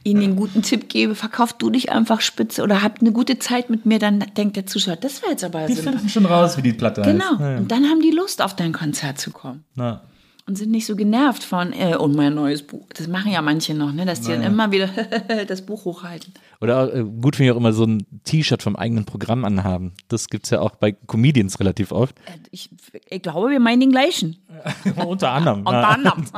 ihnen 0.04 0.22
den 0.22 0.36
guten 0.36 0.62
Tipp 0.62 0.88
gebe, 0.90 1.14
verkauf 1.16 1.54
du 1.54 1.70
dich 1.70 1.92
einfach 1.92 2.22
spitze 2.22 2.64
oder 2.64 2.82
habt 2.82 3.02
eine 3.02 3.12
gute 3.12 3.38
Zeit 3.40 3.70
mit 3.70 3.86
mir, 3.86 4.00
dann 4.00 4.20
denkt 4.38 4.56
der 4.56 4.66
Zuschauer, 4.66 4.96
das 4.96 5.22
wäre 5.22 5.32
jetzt 5.32 5.44
aber 5.44 5.66
Die 5.68 5.74
sympathisch. 5.74 6.00
finden 6.00 6.10
schon 6.10 6.26
raus, 6.26 6.58
wie 6.58 6.62
die 6.62 6.74
Platte 6.74 7.02
Genau. 7.02 7.32
heißt. 7.32 7.40
Ja, 7.40 7.52
ja. 7.52 7.58
Und 7.58 7.72
dann 7.72 7.86
haben 7.86 8.02
die 8.02 8.12
Lust, 8.12 8.42
auf 8.42 8.56
dein 8.56 8.72
Konzert 8.74 9.20
zu 9.20 9.32
kommen. 9.32 9.64
Na. 9.76 10.02
Und 10.48 10.58
sind 10.58 10.72
nicht 10.72 10.88
so 10.88 10.96
genervt 10.96 11.44
von, 11.44 11.74
äh, 11.74 11.96
und 11.96 12.16
mein 12.16 12.34
neues 12.34 12.64
Buch. 12.64 12.88
Das 12.96 13.08
machen 13.08 13.32
ja 13.32 13.40
manche 13.44 13.76
noch, 13.76 13.92
ne? 13.94 14.06
dass 14.06 14.22
die 14.22 14.30
dann 14.32 14.42
immer 14.42 14.72
wieder 14.72 14.88
das 15.48 15.64
Buch 15.64 15.86
hochhalten. 15.86 16.34
Oder 16.60 16.92
äh, 16.92 17.04
gut 17.04 17.36
finde 17.36 17.52
ich 17.52 17.56
auch 17.56 17.60
immer 17.60 17.72
so 17.72 17.84
ein 17.84 18.08
T-Shirt 18.24 18.64
vom 18.64 18.76
eigenen 18.76 19.06
Programm 19.06 19.46
anhaben. 19.46 19.94
Das 20.08 20.28
gibt's 20.28 20.50
ja 20.50 20.60
auch 20.62 20.72
bei 20.72 20.92
Comedians 20.94 21.60
relativ 21.60 21.92
oft. 21.92 22.18
Äh, 22.26 22.32
Ich, 22.50 22.72
ich 23.12 23.22
glaube, 23.22 23.52
wir 23.52 23.60
meinen 23.60 23.82
den 23.82 23.92
gleichen. 23.92 24.38
Unter 24.96 25.34
anderem. 25.34 25.60
Unter 25.60 25.88
anderem. 25.88 26.24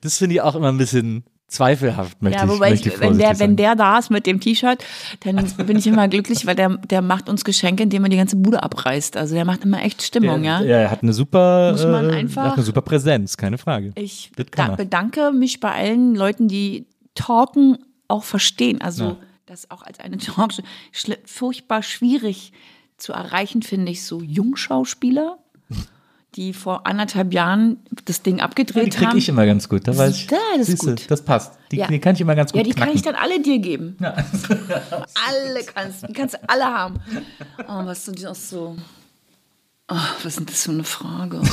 Das 0.00 0.18
finde 0.18 0.36
ich 0.36 0.40
auch 0.40 0.54
immer 0.54 0.68
ein 0.70 0.78
bisschen 0.78 1.24
zweifelhaft, 1.52 2.20
möchte 2.22 2.38
Ja, 2.38 2.44
ich, 2.46 2.50
wobei, 2.50 2.70
möchte 2.70 2.88
ich, 2.88 2.94
ich 2.94 3.00
wenn, 3.00 3.18
der, 3.18 3.28
vorsichtig 3.28 3.48
wenn 3.48 3.56
der 3.56 3.74
da 3.76 3.98
ist 3.98 4.10
mit 4.10 4.26
dem 4.26 4.40
T-Shirt, 4.40 4.82
dann 5.20 5.36
bin 5.66 5.76
ich 5.76 5.86
immer 5.86 6.08
glücklich, 6.08 6.46
weil 6.46 6.54
der, 6.56 6.76
der 6.78 7.02
macht 7.02 7.28
uns 7.28 7.44
Geschenke, 7.44 7.82
indem 7.82 8.04
er 8.04 8.10
die 8.10 8.16
ganze 8.16 8.36
Bude 8.36 8.62
abreißt. 8.62 9.16
Also 9.16 9.34
der 9.34 9.44
macht 9.44 9.64
immer 9.64 9.82
echt 9.82 10.02
Stimmung, 10.02 10.44
ja. 10.44 10.62
Er 10.62 10.90
hat 10.90 11.02
eine 11.02 11.12
super, 11.12 11.72
Muss 11.72 11.84
man 11.84 12.10
äh, 12.10 12.14
einfach- 12.14 12.44
hat 12.44 12.54
eine 12.54 12.62
super 12.62 12.82
Präsenz, 12.82 13.36
keine 13.36 13.58
Frage. 13.58 13.92
Ich 13.94 14.32
bedanke 14.76 15.32
mich 15.32 15.60
bei 15.60 15.70
allen 15.72 16.14
Leuten, 16.14 16.48
die 16.48 16.86
Talken 17.14 17.78
auch 18.08 18.24
verstehen. 18.24 18.80
Also 18.80 19.04
Ja. 19.04 19.16
das 19.46 19.70
auch 19.70 19.82
als 19.82 20.00
eine 20.00 20.18
Talkshow 20.18 20.62
furchtbar 21.26 21.82
schwierig 21.82 22.52
zu 22.96 23.12
erreichen, 23.12 23.62
finde 23.62 23.90
ich, 23.92 24.04
so 24.04 24.20
Jungschauspieler, 24.22 25.38
die 26.34 26.52
vor 26.54 26.86
anderthalb 26.86 27.34
Jahren 27.34 27.76
das 28.06 28.22
Ding 28.22 28.36
die 28.36 28.42
abgedreht 28.42 28.94
kriege 28.94 29.08
haben. 29.10 29.18
ich 29.18 29.28
immer 29.28 29.44
ganz 29.46 29.68
gut. 29.68 29.86
Da 29.86 29.96
weiß 29.96 30.16
ich, 30.16 30.30
Ja, 30.30 30.38
das 30.56 30.68
ist 30.70 30.78
gut. 30.80 31.10
Das 31.10 31.22
passt. 31.22 31.52
Die, 31.70 31.76
Ja. 31.76 31.86
die 31.88 31.98
kann 31.98 32.14
ich 32.14 32.20
immer 32.22 32.34
ganz 32.34 32.52
gut 32.52 32.58
ja, 32.58 32.64
die 32.64 32.70
kann 32.70 32.84
knacken. 32.84 32.96
ich 32.96 33.02
dann 33.02 33.14
alle 33.14 33.40
dir 33.40 33.58
geben. 33.58 33.96
Ja. 34.00 34.14
Alle 35.28 35.64
kannst, 35.74 36.08
die 36.08 36.12
kannst 36.12 36.34
du 36.34 36.38
alle 36.48 36.64
haben. 36.64 37.00
Oh, 37.68 37.84
was 37.86 38.04
sind 38.04 38.18
die 38.18 38.26
auch 38.26 38.34
so? 38.34 38.76
Oh, 39.88 39.94
was 40.22 40.24
ist 40.24 40.38
denn 40.38 40.46
das 40.46 40.62
für 40.64 40.70
eine 40.72 40.84
Frage? 40.84 41.40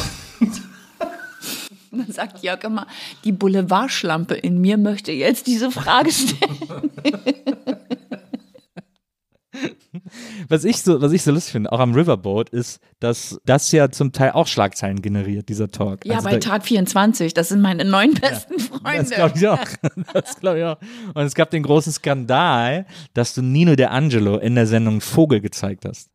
Dann 1.92 2.12
sagt 2.12 2.44
Jörg 2.44 2.64
immer, 2.64 2.86
die 3.24 3.32
Boulevardschlampe 3.32 4.36
in 4.36 4.62
mir 4.62 4.78
möchte 4.78 5.12
jetzt 5.12 5.48
diese 5.48 5.72
Frage 5.72 6.12
stellen. 6.12 6.92
Was 10.50 10.64
ich 10.64 10.82
so, 10.82 11.02
was 11.02 11.12
ich 11.12 11.24
so 11.24 11.32
lustig 11.32 11.52
finde, 11.54 11.72
auch 11.72 11.80
am 11.80 11.94
Riverboat, 11.94 12.50
ist, 12.50 12.80
dass 13.00 13.40
das 13.46 13.72
ja 13.72 13.90
zum 13.90 14.12
Teil 14.12 14.32
auch 14.32 14.48
Schlagzeilen 14.48 15.02
generiert, 15.02 15.50
dieser 15.50 15.70
Talk. 15.72 16.06
Ja, 16.06 16.16
Also 16.18 16.30
bei 16.30 16.38
da- 16.38 16.40
Tag 16.50 16.66
24, 16.66 17.34
das 17.34 17.50
sind 17.50 17.62
meine 17.62 17.86
neun 17.86 18.14
besten 18.14 18.60
Freunde. 18.60 18.98
Das 19.00 19.10
glaube 19.10 19.34
ich 19.38 19.48
auch. 19.48 19.60
Das 20.14 20.40
glaube 20.40 20.60
ich 20.60 20.66
auch. 20.66 20.78
Und 21.14 21.24
es 21.26 21.34
gab 21.36 21.50
den 21.52 21.64
großen 21.64 21.92
Skandal, 21.94 22.86
dass 23.14 23.34
du 23.34 23.42
Nino 23.42 23.76
De 23.76 23.86
Angelo 23.88 24.38
in 24.38 24.56
der 24.56 24.68
Sendung 24.68 25.02
Vogel 25.02 25.42
gezeigt 25.42 25.86
hast. 25.86 26.10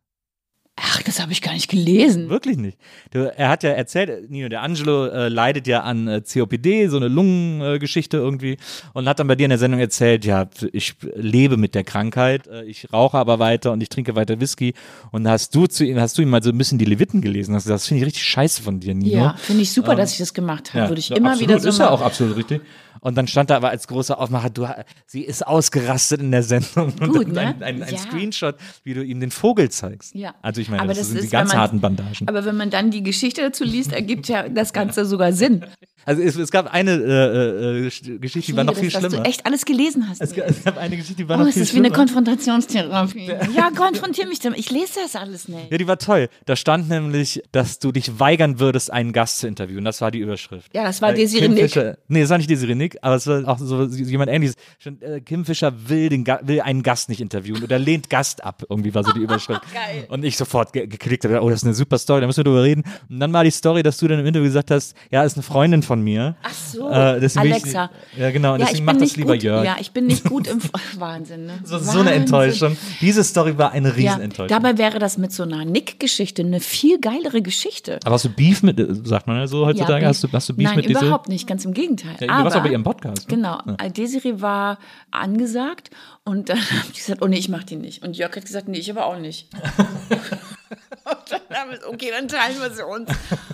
Ach, 0.76 1.00
das 1.04 1.20
habe 1.22 1.30
ich 1.30 1.40
gar 1.40 1.52
nicht 1.52 1.68
gelesen. 1.70 2.28
Wirklich 2.28 2.56
nicht. 2.56 2.76
Er 3.12 3.48
hat 3.48 3.62
ja 3.62 3.70
erzählt, 3.70 4.28
Nino 4.28 4.48
De 4.48 4.58
Angelo 4.58 5.06
äh, 5.06 5.28
leidet 5.28 5.68
ja 5.68 5.82
an 5.82 6.08
äh, 6.08 6.20
COPD, 6.20 6.88
so 6.88 6.96
eine 6.96 7.06
Lungengeschichte 7.06 8.16
irgendwie, 8.16 8.56
und 8.92 9.08
hat 9.08 9.20
dann 9.20 9.28
bei 9.28 9.36
dir 9.36 9.44
in 9.44 9.50
der 9.50 9.58
Sendung 9.58 9.78
erzählt, 9.78 10.24
ja, 10.24 10.48
ich 10.72 10.96
lebe 11.14 11.56
mit 11.56 11.76
der 11.76 11.84
Krankheit, 11.84 12.48
äh, 12.48 12.64
ich 12.64 12.92
rauche 12.92 13.16
aber 13.18 13.38
weiter 13.38 13.70
und 13.70 13.80
ich 13.82 13.88
trinke 13.88 14.16
weiter 14.16 14.40
Whisky. 14.40 14.74
Und 15.12 15.28
hast 15.28 15.54
du 15.54 15.66
zu 15.68 15.84
ihm, 15.84 16.00
hast 16.00 16.18
du 16.18 16.22
ihm 16.22 16.30
mal 16.30 16.42
so 16.42 16.50
ein 16.50 16.58
bisschen 16.58 16.78
die 16.78 16.86
Leviten 16.86 17.20
gelesen. 17.20 17.54
Hast 17.54 17.64
gesagt, 17.64 17.80
das 17.80 17.86
finde 17.86 18.00
ich 18.02 18.06
richtig 18.06 18.24
scheiße 18.24 18.60
von 18.62 18.80
dir, 18.80 18.94
Nino. 18.94 19.16
Ja, 19.16 19.34
finde 19.38 19.62
ich 19.62 19.72
super, 19.72 19.94
dass 19.94 20.10
ich 20.12 20.18
das 20.18 20.34
gemacht 20.34 20.74
habe. 20.74 20.88
Würde 20.88 20.98
ich 20.98 21.10
immer 21.12 21.18
Ähm, 21.18 21.26
absolut, 21.26 21.48
wieder 21.50 21.60
so 21.60 21.68
ist 21.68 21.78
ja 21.78 21.90
auch 21.90 22.00
absolut 22.00 22.36
richtig. 22.36 22.62
Und 23.00 23.16
dann 23.16 23.26
stand 23.26 23.50
da 23.50 23.56
aber 23.56 23.68
als 23.68 23.86
großer 23.86 24.18
Aufmacher, 24.18 24.48
du, 24.48 24.66
sie 25.06 25.22
ist 25.22 25.46
ausgerastet 25.46 26.20
in 26.22 26.30
der 26.30 26.42
Sendung. 26.42 26.96
Gut, 27.00 27.28
ne? 27.28 27.40
ein, 27.40 27.62
ein, 27.62 27.82
ein 27.82 27.92
Ja. 27.92 27.98
Screenshot, 27.98 28.56
wie 28.82 28.94
du 28.94 29.04
ihm 29.04 29.20
den 29.20 29.30
Vogel 29.30 29.70
zeigst. 29.70 30.14
Ja. 30.14 30.34
Also 30.40 30.62
ich 30.64 30.70
meine, 30.70 30.82
Aber 30.82 30.88
das, 30.90 30.98
das 30.98 31.08
sind 31.08 31.20
die 31.20 31.24
ist, 31.26 31.30
ganz 31.30 31.50
wenn 31.50 31.56
man- 31.56 31.62
harten 31.62 31.80
Bandagen. 31.80 32.28
Aber 32.28 32.44
wenn 32.44 32.56
man 32.56 32.70
dann 32.70 32.90
die 32.90 33.02
Geschichte 33.02 33.40
dazu 33.42 33.64
liest, 33.64 33.92
ergibt 33.92 34.28
ja 34.28 34.48
das 34.48 34.72
Ganze 34.72 35.04
sogar 35.04 35.32
Sinn. 35.32 35.64
Also 36.06 36.20
es, 36.20 36.36
es 36.36 36.50
gab 36.50 36.70
eine 36.72 36.90
äh, 36.92 37.86
äh, 37.86 37.86
Sch- 37.88 38.18
Geschichte, 38.18 38.52
die 38.52 38.56
war 38.58 38.64
noch 38.64 38.76
viel 38.76 38.90
dass, 38.90 39.00
dass 39.00 39.10
schlimmer. 39.12 39.22
du 39.24 39.28
echt 39.30 39.46
alles 39.46 39.64
gelesen 39.64 40.06
hast. 40.06 40.20
Es, 40.20 40.34
gab, 40.34 40.50
es 40.50 40.62
gab 40.62 40.76
eine 40.76 40.96
Geschichte, 40.98 41.22
die 41.22 41.28
war 41.30 41.36
oh, 41.38 41.40
noch 41.40 41.46
es 41.48 41.54
viel 41.54 41.62
ist 41.62 41.72
wie 41.72 41.78
eine 41.78 41.88
schlimmer. 41.88 41.96
Konfrontationstherapie. 41.96 43.30
Ja, 43.56 43.70
konfrontier 43.70 44.26
mich 44.26 44.40
damit. 44.40 44.58
Ich 44.58 44.70
lese 44.70 44.94
das 45.02 45.16
alles 45.16 45.48
nicht. 45.48 45.70
Ja, 45.70 45.78
die 45.78 45.86
war 45.86 45.98
toll. 45.98 46.28
Da 46.44 46.56
stand 46.56 46.88
nämlich, 46.88 47.42
dass 47.52 47.78
du 47.78 47.92
dich 47.92 48.18
weigern 48.20 48.58
würdest, 48.60 48.92
einen 48.92 49.12
Gast 49.12 49.38
zu 49.38 49.46
interviewen. 49.48 49.84
Das 49.84 50.00
war 50.00 50.10
die 50.10 50.18
Überschrift. 50.18 50.74
Ja, 50.74 50.84
das 50.84 51.00
war 51.00 51.12
Äh, 51.12 51.14
Desiree 51.14 51.48
Nick. 51.48 51.74
Nee, 52.08 52.20
das 52.20 52.30
war 52.30 52.38
nicht 52.38 52.50
Desiree 52.50 52.74
Nick, 52.74 52.98
aber 53.00 53.14
es 53.16 53.26
war 53.26 53.46
auch 53.48 53.58
so 53.58 53.84
jemand 53.84 54.30
ähnliches. 54.30 54.56
Äh, 55.00 55.20
Kim 55.20 55.44
Fischer 55.44 55.72
will, 55.88 56.08
den 56.08 56.26
will 56.42 56.60
einen 56.60 56.82
Gast 56.82 57.08
nicht 57.08 57.20
interviewen 57.20 57.62
oder 57.62 57.78
lehnt 57.78 58.10
Gast 58.10 58.44
ab. 58.44 58.64
Irgendwie 58.68 58.94
war 58.94 59.04
so 59.04 59.12
die 59.12 59.20
Überschrift. 59.22 59.62
Geil. 59.72 60.04
Und 60.08 60.24
ich 60.24 60.36
sofort 60.54 60.72
ge 60.72 60.86
geklickt 60.86 61.24
habe, 61.24 61.40
oh, 61.42 61.50
das 61.50 61.60
ist 61.60 61.64
eine 61.64 61.74
super 61.74 61.98
Story, 61.98 62.20
da 62.20 62.26
müssen 62.26 62.38
wir 62.38 62.44
drüber 62.44 62.62
reden. 62.62 62.84
Und 63.10 63.18
dann 63.20 63.32
war 63.32 63.42
die 63.44 63.50
Story, 63.50 63.82
dass 63.82 63.96
du 63.98 64.06
dann 64.06 64.20
im 64.20 64.26
Interview 64.26 64.46
gesagt 64.46 64.70
hast, 64.70 64.94
ja, 65.10 65.24
ist 65.24 65.36
eine 65.36 65.42
Freundin 65.42 65.82
von 65.82 66.00
mir. 66.00 66.36
Ach 66.42 66.52
so, 66.52 66.88
Äh, 66.90 67.20
will 67.20 67.24
ich- 67.26 67.36
Alexa. 67.36 67.90
ja, 68.16 68.30
genau, 68.30 68.54
und 68.54 68.60
Ja, 68.60 68.66
deswegen 68.66 68.78
ich 68.82 68.84
mach 68.86 68.92
bin 68.94 69.00
das 69.02 69.16
lieber 69.16 69.32
gut, 69.34 69.42
Jörg. 69.42 69.64
Ja, 69.64 69.76
ich 69.80 69.90
bin 69.90 70.06
nicht 70.06 70.24
gut 70.24 70.46
im 70.46 70.60
Wahnsinn, 70.98 71.46
ne? 71.46 71.54
Das 71.62 71.72
war 71.72 71.78
so 71.80 71.90
eine 71.90 71.98
Wahnsinn. 72.10 72.14
Enttäuschung. 72.22 72.76
Diese 73.00 73.24
Story 73.24 73.58
war 73.58 73.72
eine 73.72 73.88
Ja, 73.88 73.94
Riesenenttäuschung. 73.94 74.48
dabei 74.48 74.78
wäre 74.78 74.98
das 74.98 75.18
mit 75.18 75.32
so 75.32 75.42
einer 75.42 75.64
Nick-Geschichte 75.64 76.42
eine 76.42 76.60
viel 76.60 77.00
geilere 77.00 77.42
Geschichte. 77.42 77.98
aber 78.04 78.14
hast 78.14 78.24
du 78.24 78.28
Beef 78.30 78.62
mit, 78.62 78.78
sagt 79.06 79.26
man 79.26 79.36
ja 79.38 79.46
so 79.48 79.66
heutzutage, 79.66 80.02
Ja, 80.02 80.08
hast, 80.08 80.22
du, 80.22 80.28
hast 80.32 80.48
du 80.48 80.54
Beef 80.54 80.66
Nein, 80.68 80.76
mit 80.76 80.88
dieser? 80.88 81.02
überhaupt 81.02 81.28
nicht, 81.28 81.46
ganz 81.46 81.64
im 81.64 81.74
Gegenteil. 81.74 82.12
Ja, 82.20 82.26
du 82.26 82.32
aber, 82.32 82.44
warst 82.44 82.56
auch 82.56 82.62
bei 82.62 82.70
ihrem 82.70 82.84
Podcast. 82.84 83.28
Ne? 83.28 83.36
Genau, 83.36 83.58
Desiree 83.96 84.40
war 84.40 84.78
angesagt 85.10 85.90
und 86.24 86.48
dann 86.48 86.58
habe 86.70 86.88
ich 86.92 86.98
gesagt, 86.98 87.22
oh 87.22 87.26
nee, 87.26 87.38
ich 87.38 87.48
mach 87.48 87.64
die 87.64 87.76
nicht. 87.76 88.02
Und 88.02 88.16
Jörg 88.16 88.34
hat 88.34 88.44
gesagt, 88.44 88.68
nee, 88.68 88.78
ich 88.78 88.90
aber 88.90 89.06
auch 89.06 89.18
nicht. 89.18 89.48
und 91.04 91.16
dann 91.28 91.56
haben 91.56 91.70
wir, 91.70 91.88
okay, 91.88 92.10
dann 92.10 92.28
teilen 92.28 92.60
wir 92.60 92.70
sie 92.70 92.84
uns. 92.84 93.10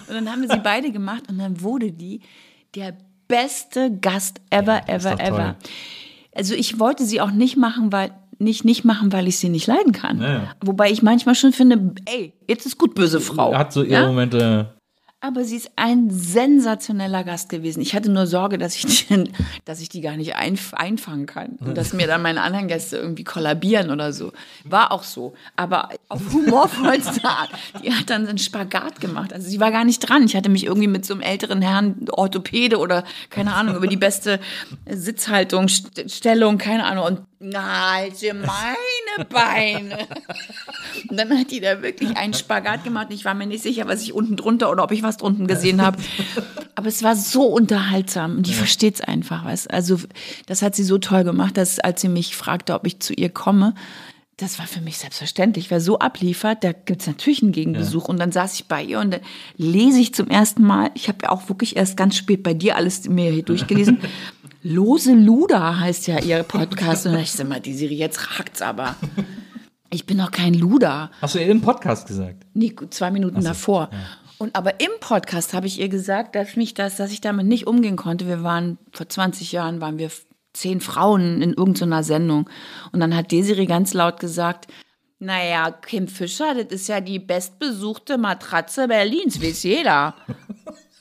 Und 0.09 0.15
dann 0.15 0.31
haben 0.31 0.43
wir 0.43 0.49
sie 0.49 0.61
beide 0.63 0.93
gemacht 0.93 1.25
und 1.29 1.39
dann 1.39 1.61
wurde 1.61 1.93
die 1.93 2.21
der 2.75 2.97
beste 3.29 3.91
Gast 3.97 4.41
ever, 4.51 4.83
ist 4.83 4.89
ever, 4.89 5.11
doch 5.11 5.19
toll. 5.19 5.29
ever. 5.29 5.57
Also 6.35 6.55
ich 6.55 6.79
wollte 6.79 7.05
sie 7.05 7.21
auch 7.21 7.31
nicht 7.31 7.57
machen, 7.57 7.93
weil 7.93 8.13
nicht 8.39 8.65
nicht 8.65 8.85
machen, 8.85 9.13
weil 9.13 9.29
ich 9.29 9.39
sie 9.39 9.49
nicht 9.49 9.67
leiden 9.67 9.93
kann. 9.93 10.21
Ja, 10.21 10.33
ja. 10.33 10.55
Wobei 10.65 10.91
ich 10.91 11.03
manchmal 11.03 11.35
schon 11.35 11.53
finde, 11.53 11.95
ey, 12.07 12.33
jetzt 12.49 12.65
ist 12.67 12.79
gut, 12.79 12.95
böse 12.95 13.21
Frau. 13.21 13.55
Hat 13.55 13.73
so 13.73 13.83
ihre 13.83 14.03
Ja? 14.03 14.07
Momente. 14.07 14.75
Aber 15.23 15.45
sie 15.45 15.57
ist 15.57 15.71
ein 15.77 16.09
sensationeller 16.11 17.25
Gast 17.25 17.51
gewesen. 17.51 17.83
Ich 17.83 17.95
hatte 17.95 18.11
nur 18.11 18.27
Sorge, 18.27 18.57
dass 18.57 18.75
ich 18.75 18.87
die, 18.87 19.25
dass 19.67 19.83
ich 19.83 19.91
die 19.91 20.01
gar 20.01 20.17
nicht 20.17 20.35
einf 20.37 20.73
einfangen 20.73 21.27
kann. 21.27 21.59
Und 21.61 21.77
dass 21.77 21.93
mir 21.93 22.07
dann 22.07 22.23
meine 22.23 22.41
anderen 22.41 22.69
Gäste 22.69 22.97
irgendwie 22.97 23.25
kollabieren 23.25 23.91
oder 23.91 24.15
so. 24.15 24.33
War 24.65 24.93
auch 24.93 25.03
so. 25.03 25.35
Aber 25.57 25.91
auf 26.09 26.33
humorvollste 26.33 27.23
Art. 27.29 27.51
Die 27.85 27.93
hat 27.93 28.09
dann 28.09 28.25
so 28.25 28.31
einen 28.31 28.39
Spagat 28.39 29.03
gemacht. 29.03 29.35
Also 29.35 29.47
sie 29.47 29.61
war 29.61 29.71
gar 29.71 29.85
nicht 29.85 29.99
dran. 30.01 30.25
Ich 30.25 30.35
hatte 30.37 30.49
mich 30.49 30.65
irgendwie 30.65 30.89
mit 30.89 31.05
so 31.05 31.13
einem 31.13 31.23
älteren 31.23 31.61
Herrn 31.61 32.07
Orthopäde 32.11 32.79
oder 32.79 33.05
keine 33.29 33.53
Ahnung 33.53 33.77
über 33.77 33.89
die 33.89 33.99
beste 33.99 34.41
Sitzhaltung, 34.89 35.69
St 35.69 36.11
Stellung, 36.11 36.57
keine 36.57 36.85
Ahnung. 36.85 37.05
Und 37.05 37.21
na, 37.43 37.95
halte 37.95 38.35
meine 38.35 39.27
Beine. 39.29 40.07
Und 41.09 41.17
dann 41.17 41.39
hat 41.39 41.51
die 41.51 41.61
da 41.61 41.81
wirklich 41.83 42.15
einen 42.17 42.35
Spagat 42.35 42.85
gemacht. 42.85 43.07
Ich 43.11 43.25
war 43.25 43.33
mir 43.33 43.47
nicht 43.47 43.63
sicher, 43.63 43.89
was 43.89 44.03
ich 44.03 44.13
unten 44.13 44.37
drunter 44.37 44.71
oder 44.71 44.85
ob 44.85 44.93
ich 44.93 45.03
was 45.03 45.17
drunten 45.17 45.47
gesehen 45.47 45.81
habe. 45.81 45.97
Aber 46.75 46.87
es 46.89 47.03
war 47.03 47.17
so 47.17 47.47
unterhaltsam 47.47 48.37
und 48.37 48.47
die 48.47 48.53
versteht 48.53 48.97
es 48.97 49.01
einfach. 49.01 49.47
Weißt? 49.47 49.71
Also 49.73 49.99
das 50.47 50.61
hat 50.61 50.75
sie 50.75 50.85
so 50.85 50.99
toll 50.99 51.25
gemacht, 51.25 51.57
dass 51.57 51.79
als 51.79 52.03
sie 52.03 52.09
mich 52.09 52.37
fragte, 52.37 52.75
ob 52.75 52.87
ich 52.87 53.01
zu 53.01 53.15
ihr 53.15 53.31
komme, 53.31 53.75
das 54.37 54.59
war 54.59 54.67
für 54.67 54.81
mich 54.81 54.99
selbstverständlich. 54.99 55.71
Wer 55.71 55.81
so 55.81 55.99
abliefert, 55.99 56.65
da 56.65 56.73
gibt 56.73 57.03
es 57.03 57.07
natürlich 57.07 57.43
einen 57.43 57.53
Gegenbesuch. 57.53 58.09
Und 58.09 58.19
dann 58.19 58.33
saß 58.33 58.55
ich 58.55 58.67
bei 58.67 58.83
ihr 58.83 58.99
und 58.99 59.13
dann 59.13 59.21
lese 59.57 60.01
ich 60.01 60.15
zum 60.15 60.29
ersten 60.29 60.63
Mal, 60.63 60.91
ich 60.95 61.09
habe 61.09 61.19
ja 61.23 61.31
auch 61.31 61.49
wirklich 61.49 61.77
erst 61.77 61.97
ganz 61.97 62.17
spät 62.17 62.43
bei 62.43 62.55
dir 62.55 62.77
alles 62.77 63.09
mir 63.09 63.31
hier 63.31 63.43
durchgelesen. 63.43 63.99
Lose 64.63 65.15
Luda 65.15 65.79
heißt 65.79 66.07
ja 66.07 66.19
ihr 66.19 66.43
Podcast. 66.43 67.07
Und 67.07 67.17
ich 67.19 67.33
sag 67.33 67.49
mal, 67.49 67.61
die 67.61 67.73
Serie, 67.73 67.97
jetzt 67.97 68.39
hakt's 68.39 68.61
aber. 68.61 68.95
Ich 69.91 70.05
bin 70.05 70.19
doch 70.19 70.31
kein 70.31 70.53
Luda. 70.53 71.11
Hast 71.23 71.35
du 71.35 71.39
ihr 71.39 71.49
im 71.49 71.63
Podcast 71.63 72.07
gesagt? 72.07 72.45
Nee, 72.53 72.69
gut, 72.69 72.93
zwei 72.93 73.11
Minuten 73.11 73.43
davor. 73.43 73.89
Und 74.39 74.55
aber 74.55 74.81
im 74.81 74.91
Podcast 75.01 75.55
habe 75.55 75.67
ich 75.67 75.81
ihr 75.81 75.89
gesagt, 75.89 76.35
dass 76.35 76.57
mich 76.57 76.75
das, 76.75 76.97
dass 76.97 77.11
ich 77.11 77.23
damit 77.23 77.47
nicht 77.47 77.67
umgehen 77.67 77.97
konnte. 77.97 78.27
Wir 78.27 78.43
waren 78.43 78.79
vor 78.93 79.09
20 79.09 79.51
Jahren 79.53 79.81
waren 79.81 79.99
wir 79.99 80.11
zehn 80.53 80.81
Frauen 80.81 81.41
in 81.41 81.55
irgendeiner 81.55 82.03
Sendung 82.03 82.51
und 82.93 83.01
dann 83.01 83.17
hat 83.17 83.33
Desiree 83.33 83.67
ganz 83.67 83.95
laut 83.95 84.21
gesagt, 84.21 84.67
naja, 85.19 85.71
Kim 85.71 86.09
Fischer, 86.09 86.55
das 86.55 86.73
ist 86.73 86.89
ja 86.89 87.01
die 87.01 87.19
bestbesuchte 87.19 88.19
Matratze 88.19 88.89
Berlins, 88.89 89.41
weiß 89.43 89.63
jeder. 89.63 90.15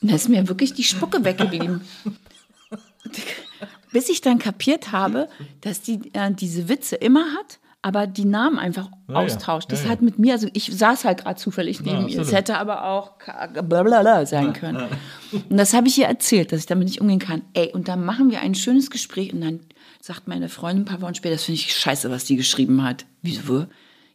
Und 0.00 0.10
da 0.10 0.14
ist 0.14 0.28
mir 0.28 0.48
wirklich 0.48 0.72
die 0.72 0.84
Spucke 0.84 1.24
weggeblieben. 1.24 1.82
Bis 3.92 4.08
ich 4.08 4.20
dann 4.20 4.38
kapiert 4.38 4.92
habe, 4.92 5.28
dass 5.60 5.82
die 5.82 6.00
äh, 6.12 6.32
diese 6.32 6.68
Witze 6.68 6.96
immer 6.96 7.24
hat, 7.34 7.58
aber 7.82 8.06
die 8.06 8.24
Namen 8.24 8.58
einfach 8.58 8.88
ja. 9.08 9.14
austauscht. 9.14 9.72
Das 9.72 9.80
Ja, 9.80 9.86
ja. 9.86 9.92
hat 9.92 10.02
mit 10.02 10.18
mir, 10.18 10.34
also 10.34 10.48
ich 10.52 10.70
saß 10.76 11.04
halt 11.04 11.22
gerade 11.22 11.40
zufällig 11.40 11.80
neben 11.80 12.08
ihr. 12.08 12.20
Es 12.20 12.32
hätte 12.32 12.58
aber 12.58 12.84
auch 12.84 13.12
blablabla 13.62 14.26
sein 14.26 14.52
können. 14.52 14.88
Und 15.32 15.56
das 15.56 15.72
habe 15.72 15.88
ich 15.88 15.98
ihr 15.98 16.06
erzählt, 16.06 16.52
dass 16.52 16.60
ich 16.60 16.66
damit 16.66 16.88
nicht 16.88 17.00
umgehen 17.00 17.18
kann. 17.18 17.42
Ey, 17.54 17.72
und 17.72 17.88
dann 17.88 18.04
machen 18.04 18.30
wir 18.30 18.40
ein 18.40 18.54
schönes 18.54 18.90
Gespräch 18.90 19.32
und 19.32 19.40
dann 19.40 19.60
sagt 20.00 20.28
meine 20.28 20.48
Freundin 20.48 20.82
ein 20.82 20.86
paar 20.86 21.00
Wochen 21.00 21.14
später, 21.14 21.34
das 21.34 21.44
finde 21.44 21.60
ich 21.60 21.74
scheiße, 21.74 22.10
was 22.10 22.24
die 22.24 22.36
geschrieben 22.36 22.82
hat. 22.82 23.06
Wieso? 23.22 23.66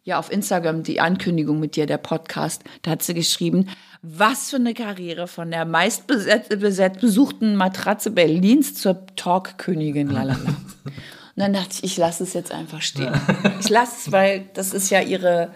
Ja, 0.05 0.19
auf 0.19 0.31
Instagram 0.31 0.83
die 0.83 1.01
Ankündigung 1.01 1.59
mit 1.59 1.75
dir, 1.75 1.87
der 1.87 1.97
Podcast, 1.97 2.63
da 2.83 2.91
hat 2.91 3.01
sie 3.01 3.15
geschrieben, 3.15 3.69
was 4.03 4.51
für 4.51 4.57
eine 4.57 4.75
Karriere 4.75 5.27
von 5.27 5.49
der 5.49 5.65
meist 5.65 6.07
beset- 6.07 6.55
beset- 6.57 7.01
besuchten 7.01 7.55
Matratze 7.55 8.11
Berlins 8.11 8.75
zur 8.75 9.03
Talkkönigin, 9.15 10.09
lalala. 10.11 10.37
Und 10.45 10.93
dann 11.35 11.53
dachte 11.53 11.69
ich, 11.73 11.83
ich 11.83 11.97
lasse 11.97 12.23
es 12.23 12.33
jetzt 12.33 12.51
einfach 12.51 12.83
stehen. 12.83 13.13
Ich 13.59 13.69
lasse 13.69 13.93
es, 14.05 14.11
weil 14.11 14.45
das 14.53 14.73
ist 14.73 14.91
ja 14.91 15.01
ihre 15.01 15.49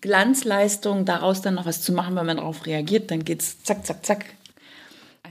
Glanzleistung, 0.00 1.04
daraus 1.04 1.42
dann 1.42 1.54
noch 1.54 1.66
was 1.66 1.82
zu 1.82 1.92
machen, 1.92 2.14
wenn 2.14 2.24
man 2.24 2.36
darauf 2.36 2.66
reagiert, 2.66 3.10
dann 3.10 3.24
geht's 3.24 3.62
zack, 3.64 3.84
zack, 3.84 4.06
zack. 4.06 4.24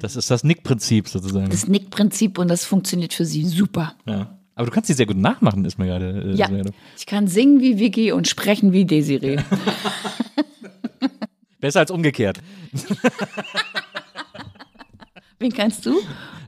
Das 0.02 0.18
ist 0.18 0.30
das 0.30 0.44
Nick-Prinzip 0.44 1.08
sozusagen. 1.08 1.50
Das 1.50 1.68
Nick-Prinzip 1.68 2.38
und 2.38 2.50
das 2.50 2.66
funktioniert 2.66 3.14
für 3.14 3.26
sie 3.26 3.46
super. 3.46 3.96
ja. 4.06 4.37
Aber 4.58 4.66
du 4.66 4.72
kannst 4.72 4.88
sie 4.88 4.94
sehr 4.94 5.06
gut 5.06 5.18
nachmachen, 5.18 5.64
ist 5.66 5.78
mir 5.78 5.86
gerade. 5.86 6.32
Äh, 6.34 6.36
Ja, 6.36 6.48
mir 6.50 6.64
gerade- 6.64 6.74
ich 6.98 7.06
kann 7.06 7.28
singen 7.28 7.62
wie 7.62 7.78
Vicky 7.80 8.12
und 8.12 8.28
sprechen 8.28 8.74
wie 8.74 8.86
Desiree. 8.86 9.38
Besser 11.60 11.80
als 11.82 11.92
umgekehrt. 11.92 12.40
Wen 15.40 15.52
kannst 15.54 15.86
du? 15.86 16.00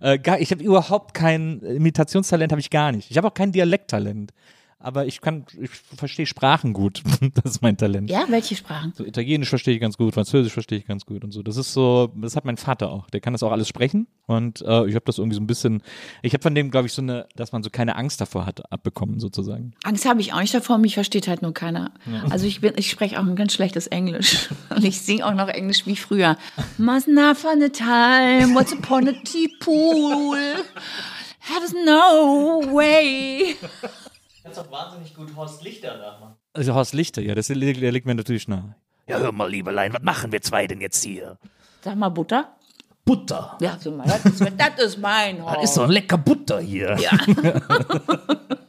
Äh, 0.02 0.18
gar, 0.18 0.40
ich 0.40 0.52
habe 0.52 0.64
überhaupt 0.64 1.14
kein 1.14 1.62
Imitationstalent, 1.62 2.52
habe 2.52 2.60
ich 2.62 2.70
gar 2.72 2.92
nicht. 2.92 3.12
Ich 3.12 3.18
habe 3.18 3.28
auch 3.28 3.34
kein 3.34 3.52
Dialekttalent. 3.52 4.32
Aber 4.80 5.06
ich 5.06 5.20
kann, 5.20 5.46
ich 5.60 5.70
verstehe 5.70 6.26
Sprachen 6.26 6.72
gut. 6.72 7.04
das 7.36 7.56
ist 7.56 7.62
mein 7.62 7.76
Talent. 7.76 8.10
Ja, 8.10 8.26
welche 8.30 8.56
Sprachen? 8.56 8.94
So 8.96 9.06
Italienisch 9.06 9.50
verstehe 9.50 9.76
ich 9.76 9.82
ganz 9.82 9.98
gut, 9.98 10.14
Französisch 10.14 10.54
verstehe 10.54 10.78
ich 10.78 10.86
ganz 10.86 11.06
gut 11.06 11.24
und 11.24 11.32
so. 11.32 11.44
Das 11.44 11.58
ist 11.58 11.74
so, 11.74 12.12
das 12.16 12.38
hat 12.38 12.46
mein 12.46 12.56
Vater 12.56 12.90
auch. 12.90 13.10
Der 13.10 13.20
kann 13.20 13.34
das 13.34 13.44
auch 13.44 13.52
alles 13.52 13.68
sprechen 13.68 14.08
und 14.26 14.62
äh, 14.62 14.88
ich 14.88 14.96
habe 14.96 15.04
das 15.06 15.18
irgendwie 15.18 15.36
so 15.36 15.42
ein 15.42 15.48
bisschen, 15.48 15.84
ich 16.22 16.34
habe 16.34 16.42
von 16.42 16.56
dem, 16.56 16.72
glaube 16.72 16.88
ich, 16.88 16.94
so 16.94 17.02
eine, 17.02 17.28
dass 17.36 17.52
man 17.52 17.62
so 17.62 17.70
keine 17.70 17.98
Angst 17.98 18.22
davor 18.22 18.46
hat, 18.46 18.72
abbekommen 18.72 19.20
sozusagen. 19.20 19.74
Angst 19.84 20.08
habe 20.08 20.22
ich 20.22 20.34
auch 20.34 20.40
nicht 20.40 20.54
davor, 20.54 20.78
mich 20.78 20.94
versteht 20.94 21.28
halt 21.28 21.42
nur 21.42 21.54
keiner. 21.54 21.92
Also 22.30 22.48
ich 22.48 22.62
bin, 22.62 22.74
ich 22.78 22.90
spreche 22.90 23.20
auch 23.20 23.26
ein 23.26 23.36
ganz 23.36 23.54
schlechtes 23.54 23.88
Englisch. 23.88 24.50
Und 24.70 24.86
ich 24.86 25.02
singe 25.02 25.26
auch 25.26 25.34
noch 25.34 25.50
Englisch 25.50 25.86
wie 25.88 25.98
früher. 25.98 26.38
Must 26.78 27.08
not 27.08 27.38
find 27.38 27.62
a 27.64 27.70
time, 27.70 28.56
what's 28.56 28.72
upon 28.72 29.10
a 29.10 29.14
tea 29.24 29.50
pool. 29.60 30.38
Have 31.40 31.74
no 31.86 32.62
way. 32.72 33.56
Kannst 34.44 34.58
doch 34.58 34.72
wahnsinnig 34.72 35.16
gut 35.16 35.36
Horst 35.36 35.64
Lichter 35.64 35.98
nachmachen. 35.98 36.36
Also 36.54 36.74
Horst 36.74 36.94
Lichter, 36.94 37.22
ja, 37.22 37.36
das, 37.36 37.48
der 37.48 37.56
liegt 37.58 38.06
mir 38.06 38.16
natürlich 38.16 38.48
nah. 38.48 38.76
Ja, 39.08 39.18
hör 39.18 39.32
mal, 39.32 39.50
Liebelein, 39.50 39.94
was 39.94 40.04
machen 40.04 40.32
wir 40.32 40.42
zwei 40.42 40.68
denn 40.68 40.82
jetzt 40.82 41.04
hier? 41.04 41.38
Sag 41.82 41.96
mal 41.96 42.10
Butter. 42.10 42.56
Butter. 43.06 43.58
Ja, 43.60 43.78
so 43.80 43.92
mal, 43.92 44.06
das 44.06 44.24
ist, 44.26 44.42
das 44.58 44.86
ist 44.86 44.98
mein 45.00 45.44
Horst. 45.44 45.58
Das 45.58 45.64
ist 45.64 45.74
so 45.76 45.82
ein 45.82 45.90
lecker 45.90 46.18
Butter 46.18 46.60
hier. 46.60 46.96
Ja. 47.00 47.12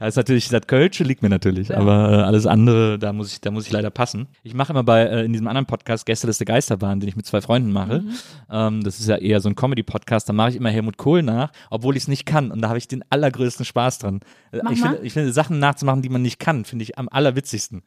Ja, 0.00 0.06
ist 0.06 0.16
natürlich, 0.16 0.48
das 0.48 0.66
Kölsche 0.66 1.04
liegt 1.04 1.22
mir 1.22 1.28
natürlich, 1.28 1.76
aber 1.76 2.12
äh, 2.12 2.16
alles 2.22 2.46
andere, 2.46 2.98
da 2.98 3.12
muss 3.12 3.32
ich, 3.32 3.40
da 3.40 3.50
muss 3.50 3.66
ich 3.66 3.72
leider 3.72 3.90
passen. 3.90 4.28
Ich 4.42 4.54
mache 4.54 4.72
immer 4.72 4.84
bei, 4.84 5.02
äh, 5.02 5.24
in 5.24 5.32
diesem 5.32 5.46
anderen 5.46 5.66
Podcast 5.66 6.06
Gästeliste 6.06 6.44
Geisterbahn, 6.44 7.00
den 7.00 7.08
ich 7.08 7.16
mit 7.16 7.26
zwei 7.26 7.40
Freunden 7.40 7.72
mache. 7.72 8.04
Ähm, 8.50 8.82
das 8.82 9.00
ist 9.00 9.08
ja 9.08 9.16
eher 9.16 9.40
so 9.40 9.48
ein 9.48 9.54
Comedy-Podcast, 9.54 10.28
da 10.28 10.32
mache 10.32 10.50
ich 10.50 10.56
immer 10.56 10.70
Helmut 10.70 10.96
Kohl 10.96 11.22
nach, 11.22 11.52
obwohl 11.70 11.96
ich 11.96 12.04
es 12.04 12.08
nicht 12.08 12.26
kann 12.26 12.50
und 12.50 12.60
da 12.62 12.68
habe 12.68 12.78
ich 12.78 12.88
den 12.88 13.04
allergrößten 13.10 13.64
Spaß 13.64 13.98
dran. 13.98 14.20
Äh, 14.52 14.60
Mach 14.62 14.72
ich 14.72 14.80
finde, 14.80 14.98
ich 15.02 15.12
finde, 15.12 15.32
Sachen 15.32 15.58
nachzumachen, 15.58 16.02
die 16.02 16.08
man 16.08 16.22
nicht 16.22 16.38
kann, 16.38 16.64
finde 16.64 16.82
ich 16.82 16.98
am 16.98 17.08
allerwitzigsten. 17.08 17.82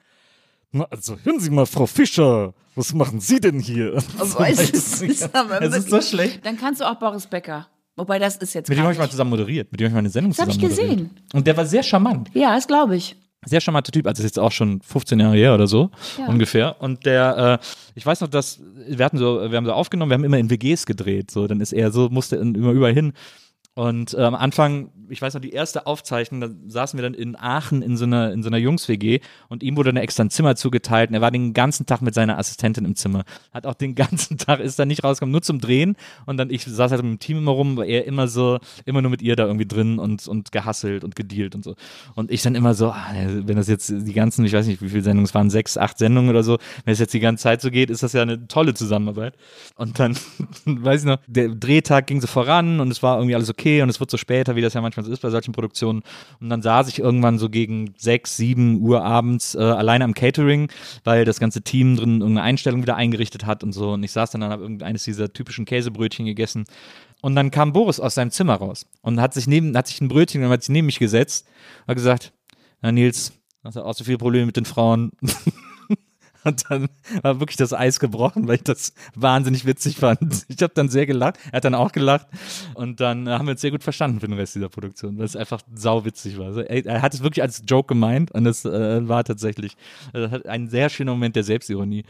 Na, 0.72 0.86
also 0.90 1.18
hören 1.24 1.40
Sie 1.40 1.52
mal, 1.52 1.68
Frau 1.68 1.86
Fischer, 1.86 2.54
was 2.76 2.94
machen 2.94 3.20
Sie 3.20 3.40
denn 3.40 3.60
hier? 3.60 3.94
Also, 4.20 4.38
So, 4.38 4.44
es 4.44 5.02
ist, 5.02 5.36
aber 5.36 5.62
es 5.62 5.76
ist 5.76 5.90
so 5.90 6.02
schlecht. 6.02 6.46
Dann 6.46 6.58
kannst 6.58 6.82
du 6.82 6.86
auch 6.86 6.96
Boris 6.96 7.28
Becker. 7.28 7.68
Wobei 7.96 8.18
das 8.20 8.38
ist 8.38 8.54
jetzt 8.54 8.70
Mit 8.70 8.78
dem 8.78 8.84
habe 8.84 8.94
ich 8.94 9.00
mal 9.00 9.10
zusammen 9.10 9.30
moderiert, 9.30 9.72
mit 9.72 9.80
dem 9.80 9.86
habe 9.86 9.90
ich 9.90 9.94
mal 9.94 10.00
eine 10.00 10.10
Sendung 10.10 10.32
Das 10.32 10.40
hab 10.40 10.50
ich 10.50 10.56
zusammen 10.60 10.72
moderiert. 10.72 11.00
gesehen. 11.00 11.24
Und 11.34 11.46
der 11.48 11.56
war 11.58 11.66
sehr 11.66 11.84
charmant. 11.84 12.30
Ja, 12.34 12.56
das 12.56 12.68
glaube 12.68 12.96
ich. 12.96 13.16
sehr 13.46 13.60
charmanter 13.62 13.92
Typ, 13.92 14.08
also 14.08 14.22
ist 14.22 14.26
jetzt 14.30 14.40
auch 14.40 14.52
schon 14.54 14.82
15 14.82 15.20
Jahre 15.20 15.36
her 15.36 15.54
oder 15.54 15.68
so 15.68 15.92
Ja. 16.18 16.28
ungefähr. 16.28 16.82
Und 16.82 17.06
der, 17.06 17.60
äh, 17.62 17.66
ich 17.94 18.06
weiß 18.06 18.22
noch, 18.22 18.30
dass 18.30 18.62
wir 18.88 19.04
hatten 19.06 19.18
so, 19.18 19.52
wir 19.52 19.58
haben 19.58 19.66
so 19.66 19.74
aufgenommen, 19.74 20.10
wir 20.10 20.14
haben 20.16 20.24
immer 20.24 20.38
in 20.40 20.50
WGs 20.50 20.86
gedreht, 20.86 21.30
so 21.30 21.46
dann 21.46 21.60
ist 21.62 21.74
er 21.74 21.92
so, 21.92 22.10
musste 22.10 22.38
immer 22.38 22.72
überall 22.72 22.94
hin. 22.94 23.14
Und 23.76 24.14
äh, 24.14 24.22
am 24.22 24.36
Anfang, 24.36 24.92
ich 25.10 25.20
weiß 25.20 25.34
noch, 25.34 25.42
die 25.42 25.52
erste 25.52 25.88
Aufzeichnung, 25.88 26.42
da 26.42 26.50
saßen 26.68 26.96
wir 26.98 27.02
dann 27.02 27.16
in 27.16 27.36
Aachen 27.36 27.82
in 27.82 27.98
so 27.98 28.06
einer, 28.06 28.32
in 28.32 28.44
so 28.44 28.50
einer 28.50 28.58
Jungs-WG 28.58 29.20
und 29.50 29.64
ihm 29.64 29.78
wurde 29.78 29.92
dann 29.92 30.02
extra 30.02 30.24
ein 30.24 30.30
Zimmer 30.30 30.56
zugeteilt 30.56 31.10
und 31.10 31.16
er 31.16 31.22
war 31.22 31.32
den 31.32 31.54
ganzen 31.54 31.88
Tag 31.88 32.02
mit 32.02 32.14
seiner 32.14 32.38
Assistentin 32.38 32.86
im 32.86 32.96
Zimmer. 32.96 33.24
Hat 33.52 33.66
auch 33.66 33.74
den 33.74 33.96
ganzen 33.96 34.38
Tag, 34.38 34.60
ist 34.60 34.78
dann 34.78 34.90
nicht 34.90 35.04
rausgekommen, 35.04 35.32
nur 35.32 35.42
zum 35.42 35.60
Drehen 35.60 35.96
und 36.28 36.38
dann, 36.38 36.52
ich 36.52 36.66
saß 36.66 36.92
halt 36.92 37.02
mit 37.02 37.14
dem 37.14 37.20
Team 37.20 37.40
immer 37.40 37.52
rum, 37.52 37.76
war 37.78 37.86
er 37.86 38.06
immer 38.06 38.28
so, 38.28 38.60
immer 38.86 39.02
nur 39.02 39.10
mit 39.10 39.24
ihr 39.24 39.36
da 39.36 39.48
irgendwie 39.48 39.66
drin 39.66 39.98
und, 39.98 40.28
und 40.28 40.52
gehasselt 40.52 41.04
und 41.04 41.16
gedealt 41.16 41.56
und 41.56 41.64
so. 41.64 41.76
Und 42.14 42.30
ich 42.30 42.44
dann 42.44 42.54
immer 42.54 42.76
so, 42.76 42.92
ah, 42.92 43.12
wenn 43.26 43.56
das 43.56 43.68
jetzt 43.68 43.90
die 43.90 44.14
ganzen, 44.14 44.46
ich 44.46 44.54
weiß 44.54 44.68
nicht, 44.68 44.84
wie 44.84 44.90
viele 44.90 45.02
Sendungen 45.02 45.26
es 45.26 45.34
waren, 45.34 45.50
sechs, 45.50 45.80
acht 45.80 45.98
Sendungen 45.98 46.30
oder 46.30 46.44
so, 46.44 46.60
wenn 46.86 46.94
es 46.94 47.00
jetzt 47.00 47.16
die 47.16 47.20
ganze 47.20 47.42
Zeit 47.42 47.62
so 47.62 47.72
geht, 47.72 47.90
ist 47.90 48.04
das 48.04 48.14
ja 48.14 48.22
eine 48.22 48.48
tolle 48.48 48.76
Zusammenarbeit. 48.76 49.36
Und 49.78 49.98
dann, 49.98 50.16
weiß 50.66 51.02
ich 51.02 51.08
noch, 51.08 51.18
der 51.26 51.50
Drehtag 51.50 52.06
ging 52.06 52.22
so 52.22 52.28
voran 52.28 52.80
und 52.80 52.92
es 52.92 53.02
war 53.02 53.18
irgendwie 53.18 53.34
alles 53.34 53.50
okay 53.50 53.63
und 53.66 53.90
es 53.90 54.00
wird 54.00 54.12
so 54.12 54.18
später, 54.18 54.56
wie 54.56 54.62
das 54.62 54.74
ja 54.74 54.82
manchmal 54.82 55.06
so 55.06 55.12
ist 55.12 55.22
bei 55.22 55.30
solchen 55.30 55.52
Produktionen. 55.52 56.04
Und 56.40 56.50
dann 56.50 56.62
saß 56.62 56.88
ich 56.88 57.00
irgendwann 57.00 57.40
so 57.40 57.50
gegen 57.50 57.94
sechs, 57.98 58.38
sieben 58.38 58.82
Uhr 58.82 59.04
abends 59.04 59.56
äh, 59.56 59.60
alleine 59.60 60.04
am 60.04 60.14
Catering, 60.14 60.70
weil 61.04 61.26
das 61.26 61.40
ganze 61.40 61.62
Team 61.62 61.96
drin 61.96 62.22
irgendeine 62.22 62.44
Einstellung 62.44 62.82
wieder 62.82 62.96
eingerichtet 62.96 63.46
hat 63.46 63.64
und 63.64 63.74
so. 63.74 63.94
Und 63.94 64.04
ich 64.04 64.12
saß 64.12 64.32
dann 64.32 64.44
und 64.44 64.50
habe 64.50 64.64
irgendeines 64.64 65.04
dieser 65.04 65.32
typischen 65.32 65.66
Käsebrötchen 65.66 66.26
gegessen. 66.26 66.66
Und 67.22 67.36
dann 67.36 67.52
kam 67.52 67.74
Boris 67.74 68.00
aus 68.00 68.16
seinem 68.16 68.32
Zimmer 68.32 68.56
raus 68.56 68.86
und 69.02 69.22
hat 69.22 69.34
sich 69.34 69.48
neben, 69.48 69.76
hat 69.78 69.88
sich 69.88 70.02
ein 70.02 70.10
Brötchen 70.10 70.42
genommen, 70.42 70.54
hat 70.54 70.64
sich 70.64 70.74
neben 70.74 70.88
mich 70.88 71.00
gesetzt 71.00 71.48
und 71.82 71.88
hat 71.90 71.96
gesagt, 71.96 72.34
na 72.82 72.92
Nils, 72.92 73.34
hast 73.64 73.78
du 73.78 73.82
auch 73.82 73.94
so 73.94 74.04
viele 74.04 74.18
Probleme 74.18 74.46
mit 74.46 74.58
den 74.58 74.66
Frauen. 74.66 75.12
Und 76.44 76.70
dann 76.70 76.90
war 77.22 77.40
wirklich 77.40 77.58
das 77.58 77.74
Eis 77.74 78.00
gebrochen, 78.00 78.48
weil 78.48 78.56
ich 78.56 78.64
das 78.64 78.94
wahnsinnig 79.16 79.66
witzig 79.66 79.98
fand. 79.98 80.46
Ich 80.48 80.62
habe 80.62 80.74
dann 80.74 80.90
sehr 80.90 81.06
gelacht, 81.06 81.38
er 81.52 81.58
hat 81.58 81.66
dann 81.66 81.76
auch 81.76 81.92
gelacht 81.92 82.28
und 82.76 83.00
dann 83.00 83.30
haben 83.30 83.46
wir 83.46 83.52
uns 83.52 83.62
sehr 83.62 83.72
gut 83.72 83.84
verstanden 83.84 84.20
für 84.20 84.28
den 84.28 84.38
Rest 84.38 84.56
dieser 84.56 84.70
Produktion, 84.70 85.18
weil 85.18 85.26
es 85.26 85.36
einfach 85.36 85.62
sau 85.74 86.06
witzig 86.06 86.38
war. 86.38 86.48
Also, 86.48 86.62
er, 86.62 87.02
hat 87.02 87.14
es 87.14 87.24
wirklich 87.24 87.42
als 87.42 87.64
Joke 87.68 87.88
gemeint 87.88 88.32
und 88.32 88.46
es 88.46 88.66
äh, 88.66 89.08
war 89.08 89.24
tatsächlich 89.24 89.76
hat 90.14 90.46
ein 90.48 90.70
sehr 90.70 90.90
schöner 90.90 91.12
Moment 91.12 91.36
der 91.36 91.44
Selbstironie. 91.44 92.04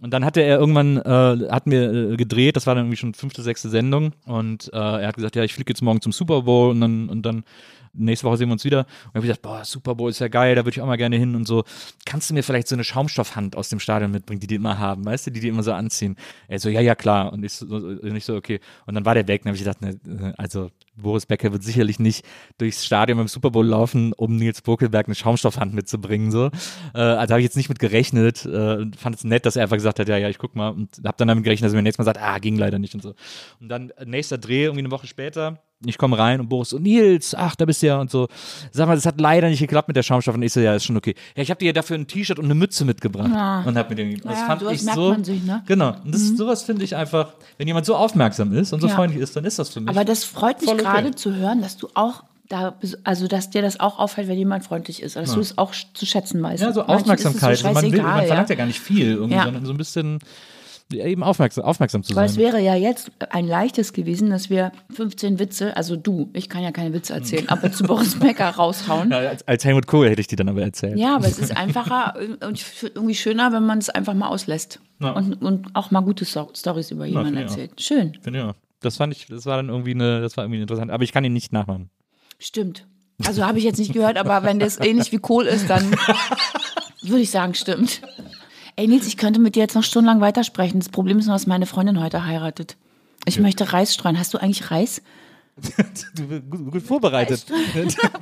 Und 0.00 0.12
dann 0.12 0.24
hatte 0.24 0.40
er 0.42 0.58
irgendwann, 0.58 0.98
äh, 0.98 1.50
hat 1.50 1.66
mir 1.66 2.12
äh, 2.12 2.16
gedreht, 2.16 2.54
das 2.54 2.66
war 2.66 2.74
dann 2.74 2.84
irgendwie 2.84 2.98
schon 2.98 3.14
fünfte, 3.14 3.42
sechste 3.42 3.68
Sendung 3.68 4.12
und 4.26 4.70
äh, 4.72 4.76
er 4.76 5.08
hat 5.08 5.16
gesagt, 5.16 5.34
ja, 5.34 5.42
ich 5.42 5.54
fliege 5.54 5.70
jetzt 5.72 5.82
morgen 5.82 6.00
zum 6.00 6.12
Super 6.12 6.42
Bowl 6.42 6.70
und 6.70 6.80
dann, 6.80 7.08
und 7.08 7.22
dann 7.22 7.44
nächste 7.92 8.26
Woche 8.26 8.36
sehen 8.36 8.48
wir 8.48 8.54
uns 8.54 8.64
wieder. 8.64 8.80
Und 8.80 8.86
ich 8.86 9.14
habe 9.14 9.22
gesagt, 9.22 9.42
boah, 9.42 9.64
Super 9.64 9.94
Bowl 9.94 10.10
ist 10.10 10.18
ja 10.18 10.28
geil, 10.28 10.54
da 10.54 10.62
würde 10.64 10.70
ich 10.70 10.80
auch 10.80 10.86
mal 10.86 10.96
gerne 10.96 11.16
hin 11.16 11.34
und 11.34 11.46
so. 11.46 11.64
Kannst 12.04 12.30
du 12.30 12.34
mir 12.34 12.42
vielleicht 12.42 12.68
so 12.68 12.74
eine 12.74 12.84
Schaumstoffhand 12.84 13.56
aus 13.56 13.68
dem 13.68 13.80
Stadion 13.80 14.10
mitbringen, 14.10 14.40
die 14.40 14.46
die 14.46 14.56
immer 14.56 14.78
haben, 14.78 15.04
weißt 15.04 15.26
du, 15.26 15.30
die 15.30 15.40
die 15.40 15.48
immer 15.48 15.62
so 15.62 15.72
anziehen? 15.72 16.16
Er 16.48 16.58
so, 16.58 16.68
ja, 16.68 16.80
ja, 16.80 16.94
klar. 16.94 17.32
Und 17.32 17.44
ich 17.44 17.52
so, 17.52 17.66
und 17.66 18.16
ich 18.16 18.24
so 18.24 18.34
okay. 18.36 18.60
Und 18.86 18.94
dann 18.94 19.04
war 19.04 19.14
der 19.14 19.28
weg. 19.28 19.42
Und 19.42 19.46
dann 19.46 19.54
habe 19.54 19.56
ich 19.56 19.80
gedacht, 19.80 20.04
ne, 20.04 20.34
also 20.36 20.70
Boris 21.02 21.26
Becker 21.26 21.52
wird 21.52 21.62
sicherlich 21.62 21.98
nicht 21.98 22.24
durchs 22.58 22.84
Stadion 22.84 23.18
beim 23.18 23.28
Super 23.28 23.50
Bowl 23.50 23.66
laufen, 23.66 24.12
um 24.14 24.36
Nils 24.36 24.62
Buckelberg 24.62 25.06
eine 25.06 25.14
Schaumstoffhand 25.14 25.74
mitzubringen. 25.74 26.30
So. 26.30 26.50
Äh, 26.94 26.98
also 27.00 27.32
habe 27.32 27.40
ich 27.40 27.44
jetzt 27.46 27.56
nicht 27.56 27.68
mit 27.68 27.78
gerechnet. 27.78 28.44
Äh, 28.44 28.86
fand 28.96 29.16
es 29.16 29.24
nett, 29.24 29.46
dass 29.46 29.56
er 29.56 29.62
einfach 29.62 29.76
gesagt 29.76 29.98
hat, 29.98 30.08
ja, 30.08 30.16
ja, 30.16 30.28
ich 30.28 30.38
guck 30.38 30.56
mal. 30.56 30.70
Und 30.70 31.00
habe 31.04 31.16
dann 31.18 31.28
damit 31.28 31.44
gerechnet, 31.44 31.66
dass 31.66 31.72
er 31.72 31.76
mir 31.76 31.82
nächstes 31.82 32.04
Mal 32.04 32.12
sagt, 32.12 32.20
ah, 32.24 32.38
ging 32.38 32.56
leider 32.56 32.78
nicht 32.78 32.94
und 32.94 33.02
so. 33.02 33.14
Und 33.60 33.68
dann 33.68 33.90
äh, 33.90 34.04
nächster 34.04 34.38
Dreh, 34.38 34.64
irgendwie 34.64 34.80
eine 34.80 34.90
Woche 34.90 35.06
später, 35.06 35.60
ich 35.86 35.96
komme 35.96 36.18
rein 36.18 36.40
und 36.40 36.48
Boris 36.48 36.70
so, 36.70 36.78
Nils, 36.80 37.36
ach, 37.36 37.54
da 37.54 37.64
bist 37.64 37.82
du 37.82 37.86
ja 37.86 38.00
und 38.00 38.10
so. 38.10 38.26
Sag 38.72 38.88
mal, 38.88 38.96
das 38.96 39.06
hat 39.06 39.20
leider 39.20 39.48
nicht 39.48 39.60
geklappt 39.60 39.86
mit 39.86 39.96
der 39.96 40.02
Schaumstoff. 40.02 40.34
Und 40.34 40.42
ich 40.42 40.52
so, 40.52 40.58
ja, 40.58 40.74
ist 40.74 40.84
schon 40.84 40.96
okay. 40.96 41.14
Ja, 41.36 41.42
ich 41.44 41.50
habe 41.50 41.58
dir 41.60 41.66
ja 41.66 41.72
dafür 41.72 41.96
ein 41.96 42.08
T-Shirt 42.08 42.38
und 42.40 42.46
eine 42.46 42.56
Mütze 42.56 42.84
mitgebracht. 42.84 43.30
Ja. 43.32 43.62
Und 43.62 43.78
hab 43.78 43.88
mir 43.88 43.94
den 43.94 44.20
Das 44.20 44.40
Ja, 44.40 44.46
fand 44.46 44.62
ich 44.62 44.82
merkt 44.82 44.96
so. 44.98 45.10
man 45.10 45.22
sich, 45.22 45.44
ne? 45.44 45.62
Genau. 45.66 45.94
Und 46.04 46.12
das, 46.12 46.26
sowas 46.36 46.64
finde 46.64 46.82
ich 46.84 46.96
einfach, 46.96 47.34
wenn 47.58 47.68
jemand 47.68 47.86
so 47.86 47.94
aufmerksam 47.94 48.52
ist 48.54 48.72
und 48.72 48.80
so 48.80 48.88
Ja. 48.88 48.96
freundlich 48.96 49.22
ist, 49.22 49.36
dann 49.36 49.44
ist 49.44 49.60
das 49.60 49.68
für 49.68 49.80
mich. 49.80 49.90
Aber 49.90 50.04
das 50.04 50.24
freut 50.24 50.60
mich 50.60 50.68
Voll 50.68 50.78
gerade 50.92 51.14
zu 51.14 51.34
hören, 51.34 51.62
dass 51.62 51.76
du 51.76 51.88
auch 51.94 52.24
da, 52.48 52.74
also 53.04 53.26
dass 53.28 53.50
dir 53.50 53.62
das 53.62 53.78
auch 53.78 53.98
auffällt, 53.98 54.28
wenn 54.28 54.38
jemand 54.38 54.64
freundlich 54.64 55.02
ist, 55.02 55.16
dass 55.16 55.34
du 55.34 55.40
es 55.40 55.58
auch 55.58 55.74
zu 55.92 56.06
schätzen 56.06 56.42
weißt. 56.42 56.62
ja, 56.62 56.72
so 56.72 56.82
Aufmerksamkeit. 56.82 57.58
So 57.58 57.70
man, 57.70 57.82
will, 57.92 58.02
man 58.02 58.26
verlangt 58.26 58.48
ja. 58.48 58.54
ja. 58.54 58.58
gar 58.58 58.66
nicht 58.66 58.80
viel, 58.80 59.12
irgendwie, 59.12 59.34
Ja. 59.34 59.44
sondern 59.44 59.66
so 59.66 59.72
ein 59.72 59.76
bisschen 59.76 60.18
ja, 60.90 61.04
eben 61.04 61.22
aufmerksam, 61.22 61.64
aufmerksam 61.64 62.02
zu 62.02 62.14
sein. 62.14 62.24
es 62.24 62.38
wäre 62.38 62.60
ja 62.60 62.74
jetzt 62.74 63.10
ein 63.30 63.46
leichtes 63.46 63.92
gewesen, 63.92 64.30
dass 64.30 64.48
wir 64.48 64.72
15 64.90 65.38
Witze, 65.38 65.76
also 65.76 65.96
du, 65.96 66.30
ich 66.32 66.48
kann 66.48 66.62
ja 66.62 66.72
keine 66.72 66.94
Witze 66.94 67.12
erzählen, 67.12 67.48
aber 67.48 67.70
zu 67.70 67.84
Boris 67.84 68.18
Becker 68.18 68.48
raushauen. 68.48 69.10
ja, 69.12 69.18
als, 69.18 69.46
als 69.46 69.64
Helmut 69.66 69.86
Kohl 69.86 70.08
hätte 70.08 70.22
ich 70.22 70.28
die 70.28 70.36
dann 70.36 70.48
aber 70.48 70.62
erzählt. 70.62 70.98
Ja, 70.98 71.16
aber 71.16 71.26
es 71.26 71.38
ist 71.38 71.54
einfacher 71.54 72.14
und 72.46 72.64
irgendwie 72.82 73.14
schöner, 73.14 73.52
wenn 73.52 73.66
man 73.66 73.78
es 73.78 73.90
einfach 73.90 74.14
mal 74.14 74.28
auslässt. 74.28 74.80
Ja. 75.00 75.10
Und, 75.10 75.42
und 75.42 75.66
auch 75.74 75.90
mal 75.90 76.00
gute 76.00 76.24
Stories 76.24 76.90
über 76.90 77.04
jemanden 77.04 77.36
erzählt. 77.36 77.80
Schön, 77.80 78.14
Finde 78.22 78.38
ich 78.38 78.44
auch. 78.46 78.54
Das 78.80 78.96
fand 78.96 79.12
ich, 79.12 79.26
das 79.26 79.46
war 79.46 79.56
dann 79.56 79.68
irgendwie 79.68 79.92
eine, 79.92 80.20
das 80.20 80.36
war 80.36 80.44
irgendwie 80.44 80.60
interessant. 80.60 80.90
Aber 80.90 81.04
ich 81.04 81.12
kann 81.12 81.24
ihn 81.24 81.32
nicht 81.32 81.52
nachmachen. 81.52 81.90
stimmt. 82.38 82.86
Also 83.24 83.44
habe 83.44 83.58
ich 83.58 83.64
jetzt 83.64 83.78
nicht 83.78 83.92
gehört, 83.92 84.16
aber 84.16 84.44
wenn 84.44 84.60
das 84.60 84.78
ähnlich 84.78 85.10
wie 85.10 85.18
Kohl 85.18 85.46
ist, 85.46 85.68
dann 85.68 85.90
würde 87.02 87.20
ich 87.20 87.30
sagen, 87.30 87.54
stimmt. 87.54 88.00
Ey 88.76 88.86
Nils, 88.86 89.08
ich 89.08 89.16
könnte 89.16 89.40
mit 89.40 89.56
dir 89.56 89.60
jetzt 89.60 89.74
noch 89.74 89.82
stundenlang 89.82 90.20
weitersprechen. 90.20 90.78
Das 90.78 90.88
Problem 90.88 91.18
ist 91.18 91.26
nur, 91.26 91.34
dass 91.34 91.48
meine 91.48 91.66
Freundin 91.66 92.00
heute 92.00 92.24
heiratet. 92.24 92.76
Ich 93.24 93.40
möchte 93.40 93.72
Reis 93.72 93.92
streuen. 93.92 94.18
Hast 94.18 94.34
du 94.34 94.38
eigentlich 94.38 94.70
Reis? 94.70 95.02
Du 96.14 96.28
bist 96.28 96.48
gut, 96.48 96.70
gut 96.70 96.82
vorbereitet. 96.82 97.44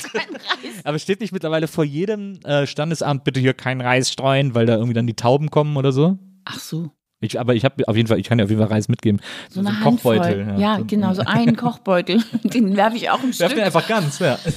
Aber 0.84 0.98
steht 0.98 1.20
nicht 1.20 1.32
mittlerweile 1.32 1.68
vor 1.68 1.84
jedem 1.84 2.40
äh, 2.44 2.66
Standesamt 2.66 3.24
bitte 3.24 3.40
hier 3.40 3.52
kein 3.52 3.82
Reis 3.82 4.10
streuen, 4.10 4.54
weil 4.54 4.64
da 4.64 4.74
irgendwie 4.74 4.94
dann 4.94 5.06
die 5.06 5.14
Tauben 5.14 5.50
kommen 5.50 5.76
oder 5.76 5.92
so? 5.92 6.18
Ach 6.46 6.58
so. 6.58 6.90
Ich, 7.20 7.40
aber 7.40 7.54
ich 7.54 7.64
habe 7.64 7.88
auf 7.88 7.96
jeden 7.96 8.08
Fall, 8.08 8.18
ich 8.18 8.28
kann 8.28 8.36
dir 8.38 8.44
auf 8.44 8.50
jeden 8.50 8.60
Fall 8.60 8.70
Reis 8.70 8.88
mitgeben. 8.88 9.22
So 9.48 9.60
eine 9.60 9.70
ein 9.70 9.84
Handvoll. 9.84 10.18
Kochbeutel. 10.18 10.60
Ja, 10.60 10.78
genau, 10.86 11.14
so 11.14 11.22
einen 11.22 11.56
Kochbeutel. 11.56 12.22
Den 12.44 12.76
werfe 12.76 12.96
ich 12.96 13.08
auch 13.08 13.22
im 13.22 13.30
Werf 13.30 13.34
Stück. 13.36 13.54
den 13.54 13.64
einfach 13.64 13.88
ganz, 13.88 14.18
ja. 14.18 14.38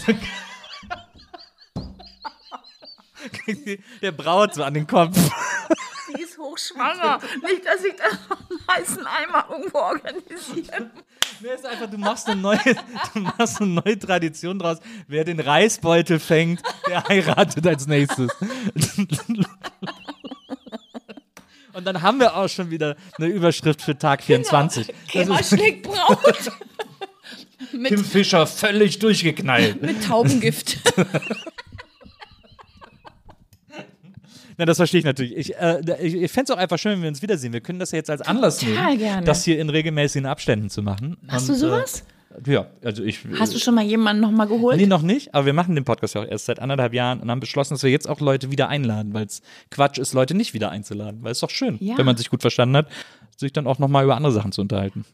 Der 4.01 4.12
braut 4.12 4.53
so 4.55 4.64
an 4.64 4.74
den 4.74 4.88
Kopf. 4.88 5.18
Die 6.16 6.22
ist 6.22 6.38
hochschwanger. 6.38 7.20
Nicht, 7.43 7.66
dass 7.66 7.84
ich 7.84 7.95
das 7.95 8.18
einen 8.49 8.60
heißen 8.70 9.05
Eimer 9.05 9.45
irgendwo 9.49 9.78
organisiere. 9.78 10.89
Nee, 11.41 11.49
ist 11.55 11.66
einfach, 11.66 11.89
du 11.89 11.97
machst 11.97 12.28
eine 12.28 12.41
neue, 12.41 12.60
du 13.14 13.20
machst 13.20 13.62
eine 13.62 13.82
neue 13.82 13.97
Tradition 13.97 14.60
draus. 14.60 14.80
Wer 15.07 15.24
den 15.24 15.39
Reisbeutel 15.39 16.20
fängt, 16.20 16.62
der 16.88 17.03
heiratet 17.07 17.66
als 17.66 17.88
nächstes. 17.88 18.30
Und 21.80 21.86
dann 21.86 22.01
haben 22.01 22.19
wir 22.19 22.36
auch 22.36 22.49
schon 22.49 22.69
wieder 22.69 22.95
eine 23.17 23.27
Überschrift 23.27 23.82
für 23.82 23.97
Tag 23.97 24.21
24. 24.21 24.93
Kema 25.07 25.41
schlägt 25.41 25.84
Braut. 25.84 26.51
Kim 27.71 28.03
Fischer 28.03 28.45
völlig 28.45 28.99
durchgeknallt. 28.99 29.82
Mit 29.82 30.03
Taubengift. 30.03 30.77
Na, 34.59 34.65
das 34.65 34.75
verstehe 34.75 34.99
ich 34.99 35.05
natürlich. 35.05 35.38
Ich, 35.38 35.55
äh, 35.55 35.80
ich, 36.01 36.15
ich 36.15 36.30
fände 36.30 36.51
es 36.51 36.57
auch 36.57 36.61
einfach 36.61 36.77
schön, 36.77 36.91
wenn 36.91 37.01
wir 37.03 37.07
uns 37.07 37.21
wiedersehen. 37.21 37.53
Wir 37.53 37.61
können 37.61 37.80
das 37.80 37.91
ja 37.91 37.97
jetzt 37.97 38.09
als 38.09 38.19
Anlass 38.21 38.57
Total 38.57 38.88
nehmen, 38.88 38.97
gerne. 38.99 39.25
das 39.25 39.45
hier 39.45 39.57
in 39.57 39.69
regelmäßigen 39.69 40.25
Abständen 40.25 40.69
zu 40.69 40.82
machen. 40.84 41.15
Hast 41.30 41.47
Und, 41.47 41.55
du 41.55 41.59
sowas? 41.59 42.01
Äh, 42.01 42.18
ja, 42.47 42.67
also 42.83 43.03
ich. 43.03 43.19
Hast 43.39 43.53
du 43.53 43.59
schon 43.59 43.75
mal 43.75 43.83
jemanden 43.83 44.21
nochmal 44.21 44.47
geholt? 44.47 44.77
Nee, 44.77 44.85
noch 44.87 45.01
nicht, 45.01 45.33
aber 45.35 45.45
wir 45.45 45.53
machen 45.53 45.75
den 45.75 45.85
Podcast 45.85 46.15
ja 46.15 46.21
auch 46.21 46.27
erst 46.27 46.45
seit 46.45 46.59
anderthalb 46.59 46.93
Jahren 46.93 47.19
und 47.19 47.29
haben 47.31 47.39
beschlossen, 47.39 47.73
dass 47.75 47.83
wir 47.83 47.91
jetzt 47.91 48.07
auch 48.09 48.19
Leute 48.19 48.51
wieder 48.51 48.69
einladen, 48.69 49.13
weil 49.13 49.25
es 49.25 49.41
Quatsch 49.71 49.97
ist, 49.97 50.13
Leute 50.13 50.35
nicht 50.35 50.53
wieder 50.53 50.71
einzuladen. 50.71 51.23
Weil 51.23 51.31
es 51.31 51.37
ist 51.37 51.43
doch 51.43 51.49
schön, 51.49 51.77
Ja. 51.79 51.97
wenn 51.97 52.05
man 52.05 52.17
sich 52.17 52.29
gut 52.29 52.41
verstanden 52.41 52.75
hat, 52.77 52.87
sich 53.37 53.53
dann 53.53 53.67
auch 53.67 53.79
nochmal 53.79 54.03
über 54.03 54.15
andere 54.15 54.31
Sachen 54.33 54.51
zu 54.51 54.61
unterhalten. 54.61 55.05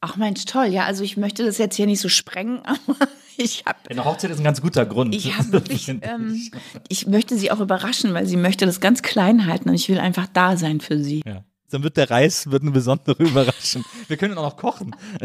Ach 0.00 0.16
Mensch, 0.16 0.44
toll. 0.44 0.66
Ja, 0.66 0.84
also 0.84 1.02
ich 1.02 1.16
möchte 1.16 1.44
das 1.44 1.56
jetzt 1.58 1.76
hier 1.76 1.86
nicht 1.86 2.00
so 2.00 2.08
sprengen, 2.10 2.58
aber 2.64 3.08
ich 3.38 3.64
habe 3.66 3.78
Eine 3.88 4.04
Hochzeit 4.04 4.30
ist 4.30 4.38
ein 4.38 4.44
ganz 4.44 4.60
guter 4.60 4.84
Grund. 4.86 5.14
ich 5.14 5.36
habe 5.38 5.50
wirklich, 5.52 5.88
ähm, 5.88 6.40
ich 6.88 7.06
möchte 7.06 7.36
sie 7.36 7.50
auch 7.50 7.60
überraschen, 7.60 8.12
weil 8.14 8.26
sie 8.26 8.36
möchte 8.36 8.66
das 8.66 8.80
ganz 8.80 9.02
klein 9.02 9.46
halten 9.46 9.68
und 9.70 9.74
ich 9.74 9.88
will 9.88 9.98
einfach 9.98 10.26
da 10.32 10.56
sein 10.56 10.80
für 10.80 10.98
sie. 11.02 11.22
ja. 11.26 11.44
Dann 11.74 11.82
wird 11.82 11.96
der 11.96 12.08
Reis 12.08 12.50
wird 12.50 12.62
eine 12.62 12.70
besondere 12.70 13.20
Überraschung. 13.22 13.84
Wir 14.06 14.16
können 14.16 14.38
auch 14.38 14.44
noch 14.44 14.56
kochen. 14.56 14.94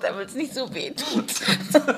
Damit 0.00 0.28
es 0.28 0.34
nicht 0.36 0.54
so 0.54 0.72
weh 0.72 0.92
tut. 0.92 1.26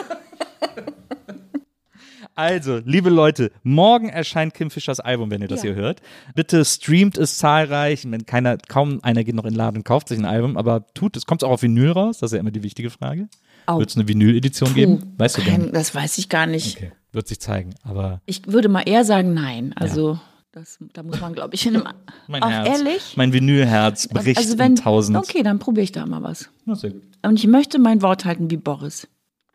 Also, 2.37 2.81
liebe 2.87 3.11
Leute, 3.11 3.51
morgen 3.65 4.09
erscheint 4.09 4.55
Kim 4.55 4.71
Fischers 4.71 4.99
Album, 4.99 5.31
wenn 5.31 5.43
ihr 5.43 5.49
das 5.49 5.63
Ja. 5.63 5.73
hier 5.73 5.75
hört. 5.75 6.01
Bitte 6.35 6.65
streamt 6.65 7.19
es 7.19 7.37
zahlreich. 7.37 8.11
Wenn 8.11 8.25
keiner, 8.25 8.57
kaum 8.57 9.01
einer 9.03 9.25
geht 9.25 9.35
noch 9.35 9.45
in 9.45 9.51
den 9.51 9.57
Laden 9.59 9.79
und 9.79 9.85
kauft 9.85 10.09
sich 10.09 10.19
ein 10.19 10.25
Album, 10.25 10.57
aber 10.57 10.87
tut 10.95 11.19
es. 11.19 11.27
Kommt 11.27 11.43
es 11.43 11.47
auch 11.47 11.51
auf 11.53 11.63
Vinyl 11.63 11.91
raus? 11.91 12.19
Das 12.19 12.31
ist 12.31 12.37
ja 12.37 12.41
immer 12.41 12.51
die 12.53 12.63
wichtige 12.63 12.89
Frage. 12.89 13.29
Wird 13.69 13.91
es 13.91 13.97
eine 13.97 14.09
Vinyl-Edition 14.09 14.73
geben? 14.73 15.15
Weißt 15.19 15.37
du 15.37 15.43
denn? 15.43 15.71
das 15.73 15.95
weiß 15.95 16.17
ich 16.17 16.31
gar 16.31 16.47
nicht. 16.47 16.79
Okay, 16.79 16.93
wird 17.13 17.29
sich 17.29 17.41
zeigen. 17.41 17.75
Aber 17.83 18.23
Ich 18.25 18.47
würde 18.47 18.71
mal 18.71 18.83
eher 18.89 19.05
sagen, 19.05 19.35
nein. 19.35 19.75
Also, 19.77 20.19
das, 20.53 20.79
da 20.93 21.03
muss 21.03 21.21
man, 21.21 21.33
glaube 21.33 21.55
ich, 21.55 21.65
in 21.67 21.77
einem. 21.77 21.89
mein 22.27 22.43
Auch 22.43 22.51
Herz, 22.51 22.69
ehrlich? 22.69 23.17
mein 23.17 23.33
Vinylherz 23.33 24.09
bricht 24.09 24.39
also 24.39 24.59
wenn, 24.59 24.73
in 24.73 24.77
tausend. 24.77 25.17
Okay, 25.17 25.43
dann 25.43 25.59
probiere 25.61 25.85
ich 25.85 25.93
da 25.93 26.05
mal 26.07 26.23
was. 26.23 26.51
Na, 26.65 26.75
sehr 26.75 26.91
gut. 26.91 27.03
Und 27.23 27.39
ich 27.39 27.47
möchte 27.47 27.79
mein 27.79 28.03
Wort 28.03 28.25
halten 28.25 28.51
wie 28.51 28.57
Boris. 28.57 29.07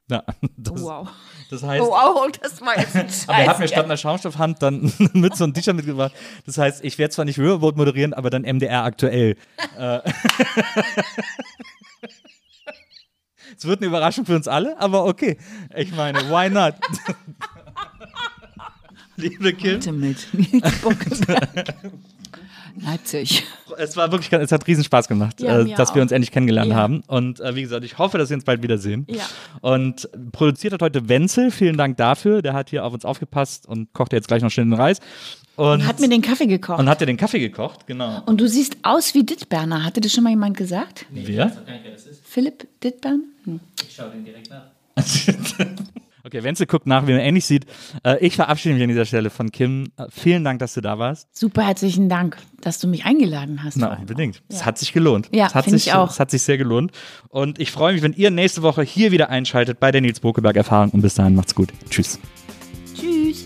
Ja, 0.09 0.23
das, 0.57 0.81
Wow. 0.81 1.09
das 1.49 1.63
heißt, 1.63 1.83
Oh, 1.83 1.89
wow, 1.89 2.31
das 2.41 2.61
war 2.61 2.77
jetzt 2.79 2.95
ein 2.95 3.07
aber 3.27 3.37
er 3.39 3.47
hat 3.47 3.59
mir 3.59 3.67
statt 3.67 3.85
einer 3.85 3.97
Schaumstoffhand 3.97 4.61
dann 4.61 4.91
eine 4.99 5.09
Mütze 5.13 5.43
und 5.43 5.49
ein 5.49 5.53
T-Shirt 5.55 5.75
mitgebracht. 5.75 6.13
Das 6.45 6.57
heißt, 6.57 6.83
ich 6.85 6.97
werde 6.97 7.11
zwar 7.13 7.25
nicht 7.25 7.39
Riverboat 7.39 7.75
moderieren, 7.75 8.13
aber 8.13 8.29
dann 8.29 8.43
MDR 8.43 8.83
aktuell. 8.83 9.35
Äh. 9.77 9.99
Es 13.57 13.65
wird 13.65 13.79
eine 13.79 13.87
Überraschung 13.87 14.25
für 14.25 14.35
uns 14.35 14.47
alle, 14.47 14.77
aber 14.79 15.05
okay. 15.05 15.37
Ich 15.75 15.93
meine, 15.95 16.19
why 16.29 16.49
not? 16.49 16.75
Liebe 19.17 19.53
Kim, 19.53 19.73
Bitte 19.79 19.91
mit. 19.91 20.27
Nils. 20.33 21.21
Leipzig. 22.81 23.43
es 23.77 23.95
war 23.95 24.11
wirklich, 24.11 24.31
es 24.33 24.51
hat 24.51 24.67
riesen 24.67 24.83
Spaß 24.83 25.07
gemacht, 25.07 25.39
Ja, 25.39 25.61
äh, 25.61 25.73
dass 25.75 25.95
wir 25.95 26.01
auch. 26.01 26.03
uns 26.03 26.11
endlich 26.11 26.31
kennengelernt 26.31 26.71
Ja. 26.71 26.75
haben. 26.75 27.03
Und 27.07 27.39
äh, 27.39 27.55
wie 27.55 27.61
gesagt, 27.61 27.85
ich 27.85 27.97
hoffe, 27.97 28.17
dass 28.17 28.29
wir 28.29 28.35
uns 28.35 28.43
bald 28.43 28.61
wiedersehen. 28.63 29.05
Ja. 29.09 29.23
Und 29.61 30.09
produziert 30.33 30.73
hat 30.73 30.81
heute 30.81 31.07
Wenzel. 31.07 31.51
Vielen 31.51 31.77
Dank 31.77 31.95
dafür. 31.95 32.41
Der 32.41 32.51
hat 32.53 32.69
hier 32.69 32.83
auf 32.83 32.93
uns 32.93 33.05
aufgepasst 33.05 33.65
und 33.65 33.93
kocht 33.93 34.11
jetzt 34.11 34.27
gleich 34.27 34.41
noch 34.41 34.51
schnell 34.51 34.65
den 34.65 34.73
Reis. 34.73 34.99
Und, 35.55 35.87
Hat 35.87 36.01
mir 36.01 36.09
den 36.09 36.21
Kaffee 36.21 36.47
gekocht. 36.47 36.79
und 36.79 36.89
hat 36.89 36.99
dir 36.99 37.05
den 37.05 37.15
Kaffee 37.15 37.39
gekocht, 37.39 37.87
genau. 37.87 38.21
Und 38.25 38.41
du 38.41 38.47
siehst 38.49 38.75
aus 38.83 39.13
wie 39.13 39.23
Dittberner. 39.23 39.85
Hatte 39.85 40.01
das 40.01 40.11
schon 40.11 40.25
mal 40.25 40.31
jemand 40.31 40.57
gesagt? 40.57 41.05
Wer? 41.11 41.55
Philipp 42.25 42.67
Dittbern? 42.83 43.23
Hm. 43.45 43.61
Okay, 46.25 46.41
Wenzel 46.41 46.65
guckt 46.65 46.87
nach, 46.87 47.05
wie 47.05 47.11
man 47.11 47.21
ähnlich 47.21 47.45
sieht. 47.45 47.67
Äh, 48.03 48.17
ich 48.25 48.35
verabschiede 48.35 48.73
mich 48.73 48.81
an 48.81 48.89
dieser 48.89 49.05
Stelle 49.05 49.29
von 49.29 49.51
Kim. 49.51 49.91
Äh, 49.95 50.07
vielen 50.09 50.43
Dank, 50.43 50.57
dass 50.57 50.73
du 50.73 50.81
da 50.81 50.97
warst. 50.97 51.27
Super 51.37 51.61
herzlichen 51.61 52.09
Dank, 52.09 52.37
dass 52.61 52.79
du 52.79 52.87
mich 52.87 53.05
eingeladen 53.05 53.63
hast. 53.63 53.77
Na, 53.77 53.95
unbedingt. 53.95 54.41
Es 54.49 54.65
hat 54.65 54.79
sich 54.79 54.91
gelohnt. 54.91 55.29
Ja, 55.31 55.45
es 55.45 55.53
hat 55.53 55.65
sich, 55.65 55.85
ich 55.85 55.93
auch. 55.93 56.09
Es 56.09 56.19
hat 56.19 56.31
sich 56.31 56.41
sehr 56.41 56.57
gelohnt. 56.57 56.91
Und 57.29 57.59
ich 57.59 57.69
freue 57.71 57.93
mich, 57.93 58.01
wenn 58.01 58.13
ihr 58.13 58.31
nächste 58.31 58.63
Woche 58.63 58.81
hier 58.81 59.11
wieder 59.11 59.29
einschaltet 59.29 59.79
bei 59.79 59.91
der 59.91 60.01
Nils 60.01 60.19
Bokeberg 60.19 60.55
Erfahrung. 60.55 60.89
Und 60.89 61.01
bis 61.01 61.13
dahin 61.13 61.35
macht's 61.35 61.53
gut. 61.53 61.69
Tschüss. 61.91 62.19
Tschüss. 62.95 63.45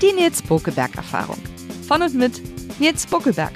Die 0.00 0.12
Nils 0.14 0.40
Bokelberg 0.40 0.96
Erfahrung. 0.96 1.36
Von 1.86 2.00
und 2.00 2.14
mit 2.14 2.40
Nils 2.80 3.06
Bokelberg. 3.06 3.52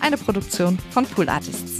Eine 0.00 0.16
Produktion 0.16 0.78
von 0.92 1.04
Pool 1.04 1.28
Artists. 1.28 1.79